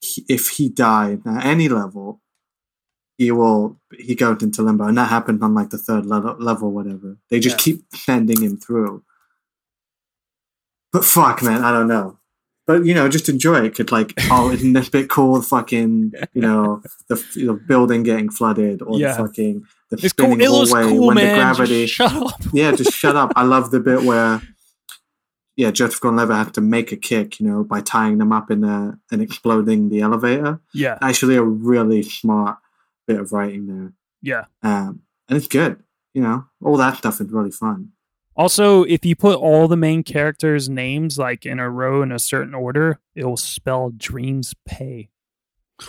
he, 0.00 0.24
if 0.28 0.48
he 0.48 0.68
died 0.68 1.20
at 1.24 1.44
any 1.46 1.68
level, 1.68 2.20
he 3.18 3.30
will 3.30 3.80
he 3.96 4.14
goes 4.16 4.42
into 4.42 4.62
limbo, 4.62 4.84
and 4.84 4.98
that 4.98 5.08
happened 5.10 5.42
on 5.42 5.54
like 5.54 5.70
the 5.70 5.78
third 5.78 6.04
level, 6.06 6.34
level 6.40 6.70
whatever. 6.72 7.16
They 7.30 7.38
just 7.40 7.56
Yeah. 7.58 7.64
keep 7.76 7.84
sending 7.94 8.42
him 8.42 8.56
through. 8.58 9.04
But 10.92 11.04
fuck, 11.04 11.42
man, 11.42 11.64
I 11.64 11.70
don't 11.72 11.88
know. 11.88 12.18
But 12.66 12.84
you 12.84 12.94
know, 12.94 13.08
just 13.08 13.28
enjoy 13.28 13.64
it. 13.64 13.74
Could 13.76 13.92
like, 13.92 14.12
oh, 14.30 14.50
isn't 14.50 14.72
this 14.72 14.88
bit 14.88 15.08
cool? 15.08 15.36
The 15.40 15.46
Fucking, 15.46 16.12
you 16.34 16.42
know, 16.42 16.82
the, 17.08 17.14
the 17.36 17.54
building 17.54 18.02
getting 18.02 18.28
flooded, 18.30 18.82
or 18.82 18.98
Yeah. 18.98 19.12
the 19.16 19.24
fucking 19.28 19.64
the 19.90 19.96
It's 19.98 20.08
spinning 20.10 20.38
looks 20.38 20.72
hallway 20.72 20.88
cool, 20.88 21.06
when 21.06 21.14
man. 21.16 21.24
the 21.38 21.44
Just 21.44 21.56
gravity. 21.58 21.86
shut 21.86 22.12
up. 22.12 22.40
yeah, 22.52 22.72
just 22.72 22.92
shut 22.92 23.14
up. 23.14 23.32
I 23.36 23.44
love 23.44 23.70
the 23.70 23.78
bit 23.78 24.02
where, 24.02 24.42
yeah, 25.56 25.70
Joseph 25.70 26.00
Gordon-Levitt 26.00 26.36
had 26.36 26.54
to 26.54 26.60
make 26.60 26.90
a 26.90 26.96
kick, 26.96 27.38
you 27.38 27.46
know, 27.46 27.62
by 27.62 27.80
tying 27.82 28.18
them 28.18 28.32
up 28.32 28.50
in 28.50 28.64
a 28.64 28.98
and 29.12 29.22
exploding 29.22 29.88
the 29.88 30.00
elevator. 30.00 30.58
Yeah, 30.74 30.98
Actually, 31.00 31.36
a 31.36 31.42
really 31.42 32.02
smart 32.02 32.58
bit 33.06 33.20
of 33.20 33.30
writing 33.32 33.66
there, 33.68 33.92
yeah. 34.22 34.44
um, 34.64 35.02
and 35.28 35.36
it's 35.38 35.46
good. 35.46 35.82
You 36.14 36.22
know, 36.22 36.44
all 36.64 36.76
that 36.78 36.96
stuff 36.96 37.20
is 37.20 37.30
really 37.30 37.52
fun. 37.52 37.92
Also, 38.36 38.82
if 38.82 39.04
you 39.04 39.16
put 39.16 39.38
all 39.38 39.66
the 39.66 39.76
main 39.76 40.02
characters' 40.02 40.68
names 40.68 41.18
like 41.18 41.46
in 41.46 41.58
a 41.58 41.70
row 41.70 42.02
in 42.02 42.12
a 42.12 42.18
certain 42.18 42.54
order, 42.54 43.00
it 43.14 43.24
will 43.24 43.36
spell 43.36 43.90
dreams 43.96 44.54
pay. 44.66 45.08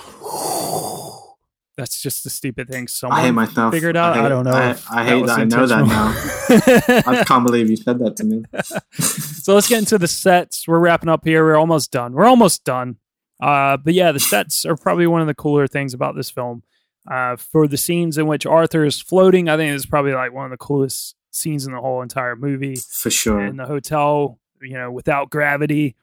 That's 1.78 2.02
just 2.02 2.26
a 2.26 2.30
stupid 2.32 2.70
thing. 2.70 2.88
Someone 2.88 3.20
I 3.20 3.24
hate 3.24 3.32
myself. 3.32 3.72
figured 3.72 3.96
out. 3.96 4.18
I, 4.18 4.24
hate- 4.24 4.30
don't 4.30 4.46
know. 4.46 4.52
I, 4.52 4.76
I 4.90 5.06
hate 5.06 5.26
that. 5.28 5.40
I 5.40 5.44
know 5.44 5.68
that 5.68 5.86
now. 5.86 7.12
I 7.12 7.24
can't 7.28 7.46
believe 7.46 7.70
you 7.70 7.76
said 7.76 8.00
that 8.00 8.16
to 8.16 8.24
me. 8.24 8.44
so 8.94 9.54
let's 9.54 9.70
get 9.70 9.78
into 9.80 10.00
the 10.00 10.08
sets. 10.08 10.68
We're 10.68 10.80
wrapping 10.80 11.10
up 11.10 11.24
here. 11.24 11.44
We're 11.44 11.56
almost 11.58 11.92
done. 11.92 12.14
We're 12.14 12.26
almost 12.26 12.64
done. 12.64 12.96
Uh, 13.40 13.78
but 13.78 13.94
yeah, 13.94 14.12
the 14.12 14.20
sets 14.20 14.66
are 14.66 14.76
probably 14.76 15.06
one 15.06 15.22
of 15.22 15.28
the 15.28 15.36
cooler 15.36 15.68
things 15.68 15.94
about 15.94 16.16
this 16.16 16.32
film. 16.32 16.64
Uh, 17.10 17.36
for 17.36 17.68
the 17.68 17.78
scenes 17.78 18.18
in 18.18 18.26
which 18.26 18.46
Arthur 18.46 18.84
is 18.84 19.00
floating, 19.00 19.48
I 19.48 19.56
think 19.56 19.76
it's 19.76 19.86
probably 19.86 20.14
like 20.14 20.34
one 20.34 20.46
of 20.46 20.52
the 20.52 20.58
coolest 20.58 21.16
scenes 21.38 21.66
in 21.66 21.74
the 21.74 21.80
whole 21.80 22.02
entire 22.02 22.36
movie. 22.36 22.76
For 22.76 23.10
sure. 23.10 23.46
In 23.46 23.58
the 23.58 23.66
hotel, 23.66 24.40
you 24.62 24.74
know, 24.74 24.92
without 24.92 25.30
gravity, 25.30 25.96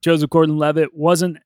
Joseph 0.00 0.30
Gordon-Levitt 0.30 0.94
wasn't 0.94 1.38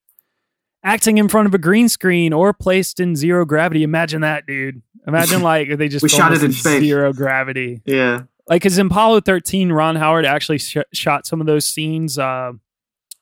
acting 0.85 1.19
in 1.19 1.29
front 1.29 1.47
of 1.47 1.55
a 1.55 1.59
green 1.59 1.89
screen 1.89 2.33
or 2.33 2.53
placed 2.53 3.01
in 3.01 3.17
zero 3.17 3.45
gravity. 3.45 3.83
Imagine 3.83 4.21
that, 4.23 4.47
dude. 4.47 4.83
Imagine 5.07 5.43
like 5.53 5.77
they 5.77 5.89
just 5.89 6.03
We 6.03 6.09
shot 6.09 6.33
it 6.33 6.43
in 6.43 6.53
space. 6.53 6.81
zero 6.83 7.13
gravity 7.13 7.81
Yeah. 7.85 8.23
like 8.49 8.63
because 8.63 8.79
in 8.79 8.87
Apollo 8.89 9.21
13, 9.23 9.71
Ron 9.73 9.97
Howard 9.97 10.25
actually 10.25 10.59
sh- 10.59 10.77
shot 10.93 11.27
some 11.27 11.41
of 11.41 11.47
those 11.47 11.65
scenes. 11.65 12.19
Uh, 12.19 12.53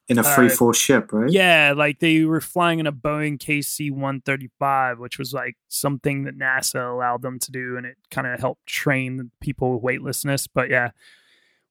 In 0.09 0.19
a 0.19 0.23
Uh, 0.23 0.35
free 0.37 0.49
fall 0.49 0.73
ship, 0.73 1.13
right? 1.13 1.31
yeah, 1.33 1.73
like 1.77 1.99
they 1.99 2.25
were 2.25 2.41
flying 2.41 2.79
in 2.79 2.87
a 2.87 2.93
Boeing 2.93 3.39
KC 3.39 3.91
135, 3.91 4.99
which 5.01 5.19
was 5.19 5.33
like 5.33 5.57
something 5.69 6.23
that 6.25 6.39
NASA 6.39 6.93
allowed 6.95 7.23
them 7.23 7.39
to 7.41 7.51
do, 7.51 7.77
and 7.77 7.85
it 7.85 7.97
kind 8.11 8.27
of 8.27 8.39
helped 8.39 8.67
train 8.67 9.31
people 9.41 9.75
with 9.75 9.83
weightlessness. 9.83 10.47
But 10.47 10.71
yeah, 10.71 10.91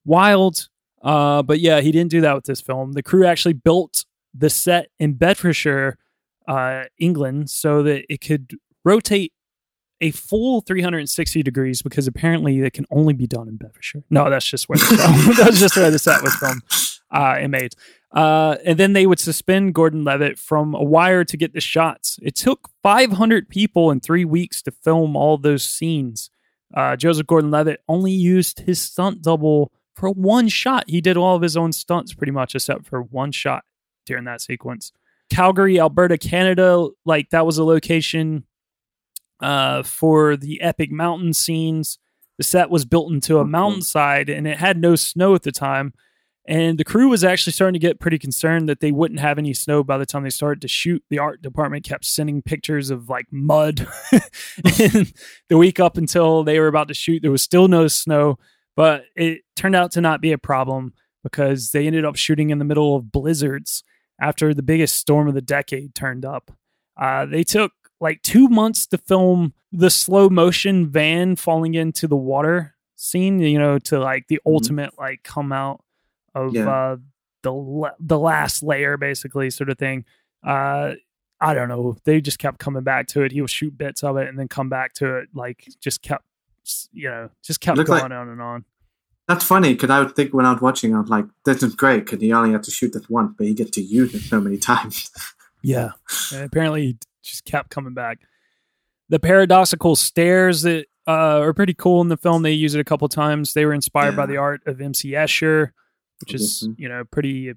wild. 0.03 0.67
Uh, 1.01 1.43
but 1.43 1.59
yeah, 1.59 1.81
he 1.81 1.91
didn't 1.91 2.09
do 2.11 2.21
that 2.21 2.35
with 2.35 2.45
this 2.45 2.61
film. 2.61 2.93
The 2.93 3.03
crew 3.03 3.25
actually 3.25 3.53
built 3.53 4.05
the 4.33 4.49
set 4.49 4.89
in 4.99 5.13
Bedfordshire, 5.13 5.97
uh, 6.47 6.83
England, 6.99 7.49
so 7.49 7.83
that 7.83 8.11
it 8.11 8.21
could 8.21 8.55
rotate 8.83 9.31
a 10.01 10.11
full 10.11 10.61
360 10.61 11.41
degrees 11.41 11.81
because 11.81 12.05
apparently 12.07 12.59
it 12.59 12.73
can 12.73 12.85
only 12.91 13.13
be 13.13 13.27
done 13.27 13.47
in 13.47 13.55
Bedfordshire. 13.55 14.03
No, 14.09 14.29
that's 14.29 14.45
just 14.49 14.67
where 14.67 14.77
the 14.77 14.85
film, 14.85 15.35
that's 15.37 15.59
just 15.59 15.75
where 15.77 15.89
the 15.89 15.99
set 15.99 16.21
was 16.21 16.35
filmed 16.35 16.61
uh, 17.11 17.35
and 17.39 17.51
made. 17.51 17.73
Uh, 18.15 18.55
and 18.63 18.79
then 18.79 18.93
they 18.93 19.05
would 19.05 19.19
suspend 19.19 19.75
Gordon 19.75 20.05
Levitt 20.05 20.39
from 20.39 20.73
a 20.73 20.83
wire 20.83 21.25
to 21.25 21.35
get 21.35 21.53
the 21.53 21.59
shots. 21.59 22.17
It 22.21 22.33
took 22.33 22.69
500 22.81 23.49
people 23.49 23.91
in 23.91 23.99
three 23.99 24.23
weeks 24.23 24.61
to 24.63 24.71
film 24.71 25.17
all 25.17 25.37
those 25.37 25.63
scenes. 25.69 26.29
Uh, 26.73 26.95
Joseph 26.95 27.27
Gordon 27.27 27.51
Levitt 27.51 27.83
only 27.89 28.13
used 28.13 28.61
his 28.61 28.81
stunt 28.81 29.21
double 29.21 29.73
for 29.95 30.09
one 30.09 30.47
shot. 30.47 30.85
He 30.87 31.01
did 31.01 31.17
all 31.17 31.35
of 31.35 31.41
his 31.41 31.57
own 31.57 31.73
stunts 31.73 32.13
pretty 32.13 32.31
much, 32.31 32.55
except 32.55 32.85
for 32.85 33.01
one 33.01 33.33
shot 33.33 33.65
during 34.05 34.23
that 34.25 34.41
sequence. 34.41 34.93
Calgary, 35.29 35.79
Alberta, 35.79 36.17
Canada, 36.17 36.87
like 37.03 37.31
that 37.31 37.45
was 37.45 37.57
a 37.57 37.63
location 37.63 38.45
uh, 39.41 39.83
for 39.83 40.37
the 40.37 40.61
epic 40.61 40.91
mountain 40.91 41.33
scenes. 41.33 41.97
The 42.37 42.43
set 42.43 42.69
was 42.69 42.85
built 42.85 43.11
into 43.11 43.39
a 43.39 43.45
mountainside 43.45 44.29
and 44.29 44.47
it 44.47 44.57
had 44.57 44.77
no 44.77 44.95
snow 44.95 45.35
at 45.35 45.43
the 45.43 45.51
time. 45.51 45.93
And 46.47 46.77
the 46.77 46.83
crew 46.83 47.09
was 47.09 47.23
actually 47.23 47.53
starting 47.53 47.73
to 47.73 47.79
get 47.79 47.99
pretty 47.99 48.19
concerned 48.19 48.69
that 48.69 48.79
they 48.79 48.91
wouldn't 48.91 49.19
have 49.19 49.39
any 49.39 49.53
snow 49.53 49.83
by 49.83 49.97
the 49.97 50.05
time 50.05 50.23
they 50.23 50.29
started 50.29 50.61
to 50.61 50.67
shoot. 50.67 51.03
The 51.09 51.17
art 51.17 51.41
department 51.41 51.85
kept 51.85 52.05
sending 52.05 52.43
pictures 52.43 52.91
of 52.91 53.09
like 53.09 53.25
mud. 53.31 53.87
and 54.11 55.11
the 55.49 55.57
week 55.57 55.79
up 55.79 55.97
until 55.97 56.43
they 56.43 56.59
were 56.59 56.67
about 56.67 56.87
to 56.89 56.93
shoot, 56.93 57.23
there 57.23 57.31
was 57.31 57.41
still 57.41 57.67
no 57.67 57.87
snow. 57.87 58.37
But 58.75 59.05
it 59.15 59.41
turned 59.55 59.75
out 59.75 59.91
to 59.93 60.01
not 60.01 60.21
be 60.21 60.33
a 60.33 60.37
problem 60.37 60.93
because 61.23 61.71
they 61.71 61.87
ended 61.87 62.05
up 62.05 62.15
shooting 62.15 62.51
in 62.51 62.59
the 62.59 62.65
middle 62.65 62.95
of 62.95 63.11
blizzards 63.11 63.83
after 64.21 64.53
the 64.53 64.61
biggest 64.61 64.97
storm 64.97 65.27
of 65.27 65.33
the 65.33 65.41
decade 65.41 65.95
turned 65.95 66.25
up. 66.25 66.51
Uh, 66.95 67.25
they 67.25 67.43
took 67.43 67.71
like 67.99 68.21
two 68.21 68.47
months 68.49 68.85
to 68.87 68.97
film 68.99 69.53
the 69.71 69.89
slow 69.89 70.29
motion 70.29 70.89
van 70.89 71.35
falling 71.35 71.73
into 71.73 72.07
the 72.07 72.15
water 72.15 72.75
scene, 72.95 73.39
you 73.39 73.57
know, 73.57 73.79
to 73.79 73.99
like 73.99 74.27
the 74.27 74.39
ultimate 74.45 74.97
like 74.99 75.23
come 75.23 75.51
out 75.51 75.81
of 76.35 76.53
Yeah. 76.53 76.69
uh, 76.69 76.97
the 77.41 77.93
the 77.99 78.19
last 78.19 78.61
layer, 78.61 78.97
basically, 78.97 79.49
sort 79.49 79.69
of 79.69 79.77
thing. 79.79 80.05
Uh, 80.45 80.93
I 81.41 81.53
don't 81.53 81.67
know. 81.69 81.97
They 82.05 82.21
just 82.21 82.37
kept 82.39 82.59
coming 82.59 82.83
back 82.83 83.07
to 83.07 83.21
it. 83.23 83.31
He 83.31 83.41
would 83.41 83.49
shoot 83.49 83.77
bits 83.77 84.03
of 84.03 84.17
it 84.17 84.27
and 84.27 84.37
then 84.37 84.47
come 84.47 84.69
back 84.69 84.93
to 84.95 85.17
it. 85.17 85.29
Like 85.33 85.67
just 85.81 86.01
kept, 86.01 86.25
you 86.91 87.09
know, 87.09 87.29
just 87.43 87.59
kept 87.61 87.77
going 87.77 87.87
like- 87.87 88.03
on 88.03 88.11
and 88.29 88.41
on. 88.41 88.65
That's 89.27 89.43
funny 89.43 89.73
because 89.73 89.89
I 89.89 89.99
would 90.01 90.15
think 90.15 90.35
when 90.35 90.45
I 90.45 90.51
was 90.53 90.61
watching, 90.61 90.93
I 90.95 90.99
was 90.99 91.09
like, 91.09 91.25
"This 91.45 91.63
is 91.63 91.73
great," 91.73 92.05
because 92.05 92.21
he 92.21 92.31
only 92.31 92.51
had 92.51 92.61
to 92.63 92.69
shoot 92.71 92.93
this 92.93 93.09
once, 93.09 93.33
but 93.35 93.47
he 93.47 93.55
get 93.55 93.71
to 93.73 93.81
use 93.81 94.13
it 94.13 94.19
so 94.21 94.39
many 94.39 94.57
times. 94.71 95.09
Yeah. 95.63 95.91
And 96.31 96.43
apparently 96.43 96.81
he 96.85 96.97
just 97.23 97.43
kept 97.43 97.71
coming 97.71 97.95
back. 97.95 98.19
The 99.09 99.19
paradoxical 99.19 99.95
stairs 99.95 100.61
that 100.61 100.85
uh, 101.07 101.39
are 101.39 101.53
pretty 101.53 101.73
cool 101.73 102.01
in 102.01 102.09
the 102.09 102.17
film. 102.17 102.43
They 102.43 102.51
use 102.51 102.75
it 102.75 102.79
a 102.79 102.83
couple 102.83 103.07
times. 103.09 103.53
They 103.53 103.65
were 103.65 103.73
inspired 103.73 104.15
by 104.15 104.25
the 104.27 104.37
art 104.37 104.61
of 104.67 104.79
MC 104.79 105.11
Escher, 105.13 105.71
which 106.21 106.33
is, 106.33 106.61
Obviously. 106.63 106.83
you 106.83 106.89
know, 106.89 107.03
pretty 107.03 107.53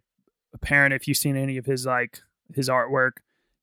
apparent 0.55 0.95
if 0.95 1.07
you've 1.07 1.17
seen 1.17 1.37
any 1.37 1.57
of 1.57 1.67
his 1.67 1.87
like 1.87 2.21
his 2.55 2.69
artwork. 2.69 3.13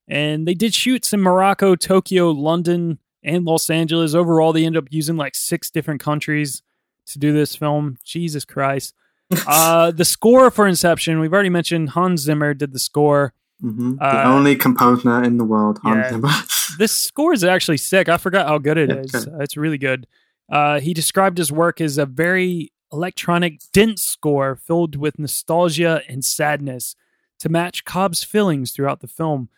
And 0.08 0.46
they 0.46 0.54
did 0.54 0.72
shoots 0.74 1.12
in 1.12 1.20
Morocco, 1.20 1.74
Tokyo, 1.74 2.30
London, 2.30 2.98
and 3.24 3.44
Los 3.44 3.68
Angeles. 3.70 4.14
Overall, 4.14 4.52
they 4.52 4.64
ended 4.64 4.82
up 4.84 4.88
using 4.92 5.16
like 5.16 5.34
six 5.34 5.70
different 5.70 6.00
countries 6.00 6.62
to 7.06 7.18
do 7.18 7.32
this 7.32 7.56
film. 7.56 7.98
Jesus 8.04 8.44
Christ. 8.44 8.94
uh, 9.48 9.90
the 9.90 10.04
score 10.04 10.50
for 10.52 10.68
Inception, 10.68 11.18
we've 11.18 11.32
already 11.32 11.48
mentioned 11.48 11.90
Hans 11.90 12.20
Zimmer 12.20 12.54
did 12.54 12.72
the 12.72 12.78
score. 12.78 13.34
hmm 13.60 13.94
Uh, 14.00 14.22
the 14.22 14.28
only 14.28 14.54
composer 14.54 15.20
in 15.24 15.36
the 15.38 15.44
world, 15.44 15.80
Hans 15.82 15.96
yeah. 16.04 16.08
Zimmer. 16.10 16.28
this 16.78 16.92
score 16.92 17.32
is 17.32 17.42
actually 17.42 17.78
sick. 17.78 18.08
I 18.08 18.18
forgot 18.18 18.46
how 18.46 18.58
good 18.58 18.78
it 18.78 18.88
Yeah, 18.90 18.96
is. 19.00 19.10
good. 19.10 19.28
It's 19.40 19.56
really 19.56 19.78
good. 19.78 20.06
Uh, 20.48 20.78
he 20.78 20.94
described 20.94 21.38
his 21.38 21.50
work 21.50 21.80
as 21.80 21.98
a 21.98 22.06
very 22.06 22.70
electronic, 22.92 23.60
dense 23.72 24.02
score 24.02 24.56
filled 24.56 24.96
with 24.96 25.18
nostalgia 25.18 26.02
and 26.08 26.24
sadness 26.24 26.96
to 27.40 27.48
match 27.48 27.84
Cobb's 27.84 28.22
feelings 28.22 28.72
throughout 28.72 29.00
the 29.00 29.08
film. 29.08 29.48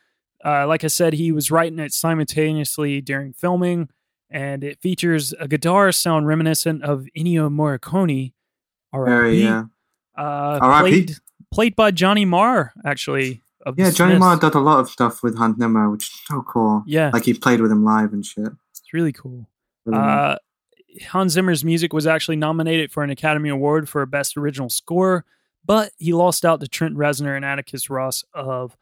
Uh, 0.45 0.67
like 0.67 0.85
I 0.85 0.89
said, 0.89 1.15
he 1.15 1.33
was 1.33 1.51
writing 1.51 1.79
it 1.79 1.93
simultaneously 1.93 3.01
during 3.01 3.33
filming, 3.33 3.89
and 4.31 4.63
it 4.63 4.81
features 4.81 5.33
a 5.41 5.49
guitar 5.49 5.91
sound 5.93 6.27
reminiscent 6.27 6.83
of 6.85 7.07
Ennio 7.17 7.51
Morricone. 7.51 8.33
R.I.P. 8.93 9.43
yeah. 9.43 9.65
Uh, 10.17 10.59
R.I.P.. 10.63 10.91
played, 10.91 11.17
played 11.53 11.77
by 11.77 11.91
Johnny 11.91 12.25
Marr, 12.25 12.73
actually. 12.85 13.43
Of 13.67 13.77
the 13.77 13.83
Yeah, 13.83 13.91
Johnny 13.91 14.13
Smiths. 14.13 14.21
Marr 14.21 14.37
does 14.37 14.55
a 14.55 14.61
lot 14.61 14.79
of 14.81 14.89
stuff 14.89 15.23
with 15.23 15.37
Hans 15.37 15.59
Zimmer, 15.59 15.91
which 15.91 16.05
is 16.05 16.21
so 16.27 16.43
cool. 16.43 16.85
Yeah. 16.87 17.11
like 17.13 17.25
he 17.25 17.35
played 17.35 17.61
with 17.61 17.73
him 17.73 17.85
live 17.85 18.13
and 18.13 18.25
shit. 18.25 18.49
It's 18.71 18.93
really 18.93 19.13
cool. 19.13 19.47
Really 19.85 19.99
nice. 19.99 20.39
Hans 21.03 21.33
Zimmer's 21.33 21.65
music 21.65 21.93
was 21.93 22.07
actually 22.07 22.37
nominated 22.37 22.91
for 22.91 23.03
an 23.03 23.11
Academy 23.11 23.49
Award 23.49 23.89
for 23.89 24.05
Best 24.07 24.37
Original 24.37 24.69
Score, 24.69 25.25
but 25.65 25.93
he 25.99 26.13
lost 26.13 26.45
out 26.45 26.61
to 26.61 26.69
Trent 26.69 26.97
Reznor 26.97 27.37
and 27.37 27.45
Atticus 27.45 27.91
Ross 27.91 28.25
of 28.35 28.77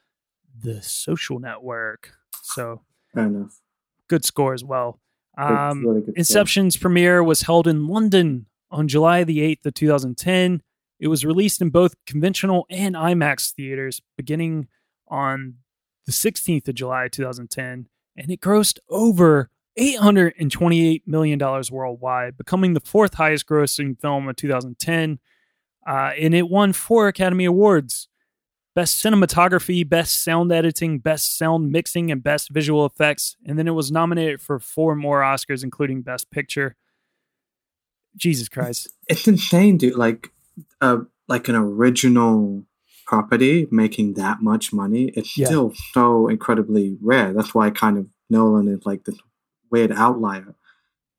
The 0.60 0.82
Social 0.82 1.38
Network. 1.38 2.12
So 2.42 2.82
Fair 3.14 3.24
enough. 3.24 3.60
good 4.08 4.24
score 4.24 4.54
as 4.54 4.64
well. 4.64 5.00
Um, 5.38 5.84
really. 5.84 6.04
Inception's 6.16 6.76
premiere 6.76 7.22
was 7.22 7.42
held 7.42 7.66
in 7.66 7.86
London 7.88 8.46
on 8.70 8.88
July 8.88 9.24
the 9.24 9.38
8th 9.38 9.66
of 9.66 9.74
2010. 9.74 10.62
It 10.98 11.08
was 11.08 11.24
released 11.24 11.60
in 11.60 11.70
both 11.70 11.94
conventional 12.06 12.66
and 12.70 12.94
IMAX 12.94 13.52
theaters 13.52 14.00
beginning 14.16 14.68
on 15.08 15.56
the 16.06 16.12
16th 16.12 16.68
of 16.68 16.74
July 16.74 17.08
2010, 17.08 17.88
and 18.16 18.30
it 18.30 18.40
grossed 18.40 18.78
over 18.88 19.50
$828 19.78 21.02
million 21.06 21.38
worldwide, 21.70 22.36
becoming 22.36 22.72
the 22.72 22.80
fourth 22.80 23.14
highest 23.14 23.46
grossing 23.46 24.00
film 24.00 24.28
of 24.28 24.36
2010. 24.36 25.18
Uh, 25.86 26.10
and 26.18 26.34
it 26.34 26.48
won 26.48 26.72
four 26.72 27.08
Academy 27.08 27.44
Awards 27.44 28.08
Best 28.74 29.02
Cinematography, 29.02 29.88
Best 29.88 30.22
Sound 30.22 30.52
Editing, 30.52 30.98
Best 30.98 31.38
Sound 31.38 31.70
Mixing, 31.72 32.10
and 32.10 32.22
Best 32.22 32.50
Visual 32.50 32.84
Effects. 32.84 33.36
And 33.46 33.58
then 33.58 33.66
it 33.66 33.70
was 33.72 33.90
nominated 33.90 34.40
for 34.42 34.58
four 34.58 34.94
more 34.94 35.22
Oscars, 35.22 35.62
including 35.64 36.02
Best 36.02 36.30
Picture. 36.30 36.76
Jesus 38.16 38.48
Christ. 38.48 38.88
It's 39.08 39.28
insane, 39.28 39.76
dude. 39.78 39.94
Like, 39.96 40.30
uh, 40.80 40.98
like 41.28 41.48
an 41.48 41.54
original 41.54 42.64
property 43.06 43.66
making 43.70 44.14
that 44.14 44.42
much 44.42 44.72
money. 44.72 45.10
It's 45.14 45.36
Yeah. 45.38 45.46
still 45.46 45.72
so 45.92 46.28
incredibly 46.28 46.98
rare. 47.00 47.32
That's 47.32 47.54
why 47.54 47.70
kind 47.70 47.98
of 47.98 48.06
Nolan 48.28 48.68
is 48.68 48.84
like 48.84 49.04
this 49.04 49.16
weird 49.70 49.92
outlier, 49.92 50.54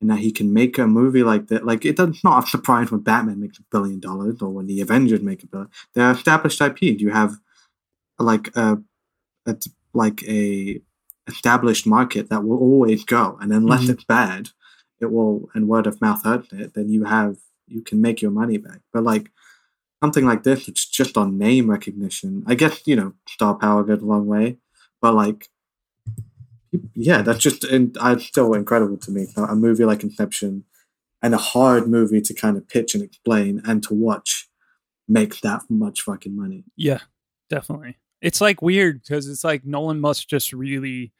and 0.00 0.10
that 0.10 0.18
he 0.20 0.30
can 0.32 0.52
make 0.52 0.78
a 0.78 0.86
movie 0.86 1.22
like 1.22 1.48
that. 1.48 1.66
Like, 1.66 1.84
it 1.84 1.96
does 1.96 2.22
not 2.24 2.44
a 2.44 2.46
surprise 2.46 2.90
when 2.90 3.00
Batman 3.00 3.40
makes 3.40 3.58
a 3.58 3.62
billion 3.70 4.00
dollars 4.00 4.40
or 4.42 4.50
when 4.50 4.66
the 4.66 4.80
Avengers 4.80 5.20
make 5.22 5.42
a 5.42 5.46
billion. 5.46 5.70
They're 5.94 6.10
established 6.12 6.60
IP. 6.60 6.82
You 6.82 7.10
have 7.10 7.36
like 8.18 8.54
a, 8.56 8.78
a 9.46 9.56
like 9.94 10.22
a 10.28 10.80
established 11.26 11.86
market 11.86 12.30
that 12.30 12.44
will 12.44 12.58
always 12.58 13.04
go, 13.04 13.38
and 13.40 13.52
unless 13.52 13.84
Mhm. 13.84 13.90
it's 13.90 14.04
bad, 14.04 14.48
it 15.00 15.10
will 15.12 15.48
and 15.54 15.68
word 15.68 15.86
of 15.86 16.00
mouth 16.00 16.24
hurts 16.24 16.52
it. 16.52 16.74
Then 16.74 16.88
you 16.88 17.04
have 17.04 17.36
you 17.66 17.82
can 17.82 18.00
make 18.00 18.22
your 18.22 18.30
money 18.30 18.56
back. 18.58 18.80
But 18.92 19.04
like 19.04 19.30
something 20.02 20.24
like 20.24 20.42
this, 20.44 20.68
it's 20.68 20.86
just 20.86 21.16
on 21.18 21.38
name 21.38 21.70
recognition. 21.70 22.44
I 22.46 22.54
guess 22.54 22.82
you 22.86 22.96
know 22.96 23.14
star 23.28 23.54
power 23.56 23.82
goes 23.84 24.02
a 24.02 24.06
long 24.06 24.26
way, 24.26 24.58
but 25.02 25.14
like 25.14 25.48
yeah, 26.94 27.22
that's 27.22 27.40
just 27.40 27.64
and 27.64 27.96
it's 28.00 28.26
still 28.26 28.54
incredible 28.54 28.96
to 28.98 29.10
me. 29.10 29.26
A 29.36 29.54
movie 29.54 29.84
like 29.84 30.02
Inception 30.02 30.64
and 31.22 31.34
a 31.34 31.38
hard 31.38 31.88
movie 31.88 32.20
to 32.20 32.34
kind 32.34 32.56
of 32.56 32.68
pitch 32.68 32.94
and 32.94 33.02
explain 33.02 33.60
and 33.64 33.82
to 33.84 33.94
watch 33.94 34.48
make 35.08 35.40
that 35.40 35.62
much 35.68 36.02
fucking 36.02 36.36
money. 36.36 36.64
Yeah, 36.76 37.00
definitely. 37.48 37.96
It's 38.20 38.40
like 38.40 38.62
weird 38.62 39.02
because 39.02 39.28
it's 39.28 39.44
like 39.44 39.64
Nolan 39.64 40.00
must 40.00 40.28
just 40.28 40.52
really, 40.52 41.12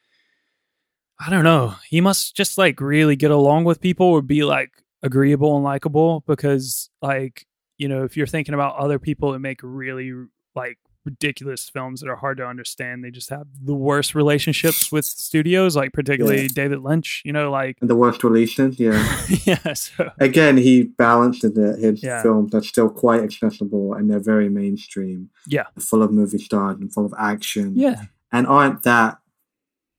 I 1.18 1.30
don't 1.30 1.44
know, 1.44 1.74
he 1.88 2.00
must 2.00 2.36
just 2.36 2.58
like 2.58 2.80
really 2.80 3.16
get 3.16 3.30
along 3.30 3.64
with 3.64 3.80
people 3.80 4.06
or 4.06 4.22
be 4.22 4.44
like 4.44 4.70
agreeable 5.02 5.54
and 5.54 5.64
likable 5.64 6.22
because, 6.26 6.90
like, 7.00 7.46
you 7.76 7.88
know, 7.88 8.04
if 8.04 8.16
you're 8.16 8.26
thinking 8.26 8.54
about 8.54 8.76
other 8.76 8.98
people 8.98 9.32
that 9.32 9.38
make 9.38 9.60
really 9.62 10.12
like 10.54 10.78
ridiculous 11.04 11.68
films 11.68 12.00
that 12.00 12.08
are 12.08 12.16
hard 12.16 12.36
to 12.38 12.46
understand, 12.46 13.02
they 13.02 13.10
just 13.10 13.30
have 13.30 13.46
the 13.64 13.74
worst 13.74 14.14
relationships 14.14 14.92
with 14.92 15.04
studios, 15.04 15.74
like 15.76 15.92
particularly 15.92 16.42
Yeah. 16.42 16.48
David 16.54 16.80
Lynch, 16.80 17.22
you 17.24 17.32
know, 17.32 17.50
like, 17.50 17.78
And 17.80 17.88
the 17.88 17.96
worst 17.96 18.22
releases, 18.24 18.78
yeah. 18.78 19.00
yeah, 19.44 19.72
so 19.72 20.10
Again, 20.18 20.56
he 20.58 20.82
balanced 20.84 21.44
it. 21.44 21.56
Uh, 21.56 21.76
his 21.76 22.02
Yeah. 22.02 22.22
films 22.22 22.54
are 22.54 22.62
still 22.62 22.90
quite 22.90 23.22
accessible 23.22 23.94
and 23.94 24.10
they're 24.10 24.20
very 24.20 24.48
mainstream. 24.48 25.30
yeah, 25.46 25.64
full 25.78 26.02
of 26.02 26.12
movie 26.12 26.38
stars 26.38 26.76
and 26.80 26.92
full 26.92 27.06
of 27.06 27.14
action. 27.18 27.72
yeah, 27.76 28.02
And 28.30 28.46
aren't 28.46 28.82
that 28.82 29.18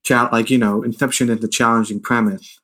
cha- 0.04 0.30
like, 0.32 0.50
you 0.52 0.58
know, 0.60 0.84
Inception 0.84 1.30
is 1.30 1.44
a 1.44 1.48
challenging 1.48 2.00
premise, 2.02 2.60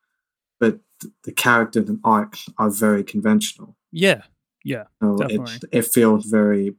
but 0.60 0.80
th- 1.02 1.14
the 1.24 1.32
characters 1.32 1.90
and 1.90 2.00
arcs 2.04 2.48
are 2.58 2.70
very 2.70 3.04
conventional. 3.04 3.76
yeah, 3.92 4.22
yeah, 4.64 4.84
So 5.02 5.18
it 5.72 5.86
feels 5.86 6.26
very 6.26 6.76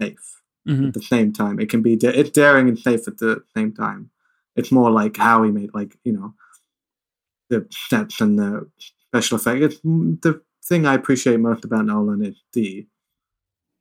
safe 0.00 0.35
Mhm. 0.66 0.88
at 0.88 0.94
the 0.94 1.02
same 1.02 1.32
time. 1.32 1.60
It 1.60 1.68
can 1.68 1.82
be, 1.82 1.96
da- 1.96 2.08
it's 2.18 2.30
daring 2.30 2.68
and 2.68 2.78
safe 2.78 3.06
at 3.08 3.18
the 3.18 3.42
same 3.56 3.72
time. 3.72 4.10
It's 4.56 4.72
more 4.72 4.90
like 4.90 5.16
how 5.16 5.42
he 5.42 5.50
made, 5.50 5.70
like, 5.74 5.96
you 6.04 6.12
know, 6.12 6.34
the 7.50 7.66
sets 7.70 8.20
and 8.20 8.38
the 8.38 8.68
special 9.08 9.38
effects. 9.38 9.64
It's, 9.64 9.80
mm, 9.82 10.20
the 10.22 10.40
thing 10.64 10.86
I 10.86 10.94
appreciate 10.94 11.38
most 11.40 11.64
about 11.64 11.86
Nolan 11.86 12.24
is 12.24 12.42
the 12.52 12.86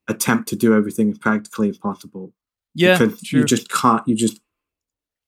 attempt 0.07 0.47
to 0.49 0.55
do 0.55 0.75
everything 0.75 1.09
as 1.09 1.17
practically 1.17 1.69
as 1.69 1.77
possible 1.79 2.31
yeah, 2.75 2.97
because 2.97 3.21
true. 3.21 3.39
you 3.39 3.45
just 3.45 3.71
can't 3.71 4.07
you 4.07 4.15
just 4.15 4.39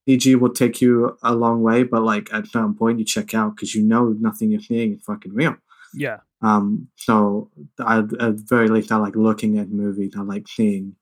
CG 0.08 0.38
will 0.38 0.52
take 0.52 0.80
you 0.80 1.18
a 1.22 1.34
long 1.34 1.62
way, 1.62 1.82
but 1.82 2.02
like 2.02 2.32
at 2.32 2.46
some 2.46 2.74
point 2.74 2.98
you 2.98 3.04
check 3.04 3.34
out 3.34 3.56
because 3.56 3.74
you 3.74 3.82
know 3.82 4.14
nothing 4.20 4.50
you're 4.50 4.60
seeing 4.60 4.94
is 4.94 5.02
fucking 5.02 5.34
real. 5.34 5.56
yeah, 5.92 6.18
Um, 6.40 6.88
so 6.96 7.50
I, 7.78 7.98
at 7.98 8.08
the 8.08 8.44
very 8.46 8.68
least, 8.68 8.90
I 8.92 8.96
like 8.96 9.16
looking 9.16 9.58
at 9.58 9.68
movies. 9.70 10.14
I 10.16 10.20
like 10.20 10.46
seeing, 10.48 10.94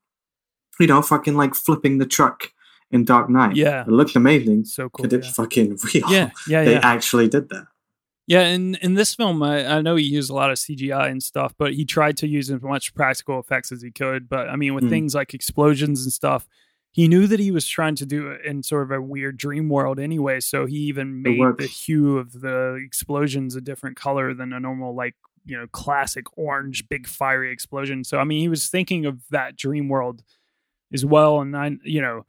you 0.81 0.86
know, 0.86 1.03
fucking 1.03 1.36
like 1.36 1.55
flipping 1.55 1.98
the 1.98 2.07
truck 2.07 2.44
in 2.90 3.05
Dark 3.05 3.28
Knight. 3.28 3.57
Yeah. 3.57 3.82
it 3.82 3.89
looks 3.89 4.15
amazing 4.16 4.65
so 4.65 4.89
cool. 4.89 5.12
it's 5.12 5.27
yeah. 5.27 5.32
fucking 5.32 5.78
real. 5.94 6.11
yeah, 6.11 6.31
yeah, 6.48 6.65
they 6.65 6.73
yeah. 6.74 6.81
actually 6.82 7.28
did 7.28 7.48
that. 7.51 7.66
Yeah, 8.28 8.43
in 8.48 8.74
in 8.77 8.94
this 8.94 9.15
film, 9.15 9.40
I, 9.43 9.65
I 9.77 9.82
know 9.82 9.94
he 9.94 10.05
used 10.05 10.31
a 10.31 10.35
lot 10.35 10.51
of 10.51 10.59
CGI 10.59 11.09
and 11.11 11.23
stuff, 11.23 11.55
but 11.59 11.74
he 11.74 11.85
tried 11.85 12.16
to 12.19 12.27
use 12.27 12.51
as 12.51 12.61
much 12.61 12.93
practical 12.94 13.39
effects 13.39 13.70
as 13.70 13.82
he 13.82 13.90
could. 13.93 14.28
But 14.28 14.48
I 14.48 14.57
mean, 14.57 14.74
with 14.74 14.85
Mm. 14.85 14.90
things 14.90 15.15
like 15.15 15.32
explosions 15.32 16.03
and 16.03 16.12
stuff, 16.12 16.48
he 16.90 17.07
knew 17.07 17.28
that 17.28 17.39
he 17.39 17.53
was 17.53 17.69
trying 17.69 17.94
to 17.97 18.07
do 18.07 18.31
it 18.31 18.44
in 18.44 18.65
sort 18.65 18.82
of 18.82 18.90
a 18.90 19.01
weird 19.01 19.36
dream 19.36 19.69
world 19.69 20.01
anyway. 20.01 20.40
So 20.40 20.66
he 20.66 20.77
even 20.77 21.23
made 21.23 21.40
the 21.59 21.66
hue 21.66 22.19
of 22.19 22.40
the 22.40 22.81
explosions 22.85 23.55
a 23.55 23.61
different 23.61 23.97
color 23.97 24.35
than 24.35 24.53
a 24.53 24.59
normal, 24.59 24.94
like 24.97 25.15
you 25.44 25.57
know, 25.57 25.69
classic 25.70 26.24
orange, 26.36 26.89
big 26.89 27.07
fiery 27.07 27.53
explosion. 27.53 28.03
So 28.03 28.19
I 28.19 28.24
mean, 28.24 28.40
he 28.40 28.48
was 28.48 28.66
thinking 28.69 29.07
of 29.07 29.20
that 29.31 29.55
dream 29.55 29.89
world 29.89 30.24
as 30.92 31.04
well. 31.04 31.40
And 31.40 31.56
I, 31.56 31.72
you 31.84 32.00
know, 32.00 32.24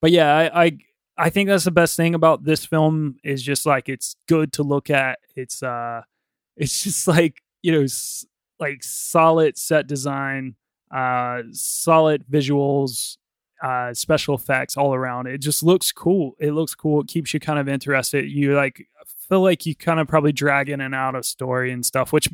but 0.00 0.10
yeah, 0.10 0.34
I, 0.36 0.64
I 0.64 0.78
I 1.18 1.30
think 1.30 1.48
that's 1.48 1.64
the 1.64 1.70
best 1.72 1.96
thing 1.96 2.14
about 2.14 2.44
this 2.44 2.64
film 2.64 3.16
is 3.24 3.42
just 3.42 3.66
like 3.66 3.88
it's 3.88 4.16
good 4.28 4.52
to 4.54 4.62
look 4.62 4.90
at. 4.90 5.18
It's 5.36 5.62
uh 5.62 6.02
it's 6.56 6.82
just 6.84 7.08
like, 7.08 7.42
you 7.62 7.72
know, 7.72 7.82
s- 7.82 8.26
like 8.60 8.82
solid 8.82 9.58
set 9.58 9.86
design, 9.86 10.56
uh 10.94 11.42
solid 11.52 12.24
visuals, 12.30 13.16
uh 13.62 13.92
special 13.94 14.34
effects 14.36 14.76
all 14.76 14.94
around. 14.94 15.26
It 15.26 15.38
just 15.38 15.62
looks 15.62 15.92
cool. 15.92 16.36
It 16.38 16.52
looks 16.52 16.74
cool. 16.74 17.00
It 17.02 17.08
keeps 17.08 17.34
you 17.34 17.40
kind 17.40 17.58
of 17.58 17.68
interested. 17.68 18.30
You 18.30 18.54
like 18.54 18.86
feel 19.28 19.42
like 19.42 19.66
you 19.66 19.74
kind 19.74 20.00
of 20.00 20.08
probably 20.08 20.32
drag 20.32 20.68
in 20.68 20.80
and 20.80 20.94
out 20.94 21.14
of 21.14 21.26
story 21.26 21.72
and 21.72 21.84
stuff, 21.84 22.12
which 22.12 22.28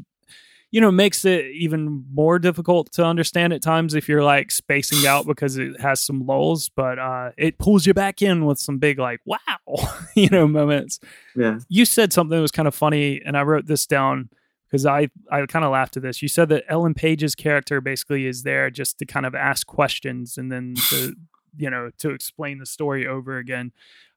you 0.74 0.80
know 0.80 0.90
makes 0.90 1.24
it 1.24 1.46
even 1.52 2.04
more 2.12 2.40
difficult 2.40 2.90
to 2.90 3.04
understand 3.04 3.52
at 3.52 3.62
times 3.62 3.94
if 3.94 4.08
you're 4.08 4.24
like 4.24 4.50
spacing 4.50 5.06
out 5.06 5.24
because 5.24 5.56
it 5.56 5.80
has 5.80 6.00
some 6.00 6.26
lulls 6.26 6.68
but 6.68 6.98
uh 6.98 7.30
it 7.38 7.58
pulls 7.58 7.86
you 7.86 7.94
back 7.94 8.20
in 8.20 8.44
with 8.44 8.58
some 8.58 8.78
big 8.78 8.98
like 8.98 9.20
wow 9.24 9.38
you 10.16 10.28
know 10.30 10.48
moments. 10.48 10.98
Yeah, 11.36 11.60
you 11.68 11.84
said 11.84 12.12
something 12.12 12.36
that 12.36 12.42
was 12.42 12.50
kind 12.50 12.66
of 12.66 12.74
funny 12.74 13.22
and 13.24 13.36
i 13.36 13.42
wrote 13.42 13.66
this 13.66 13.86
down 13.86 14.30
because 14.68 14.84
i 14.84 15.08
i 15.30 15.46
kind 15.46 15.64
of 15.64 15.70
laughed 15.70 15.96
at 15.96 16.02
this. 16.02 16.20
You 16.20 16.26
said 16.28 16.48
that 16.48 16.64
ellen 16.68 16.94
page's 16.94 17.36
character 17.36 17.80
basically 17.80 18.26
is 18.26 18.42
there 18.42 18.68
just 18.68 18.98
to 18.98 19.06
kind 19.06 19.26
of 19.26 19.36
ask 19.36 19.68
questions 19.68 20.36
and 20.36 20.50
then 20.50 20.74
to 20.90 21.14
you 21.56 21.70
know 21.70 21.90
to 21.98 22.10
explain 22.10 22.58
the 22.58 22.66
story 22.66 23.06
over 23.06 23.38
again. 23.38 23.70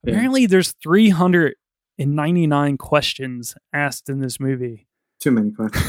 Yeah. 0.04 0.14
apparently 0.14 0.48
there's 0.48 0.72
399 0.82 2.78
questions 2.78 3.54
asked 3.72 4.10
in 4.10 4.22
this 4.22 4.40
movie 4.40 4.87
too 5.20 5.32
many 5.32 5.52
questions. 5.52 5.86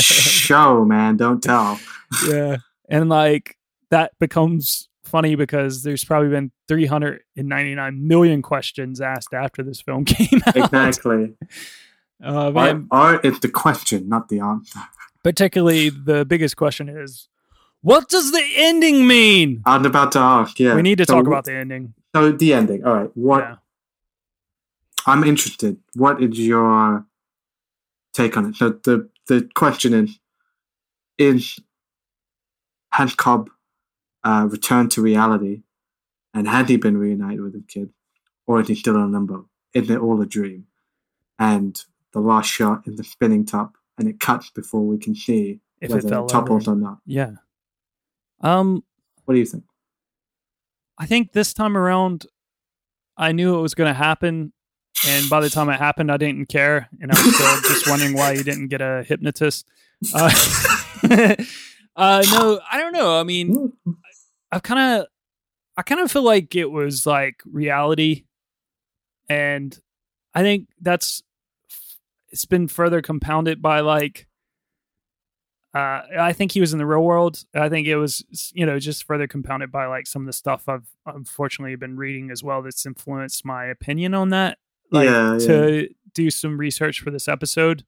Show 0.00 0.84
man, 0.84 1.16
don't 1.16 1.42
tell. 1.42 1.78
yeah. 2.28 2.58
And 2.88 3.08
like 3.08 3.56
that 3.90 4.12
becomes 4.18 4.88
funny 5.04 5.34
because 5.34 5.82
there's 5.82 6.04
probably 6.04 6.28
been 6.30 6.50
399 6.68 8.08
million 8.08 8.42
questions 8.42 9.00
asked 9.00 9.32
after 9.34 9.62
this 9.62 9.80
film 9.80 10.04
came 10.06 10.40
out. 10.46 10.56
Exactly. 10.56 11.34
Uh, 12.22 12.46
Art, 12.46 12.54
man, 12.54 12.86
art 12.90 13.24
is 13.24 13.38
the 13.40 13.48
question, 13.48 14.08
not 14.08 14.28
the 14.28 14.40
answer. 14.40 14.80
particularly 15.22 15.90
the 15.90 16.24
biggest 16.24 16.56
question 16.56 16.88
is 16.88 17.28
what 17.82 18.08
does 18.08 18.32
the 18.32 18.42
ending 18.56 19.06
mean? 19.06 19.62
I'm 19.66 19.84
about 19.84 20.12
to 20.12 20.18
ask. 20.18 20.58
Yeah, 20.58 20.74
We 20.74 20.80
need 20.82 20.98
to 20.98 21.04
So 21.04 21.14
talk 21.16 21.26
about 21.26 21.44
the 21.44 21.52
ending. 21.54 21.92
So 22.14 22.32
the 22.32 22.54
ending. 22.54 22.82
All 22.84 22.94
right. 22.94 23.10
What 23.14 23.40
Yeah. 23.40 23.56
I'm 25.06 25.24
interested. 25.24 25.76
What 25.94 26.22
is 26.22 26.38
your 26.38 27.04
take 28.12 28.36
on 28.36 28.46
it? 28.50 28.56
So 28.56 28.70
the 28.70 29.08
the 29.26 29.48
question 29.54 29.92
is: 29.94 30.18
Is 31.18 31.58
has 32.92 33.14
Cobb 33.14 33.50
uh, 34.22 34.46
returned 34.50 34.90
to 34.92 35.02
reality, 35.02 35.62
and 36.32 36.48
had 36.48 36.68
he 36.68 36.76
been 36.76 36.96
reunited 36.96 37.40
with 37.40 37.54
his 37.54 37.64
kid, 37.68 37.90
or 38.46 38.60
is 38.60 38.68
he 38.68 38.74
still 38.74 38.96
in 38.96 39.12
limbo? 39.12 39.48
Is 39.74 39.90
it 39.90 39.98
all 39.98 40.20
a 40.22 40.26
dream? 40.26 40.66
And 41.38 41.80
the 42.12 42.20
last 42.20 42.46
shot 42.46 42.86
is 42.86 42.96
the 42.96 43.04
spinning 43.04 43.44
top, 43.44 43.76
and 43.98 44.08
it 44.08 44.20
cuts 44.20 44.50
before 44.50 44.82
we 44.82 44.98
can 44.98 45.14
see 45.16 45.60
If 45.80 45.90
it 45.90 45.94
whether 45.94 46.08
fell 46.08 46.24
it 46.26 46.28
topples 46.28 46.68
over. 46.68 46.78
or 46.78 46.80
not. 46.80 46.98
Yeah. 47.04 47.32
Um, 48.40 48.84
What 49.24 49.34
do 49.34 49.40
you 49.40 49.46
think? 49.46 49.64
I 50.96 51.06
think 51.06 51.32
this 51.32 51.52
time 51.52 51.76
around, 51.76 52.26
I 53.16 53.32
knew 53.32 53.58
it 53.58 53.62
was 53.62 53.74
going 53.74 53.88
to 53.90 53.94
happen, 53.98 54.52
and 55.06 55.28
by 55.28 55.40
the 55.40 55.50
time 55.50 55.68
it 55.68 55.78
happened, 55.78 56.10
I 56.10 56.16
didn't 56.16 56.46
care, 56.46 56.88
and 57.00 57.10
I 57.10 57.14
was 57.14 57.34
still 57.34 57.60
just 57.72 57.88
wondering 57.90 58.14
why 58.14 58.32
you 58.32 58.44
didn't 58.44 58.68
get 58.68 58.80
a 58.80 59.04
hypnotist. 59.06 59.66
Uh, 60.14 60.30
uh, 61.96 62.24
no, 62.30 62.60
I 62.70 62.78
don't 62.78 62.92
know. 62.92 63.18
I 63.18 63.24
mean, 63.24 63.72
I 64.52 64.58
kind 64.60 65.00
of, 65.00 65.06
I 65.76 65.82
kind 65.82 66.00
of 66.00 66.10
feel 66.10 66.22
like 66.22 66.54
it 66.54 66.70
was 66.70 67.06
like 67.06 67.42
reality, 67.44 68.24
and 69.28 69.78
I 70.34 70.42
think 70.42 70.68
that's 70.80 71.22
it's 72.30 72.44
been 72.44 72.68
further 72.68 73.02
compounded 73.02 73.62
by 73.62 73.80
like 73.80 74.26
uh, 75.74 76.02
I 76.20 76.32
think 76.32 76.52
he 76.52 76.60
was 76.60 76.72
in 76.72 76.78
the 76.78 76.86
real 76.86 77.02
world. 77.02 77.44
I 77.52 77.68
think 77.68 77.88
it 77.88 77.96
was, 77.96 78.24
you 78.54 78.64
know, 78.64 78.78
just 78.78 79.04
further 79.04 79.26
compounded 79.26 79.72
by 79.72 79.86
like 79.86 80.06
some 80.06 80.22
of 80.22 80.26
the 80.26 80.32
stuff 80.32 80.68
I've 80.68 80.86
unfortunately 81.04 81.74
been 81.74 81.96
reading 81.96 82.30
as 82.30 82.44
well 82.44 82.62
that's 82.62 82.86
influenced 82.86 83.44
my 83.44 83.66
opinion 83.66 84.14
on 84.14 84.28
that. 84.28 84.58
Like 84.94 85.06
Yeah, 85.06 85.38
to 85.40 85.88
do 86.14 86.30
some 86.30 86.56
research 86.56 87.00
for 87.00 87.10
this 87.10 87.28
episode. 87.28 87.84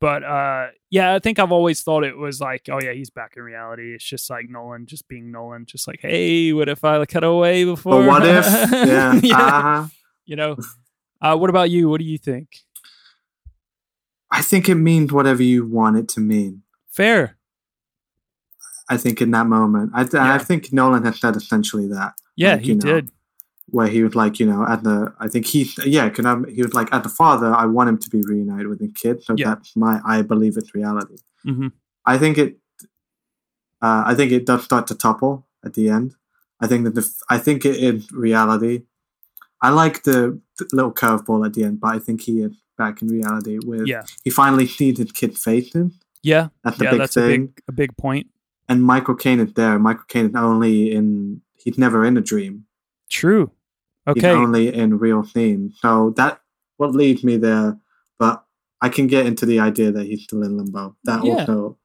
But 0.00 0.22
uh 0.22 0.68
yeah, 0.90 1.14
I 1.14 1.18
think 1.18 1.38
I've 1.38 1.52
always 1.52 1.82
thought 1.82 2.04
it 2.04 2.16
was 2.16 2.40
like, 2.40 2.68
oh 2.70 2.78
yeah, 2.80 2.92
he's 2.92 3.10
back 3.10 3.34
in 3.36 3.42
reality. 3.42 3.94
It's 3.94 4.04
just 4.04 4.28
like 4.28 4.48
Nolan 4.48 4.86
just 4.86 5.08
being 5.08 5.32
Nolan, 5.32 5.66
just 5.66 5.86
like, 5.86 6.00
hey, 6.00 6.52
what 6.52 6.68
if 6.68 6.84
I 6.84 7.04
cut 7.06 7.24
away 7.24 7.64
before? 7.64 8.02
But 8.02 8.06
what 8.06 8.26
if? 8.26 8.44
Yeah. 8.72 9.20
Uh-huh. 9.34 9.86
You 10.26 10.36
know. 10.36 10.56
Uh 11.20 11.36
what 11.36 11.50
about 11.50 11.70
you? 11.70 11.88
What 11.88 12.00
do 12.00 12.04
you 12.04 12.18
think? 12.18 12.48
I 14.30 14.42
think 14.42 14.68
it 14.68 14.74
means 14.74 15.12
whatever 15.12 15.42
you 15.42 15.64
want 15.64 15.96
it 15.96 16.08
to 16.08 16.20
mean. 16.20 16.62
Fair. 16.90 17.38
I 18.88 18.96
think 18.96 19.22
in 19.22 19.30
that 19.30 19.46
moment, 19.46 19.92
I, 19.94 20.06
I 20.34 20.38
think 20.38 20.72
Nolan 20.72 21.04
has 21.04 21.20
said 21.20 21.36
essentially 21.36 21.88
that. 21.88 22.14
Yeah, 22.36 22.54
Like, 22.54 22.62
he 22.62 22.74
know, 22.74 22.80
did. 22.80 23.10
Where 23.74 23.88
he 23.94 24.00
would 24.04 24.14
like, 24.22 24.34
you 24.40 24.46
know, 24.50 24.62
at 24.74 24.80
the, 24.84 24.96
I 25.24 25.26
think 25.32 25.44
he, 25.46 25.60
yeah, 25.96 26.08
can 26.08 26.24
I, 26.26 26.34
he 26.54 26.62
would 26.62 26.74
like, 26.74 26.90
at 26.96 27.02
the 27.02 27.08
father, 27.22 27.50
I 27.62 27.66
want 27.76 27.88
him 27.90 27.98
to 28.04 28.08
be 28.16 28.20
reunited 28.32 28.68
with 28.68 28.78
the 28.78 28.88
kid. 29.02 29.16
So 29.24 29.34
Yeah. 29.36 29.48
that's 29.50 29.74
my, 29.84 29.94
I 30.14 30.22
believe 30.22 30.56
it's 30.56 30.72
reality. 30.74 31.16
hmm 31.42 31.68
I 32.06 32.16
think 32.18 32.38
it, 32.44 32.50
uh, 33.82 34.02
I 34.06 34.14
think 34.14 34.30
it 34.32 34.46
does 34.46 34.62
start 34.64 34.86
to 34.88 34.94
topple 34.94 35.46
at 35.64 35.74
the 35.74 35.88
end. 35.88 36.14
I 36.60 36.66
think 36.68 36.84
that 36.84 36.94
the, 36.94 37.04
I 37.28 37.38
think 37.38 37.64
it 37.64 37.76
in 37.88 38.04
reality, 38.12 38.82
I 39.60 39.70
like 39.70 39.96
the, 40.04 40.40
the 40.58 40.66
little 40.72 40.92
curveball 40.92 41.44
at 41.46 41.54
the 41.54 41.64
end, 41.64 41.80
but 41.80 41.88
I 41.96 41.98
think 41.98 42.20
he 42.22 42.34
is 42.42 42.52
back 42.78 43.02
in 43.02 43.08
reality 43.08 43.58
with, 43.64 43.86
Yeah. 43.86 44.04
he 44.22 44.30
finally 44.30 44.66
sees 44.66 44.98
his 44.98 45.10
kid 45.12 45.36
facing. 45.36 45.92
Yeah. 46.22 46.48
That's 46.62 46.78
the 46.78 46.84
yeah, 46.84 46.90
big 46.92 47.00
that's 47.00 47.14
thing. 47.14 47.24
a 47.24 47.38
big 47.38 47.62
a 47.68 47.72
big 47.72 47.96
point. 47.96 48.26
and 48.68 48.82
Michael 48.82 49.16
Caine 49.16 49.40
is 49.40 49.52
there. 49.54 49.78
Michael 49.78 50.04
Caine 50.08 50.26
is 50.30 50.34
only 50.36 50.92
in 50.92 51.40
he's 51.62 51.76
never 51.78 52.04
in 52.04 52.16
a 52.16 52.20
dream. 52.32 52.66
True. 53.10 53.50
He's 54.06 54.22
Okay. 54.24 54.30
only 54.30 54.74
in 54.74 54.98
real 54.98 55.24
scenes. 55.24 55.78
So 55.80 56.12
that 56.16 56.40
what 56.76 56.94
leads 56.94 57.24
me 57.24 57.36
there. 57.36 57.78
But 58.18 58.44
I 58.80 58.88
can 58.90 59.06
get 59.06 59.26
into 59.26 59.46
the 59.46 59.60
idea 59.60 59.90
that 59.92 60.06
he's 60.06 60.22
still 60.24 60.42
in 60.42 60.56
limbo. 60.56 60.96
That 61.04 61.24
Yeah. 61.24 61.34
also 61.34 61.78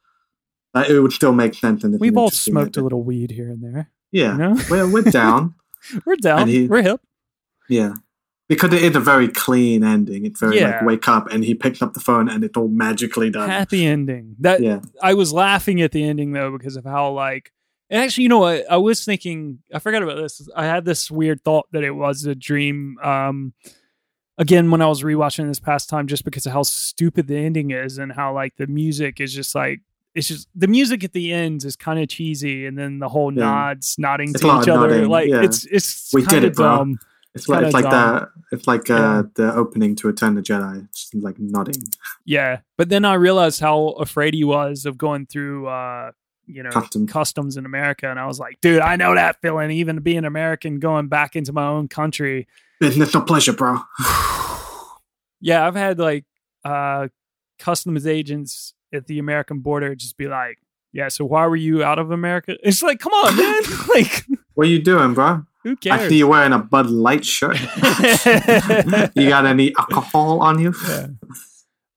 that 0.73 0.89
it 0.89 0.99
would 0.99 1.13
still 1.13 1.33
make 1.33 1.53
sense. 1.53 1.83
And 1.83 1.93
it's 1.95 2.01
We've 2.01 2.17
all 2.17 2.29
smoked 2.29 2.77
a 2.77 2.81
little 2.81 3.03
weed 3.03 3.31
here 3.31 3.49
and 3.49 3.63
there. 3.63 3.89
Yeah, 4.11 4.31
you 4.33 4.37
know? 4.37 4.57
we're 4.69 4.87
we're 4.91 5.01
down. 5.11 5.55
We're 6.05 6.15
down. 6.17 6.47
He- 6.47 6.67
We're 6.67 6.81
hip. 6.83 7.01
yeah. 7.69 7.93
Because 8.49 8.73
it 8.73 8.81
is 8.83 8.95
a 8.95 8.99
very 8.99 9.27
clean 9.27 9.83
ending. 9.83 10.25
It's 10.25 10.39
very 10.39 10.57
Yeah. 10.57 10.77
like 10.77 10.81
wake 10.85 11.07
up 11.07 11.31
and 11.31 11.45
he 11.45 11.53
picks 11.53 11.81
up 11.83 11.93
the 11.93 11.99
phone 11.99 12.27
and 12.27 12.43
it's 12.43 12.57
all 12.57 12.67
magically 12.67 13.29
done. 13.29 13.47
Happy 13.47 13.85
ending. 13.85 14.35
That 14.39 14.61
Yeah. 14.61 14.79
I 15.03 15.13
was 15.13 15.31
laughing 15.31 15.79
at 15.81 15.91
the 15.91 16.03
ending 16.03 16.31
though 16.33 16.51
because 16.57 16.75
of 16.75 16.83
how 16.83 17.11
like 17.11 17.51
and 17.90 18.02
actually 18.02 18.24
you 18.24 18.30
know 18.30 18.40
what 18.40 18.70
I 18.70 18.78
was 18.78 19.03
thinking 19.06 19.60
I 19.74 19.80
forgot 19.80 20.03
about 20.03 20.16
this. 20.18 20.48
I 20.56 20.66
had 20.66 20.86
this 20.86 21.10
weird 21.11 21.44
thought 21.44 21.68
that 21.72 21.84
it 21.84 21.91
was 21.91 22.26
a 22.26 22.36
dream 22.36 22.98
um 23.03 23.53
again 24.38 24.72
when 24.72 24.82
I 24.82 24.88
was 24.88 25.03
rewatching 25.03 25.48
this 25.48 25.60
past 25.60 25.90
time 25.90 26.07
just 26.07 26.24
because 26.26 26.45
of 26.45 26.53
how 26.53 26.64
stupid 26.64 27.28
the 27.28 27.38
ending 27.38 27.72
is 27.72 27.98
and 27.98 28.11
how 28.11 28.34
like 28.34 28.56
the 28.57 28.68
music 28.68 29.20
is 29.20 29.34
just 29.34 29.53
like 29.56 29.82
it's 30.16 30.28
just 30.28 30.48
the 30.56 30.68
music 30.68 31.03
at 31.03 31.14
the 31.14 31.32
end 31.32 31.64
is 31.64 31.76
kind 31.76 31.99
of 31.99 32.07
cheesy 32.10 32.66
and 32.66 32.78
then 32.78 32.99
the 32.99 33.10
whole 33.10 33.32
Yeah. 33.34 33.44
nods 33.45 33.95
nodding 33.98 34.30
It's 34.32 34.41
to 34.41 34.48
each 34.48 34.68
other 34.68 34.88
nodding, 34.90 35.10
like 35.10 35.30
yeah. 35.30 35.44
it's 35.44 35.66
it's 35.66 36.10
We 36.14 36.24
did 36.26 36.44
it, 36.44 36.56
bro. 36.56 36.78
dumb. 36.78 36.99
It's 37.36 37.48
like 37.48 37.64
it's 37.66 37.74
like 37.76 37.84
dumb. 37.84 38.28
the 38.49 38.56
it's 38.56 38.68
like 38.68 38.90
uh, 38.90 39.24
the 39.36 39.53
opening 39.53 39.95
to 39.98 40.07
Return 40.07 40.36
of 40.36 40.44
the 40.44 40.52
Jedi. 40.53 40.84
It's 40.90 41.11
like 41.14 41.38
nodding. 41.38 41.76
Yeah, 42.26 42.61
but 42.76 42.90
then 42.90 43.06
I 43.06 43.14
realized 43.14 43.60
how 43.60 43.90
afraid 43.99 44.34
he 44.34 44.44
was 44.44 44.88
of 44.88 44.98
going 44.98 45.28
through, 45.28 45.68
uh, 45.68 46.11
you 46.49 46.63
know, 46.63 46.71
Customs. 46.71 47.11
customs 47.11 47.57
in 47.57 47.65
America, 47.65 48.09
and 48.09 48.19
I 48.19 48.26
was 48.26 48.39
like, 48.39 48.59
dude, 48.61 48.81
I 48.81 48.95
know 48.95 49.13
that 49.13 49.39
feeling. 49.41 49.69
Even 49.71 49.99
being 49.99 50.26
American, 50.26 50.80
going 50.80 51.07
back 51.07 51.35
into 51.35 51.53
my 51.53 51.67
own 51.67 51.88
country, 51.88 52.47
it's 52.81 53.15
a 53.15 53.21
pleasure, 53.21 53.53
bro. 53.53 53.77
Yeah, 55.41 55.65
I've 55.65 55.76
had 55.76 55.99
like 55.99 56.26
uh, 56.65 57.07
customs 57.59 58.05
agents 58.05 58.73
at 58.93 59.07
the 59.07 59.19
American 59.19 59.59
border 59.59 59.95
just 59.95 60.17
be 60.17 60.27
like, 60.27 60.57
"Yeah, 60.91 61.07
so 61.07 61.23
why 61.23 61.47
were 61.47 61.55
you 61.55 61.81
out 61.81 61.97
of 61.97 62.11
America?" 62.11 62.57
It's 62.63 62.84
like, 62.84 62.99
come 62.99 63.13
on, 63.13 63.38
man. 63.38 63.61
like, 63.88 64.26
What 64.55 64.67
are 64.67 64.69
you 64.69 64.81
doing, 64.81 65.13
bro? 65.13 65.43
who 65.63 65.77
cares? 65.77 66.01
I 66.01 66.09
see 66.09 66.17
you 66.17 66.27
wearing 66.27 66.51
a 66.51 66.59
Bud 66.59 66.88
Light 66.89 67.23
shirt. 67.23 67.57
you 69.15 69.30
got 69.30 69.45
any 69.45 69.73
alcohol 69.77 70.41
on 70.41 70.59
you? 70.59 70.73
Yeah. 70.88 71.07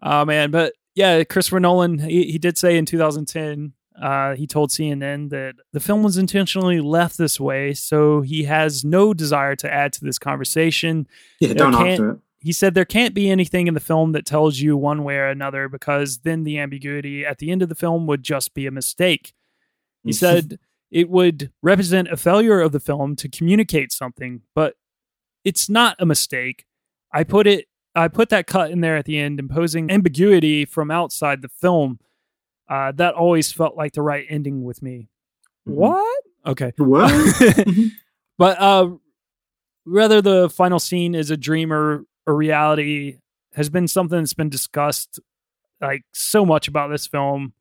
Oh 0.02 0.24
man, 0.24 0.52
but 0.52 0.74
yeah, 0.94 1.24
Christopher 1.24 1.58
Nolan, 1.60 1.98
he, 1.98 2.30
he 2.30 2.38
did 2.38 2.56
say 2.58 2.76
in 2.76 2.86
2010, 2.86 3.72
uh, 4.00 4.34
he 4.34 4.46
told 4.46 4.70
CNN 4.70 5.30
that 5.30 5.54
the 5.72 5.80
film 5.80 6.02
was 6.02 6.16
intentionally 6.16 6.80
left 6.80 7.18
this 7.18 7.38
way, 7.38 7.74
so 7.74 8.20
he 8.20 8.44
has 8.44 8.84
no 8.84 9.14
desire 9.14 9.56
to 9.56 9.72
add 9.72 9.92
to 9.94 10.04
this 10.04 10.18
conversation. 10.18 11.06
Yeah, 11.40 11.54
don't 11.54 11.74
answer 11.74 12.10
it. 12.12 12.18
He 12.40 12.52
said 12.52 12.74
there 12.74 12.84
can't 12.84 13.14
be 13.14 13.30
anything 13.30 13.68
in 13.68 13.74
the 13.74 13.80
film 13.80 14.12
that 14.12 14.26
tells 14.26 14.58
you 14.58 14.76
one 14.76 15.04
way 15.04 15.16
or 15.16 15.28
another 15.28 15.68
because 15.68 16.18
then 16.18 16.42
the 16.42 16.58
ambiguity 16.58 17.24
at 17.24 17.38
the 17.38 17.52
end 17.52 17.62
of 17.62 17.68
the 17.68 17.76
film 17.76 18.06
would 18.08 18.24
just 18.24 18.52
be 18.52 18.66
a 18.66 18.72
mistake. 18.72 19.32
He 20.02 20.12
said 20.12 20.58
it 20.90 21.08
would 21.08 21.52
represent 21.62 22.08
a 22.08 22.16
failure 22.16 22.60
of 22.60 22.72
the 22.72 22.80
film 22.80 23.14
to 23.16 23.28
communicate 23.28 23.92
something, 23.92 24.42
but 24.56 24.74
it's 25.44 25.68
not 25.68 25.94
a 26.00 26.06
mistake. 26.06 26.66
I 27.12 27.22
put 27.22 27.46
it 27.46 27.68
I 27.94 28.08
put 28.08 28.30
that 28.30 28.46
cut 28.46 28.70
in 28.70 28.80
there 28.80 28.96
at 28.96 29.04
the 29.04 29.18
end, 29.18 29.38
imposing 29.38 29.90
ambiguity 29.90 30.64
from 30.64 30.90
outside 30.90 31.42
the 31.42 31.48
film. 31.48 31.98
Uh, 32.72 32.90
that 32.90 33.12
always 33.12 33.52
felt 33.52 33.76
like 33.76 33.92
the 33.92 34.00
right 34.00 34.24
ending 34.30 34.64
with 34.64 34.80
me. 34.80 35.06
What? 35.64 36.22
Okay. 36.46 36.72
What? 36.78 37.12
but 38.38 38.58
uh, 38.58 38.92
whether 39.84 40.22
the 40.22 40.48
final 40.48 40.78
scene 40.78 41.14
is 41.14 41.30
a 41.30 41.36
dream 41.36 41.70
or 41.70 42.06
a 42.26 42.32
reality 42.32 43.18
has 43.52 43.68
been 43.68 43.86
something 43.86 44.18
that's 44.18 44.32
been 44.32 44.48
discussed 44.48 45.20
like 45.82 46.00
so 46.14 46.46
much 46.46 46.66
about 46.66 46.88
this 46.88 47.06
film. 47.06 47.52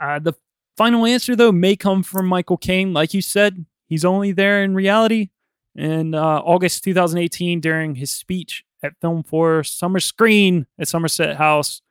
Uh, 0.00 0.18
the 0.18 0.32
final 0.76 1.06
answer, 1.06 1.36
though, 1.36 1.52
may 1.52 1.76
come 1.76 2.02
from 2.02 2.26
Michael 2.26 2.56
Caine. 2.56 2.92
Like 2.92 3.14
you 3.14 3.22
said, 3.22 3.66
he's 3.86 4.04
only 4.04 4.32
there 4.32 4.64
in 4.64 4.74
reality. 4.74 5.28
In 5.76 6.12
uh, 6.12 6.40
August 6.40 6.82
2018, 6.82 7.60
during 7.60 7.94
his 7.94 8.10
speech 8.10 8.64
at 8.82 8.94
Film 9.00 9.22
4 9.22 9.62
Summer 9.62 10.00
Screen 10.00 10.66
at 10.76 10.88
Somerset 10.88 11.36
House. 11.36 11.82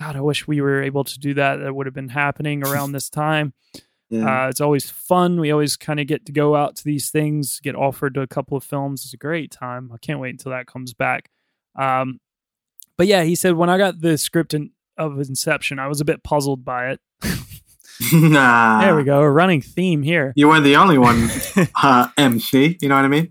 God, 0.00 0.16
I 0.16 0.20
wish 0.22 0.48
we 0.48 0.62
were 0.62 0.82
able 0.82 1.04
to 1.04 1.18
do 1.18 1.34
that. 1.34 1.56
That 1.56 1.74
would 1.74 1.86
have 1.86 1.94
been 1.94 2.08
happening 2.08 2.66
around 2.66 2.92
this 2.92 3.10
time. 3.10 3.52
Yeah. 4.08 4.44
Uh, 4.44 4.48
it's 4.48 4.60
always 4.60 4.90
fun. 4.90 5.38
We 5.38 5.52
always 5.52 5.76
kind 5.76 6.00
of 6.00 6.06
get 6.06 6.26
to 6.26 6.32
go 6.32 6.56
out 6.56 6.74
to 6.76 6.84
these 6.84 7.10
things, 7.10 7.60
get 7.60 7.76
offered 7.76 8.14
to 8.14 8.22
a 8.22 8.26
couple 8.26 8.56
of 8.56 8.64
films. 8.64 9.04
It's 9.04 9.14
a 9.14 9.18
great 9.18 9.52
time. 9.52 9.90
I 9.94 9.98
can't 9.98 10.18
wait 10.18 10.30
until 10.30 10.50
that 10.50 10.66
comes 10.66 10.94
back. 10.94 11.30
Um, 11.76 12.18
but 12.96 13.06
yeah, 13.06 13.22
he 13.22 13.36
said 13.36 13.54
when 13.54 13.70
I 13.70 13.78
got 13.78 14.00
the 14.00 14.18
script 14.18 14.52
in, 14.52 14.70
of 14.96 15.18
Inception, 15.20 15.78
I 15.78 15.86
was 15.86 16.00
a 16.00 16.04
bit 16.04 16.24
puzzled 16.24 16.64
by 16.64 16.90
it. 16.90 17.00
nah. 18.12 18.80
There 18.80 18.96
we 18.96 19.04
go, 19.04 19.20
a 19.20 19.30
running 19.30 19.60
theme 19.60 20.02
here. 20.02 20.32
You 20.34 20.48
weren't 20.48 20.64
the 20.64 20.76
only 20.76 20.98
one, 20.98 21.28
uh, 21.82 22.08
MC. 22.16 22.78
You 22.80 22.88
know 22.88 22.96
what 22.96 23.04
I 23.04 23.08
mean? 23.08 23.30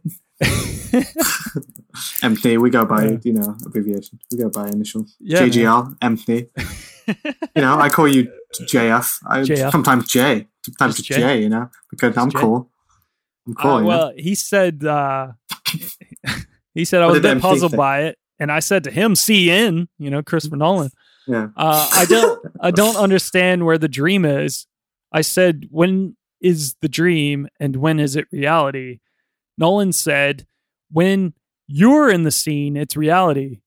MC. 2.22 2.58
We 2.58 2.70
go 2.70 2.86
by, 2.86 3.06
Yeah. 3.06 3.18
you 3.24 3.34
know, 3.34 3.56
abbreviation. 3.66 4.20
We 4.32 4.38
go 4.38 4.50
by 4.50 4.68
initials. 4.70 5.16
Yeah, 5.20 5.42
JGL, 5.42 5.98
MC. 6.02 6.48
you 7.08 7.62
know, 7.62 7.78
I 7.80 7.90
call 7.90 8.08
you 8.08 8.32
JF. 8.54 9.20
I, 9.28 9.42
JF. 9.42 9.72
Sometimes 9.72 10.08
J. 10.08 10.48
Sometimes 10.66 11.02
J? 11.02 11.16
J, 11.16 11.42
you 11.42 11.50
know, 11.50 11.70
because 11.90 12.16
I'm 12.18 12.30
J? 12.30 12.40
cool. 12.40 12.70
I'm 13.48 13.54
cool. 13.56 13.72
Uh, 13.72 13.78
you 13.78 13.82
know? 13.82 13.88
well, 13.88 14.14
he 14.16 14.36
said 14.36 14.84
uh, 14.84 15.32
he 16.74 16.86
said 16.86 17.02
I 17.02 17.08
was 17.08 17.18
a 17.18 17.22
bit 17.22 17.42
puzzled 17.42 17.76
by 17.76 18.04
it, 18.04 18.18
and 18.40 18.52
I 18.52 18.60
said 18.60 18.84
to 18.86 18.92
him, 18.92 19.14
"CN," 19.14 19.88
you 19.98 20.10
know, 20.10 20.22
Christopher 20.22 20.58
Nolan. 20.58 20.92
Yeah. 21.28 21.48
Uh, 21.56 21.90
I 21.94 22.06
don't 22.06 22.46
I 22.60 22.72
don't 22.72 22.96
understand 22.98 23.66
where 23.66 23.78
the 23.78 23.88
dream 23.88 24.26
is. 24.26 24.68
I 25.12 25.22
said, 25.22 25.66
when 25.72 26.16
is 26.42 26.76
the 26.82 26.88
dream 26.90 27.48
and 27.60 27.76
when 27.76 28.00
is 28.00 28.16
it 28.16 28.28
reality? 28.32 29.00
Nolan 29.58 29.92
said, 29.92 30.46
when 30.92 31.34
you're 31.72 32.10
in 32.10 32.24
the 32.24 32.32
scene, 32.32 32.76
it's 32.76 32.98
reality. 32.98 33.62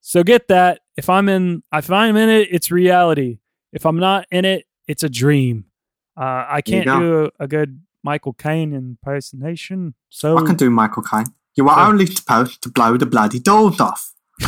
So 0.00 0.24
get 0.24 0.48
that. 0.48 0.80
If 0.96 1.08
I'm 1.10 1.28
in 1.28 1.62
if 1.72 1.90
I'm 1.90 2.16
in 2.16 2.28
it, 2.28 2.48
it's 2.50 2.70
reality. 2.70 3.38
If 3.72 3.84
I'm 3.86 3.98
not 3.98 4.26
in 4.30 4.44
it, 4.44 4.64
it's 4.88 5.02
a 5.02 5.08
dream. 5.08 5.66
Uh, 6.16 6.44
I 6.48 6.60
can't 6.62 6.86
do 6.86 7.24
a, 7.38 7.44
a 7.44 7.46
good 7.46 7.80
Michael 8.02 8.32
Caine 8.32 8.72
impersonation. 8.72 9.94
So 10.08 10.36
I 10.38 10.42
can 10.44 10.56
do 10.56 10.70
Michael 10.70 11.02
Caine. 11.02 11.26
You 11.54 11.68
are 11.68 11.78
Yeah. 11.80 11.88
only 11.88 12.06
supposed 12.06 12.62
to 12.62 12.68
blow 12.70 12.96
the 12.96 13.06
bloody 13.06 13.38
doors 13.38 13.78
off. 13.80 14.12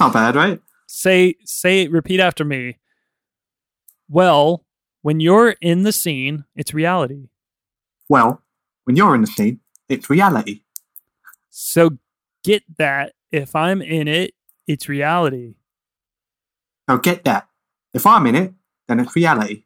Not 0.00 0.12
bad, 0.12 0.36
right? 0.36 0.60
say 0.86 1.34
say 1.44 1.86
repeat 1.88 2.20
after 2.20 2.44
me. 2.44 2.78
Well, 4.08 4.64
when 5.02 5.20
you're 5.20 5.50
in 5.60 5.82
the 5.82 5.92
scene, 5.92 6.44
it's 6.56 6.72
reality. 6.72 7.28
Well, 8.08 8.42
when 8.84 8.96
you're 8.96 9.14
in 9.14 9.20
the 9.20 9.26
scene, 9.26 9.60
it's 9.88 10.08
reality. 10.08 10.62
So 11.60 11.98
get 12.44 12.62
that. 12.76 13.14
If 13.32 13.56
I'm 13.56 13.82
in 13.82 14.06
it, 14.06 14.32
it's 14.68 14.88
reality. 14.88 15.56
Now 16.86 16.98
get 16.98 17.24
that. 17.24 17.48
If 17.92 18.06
I'm 18.06 18.28
in 18.28 18.36
it, 18.36 18.54
then 18.86 19.00
it's 19.00 19.16
reality. 19.16 19.64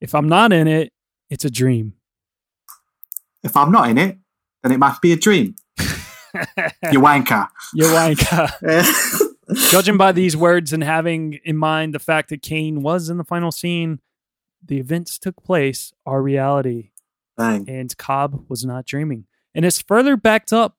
If 0.00 0.14
I'm 0.14 0.30
not 0.30 0.50
in 0.50 0.66
it, 0.66 0.94
it's 1.28 1.44
a 1.44 1.50
dream. 1.50 1.92
If 3.42 3.54
I'm 3.54 3.70
not 3.70 3.90
in 3.90 3.98
it, 3.98 4.16
then 4.62 4.72
it 4.72 4.78
must 4.78 5.02
be 5.02 5.12
a 5.12 5.16
dream. 5.16 5.56
you 5.78 7.00
wanker. 7.00 7.48
You 7.74 7.84
wanker. 7.84 9.26
Judging 9.70 9.98
by 9.98 10.12
these 10.12 10.38
words 10.38 10.72
and 10.72 10.82
having 10.82 11.38
in 11.44 11.58
mind 11.58 11.92
the 11.92 11.98
fact 11.98 12.30
that 12.30 12.40
Caine 12.40 12.80
was 12.82 13.10
in 13.10 13.18
the 13.18 13.24
final 13.24 13.52
scene, 13.52 14.00
the 14.64 14.78
events 14.78 15.18
took 15.18 15.42
place 15.42 15.92
are 16.06 16.22
reality. 16.22 16.92
Bang. 17.36 17.68
And 17.68 17.94
Cobb 17.98 18.46
was 18.48 18.64
not 18.64 18.86
dreaming. 18.86 19.26
And 19.54 19.66
it's 19.66 19.82
further 19.82 20.16
backed 20.16 20.52
up 20.52 20.76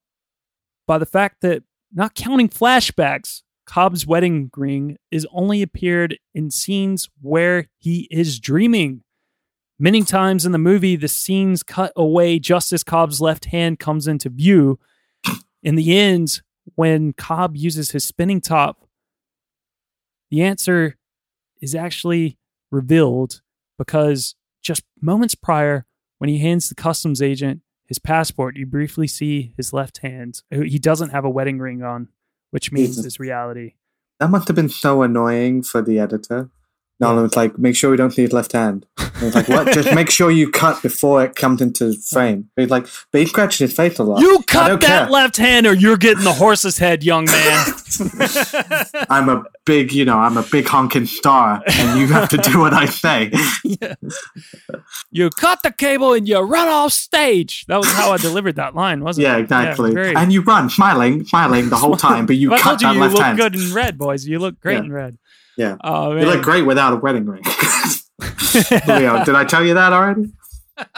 by 0.91 0.97
the 0.97 1.05
fact 1.05 1.39
that, 1.39 1.63
not 1.93 2.15
counting 2.15 2.49
flashbacks, 2.49 3.43
Cobb's 3.65 4.05
wedding 4.05 4.51
ring 4.57 4.97
is 5.09 5.25
only 5.31 5.61
appeared 5.61 6.19
in 6.33 6.51
scenes 6.51 7.09
where 7.21 7.69
he 7.77 8.09
is 8.11 8.41
dreaming. 8.41 9.01
Many 9.79 10.03
times 10.03 10.45
in 10.45 10.51
the 10.51 10.57
movie, 10.57 10.97
the 10.97 11.07
scenes 11.07 11.63
cut 11.63 11.93
away 11.95 12.39
just 12.39 12.73
as 12.73 12.83
Cobb's 12.83 13.21
left 13.21 13.45
hand 13.45 13.79
comes 13.79 14.05
into 14.05 14.27
view. 14.27 14.79
In 15.63 15.75
the 15.75 15.97
end, 15.97 16.41
when 16.75 17.13
Cobb 17.13 17.55
uses 17.55 17.91
his 17.91 18.03
spinning 18.03 18.41
top, 18.41 18.85
the 20.29 20.41
answer 20.41 20.97
is 21.61 21.73
actually 21.73 22.37
revealed 22.69 23.39
because 23.77 24.35
just 24.61 24.83
moments 25.01 25.35
prior, 25.35 25.85
when 26.17 26.29
he 26.29 26.39
hands 26.39 26.67
the 26.67 26.75
customs 26.75 27.21
agent 27.21 27.61
his 27.91 27.99
passport, 27.99 28.55
you 28.55 28.65
briefly 28.65 29.05
see 29.05 29.53
his 29.57 29.73
left 29.73 29.97
hand. 29.97 30.43
He 30.49 30.79
doesn't 30.79 31.09
have 31.09 31.25
a 31.25 31.29
wedding 31.29 31.59
ring 31.59 31.83
on, 31.83 32.07
which 32.51 32.71
means 32.71 32.91
Jesus. 32.91 33.05
it's 33.05 33.19
reality. 33.19 33.73
That 34.21 34.29
must 34.29 34.47
have 34.47 34.55
been 34.55 34.69
so 34.69 35.01
annoying 35.01 35.61
for 35.63 35.81
the 35.81 35.99
editor. 35.99 36.49
Nolan 37.01 37.23
was 37.23 37.35
like, 37.35 37.57
make 37.57 37.75
sure 37.75 37.89
we 37.91 37.97
don't 37.97 38.11
see 38.11 38.21
his 38.21 38.31
left 38.31 38.51
hand. 38.51 38.85
And 38.99 39.11
I 39.19 39.25
was 39.25 39.35
like, 39.35 39.47
what? 39.49 39.73
Just 39.73 39.93
make 39.95 40.09
sure 40.11 40.29
you 40.31 40.49
cut 40.51 40.81
before 40.83 41.23
it 41.25 41.35
comes 41.35 41.59
into 41.61 41.93
frame. 42.09 42.49
He's 42.55 42.69
like, 42.69 42.85
but 43.11 43.21
he 43.21 43.27
scratched 43.27 43.57
his 43.59 43.73
face 43.73 43.97
a 43.99 44.03
lot. 44.03 44.21
You 44.21 44.41
cut 44.47 44.79
that 44.79 44.87
care. 44.87 45.09
left 45.09 45.35
hand 45.37 45.65
or 45.65 45.73
you're 45.73 45.97
getting 45.97 46.23
the 46.23 46.31
horse's 46.33 46.77
head, 46.77 47.03
young 47.03 47.25
man. 47.25 47.65
I'm 49.09 49.29
a 49.29 49.43
big, 49.65 49.91
you 49.91 50.05
know, 50.05 50.17
I'm 50.17 50.37
a 50.37 50.43
big 50.43 50.67
honking 50.67 51.07
star, 51.07 51.61
and 51.67 51.99
you 51.99 52.07
have 52.07 52.29
to 52.29 52.37
do 52.37 52.59
what 52.59 52.73
I 52.73 52.85
say. 52.85 53.31
yeah. 53.63 53.95
You 55.13 55.29
cut 55.29 55.59
the 55.61 55.71
cable 55.71 56.13
and 56.13 56.25
you 56.27 56.39
run 56.39 56.67
off 56.69 56.93
stage. 56.93 57.65
That 57.67 57.77
was 57.77 57.91
how 57.91 58.11
I 58.13 58.17
delivered 58.17 58.55
that 58.55 58.75
line, 58.75 59.03
wasn't 59.03 59.25
it? 59.25 59.29
Yeah, 59.29 59.37
it? 59.37 59.41
exactly. 59.41 59.91
very- 59.93 60.15
and 60.15 60.31
you 60.31 60.41
run, 60.41 60.69
smiling, 60.69 61.25
smiling 61.25 61.69
the 61.69 61.75
whole 61.75 61.97
time, 61.97 62.25
but 62.25 62.37
you 62.37 62.53
I 62.53 62.59
cut 62.59 62.81
you 62.81 62.87
that 62.87 62.93
you 62.95 63.01
left 63.01 63.15
look 63.15 63.35
good 63.37 63.55
in 63.55 63.73
red, 63.73 63.97
boys. 63.97 64.25
You 64.25 64.39
look 64.39 64.59
great 64.61 64.75
Yeah. 64.77 64.83
in 64.83 64.91
red. 64.93 65.17
Yeah. 65.61 65.75
Oh 65.83 66.15
You 66.15 66.25
look 66.25 66.41
great 66.43 66.63
without 66.65 66.93
a 66.93 66.95
wedding 66.97 67.25
ring. 67.25 67.43
Leo, 68.87 69.23
did 69.25 69.35
I 69.35 69.45
tell 69.45 69.63
you 69.65 69.73
that 69.75 69.93
already? 69.93 70.31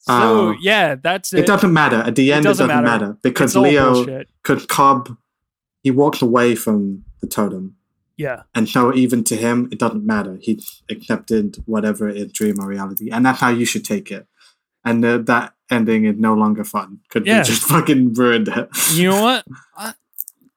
So 0.00 0.14
Uh, 0.50 0.54
yeah, 0.62 0.94
that's 0.94 1.32
it. 1.34 1.40
It 1.40 1.46
doesn't 1.46 1.72
matter. 1.72 1.96
At 1.96 2.14
the 2.16 2.32
end, 2.32 2.46
it 2.46 2.48
doesn't 2.48 2.68
doesn't, 2.68 2.84
matter. 2.84 3.06
matter. 3.08 3.18
because 3.22 3.54
Leo, 3.54 3.92
bullshit. 3.92 4.28
because 4.42 4.64
Cobb, 4.64 5.14
he 5.82 5.90
walks 5.90 6.22
away 6.22 6.54
from 6.54 7.04
the 7.20 7.26
totem. 7.26 7.76
Yeah. 8.16 8.44
And 8.54 8.66
so 8.68 8.94
even 8.94 9.22
to 9.24 9.36
him, 9.36 9.68
it 9.70 9.78
doesn't 9.78 10.06
matter. 10.06 10.38
He 10.40 10.64
accepted 10.88 11.58
whatever 11.66 12.08
is 12.08 12.32
dream 12.32 12.58
or 12.58 12.66
reality. 12.66 13.10
And 13.10 13.26
that's 13.26 13.38
how 13.40 13.50
you 13.50 13.66
should 13.66 13.84
take 13.84 14.10
it. 14.10 14.26
And 14.82 15.04
uh, 15.04 15.18
that 15.18 15.52
ending 15.70 16.06
is 16.06 16.16
no 16.18 16.32
longer 16.34 16.64
fun. 16.64 17.00
Could 17.10 17.26
Yeah. 17.26 17.38
we 17.40 17.44
just 17.44 17.62
fucking 17.64 18.14
ruined 18.14 18.48
it? 18.48 18.68
You 18.94 19.10
know 19.10 19.22
what? 19.22 19.44
I, 19.76 19.92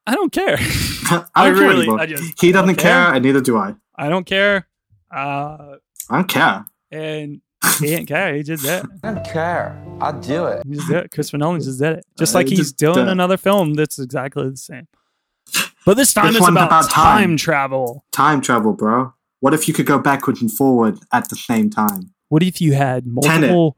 I 0.06 0.14
don't 0.14 0.32
care. 0.32 0.56
I, 0.60 1.24
I 1.34 1.50
don't 1.50 1.58
really- 1.58 1.82
anymore. 1.82 2.00
I 2.00 2.06
just- 2.06 2.40
he 2.40 2.48
I 2.48 2.52
doesn't 2.52 2.76
care. 2.76 3.04
care, 3.06 3.14
and 3.14 3.24
neither 3.24 3.40
do 3.40 3.56
I. 3.56 3.74
I 3.96 4.08
don't 4.08 4.24
care. 4.26 4.66
Uh, 5.14 5.76
I 6.10 6.16
don't 6.16 6.28
care. 6.28 6.64
and 6.90 7.40
he 7.78 7.86
didn't 7.86 8.06
care. 8.06 8.34
He 8.34 8.42
just 8.42 8.64
did. 8.64 8.84
it. 8.84 8.90
I 9.04 9.12
don't 9.12 9.24
care. 9.24 9.80
I 10.00 10.10
do 10.12 10.46
it. 10.46 10.66
He 10.66 10.74
just 10.74 10.88
did 10.88 10.96
it. 11.04 11.10
Christopher 11.12 11.38
Nolan 11.38 11.60
just 11.60 11.78
did 11.78 11.98
it. 11.98 12.04
Just 12.18 12.34
Uh, 12.34 12.38
like 12.38 12.48
he's 12.48 12.58
just, 12.58 12.76
doing 12.78 13.06
another 13.08 13.36
film 13.36 13.74
that's 13.74 13.98
exactly 13.98 14.48
the 14.50 14.56
same. 14.56 14.88
But 15.86 15.96
this 15.96 16.12
time 16.14 16.26
This 16.28 16.36
it's 16.36 16.40
one's 16.42 16.52
about, 16.56 16.66
about 16.66 16.90
time. 16.90 17.22
time. 17.30 17.36
travel. 17.36 18.04
Time 18.12 18.40
travel, 18.40 18.72
bro. 18.72 19.12
What 19.40 19.52
if 19.54 19.66
you 19.68 19.74
could 19.74 19.86
go 19.86 19.98
backwards 19.98 20.40
and 20.40 20.50
forward 20.50 20.98
at 21.12 21.28
the 21.28 21.36
same 21.36 21.70
time? 21.70 22.12
What 22.28 22.42
if 22.42 22.60
you 22.60 22.72
had 22.74 23.04
Tenet. 23.04 23.50
multiple 23.50 23.76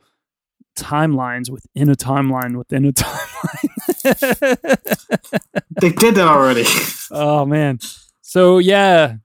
timelines 0.79 1.51
within 1.51 1.89
a 1.89 1.95
timeline 1.95 2.57
within 2.57 2.85
a 2.85 2.93
timeline? 2.93 3.69
They 5.81 5.91
did 5.91 6.17
it 6.17 6.27
already. 6.27 6.65
oh 7.11 7.45
man. 7.45 7.79
So 8.23 8.59
yeah, 8.59 9.17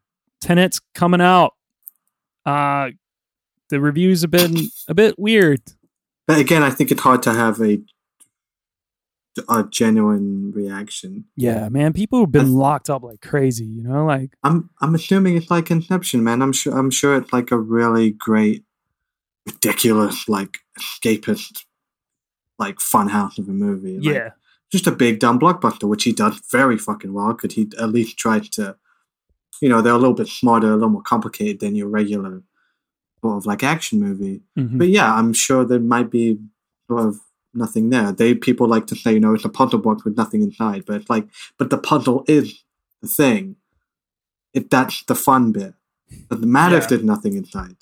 Tenet's 0.42 0.82
coming 0.96 1.22
out. 1.22 1.54
Uh 2.46 2.90
the 3.70 3.80
reviews 3.80 4.22
have 4.22 4.32
been 4.32 4.56
a 4.88 4.96
bit 4.96 5.20
weird. 5.20 5.62
but 6.28 6.40
again, 6.40 6.64
I 6.64 6.72
think 6.72 6.92
it's 6.92 7.02
hard 7.02 7.22
to 7.24 7.34
have 7.34 7.62
a 7.62 7.80
a 9.48 9.64
genuine 9.70 10.52
reaction. 10.52 11.26
Yeah, 11.38 11.70
man, 11.70 11.94
people 11.94 12.22
have 12.22 12.32
been 12.32 12.54
locked 12.56 12.90
up 12.90 13.04
like 13.04 13.22
crazy, 13.22 13.66
you 13.66 13.84
know, 13.84 14.06
like 14.06 14.36
I'm 14.44 14.70
I'm 14.82 14.96
assuming 14.96 15.38
it's 15.38 15.52
like 15.52 15.72
Inception, 15.72 16.24
man. 16.24 16.42
I'm 16.42 16.52
sure 16.52 16.78
I'm 16.78 16.92
sure 16.92 17.16
it's 17.16 17.32
like 17.32 17.52
a 17.52 17.58
really 17.58 18.12
great, 18.12 18.66
ridiculous, 19.46 20.28
like 20.28 20.58
escapist, 20.78 21.64
like 22.58 22.78
funhouse 22.78 23.38
of 23.38 23.48
a 23.48 23.52
movie. 23.52 24.00
Like, 24.00 24.16
yeah. 24.16 24.30
Just 24.72 24.88
a 24.88 24.92
big 24.92 25.20
dumb 25.20 25.40
blockbuster, 25.40 25.88
which 25.88 26.04
he 26.04 26.12
does 26.14 26.40
very 26.52 26.78
fucking 26.78 27.14
well. 27.14 27.34
Could 27.34 27.54
he 27.54 27.70
at 27.80 27.90
least 27.90 28.18
try 28.18 28.40
to, 28.40 28.76
you 29.62 29.70
know, 29.70 29.82
they're 29.82 29.94
a 29.94 29.98
little 29.98 30.14
bit 30.14 30.28
smarter, 30.28 30.68
a 30.72 30.76
little 30.76 30.90
more 30.90 31.02
complicated 31.02 31.60
than 31.60 31.76
your 31.76 31.88
regular 31.88 32.44
sort 33.22 33.38
of 33.38 33.46
like 33.46 33.64
action 33.64 34.00
movie. 34.00 34.42
Mhm. 34.58 34.78
But 34.78 34.90
yeah, 34.90 35.14
I'm 35.14 35.34
sure 35.34 35.66
there 35.66 35.80
might 35.80 36.10
be 36.10 36.40
sort 36.88 37.06
of 37.06 37.20
nothing 37.54 37.90
there. 37.90 38.12
They 38.12 38.34
people 38.36 38.68
like 38.68 38.88
to 38.88 38.96
say, 38.96 39.14
you 39.14 39.20
know, 39.20 39.34
it's 39.34 39.44
a 39.46 39.50
puzzle 39.50 39.80
box 39.80 40.06
with 40.06 40.16
nothing 40.16 40.42
inside, 40.42 40.86
but 40.86 40.98
it's 41.02 41.10
like, 41.10 41.28
but 41.58 41.70
the 41.70 41.78
puzzle 41.78 42.24
is 42.28 42.64
the 43.02 43.08
thing. 43.08 43.56
It 44.54 44.70
that's 44.70 45.04
the 45.06 45.16
fun 45.16 45.52
bit. 45.52 45.74
Doesn't 46.30 46.52
matter 46.52 46.78
if 46.78 46.88
there's 46.90 47.04
nothing 47.04 47.36
inside. 47.36 47.76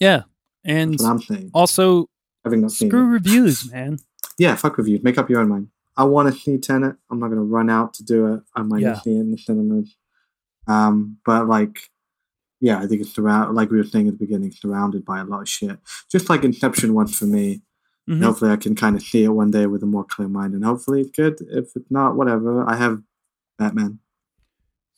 Yeah. 0.00 0.22
And 0.64 1.00
I'm 1.00 1.20
saying. 1.20 1.50
also 1.54 2.08
Having 2.44 2.62
not 2.62 2.72
screw 2.72 3.04
reviews, 3.06 3.70
man. 3.70 3.98
Yeah, 4.38 4.54
fuck 4.54 4.78
reviews. 4.78 5.02
Make 5.02 5.18
up 5.18 5.28
your 5.28 5.40
own 5.40 5.48
mind. 5.48 5.68
I 5.98 6.04
want 6.04 6.32
to 6.32 6.40
see 6.40 6.56
Tenet. 6.56 6.96
I'm 7.10 7.18
not 7.18 7.28
gonna 7.28 7.42
run 7.42 7.68
out 7.68 7.92
to 7.94 8.04
do 8.04 8.32
it. 8.34 8.42
I 8.56 8.62
might 8.62 8.80
Yeah. 8.80 8.98
see 9.00 9.10
it 9.16 9.20
in 9.20 9.30
the 9.32 9.36
cinemas. 9.38 9.94
Um, 10.66 11.18
but 11.26 11.46
like, 11.48 11.90
yeah, 12.60 12.78
I 12.78 12.86
think 12.86 13.00
it's 13.02 13.12
surrounded. 13.14 13.52
Like 13.54 13.70
we 13.70 13.76
were 13.78 13.84
saying 13.84 14.06
at 14.08 14.14
the 14.18 14.24
beginning, 14.24 14.52
surrounded 14.52 15.04
by 15.04 15.18
a 15.20 15.24
lot 15.24 15.42
of 15.42 15.48
shit. 15.48 15.78
Just 16.10 16.30
like 16.30 16.44
Inception 16.44 16.94
was 16.94 17.14
for 17.18 17.26
me. 17.26 17.62
Mhm. 18.08 18.22
Hopefully, 18.22 18.50
I 18.52 18.56
can 18.56 18.74
kind 18.74 18.96
of 18.96 19.02
see 19.02 19.24
it 19.24 19.28
one 19.28 19.50
day 19.50 19.66
with 19.66 19.82
a 19.82 19.86
more 19.86 20.04
clear 20.04 20.28
mind, 20.28 20.54
and 20.54 20.64
hopefully, 20.64 21.02
it's 21.02 21.10
good. 21.10 21.40
If 21.50 21.76
it's 21.76 21.90
not, 21.90 22.16
whatever. 22.16 22.66
I 22.68 22.76
have 22.76 23.02
Batman. 23.58 23.98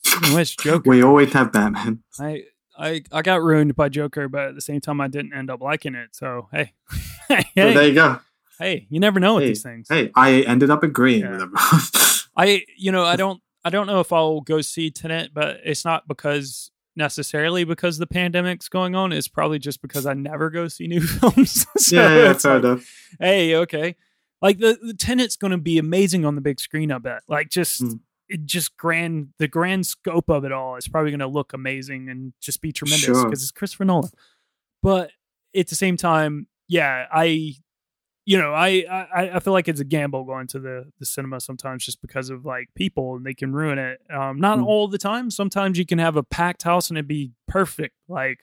Joker. 0.60 0.88
We 0.88 1.02
always 1.02 1.32
have 1.32 1.50
Batman. 1.52 2.02
I 2.18 2.44
I 2.78 3.02
I 3.12 3.22
got 3.22 3.42
ruined 3.42 3.74
by 3.74 3.88
Joker, 3.88 4.28
but 4.28 4.48
at 4.48 4.54
the 4.54 4.60
same 4.60 4.80
time 4.80 5.00
I 5.00 5.08
didn't 5.08 5.32
end 5.34 5.50
up 5.50 5.60
liking 5.60 5.94
it. 5.94 6.10
So 6.14 6.48
hey. 6.52 6.72
hey, 7.28 7.44
there 7.54 7.88
you 7.88 7.94
go. 7.94 8.18
Hey, 8.60 8.86
you 8.90 9.00
never 9.00 9.18
know 9.18 9.34
with 9.34 9.42
Hey, 9.44 9.48
these 9.48 9.62
things. 9.62 9.88
hey, 9.88 10.10
I 10.14 10.42
ended 10.42 10.70
up 10.70 10.82
agreeing 10.84 11.22
Yeah. 11.22 11.30
with 11.32 11.40
him. 11.42 11.54
I 12.36 12.64
you 12.76 12.92
know 12.92 13.04
I 13.04 13.16
don't 13.16 13.42
I 13.64 13.70
don't 13.70 13.86
know 13.88 14.00
if 14.00 14.12
I'll 14.12 14.40
go 14.40 14.60
see 14.60 14.90
Tenet, 14.90 15.34
but 15.34 15.58
it's 15.64 15.84
not 15.84 16.06
because 16.06 16.70
necessarily 16.96 17.64
because 17.64 17.98
the 17.98 18.06
pandemic's 18.06 18.68
going 18.68 18.94
on. 18.94 19.12
It's 19.12 19.28
probably 19.28 19.58
just 19.58 19.80
because 19.82 20.06
I 20.06 20.14
never 20.14 20.50
go 20.50 20.68
see 20.68 20.86
new 20.86 21.00
films. 21.06 21.66
So 21.78 21.96
yeah, 21.96 22.14
yeah, 22.16 22.30
it's 22.30 22.42
fair 22.42 22.54
like, 22.54 22.64
enough. 22.64 22.86
Hey, 23.18 23.56
okay. 23.56 23.96
Like 24.42 24.58
the 24.58 24.78
the 24.82 24.94
Tenet's 24.94 25.36
going 25.36 25.50
to 25.50 25.58
be 25.58 25.78
amazing 25.78 26.24
on 26.24 26.34
the 26.36 26.40
big 26.40 26.60
screen. 26.60 26.92
I 26.92 26.98
bet. 26.98 27.22
Like 27.28 27.48
just. 27.50 27.82
Mm. 27.82 28.00
It 28.32 28.46
just 28.46 28.76
grand 28.76 29.30
the 29.40 29.48
grand 29.48 29.86
scope 29.88 30.28
of 30.30 30.44
it 30.44 30.52
all 30.52 30.76
is 30.76 30.86
probably 30.86 31.10
going 31.10 31.18
to 31.18 31.26
look 31.26 31.52
amazing 31.52 32.08
and 32.08 32.32
just 32.40 32.60
be 32.60 32.70
tremendous 32.70 33.04
Sure. 33.06 33.24
because 33.24 33.42
it's 33.42 33.50
Christopher 33.50 33.84
Nolan. 33.84 34.08
But 34.84 35.10
at 35.52 35.66
the 35.66 35.74
same 35.74 35.96
time, 35.96 36.46
yeah, 36.68 37.06
I 37.12 37.54
you 38.26 38.38
know, 38.38 38.52
I, 38.52 38.84
I 38.90 39.30
I 39.36 39.40
feel 39.40 39.52
like 39.52 39.66
it's 39.68 39.80
a 39.80 39.84
gamble 39.84 40.24
going 40.24 40.46
to 40.48 40.58
the 40.60 40.84
the 40.98 41.06
cinema 41.06 41.40
sometimes 41.40 41.84
just 41.84 42.00
because 42.02 42.30
of 42.30 42.44
like 42.44 42.68
people 42.74 43.16
and 43.16 43.24
they 43.24 43.34
can 43.34 43.52
ruin 43.52 43.78
it. 43.78 44.00
Um, 44.12 44.38
not 44.38 44.58
Mm. 44.58 44.66
all 44.66 44.88
the 44.88 44.98
time. 44.98 45.30
Sometimes 45.30 45.78
you 45.78 45.86
can 45.86 45.98
have 45.98 46.16
a 46.16 46.22
packed 46.22 46.62
house 46.62 46.90
and 46.90 46.98
it'd 46.98 47.08
be 47.08 47.32
perfect. 47.48 47.94
Like 48.08 48.38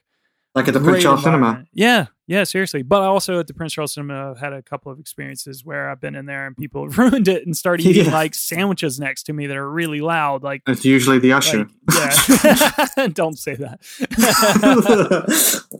Like 0.56 0.68
at 0.68 0.74
the 0.74 0.80
Prince 0.80 1.04
Charles 1.04 1.24
Cinema. 1.24 1.64
Yeah, 1.74 2.08
Yeah, 2.30 2.44
seriously. 2.44 2.82
But 2.82 3.04
I 3.04 3.06
also 3.06 3.40
at 3.40 3.48
the 3.48 3.54
Prince 3.54 3.72
Charles 3.74 3.94
Cinema, 3.94 4.32
I've 4.32 4.38
had 4.38 4.52
a 4.52 4.62
couple 4.62 4.91
of 4.91 4.99
experiences 4.99 5.64
where 5.64 5.90
I've 5.90 6.02
been 6.02 6.14
in 6.14 6.26
there 6.26 6.45
and 6.45 6.58
people 6.58 6.84
have 6.84 6.98
ruined 6.98 7.28
it 7.30 7.45
and 7.45 7.56
started 7.56 7.86
eating 7.88 8.06
Yeah. 8.06 8.12
like 8.14 8.36
sandwiches 8.36 8.99
next 8.99 9.24
to 9.24 9.34
me 9.34 9.48
that 9.48 9.56
are 9.56 9.70
really 9.72 10.02
loud. 10.02 10.44
Like, 10.44 10.62
It's 10.68 10.84
usually 10.84 11.20
the 11.20 11.32
usher. 11.34 11.68
like, 11.90 12.28
yeah, 12.98 13.08
don't 13.14 13.40
say 13.40 13.56
that. 13.56 13.80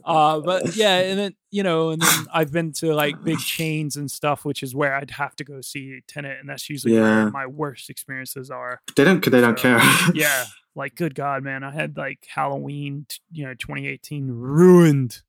uh, 0.04 0.40
but 0.40 0.74
yeah, 0.76 0.98
and 0.98 1.18
then 1.18 1.34
you 1.50 1.62
know, 1.62 1.90
and 1.90 2.02
then 2.02 2.26
I've 2.32 2.52
been 2.52 2.72
to 2.74 2.92
like 2.94 3.22
big 3.24 3.38
chains 3.38 3.96
and 3.96 4.10
stuff, 4.10 4.44
which 4.44 4.62
is 4.62 4.74
where 4.74 4.94
I'd 4.94 5.10
have 5.12 5.34
to 5.36 5.44
go 5.44 5.60
see 5.60 6.00
Tenet, 6.06 6.38
and 6.40 6.48
that's 6.48 6.68
usually 6.68 6.94
Yeah. 6.94 7.02
where 7.24 7.30
my 7.30 7.46
worst 7.46 7.90
experiences 7.90 8.50
are. 8.50 8.80
they 8.96 9.04
don't. 9.04 9.24
They 9.24 9.40
don't 9.40 9.58
So, 9.58 9.78
care. 9.78 9.80
yeah, 10.14 10.44
like 10.74 10.94
good 10.94 11.14
God, 11.14 11.42
man, 11.42 11.62
I 11.64 11.72
had 11.72 11.96
like 11.96 12.26
Halloween, 12.34 13.06
t- 13.08 13.18
you 13.32 13.46
know, 13.46 13.54
2018 13.54 14.28
ruined 14.30 15.22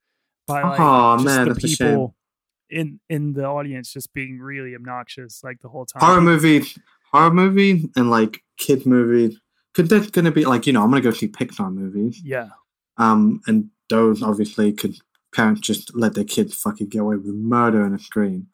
by 0.49 0.63
like 0.63 0.77
just 1.23 1.25
man, 1.25 1.47
the 1.47 1.53
that's 1.53 1.77
people 1.77 2.15
in 2.69 2.99
in 3.09 3.33
the 3.33 3.45
audience 3.45 3.93
just 3.93 4.13
being 4.13 4.39
really 4.39 4.75
obnoxious 4.75 5.43
like 5.43 5.59
the 5.61 5.69
whole 5.69 5.85
time. 5.85 6.01
horror 6.01 6.21
movie, 6.21 6.63
horror 7.11 7.31
movie, 7.31 7.89
and 7.95 8.09
like 8.09 8.43
kid 8.57 8.85
movie. 8.85 9.37
Could 9.73 9.89
that 9.89 10.11
gonna 10.11 10.31
be 10.31 10.45
like 10.45 10.67
you 10.67 10.73
know? 10.73 10.83
I'm 10.83 10.89
gonna 10.89 11.01
go 11.01 11.11
see 11.11 11.27
Pixar 11.27 11.73
movies. 11.73 12.21
Yeah, 12.23 12.49
Um, 12.97 13.41
and 13.47 13.69
those 13.89 14.21
obviously 14.21 14.73
could 14.73 14.97
parents 15.33 15.61
just 15.61 15.95
let 15.95 16.15
their 16.15 16.23
kids 16.23 16.55
fucking 16.55 16.87
get 16.87 17.01
away 17.01 17.15
with 17.15 17.35
murder 17.35 17.83
on 17.83 17.93
a 17.93 17.99
screen. 17.99 18.47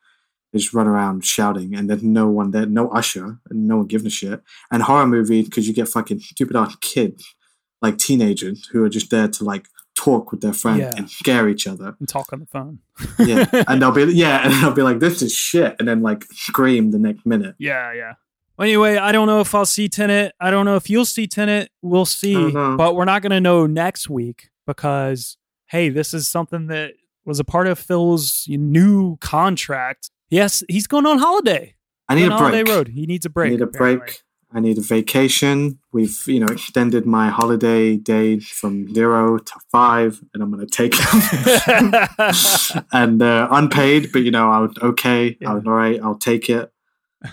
They 0.52 0.60
just 0.60 0.74
run 0.74 0.88
around 0.88 1.26
shouting, 1.26 1.76
and 1.76 1.90
there's 1.90 2.04
no 2.04 2.30
one 2.30 2.52
there, 2.52 2.66
no 2.66 2.90
usher, 2.90 3.40
and 3.50 3.68
no 3.68 3.78
one 3.78 3.88
giving 3.88 4.08
a 4.08 4.10
shit. 4.10 4.42
And 4.72 4.84
horror 4.84 5.08
movies, 5.08 5.46
because 5.46 5.68
you 5.68 5.74
get 5.74 5.90
fucking 5.90 6.20
stupid 6.20 6.56
ass 6.56 6.76
kids, 6.82 7.36
like 7.82 7.98
teenagers, 7.98 8.68
who 8.72 8.84
are 8.84 8.90
just 8.90 9.10
there 9.10 9.28
to 9.28 9.44
like 9.44 9.68
talk 9.96 10.32
with 10.32 10.42
their 10.42 10.54
friend 10.54 10.80
Yeah. 10.80 10.92
and 10.98 11.10
scare 11.10 11.48
each 11.50 11.66
other. 11.68 11.96
and 12.00 12.08
talk 12.08 12.32
on 12.34 12.40
the 12.42 12.46
phone. 12.46 12.80
Yeah, 13.20 13.46
and 13.68 13.82
they'll 13.82 13.92
be 13.92 14.04
yeah, 14.14 14.44
and 14.46 14.54
they'll 14.54 14.74
be 14.74 14.82
like, 14.84 15.00
"This 15.00 15.22
is 15.22 15.34
shit," 15.34 15.76
and 15.80 15.88
then 15.88 16.02
like 16.02 16.24
scream 16.34 16.92
the 16.92 17.00
next 17.00 17.26
minute. 17.26 17.56
Yeah, 17.58 17.92
yeah. 17.94 18.14
Anyway, 18.60 18.96
I 18.98 19.12
don't 19.12 19.28
know 19.28 19.42
if 19.42 19.54
I'll 19.54 19.66
see 19.66 19.90
Tenet. 19.90 20.34
I 20.40 20.50
don't 20.50 20.66
know 20.66 20.78
if 20.78 20.90
you'll 20.90 21.04
see 21.06 21.28
Tenet. 21.28 21.72
We'll 21.82 22.06
see. 22.06 22.52
But 22.54 22.96
we're 22.96 23.04
not 23.06 23.22
going 23.22 23.32
to 23.32 23.42
know 23.42 23.66
next 23.66 24.10
week 24.10 24.50
because, 24.66 25.36
hey, 25.68 25.90
this 25.90 26.14
is 26.14 26.28
something 26.30 26.68
that 26.68 26.94
was 27.26 27.38
a 27.40 27.44
part 27.44 27.68
of 27.68 27.78
Fil's 27.78 28.46
new 28.48 29.18
contract. 29.18 30.10
Yes, 30.30 30.64
he's 30.70 30.88
going 30.88 31.06
on 31.06 31.18
holiday. 31.20 31.76
I 32.08 32.16
need 32.16 32.30
a 32.30 32.38
holiday 32.38 32.64
break. 32.64 32.74
road. 32.76 32.88
He 32.90 33.06
needs 33.06 33.26
a 33.26 33.30
break. 33.30 33.48
I 33.48 33.52
need 33.52 33.62
a 33.62 33.66
apparently. 33.66 33.98
break. 34.06 34.22
I 34.56 34.61
need 34.61 34.77
a 34.77 34.82
vacation. 34.82 35.80
We've, 35.91 36.18
you 36.27 36.40
know, 36.40 36.48
extended 36.48 37.06
my 37.06 37.30
holiday 37.30 37.98
days 37.98 38.48
from 38.48 38.94
zero 38.94 39.38
to 39.38 39.53
five, 39.72 40.22
and 40.34 40.41
I'm 40.41 40.52
going 40.52 40.65
to 40.65 40.73
take 40.73 40.95
them. 40.95 42.86
and 42.94 43.22
uh, 43.22 43.49
unpaid, 43.52 44.11
but 44.14 44.19
you 44.19 44.32
know, 44.32 44.49
I 44.49 44.60
would 44.60 44.82
okay. 44.82 45.38
I 45.45 45.53
was 45.53 45.65
all 45.68 45.73
right. 45.73 45.99
I'll 46.02 46.18
take 46.18 46.49
it. 46.49 46.72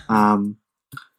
Um, 0.09 0.57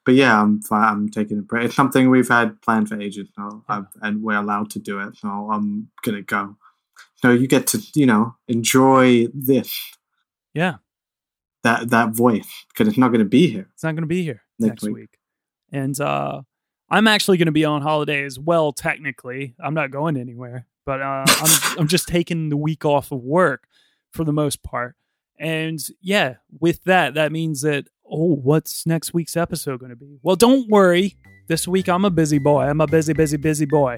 but 0.05 0.15
yeah, 0.15 0.41
I'm 0.41 0.61
fine. 0.61 0.93
I'm 0.93 1.09
taking 1.09 1.39
a 1.39 1.43
break. 1.43 1.65
It's 1.65 1.75
something 1.75 2.11
we've 2.11 2.29
had 2.29 2.61
planned 2.61 2.91
for 2.91 3.01
ages 3.01 3.29
now, 3.39 3.65
I've, 3.69 3.87
and 4.03 4.23
we're 4.23 4.37
allowed 4.37 4.71
to 4.71 4.79
do 4.79 5.01
it. 5.01 5.17
So 5.17 5.29
I'm 5.29 5.89
gonna 6.05 6.23
go. 6.23 6.57
So 7.17 7.31
you 7.31 7.47
get 7.47 7.67
to, 7.69 7.81
you 7.95 8.05
know, 8.05 8.37
enjoy 8.47 9.29
this 9.33 9.75
yeah, 10.55 10.75
that 11.65 11.91
that 11.91 12.11
voice 12.11 12.65
because 12.69 12.89
it's 12.89 12.99
not 12.99 13.09
going 13.09 13.21
to 13.21 13.29
be 13.29 13.49
here. 13.49 13.69
it's 13.75 13.83
not 13.83 13.93
going 13.93 14.03
to 14.03 14.09
be 14.09 14.23
here 14.23 14.43
Next 14.59 14.71
next, 14.71 14.83
week. 14.85 14.95
week. 14.95 15.19
And 15.75 15.99
uh, 16.01 16.43
I'm 16.89 17.07
actually 17.09 17.37
going 17.39 17.47
to 17.47 17.53
be 17.53 17.65
on 17.65 17.83
holiday 17.83 18.25
as 18.25 18.39
well. 18.39 18.73
Technically, 18.73 19.55
I'm 19.63 19.75
not 19.75 19.91
going 19.91 20.17
anywhere, 20.17 20.67
but 20.87 21.03
uh, 21.03 21.25
I'm 21.29 21.79
I'm 21.81 21.89
just 21.89 22.07
taking 22.09 22.49
the 22.49 22.57
week 22.57 22.85
off 22.85 23.11
of 23.13 23.21
work 23.23 23.67
for 24.13 24.25
the 24.25 24.33
most 24.33 24.63
part. 24.63 24.95
And 25.39 25.81
yeah, 26.01 26.35
with 26.61 26.85
that, 26.85 27.15
that 27.15 27.33
means 27.33 27.63
that 27.63 27.87
oh, 28.09 28.37
what's 28.37 28.87
next 28.87 29.13
week's 29.13 29.37
episode 29.37 29.81
going 29.81 29.91
to 29.91 29.97
be? 29.97 30.19
Well, 30.23 30.37
don't 30.37 30.69
worry. 30.69 31.17
This 31.49 31.67
week 31.67 31.89
I'm 31.89 32.05
a 32.05 32.11
busy 32.11 32.39
boy. 32.39 32.63
I'm 32.63 32.81
a 32.81 32.87
busy, 32.87 33.13
busy, 33.13 33.37
busy 33.37 33.67
boy. 33.67 33.97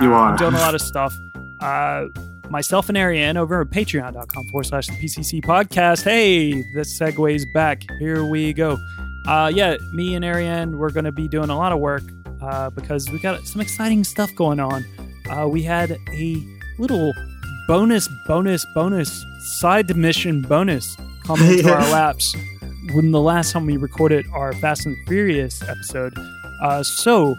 You 0.00 0.14
Uh, 0.14 0.16
are. 0.16 0.30
I'm 0.30 0.36
doing 0.36 0.54
a 0.54 0.58
lot 0.58 0.74
of 0.78 0.80
stuff. 0.80 1.12
Uh, 1.60 2.06
myself 2.48 2.88
and 2.88 2.96
Ariane 2.96 3.36
over 3.36 3.60
at 3.60 3.68
patreon.com 3.68 4.44
forward 4.48 4.64
slash 4.64 4.86
the 4.86 4.94
PCC 4.94 5.42
podcast. 5.44 6.02
Hey, 6.04 6.52
this 6.74 6.98
segues 6.98 7.42
back. 7.52 7.82
Here 7.98 8.24
we 8.24 8.54
go. 8.54 8.78
Uh, 9.26 9.50
yeah, 9.52 9.76
me 9.92 10.14
and 10.14 10.24
Ariane, 10.24 10.78
we're 10.78 10.90
going 10.90 11.04
to 11.04 11.12
be 11.12 11.28
doing 11.28 11.50
a 11.50 11.56
lot 11.56 11.72
of 11.72 11.78
work 11.78 12.02
uh, 12.42 12.70
because 12.70 13.08
we 13.10 13.18
got 13.18 13.46
some 13.46 13.60
exciting 13.60 14.04
stuff 14.04 14.34
going 14.34 14.60
on. 14.60 14.84
Uh, 15.30 15.46
we 15.46 15.62
had 15.62 15.92
a 16.12 16.36
little 16.78 17.12
bonus, 17.68 18.08
bonus, 18.26 18.66
bonus 18.74 19.24
side 19.60 19.94
mission 19.96 20.42
bonus 20.42 20.96
come 21.24 21.40
into 21.42 21.72
our 21.72 21.80
laps 21.92 22.34
when 22.92 23.12
the 23.12 23.20
last 23.20 23.52
time 23.52 23.66
we 23.66 23.76
recorded 23.76 24.24
our 24.32 24.52
Fast 24.54 24.86
and 24.86 24.96
Furious 25.06 25.62
episode. 25.68 26.14
Uh, 26.62 26.82
so, 26.82 27.36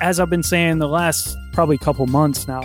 as 0.00 0.20
I've 0.20 0.30
been 0.30 0.42
saying 0.42 0.78
the 0.78 0.88
last 0.88 1.36
probably 1.52 1.78
couple 1.78 2.06
months 2.06 2.46
now, 2.46 2.62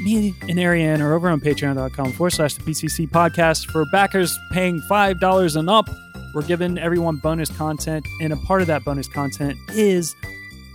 me 0.00 0.34
and 0.48 0.58
Ariane 0.58 1.02
are 1.02 1.14
over 1.14 1.28
on 1.28 1.40
patreon.com 1.40 2.12
forward 2.12 2.30
slash 2.30 2.54
the 2.54 2.62
PCC 2.62 3.08
podcast. 3.08 3.66
For 3.70 3.84
backers 3.86 4.38
paying 4.50 4.80
$5 4.82 5.56
and 5.56 5.70
up, 5.70 5.88
we're 6.34 6.42
giving 6.42 6.78
everyone 6.78 7.16
bonus 7.16 7.50
content. 7.56 8.06
And 8.20 8.32
a 8.32 8.36
part 8.36 8.60
of 8.60 8.66
that 8.68 8.84
bonus 8.84 9.08
content 9.08 9.58
is 9.70 10.14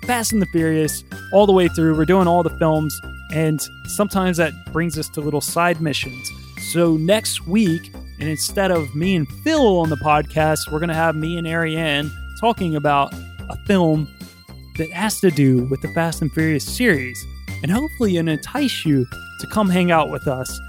Fast 0.03 0.33
and 0.33 0.41
the 0.41 0.45
Furious 0.47 1.03
all 1.31 1.45
the 1.45 1.53
way 1.53 1.67
through. 1.67 1.97
We're 1.97 2.05
doing 2.05 2.27
all 2.27 2.43
the 2.43 2.57
films. 2.57 2.99
And 3.31 3.61
sometimes 3.87 4.37
that 4.37 4.53
brings 4.71 4.97
us 4.97 5.09
to 5.09 5.21
little 5.21 5.41
side 5.41 5.81
missions. 5.81 6.31
So 6.71 6.97
next 6.97 7.47
week, 7.47 7.93
and 8.19 8.29
instead 8.29 8.71
of 8.71 8.95
me 8.95 9.15
and 9.15 9.27
Fil 9.43 9.79
on 9.79 9.89
the 9.89 9.97
podcast, 9.97 10.71
we're 10.71 10.79
going 10.79 10.89
to 10.89 10.95
have 10.95 11.15
me 11.15 11.37
and 11.37 11.47
Ariane 11.47 12.11
talking 12.39 12.75
about 12.75 13.13
a 13.49 13.57
film 13.65 14.07
that 14.77 14.91
has 14.91 15.19
to 15.21 15.31
do 15.31 15.65
with 15.65 15.81
the 15.81 15.87
Fast 15.89 16.21
and 16.21 16.31
Furious 16.31 16.65
series. 16.65 17.23
And 17.63 17.71
hopefully, 17.71 18.17
it'll 18.17 18.29
entice 18.29 18.85
you 18.85 19.05
to 19.39 19.47
come 19.47 19.69
hang 19.69 19.91
out 19.91 20.09
with 20.09 20.27
us 20.27 20.59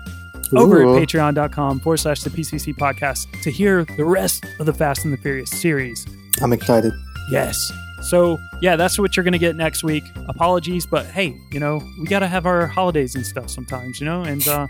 over 0.54 0.82
Ooh. 0.82 0.96
at 0.96 1.02
patreon.com 1.02 1.80
forward 1.80 1.98
slash 1.98 2.20
the 2.20 2.30
PCC 2.30 2.74
podcast 2.74 3.26
to 3.42 3.50
hear 3.50 3.84
the 3.84 4.04
rest 4.04 4.44
of 4.58 4.66
the 4.66 4.72
Fast 4.72 5.04
and 5.04 5.12
the 5.12 5.18
Furious 5.18 5.50
series. 5.50 6.06
I'm 6.42 6.52
excited. 6.52 6.92
Yes. 7.30 7.72
So, 8.02 8.38
yeah, 8.60 8.76
that's 8.76 8.98
what 8.98 9.16
you're 9.16 9.24
going 9.24 9.32
to 9.32 9.38
get 9.38 9.56
next 9.56 9.82
week. 9.82 10.04
Apologies, 10.28 10.86
but 10.86 11.06
hey, 11.06 11.34
you 11.50 11.58
know, 11.58 11.82
we 11.98 12.06
got 12.06 12.20
to 12.20 12.26
have 12.26 12.46
our 12.46 12.66
holidays 12.66 13.14
and 13.14 13.26
stuff 13.26 13.50
sometimes, 13.50 14.00
you 14.00 14.06
know, 14.06 14.22
and 14.22 14.46
uh, 14.46 14.66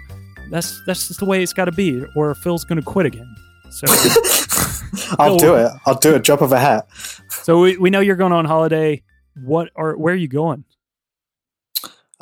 that's 0.51 0.81
that's 0.87 1.09
just 1.09 1.21
the 1.21 1.27
way 1.27 1.43
it's 1.43 1.53
got 1.53 1.67
to 1.67 1.73
be, 1.73 2.05
or 2.15 2.35
Fil's 2.37 2.65
going 2.65 2.79
to 2.79 2.85
quit 2.85 3.07
again. 3.07 3.35
So, 3.71 3.87
I'll 5.19 5.37
do 5.37 5.55
it. 5.55 5.73
I'll 5.87 5.99
do 5.99 6.15
it. 6.15 6.23
Drop 6.23 6.41
of 6.41 6.53
a 6.53 6.59
hat. 6.59 6.89
so 7.29 7.61
we, 7.61 7.77
we 7.77 7.91
know 7.91 8.01
you're 8.01 8.17
going 8.17 8.33
on 8.33 8.45
holiday. 8.45 9.03
What 9.43 9.71
or 9.75 9.97
where 9.97 10.15
are 10.15 10.17
you 10.17 10.29
going? 10.29 10.65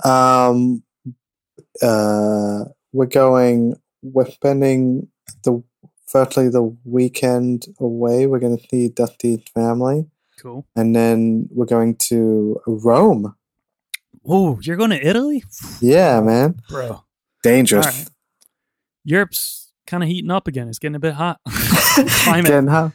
Um, 0.02 0.82
uh, 1.80 2.64
we're 2.94 3.06
going. 3.06 3.74
We're 4.02 4.30
spending 4.30 5.08
the 5.42 5.62
virtually 6.12 6.48
the 6.48 6.74
weekend 6.84 7.66
away. 7.80 8.26
We're 8.26 8.38
going 8.38 8.56
to 8.56 8.66
see 8.68 8.88
Dusty's 8.88 9.42
family, 9.54 10.06
Cool. 10.38 10.64
and 10.76 10.94
then 10.96 11.48
we're 11.50 11.66
going 11.66 11.96
to 12.10 12.60
Rome. 12.66 13.34
Oh, 14.26 14.58
you're 14.62 14.76
going 14.76 14.90
to 14.90 15.06
Italy, 15.06 15.44
Yeah, 15.80 16.20
man. 16.22 16.60
bro. 16.70 17.04
Dangerous. 17.42 17.84
Right. 17.86 18.08
Europe's 19.04 19.72
kind 19.86 20.02
of 20.02 20.08
heating 20.08 20.30
up 20.30 20.46
again. 20.48 20.68
It's 20.68 20.78
getting 20.78 20.94
a 20.94 21.00
bit 21.00 21.12
hot. 21.14 21.40
Climate. 22.24 22.46
Getting 22.46 22.68
hot. 22.68 22.92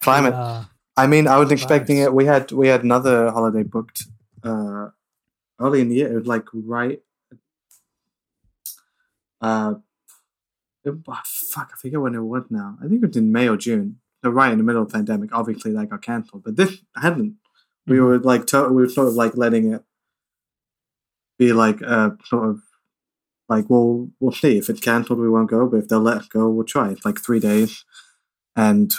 Climate. 0.00 0.34
Uh, 0.34 0.64
I 0.96 1.06
mean, 1.08 1.26
I 1.26 1.38
was 1.38 1.50
expecting 1.50 1.98
it. 1.98 2.12
We 2.14 2.26
had 2.26 2.52
we 2.52 2.68
had 2.68 2.84
another 2.84 3.30
holiday 3.30 3.62
booked 3.64 4.04
uh, 4.44 4.88
early 5.60 5.80
in 5.80 5.88
the 5.88 5.96
year. 5.96 6.12
It 6.12 6.14
was 6.16 6.26
like 6.26 6.44
right. 6.52 7.00
Uh, 9.40 9.74
it, 10.84 10.94
oh, 11.08 11.20
fuck, 11.24 11.70
I 11.74 11.76
forget 11.78 12.00
when 12.00 12.14
it 12.14 12.20
was 12.20 12.44
now. 12.50 12.76
I 12.82 12.88
think 12.88 13.02
it 13.02 13.08
was 13.08 13.16
in 13.16 13.32
May 13.32 13.48
or 13.48 13.56
June. 13.56 14.00
So 14.24 14.30
right 14.30 14.50
in 14.52 14.58
the 14.58 14.64
middle 14.64 14.82
of 14.82 14.88
the 14.88 14.94
pandemic. 14.94 15.30
Obviously, 15.32 15.72
that 15.72 15.88
got 15.90 16.02
cancelled. 16.02 16.42
But 16.44 16.56
this 16.56 16.78
hadn't. 16.96 17.36
We 17.86 17.96
Mhm. 17.96 18.04
were 18.04 18.18
like 18.18 18.46
to- 18.48 18.68
we 18.68 18.82
were 18.82 18.88
sort 18.88 19.08
of 19.08 19.14
like 19.14 19.36
letting 19.36 19.72
it 19.72 19.84
be 21.38 21.52
like 21.52 21.80
uh 21.82 22.10
sort 22.24 22.48
of 22.50 22.60
like 23.48 23.70
well 23.70 24.10
we'll 24.18 24.32
see 24.32 24.58
if 24.58 24.68
it's 24.68 24.80
cancelled 24.80 25.18
we 25.20 25.28
won't 25.28 25.48
go 25.48 25.66
but 25.68 25.76
if 25.78 25.88
they'll 25.88 26.00
let 26.00 26.22
it 26.24 26.28
go 26.30 26.48
we'll 26.50 26.66
try 26.66 26.90
it's 26.90 27.04
like 27.04 27.20
three 27.20 27.38
days 27.38 27.84
and 28.56 28.92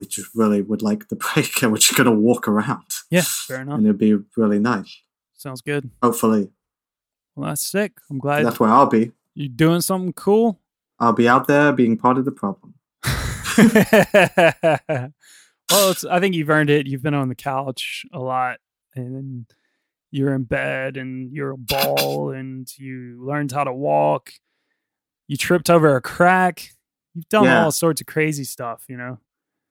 we 0.00 0.06
just 0.08 0.28
really 0.34 0.60
would 0.60 0.82
like 0.82 1.08
the 1.08 1.16
break 1.34 1.62
and 1.62 1.70
we're 1.70 1.78
just 1.78 1.96
gonna 1.96 2.10
walk 2.10 2.48
around 2.48 2.82
yeah, 3.10 3.22
fair 3.24 3.60
enough. 3.60 3.78
and 3.78 3.86
it'd 3.86 3.98
be 3.98 4.18
really 4.36 4.58
nice 4.58 5.00
Sounds 5.34 5.60
good. 5.62 5.90
hopefully 6.02 6.50
Well, 7.36 7.48
that's 7.50 7.64
sick. 7.64 7.92
I'm 8.10 8.18
glad 8.18 8.44
that's 8.44 8.58
where 8.58 8.70
i'll 8.70 8.86
be 8.86 9.12
you're 9.34 9.48
doing 9.48 9.80
something 9.80 10.12
cool. 10.12 10.60
i'll 11.00 11.12
be 11.12 11.28
out 11.28 11.46
there 11.46 11.72
being 11.72 11.96
part 11.96 12.18
of 12.18 12.24
the 12.24 12.32
problem 12.32 12.74
well, 13.56 13.70
it's, 15.90 16.04
I 16.04 16.20
think 16.20 16.34
you've 16.34 16.50
earned 16.50 16.70
it. 16.70 16.86
You've 16.86 17.02
been 17.02 17.14
on 17.14 17.28
the 17.28 17.34
couch 17.34 18.04
a 18.12 18.18
lot, 18.18 18.58
and 18.94 19.46
you're 20.10 20.34
in 20.34 20.44
bed, 20.44 20.96
and 20.96 21.32
you're 21.32 21.52
a 21.52 21.56
ball, 21.58 22.30
and 22.30 22.66
you 22.78 23.24
learned 23.24 23.52
how 23.52 23.64
to 23.64 23.72
walk. 23.72 24.32
You 25.28 25.36
tripped 25.36 25.70
over 25.70 25.96
a 25.96 26.02
crack. 26.02 26.70
You've 27.14 27.28
done 27.28 27.44
Yeah. 27.44 27.64
all 27.64 27.72
sorts 27.72 28.00
of 28.00 28.06
crazy 28.06 28.44
stuff, 28.44 28.84
you 28.88 28.96
know. 28.96 29.18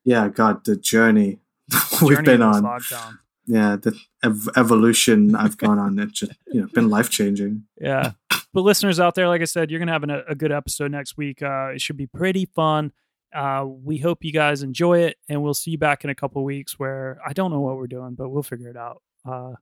Yeah, 0.05 0.27
God, 0.29 0.65
the 0.65 0.75
journey 0.75 1.39
we've 2.01 2.23
been 2.23 2.41
on. 2.41 2.63
lockdown. 2.63 3.19
Yeah, 3.45 3.75
the 3.75 3.97
ev- 4.23 4.49
evolution 4.55 5.35
I've 5.35 5.57
gone 5.57 5.79
on. 5.79 5.99
It's 5.99 6.19
just 6.19 6.31
you 6.47 6.61
know 6.61 6.67
been 6.73 6.89
life 6.89 7.09
changing. 7.09 7.63
Yeah. 7.79 8.11
But 8.53 8.61
listeners 8.61 8.99
out 8.99 9.15
there, 9.15 9.27
like 9.27 9.41
I 9.41 9.45
said, 9.45 9.71
you're 9.71 9.79
gonna 9.79 9.93
have 9.93 10.03
an, 10.03 10.11
a 10.11 10.35
good 10.35 10.51
episode 10.51 10.91
next 10.91 11.17
week. 11.17 11.41
Uh, 11.41 11.69
it 11.69 11.81
should 11.81 11.97
be 11.97 12.05
pretty 12.05 12.45
fun. 12.45 12.91
Uh, 13.33 13.65
we 13.67 13.97
hope 13.97 14.23
you 14.23 14.31
guys 14.31 14.61
enjoy 14.61 14.99
it, 14.99 15.17
and 15.27 15.41
we'll 15.41 15.55
see 15.55 15.71
you 15.71 15.79
back 15.79 16.03
in 16.03 16.11
a 16.11 16.15
couple 16.15 16.43
weeks. 16.43 16.77
Where 16.77 17.17
I 17.25 17.33
don't 17.33 17.49
know 17.49 17.61
what 17.61 17.77
we're 17.77 17.87
doing, 17.87 18.13
but 18.13 18.29
we'll 18.29 18.43
figure 18.43 18.69
it 18.69 18.77
out. 18.77 19.01
Uh, 19.25 19.53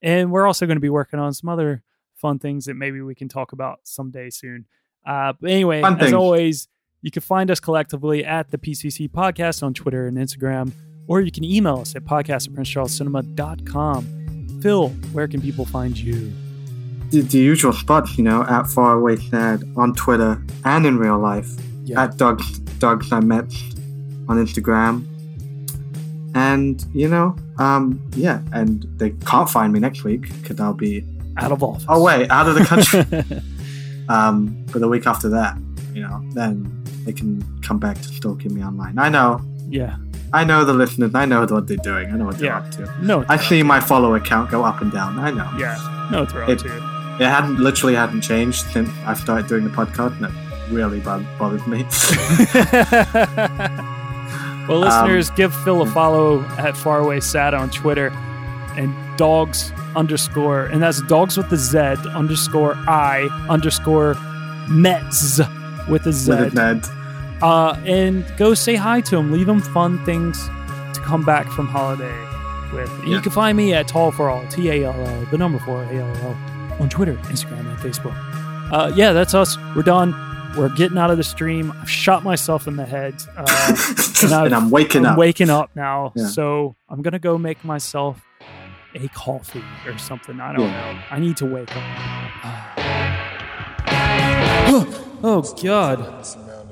and 0.00 0.30
we're 0.30 0.46
also 0.46 0.64
going 0.64 0.76
to 0.76 0.80
be 0.80 0.90
working 0.90 1.18
on 1.18 1.34
some 1.34 1.48
other 1.48 1.82
fun 2.14 2.38
things 2.38 2.66
that 2.66 2.74
maybe 2.74 3.00
we 3.00 3.16
can 3.16 3.28
talk 3.28 3.50
about 3.50 3.80
someday 3.82 4.30
soon. 4.30 4.66
Uh, 5.04 5.32
but 5.40 5.50
anyway, 5.50 5.82
as 5.82 6.12
always, 6.12 6.68
you 7.02 7.10
can 7.10 7.22
find 7.22 7.50
us 7.50 7.58
collectively 7.58 8.24
at 8.24 8.50
the 8.50 8.58
PCC 8.58 9.10
Podcast 9.10 9.62
on 9.62 9.74
Twitter 9.74 10.06
and 10.06 10.16
Instagram, 10.16 10.72
or 11.10 11.20
you 11.20 11.32
can 11.32 11.42
email 11.42 11.78
us 11.78 11.96
at 11.96 12.04
podcast 12.04 12.46
at 12.46 12.54
princecharlescinema.com. 12.54 14.60
Fil, 14.62 14.90
where 15.12 15.26
can 15.26 15.40
people 15.40 15.64
find 15.64 15.98
you? 15.98 16.32
The, 17.10 17.22
the 17.22 17.38
usual 17.38 17.72
spots, 17.72 18.16
you 18.16 18.22
know, 18.22 18.44
at 18.44 18.68
Faraway 18.68 19.16
Sad 19.16 19.64
on 19.76 19.92
Twitter 19.94 20.40
and 20.64 20.86
in 20.86 20.98
real 20.98 21.18
life. 21.18 21.50
Yeah. 21.84 22.04
At 22.04 22.16
Dogs 22.16 22.60
Dogs 22.78 23.10
I 23.10 23.18
Met 23.18 23.52
on 24.28 24.36
Instagram. 24.36 25.04
And 26.36 26.84
you 26.94 27.08
know, 27.08 27.34
um, 27.58 28.00
yeah, 28.14 28.40
and 28.52 28.86
they 28.96 29.10
can't 29.26 29.50
find 29.50 29.72
me 29.72 29.80
next 29.80 30.04
week 30.04 30.28
because 30.40 30.60
I'll 30.60 30.74
be 30.74 31.04
Out 31.38 31.50
of 31.50 31.64
office. 31.64 31.84
oh 31.88 32.04
wait 32.04 32.30
out 32.30 32.46
of 32.46 32.54
the 32.54 32.64
country. 32.64 33.00
um, 34.08 34.64
but 34.72 34.80
the 34.80 34.86
week 34.86 35.08
after 35.08 35.28
that, 35.30 35.58
you 35.92 36.02
know, 36.02 36.22
then 36.34 36.84
they 37.04 37.12
can 37.12 37.42
come 37.62 37.80
back 37.80 37.96
to 37.96 38.04
stalking 38.04 38.54
me 38.54 38.62
online. 38.62 38.96
I 38.96 39.08
know, 39.08 39.40
yeah. 39.68 39.96
I 40.32 40.44
know 40.44 40.64
the 40.64 40.72
listeners. 40.72 41.14
I 41.14 41.24
know 41.24 41.44
what 41.46 41.66
they're 41.66 41.76
doing. 41.78 42.12
I 42.12 42.16
know 42.16 42.26
what 42.26 42.38
they're 42.38 42.50
Yeah. 42.50 42.58
up 42.58 42.70
to. 42.72 42.88
No, 43.02 43.24
I 43.28 43.36
see 43.36 43.62
my 43.62 43.80
follower 43.80 44.20
count 44.20 44.50
go 44.50 44.64
up 44.64 44.80
and 44.80 44.92
down. 44.92 45.18
I 45.18 45.30
know. 45.30 45.48
Yeah, 45.58 45.76
no 46.10 46.24
throw 46.24 46.48
It- 46.48 46.60
to 46.60 46.76
it. 46.76 46.82
Hadn't 47.20 47.60
literally 47.60 47.94
hadn't 47.96 48.22
changed 48.22 48.64
since 48.72 48.88
I 49.06 49.12
started 49.14 49.46
doing 49.46 49.64
the 49.64 49.70
podcast, 49.70 50.16
and 50.16 50.26
it 50.26 50.32
really 50.70 51.00
bo- 51.00 51.24
bothered 51.38 51.66
me. 51.66 51.84
well, 54.68 54.84
Um, 54.84 54.90
listeners, 55.04 55.30
give 55.32 55.54
Fil 55.64 55.82
a 55.82 55.86
follow 55.86 56.44
at 56.58 56.76
Faraway 56.76 57.20
Sad 57.20 57.54
on 57.54 57.70
Twitter 57.70 58.08
and 58.76 58.94
dogs 59.18 59.72
underscore, 59.96 60.66
and 60.66 60.82
that's 60.82 61.02
dogs 61.02 61.36
with 61.36 61.50
the 61.50 61.56
Z 61.56 61.78
underscore 62.14 62.74
I 62.88 63.28
underscore 63.50 64.14
Mets 64.68 65.40
with 65.88 66.06
a 66.06 66.12
Z. 66.12 66.30
With 66.30 66.52
a 66.52 66.54
Ned. 66.54 66.86
Uh, 67.42 67.80
and 67.86 68.24
go 68.36 68.54
say 68.54 68.74
hi 68.76 69.00
to 69.02 69.16
them. 69.16 69.32
Leave 69.32 69.46
them 69.46 69.60
fun 69.60 70.02
things 70.04 70.46
to 70.94 71.00
come 71.04 71.24
back 71.24 71.46
from 71.48 71.66
holiday 71.66 72.14
with. 72.72 72.90
And 73.00 73.08
You 73.08 73.20
can 73.20 73.32
find 73.32 73.56
me 73.56 73.72
at 73.74 73.88
Tall 73.88 74.10
for 74.12 74.28
All, 74.28 74.46
T 74.48 74.68
A 74.70 74.84
L 74.84 74.92
L, 74.92 75.24
the 75.30 75.38
number 75.38 75.58
four, 75.60 75.82
A 75.84 75.94
L 75.94 76.16
L, 76.18 76.36
on 76.80 76.88
Twitter, 76.88 77.14
Instagram, 77.24 77.60
and 77.60 77.78
Facebook. 77.78 78.14
Uh, 78.72 78.92
yeah, 78.94 79.12
that's 79.12 79.34
us. 79.34 79.56
We're 79.74 79.82
done. 79.82 80.14
We're 80.56 80.68
getting 80.74 80.98
out 80.98 81.10
of 81.10 81.16
the 81.16 81.24
stream. 81.24 81.72
I've 81.80 81.90
shot 81.90 82.24
myself 82.24 82.66
in 82.66 82.76
the 82.76 82.84
head. 82.84 83.14
Uh, 83.36 83.46
and, 84.22 84.32
I've- 84.34 84.54
I'm 84.54 84.70
waking 84.70 85.04
up. 85.04 85.10
I'm 85.10 85.12
up. 85.14 85.18
waking 85.18 85.50
up 85.50 85.70
now. 85.74 86.12
Yeah. 86.16 86.26
So 86.26 86.76
I'm 86.88 87.02
going 87.02 87.12
to 87.12 87.18
go 87.20 87.38
make 87.38 87.64
myself 87.64 88.20
a 88.94 89.06
coffee 89.08 89.62
or 89.86 89.96
something. 89.98 90.40
I 90.40 90.52
don't 90.52 90.66
Yeah. 90.66 90.92
know. 90.92 90.98
I 91.10 91.18
need 91.20 91.36
to 91.38 91.46
wake 91.46 91.74
up. 91.74 91.82
oh, 95.22 95.54
God. 95.62 96.26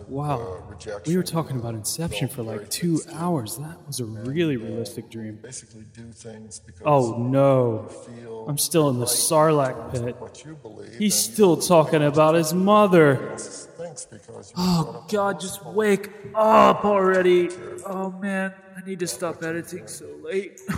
Wow. 0.08 0.62
Uh, 0.70 0.98
we 1.06 1.16
were 1.16 1.22
talking 1.22 1.56
about 1.56 1.74
Inception 1.74 2.28
for 2.28 2.42
like 2.42 2.70
two 2.70 3.00
hours. 3.12 3.56
That 3.58 3.86
was 3.86 4.00
a 4.00 4.04
really 4.04 4.56
uh, 4.56 4.60
realistic 4.60 5.10
dream. 5.10 5.38
Basically, 5.42 5.84
do 5.92 6.10
things 6.12 6.60
because 6.60 6.82
Oh 6.84 7.16
no. 7.18 7.88
feel 7.88 8.46
I'm 8.48 8.58
still 8.58 8.88
in 8.88 8.98
the 8.98 9.06
Sarlacc 9.06 9.92
pit. 9.92 10.16
what 10.18 10.44
you 10.44 10.54
believe. 10.56 10.94
He's 10.94 11.14
still 11.14 11.56
talking 11.56 12.02
about 12.02 12.34
his 12.34 12.54
mother. 12.54 13.36
Thanks 13.36 14.06
because 14.06 14.50
you 14.50 14.54
Oh 14.56 15.04
God, 15.08 15.40
just 15.40 15.64
wake 15.66 16.10
up 16.34 16.84
already. 16.84 17.50
Oh 17.84 18.10
man, 18.10 18.54
I 18.76 18.86
need 18.86 19.00
to 19.00 19.06
stop 19.06 19.42
editing 19.42 19.86
so 19.86 20.06
late. 20.22 20.60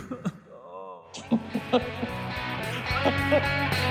Oh. 1.72 1.80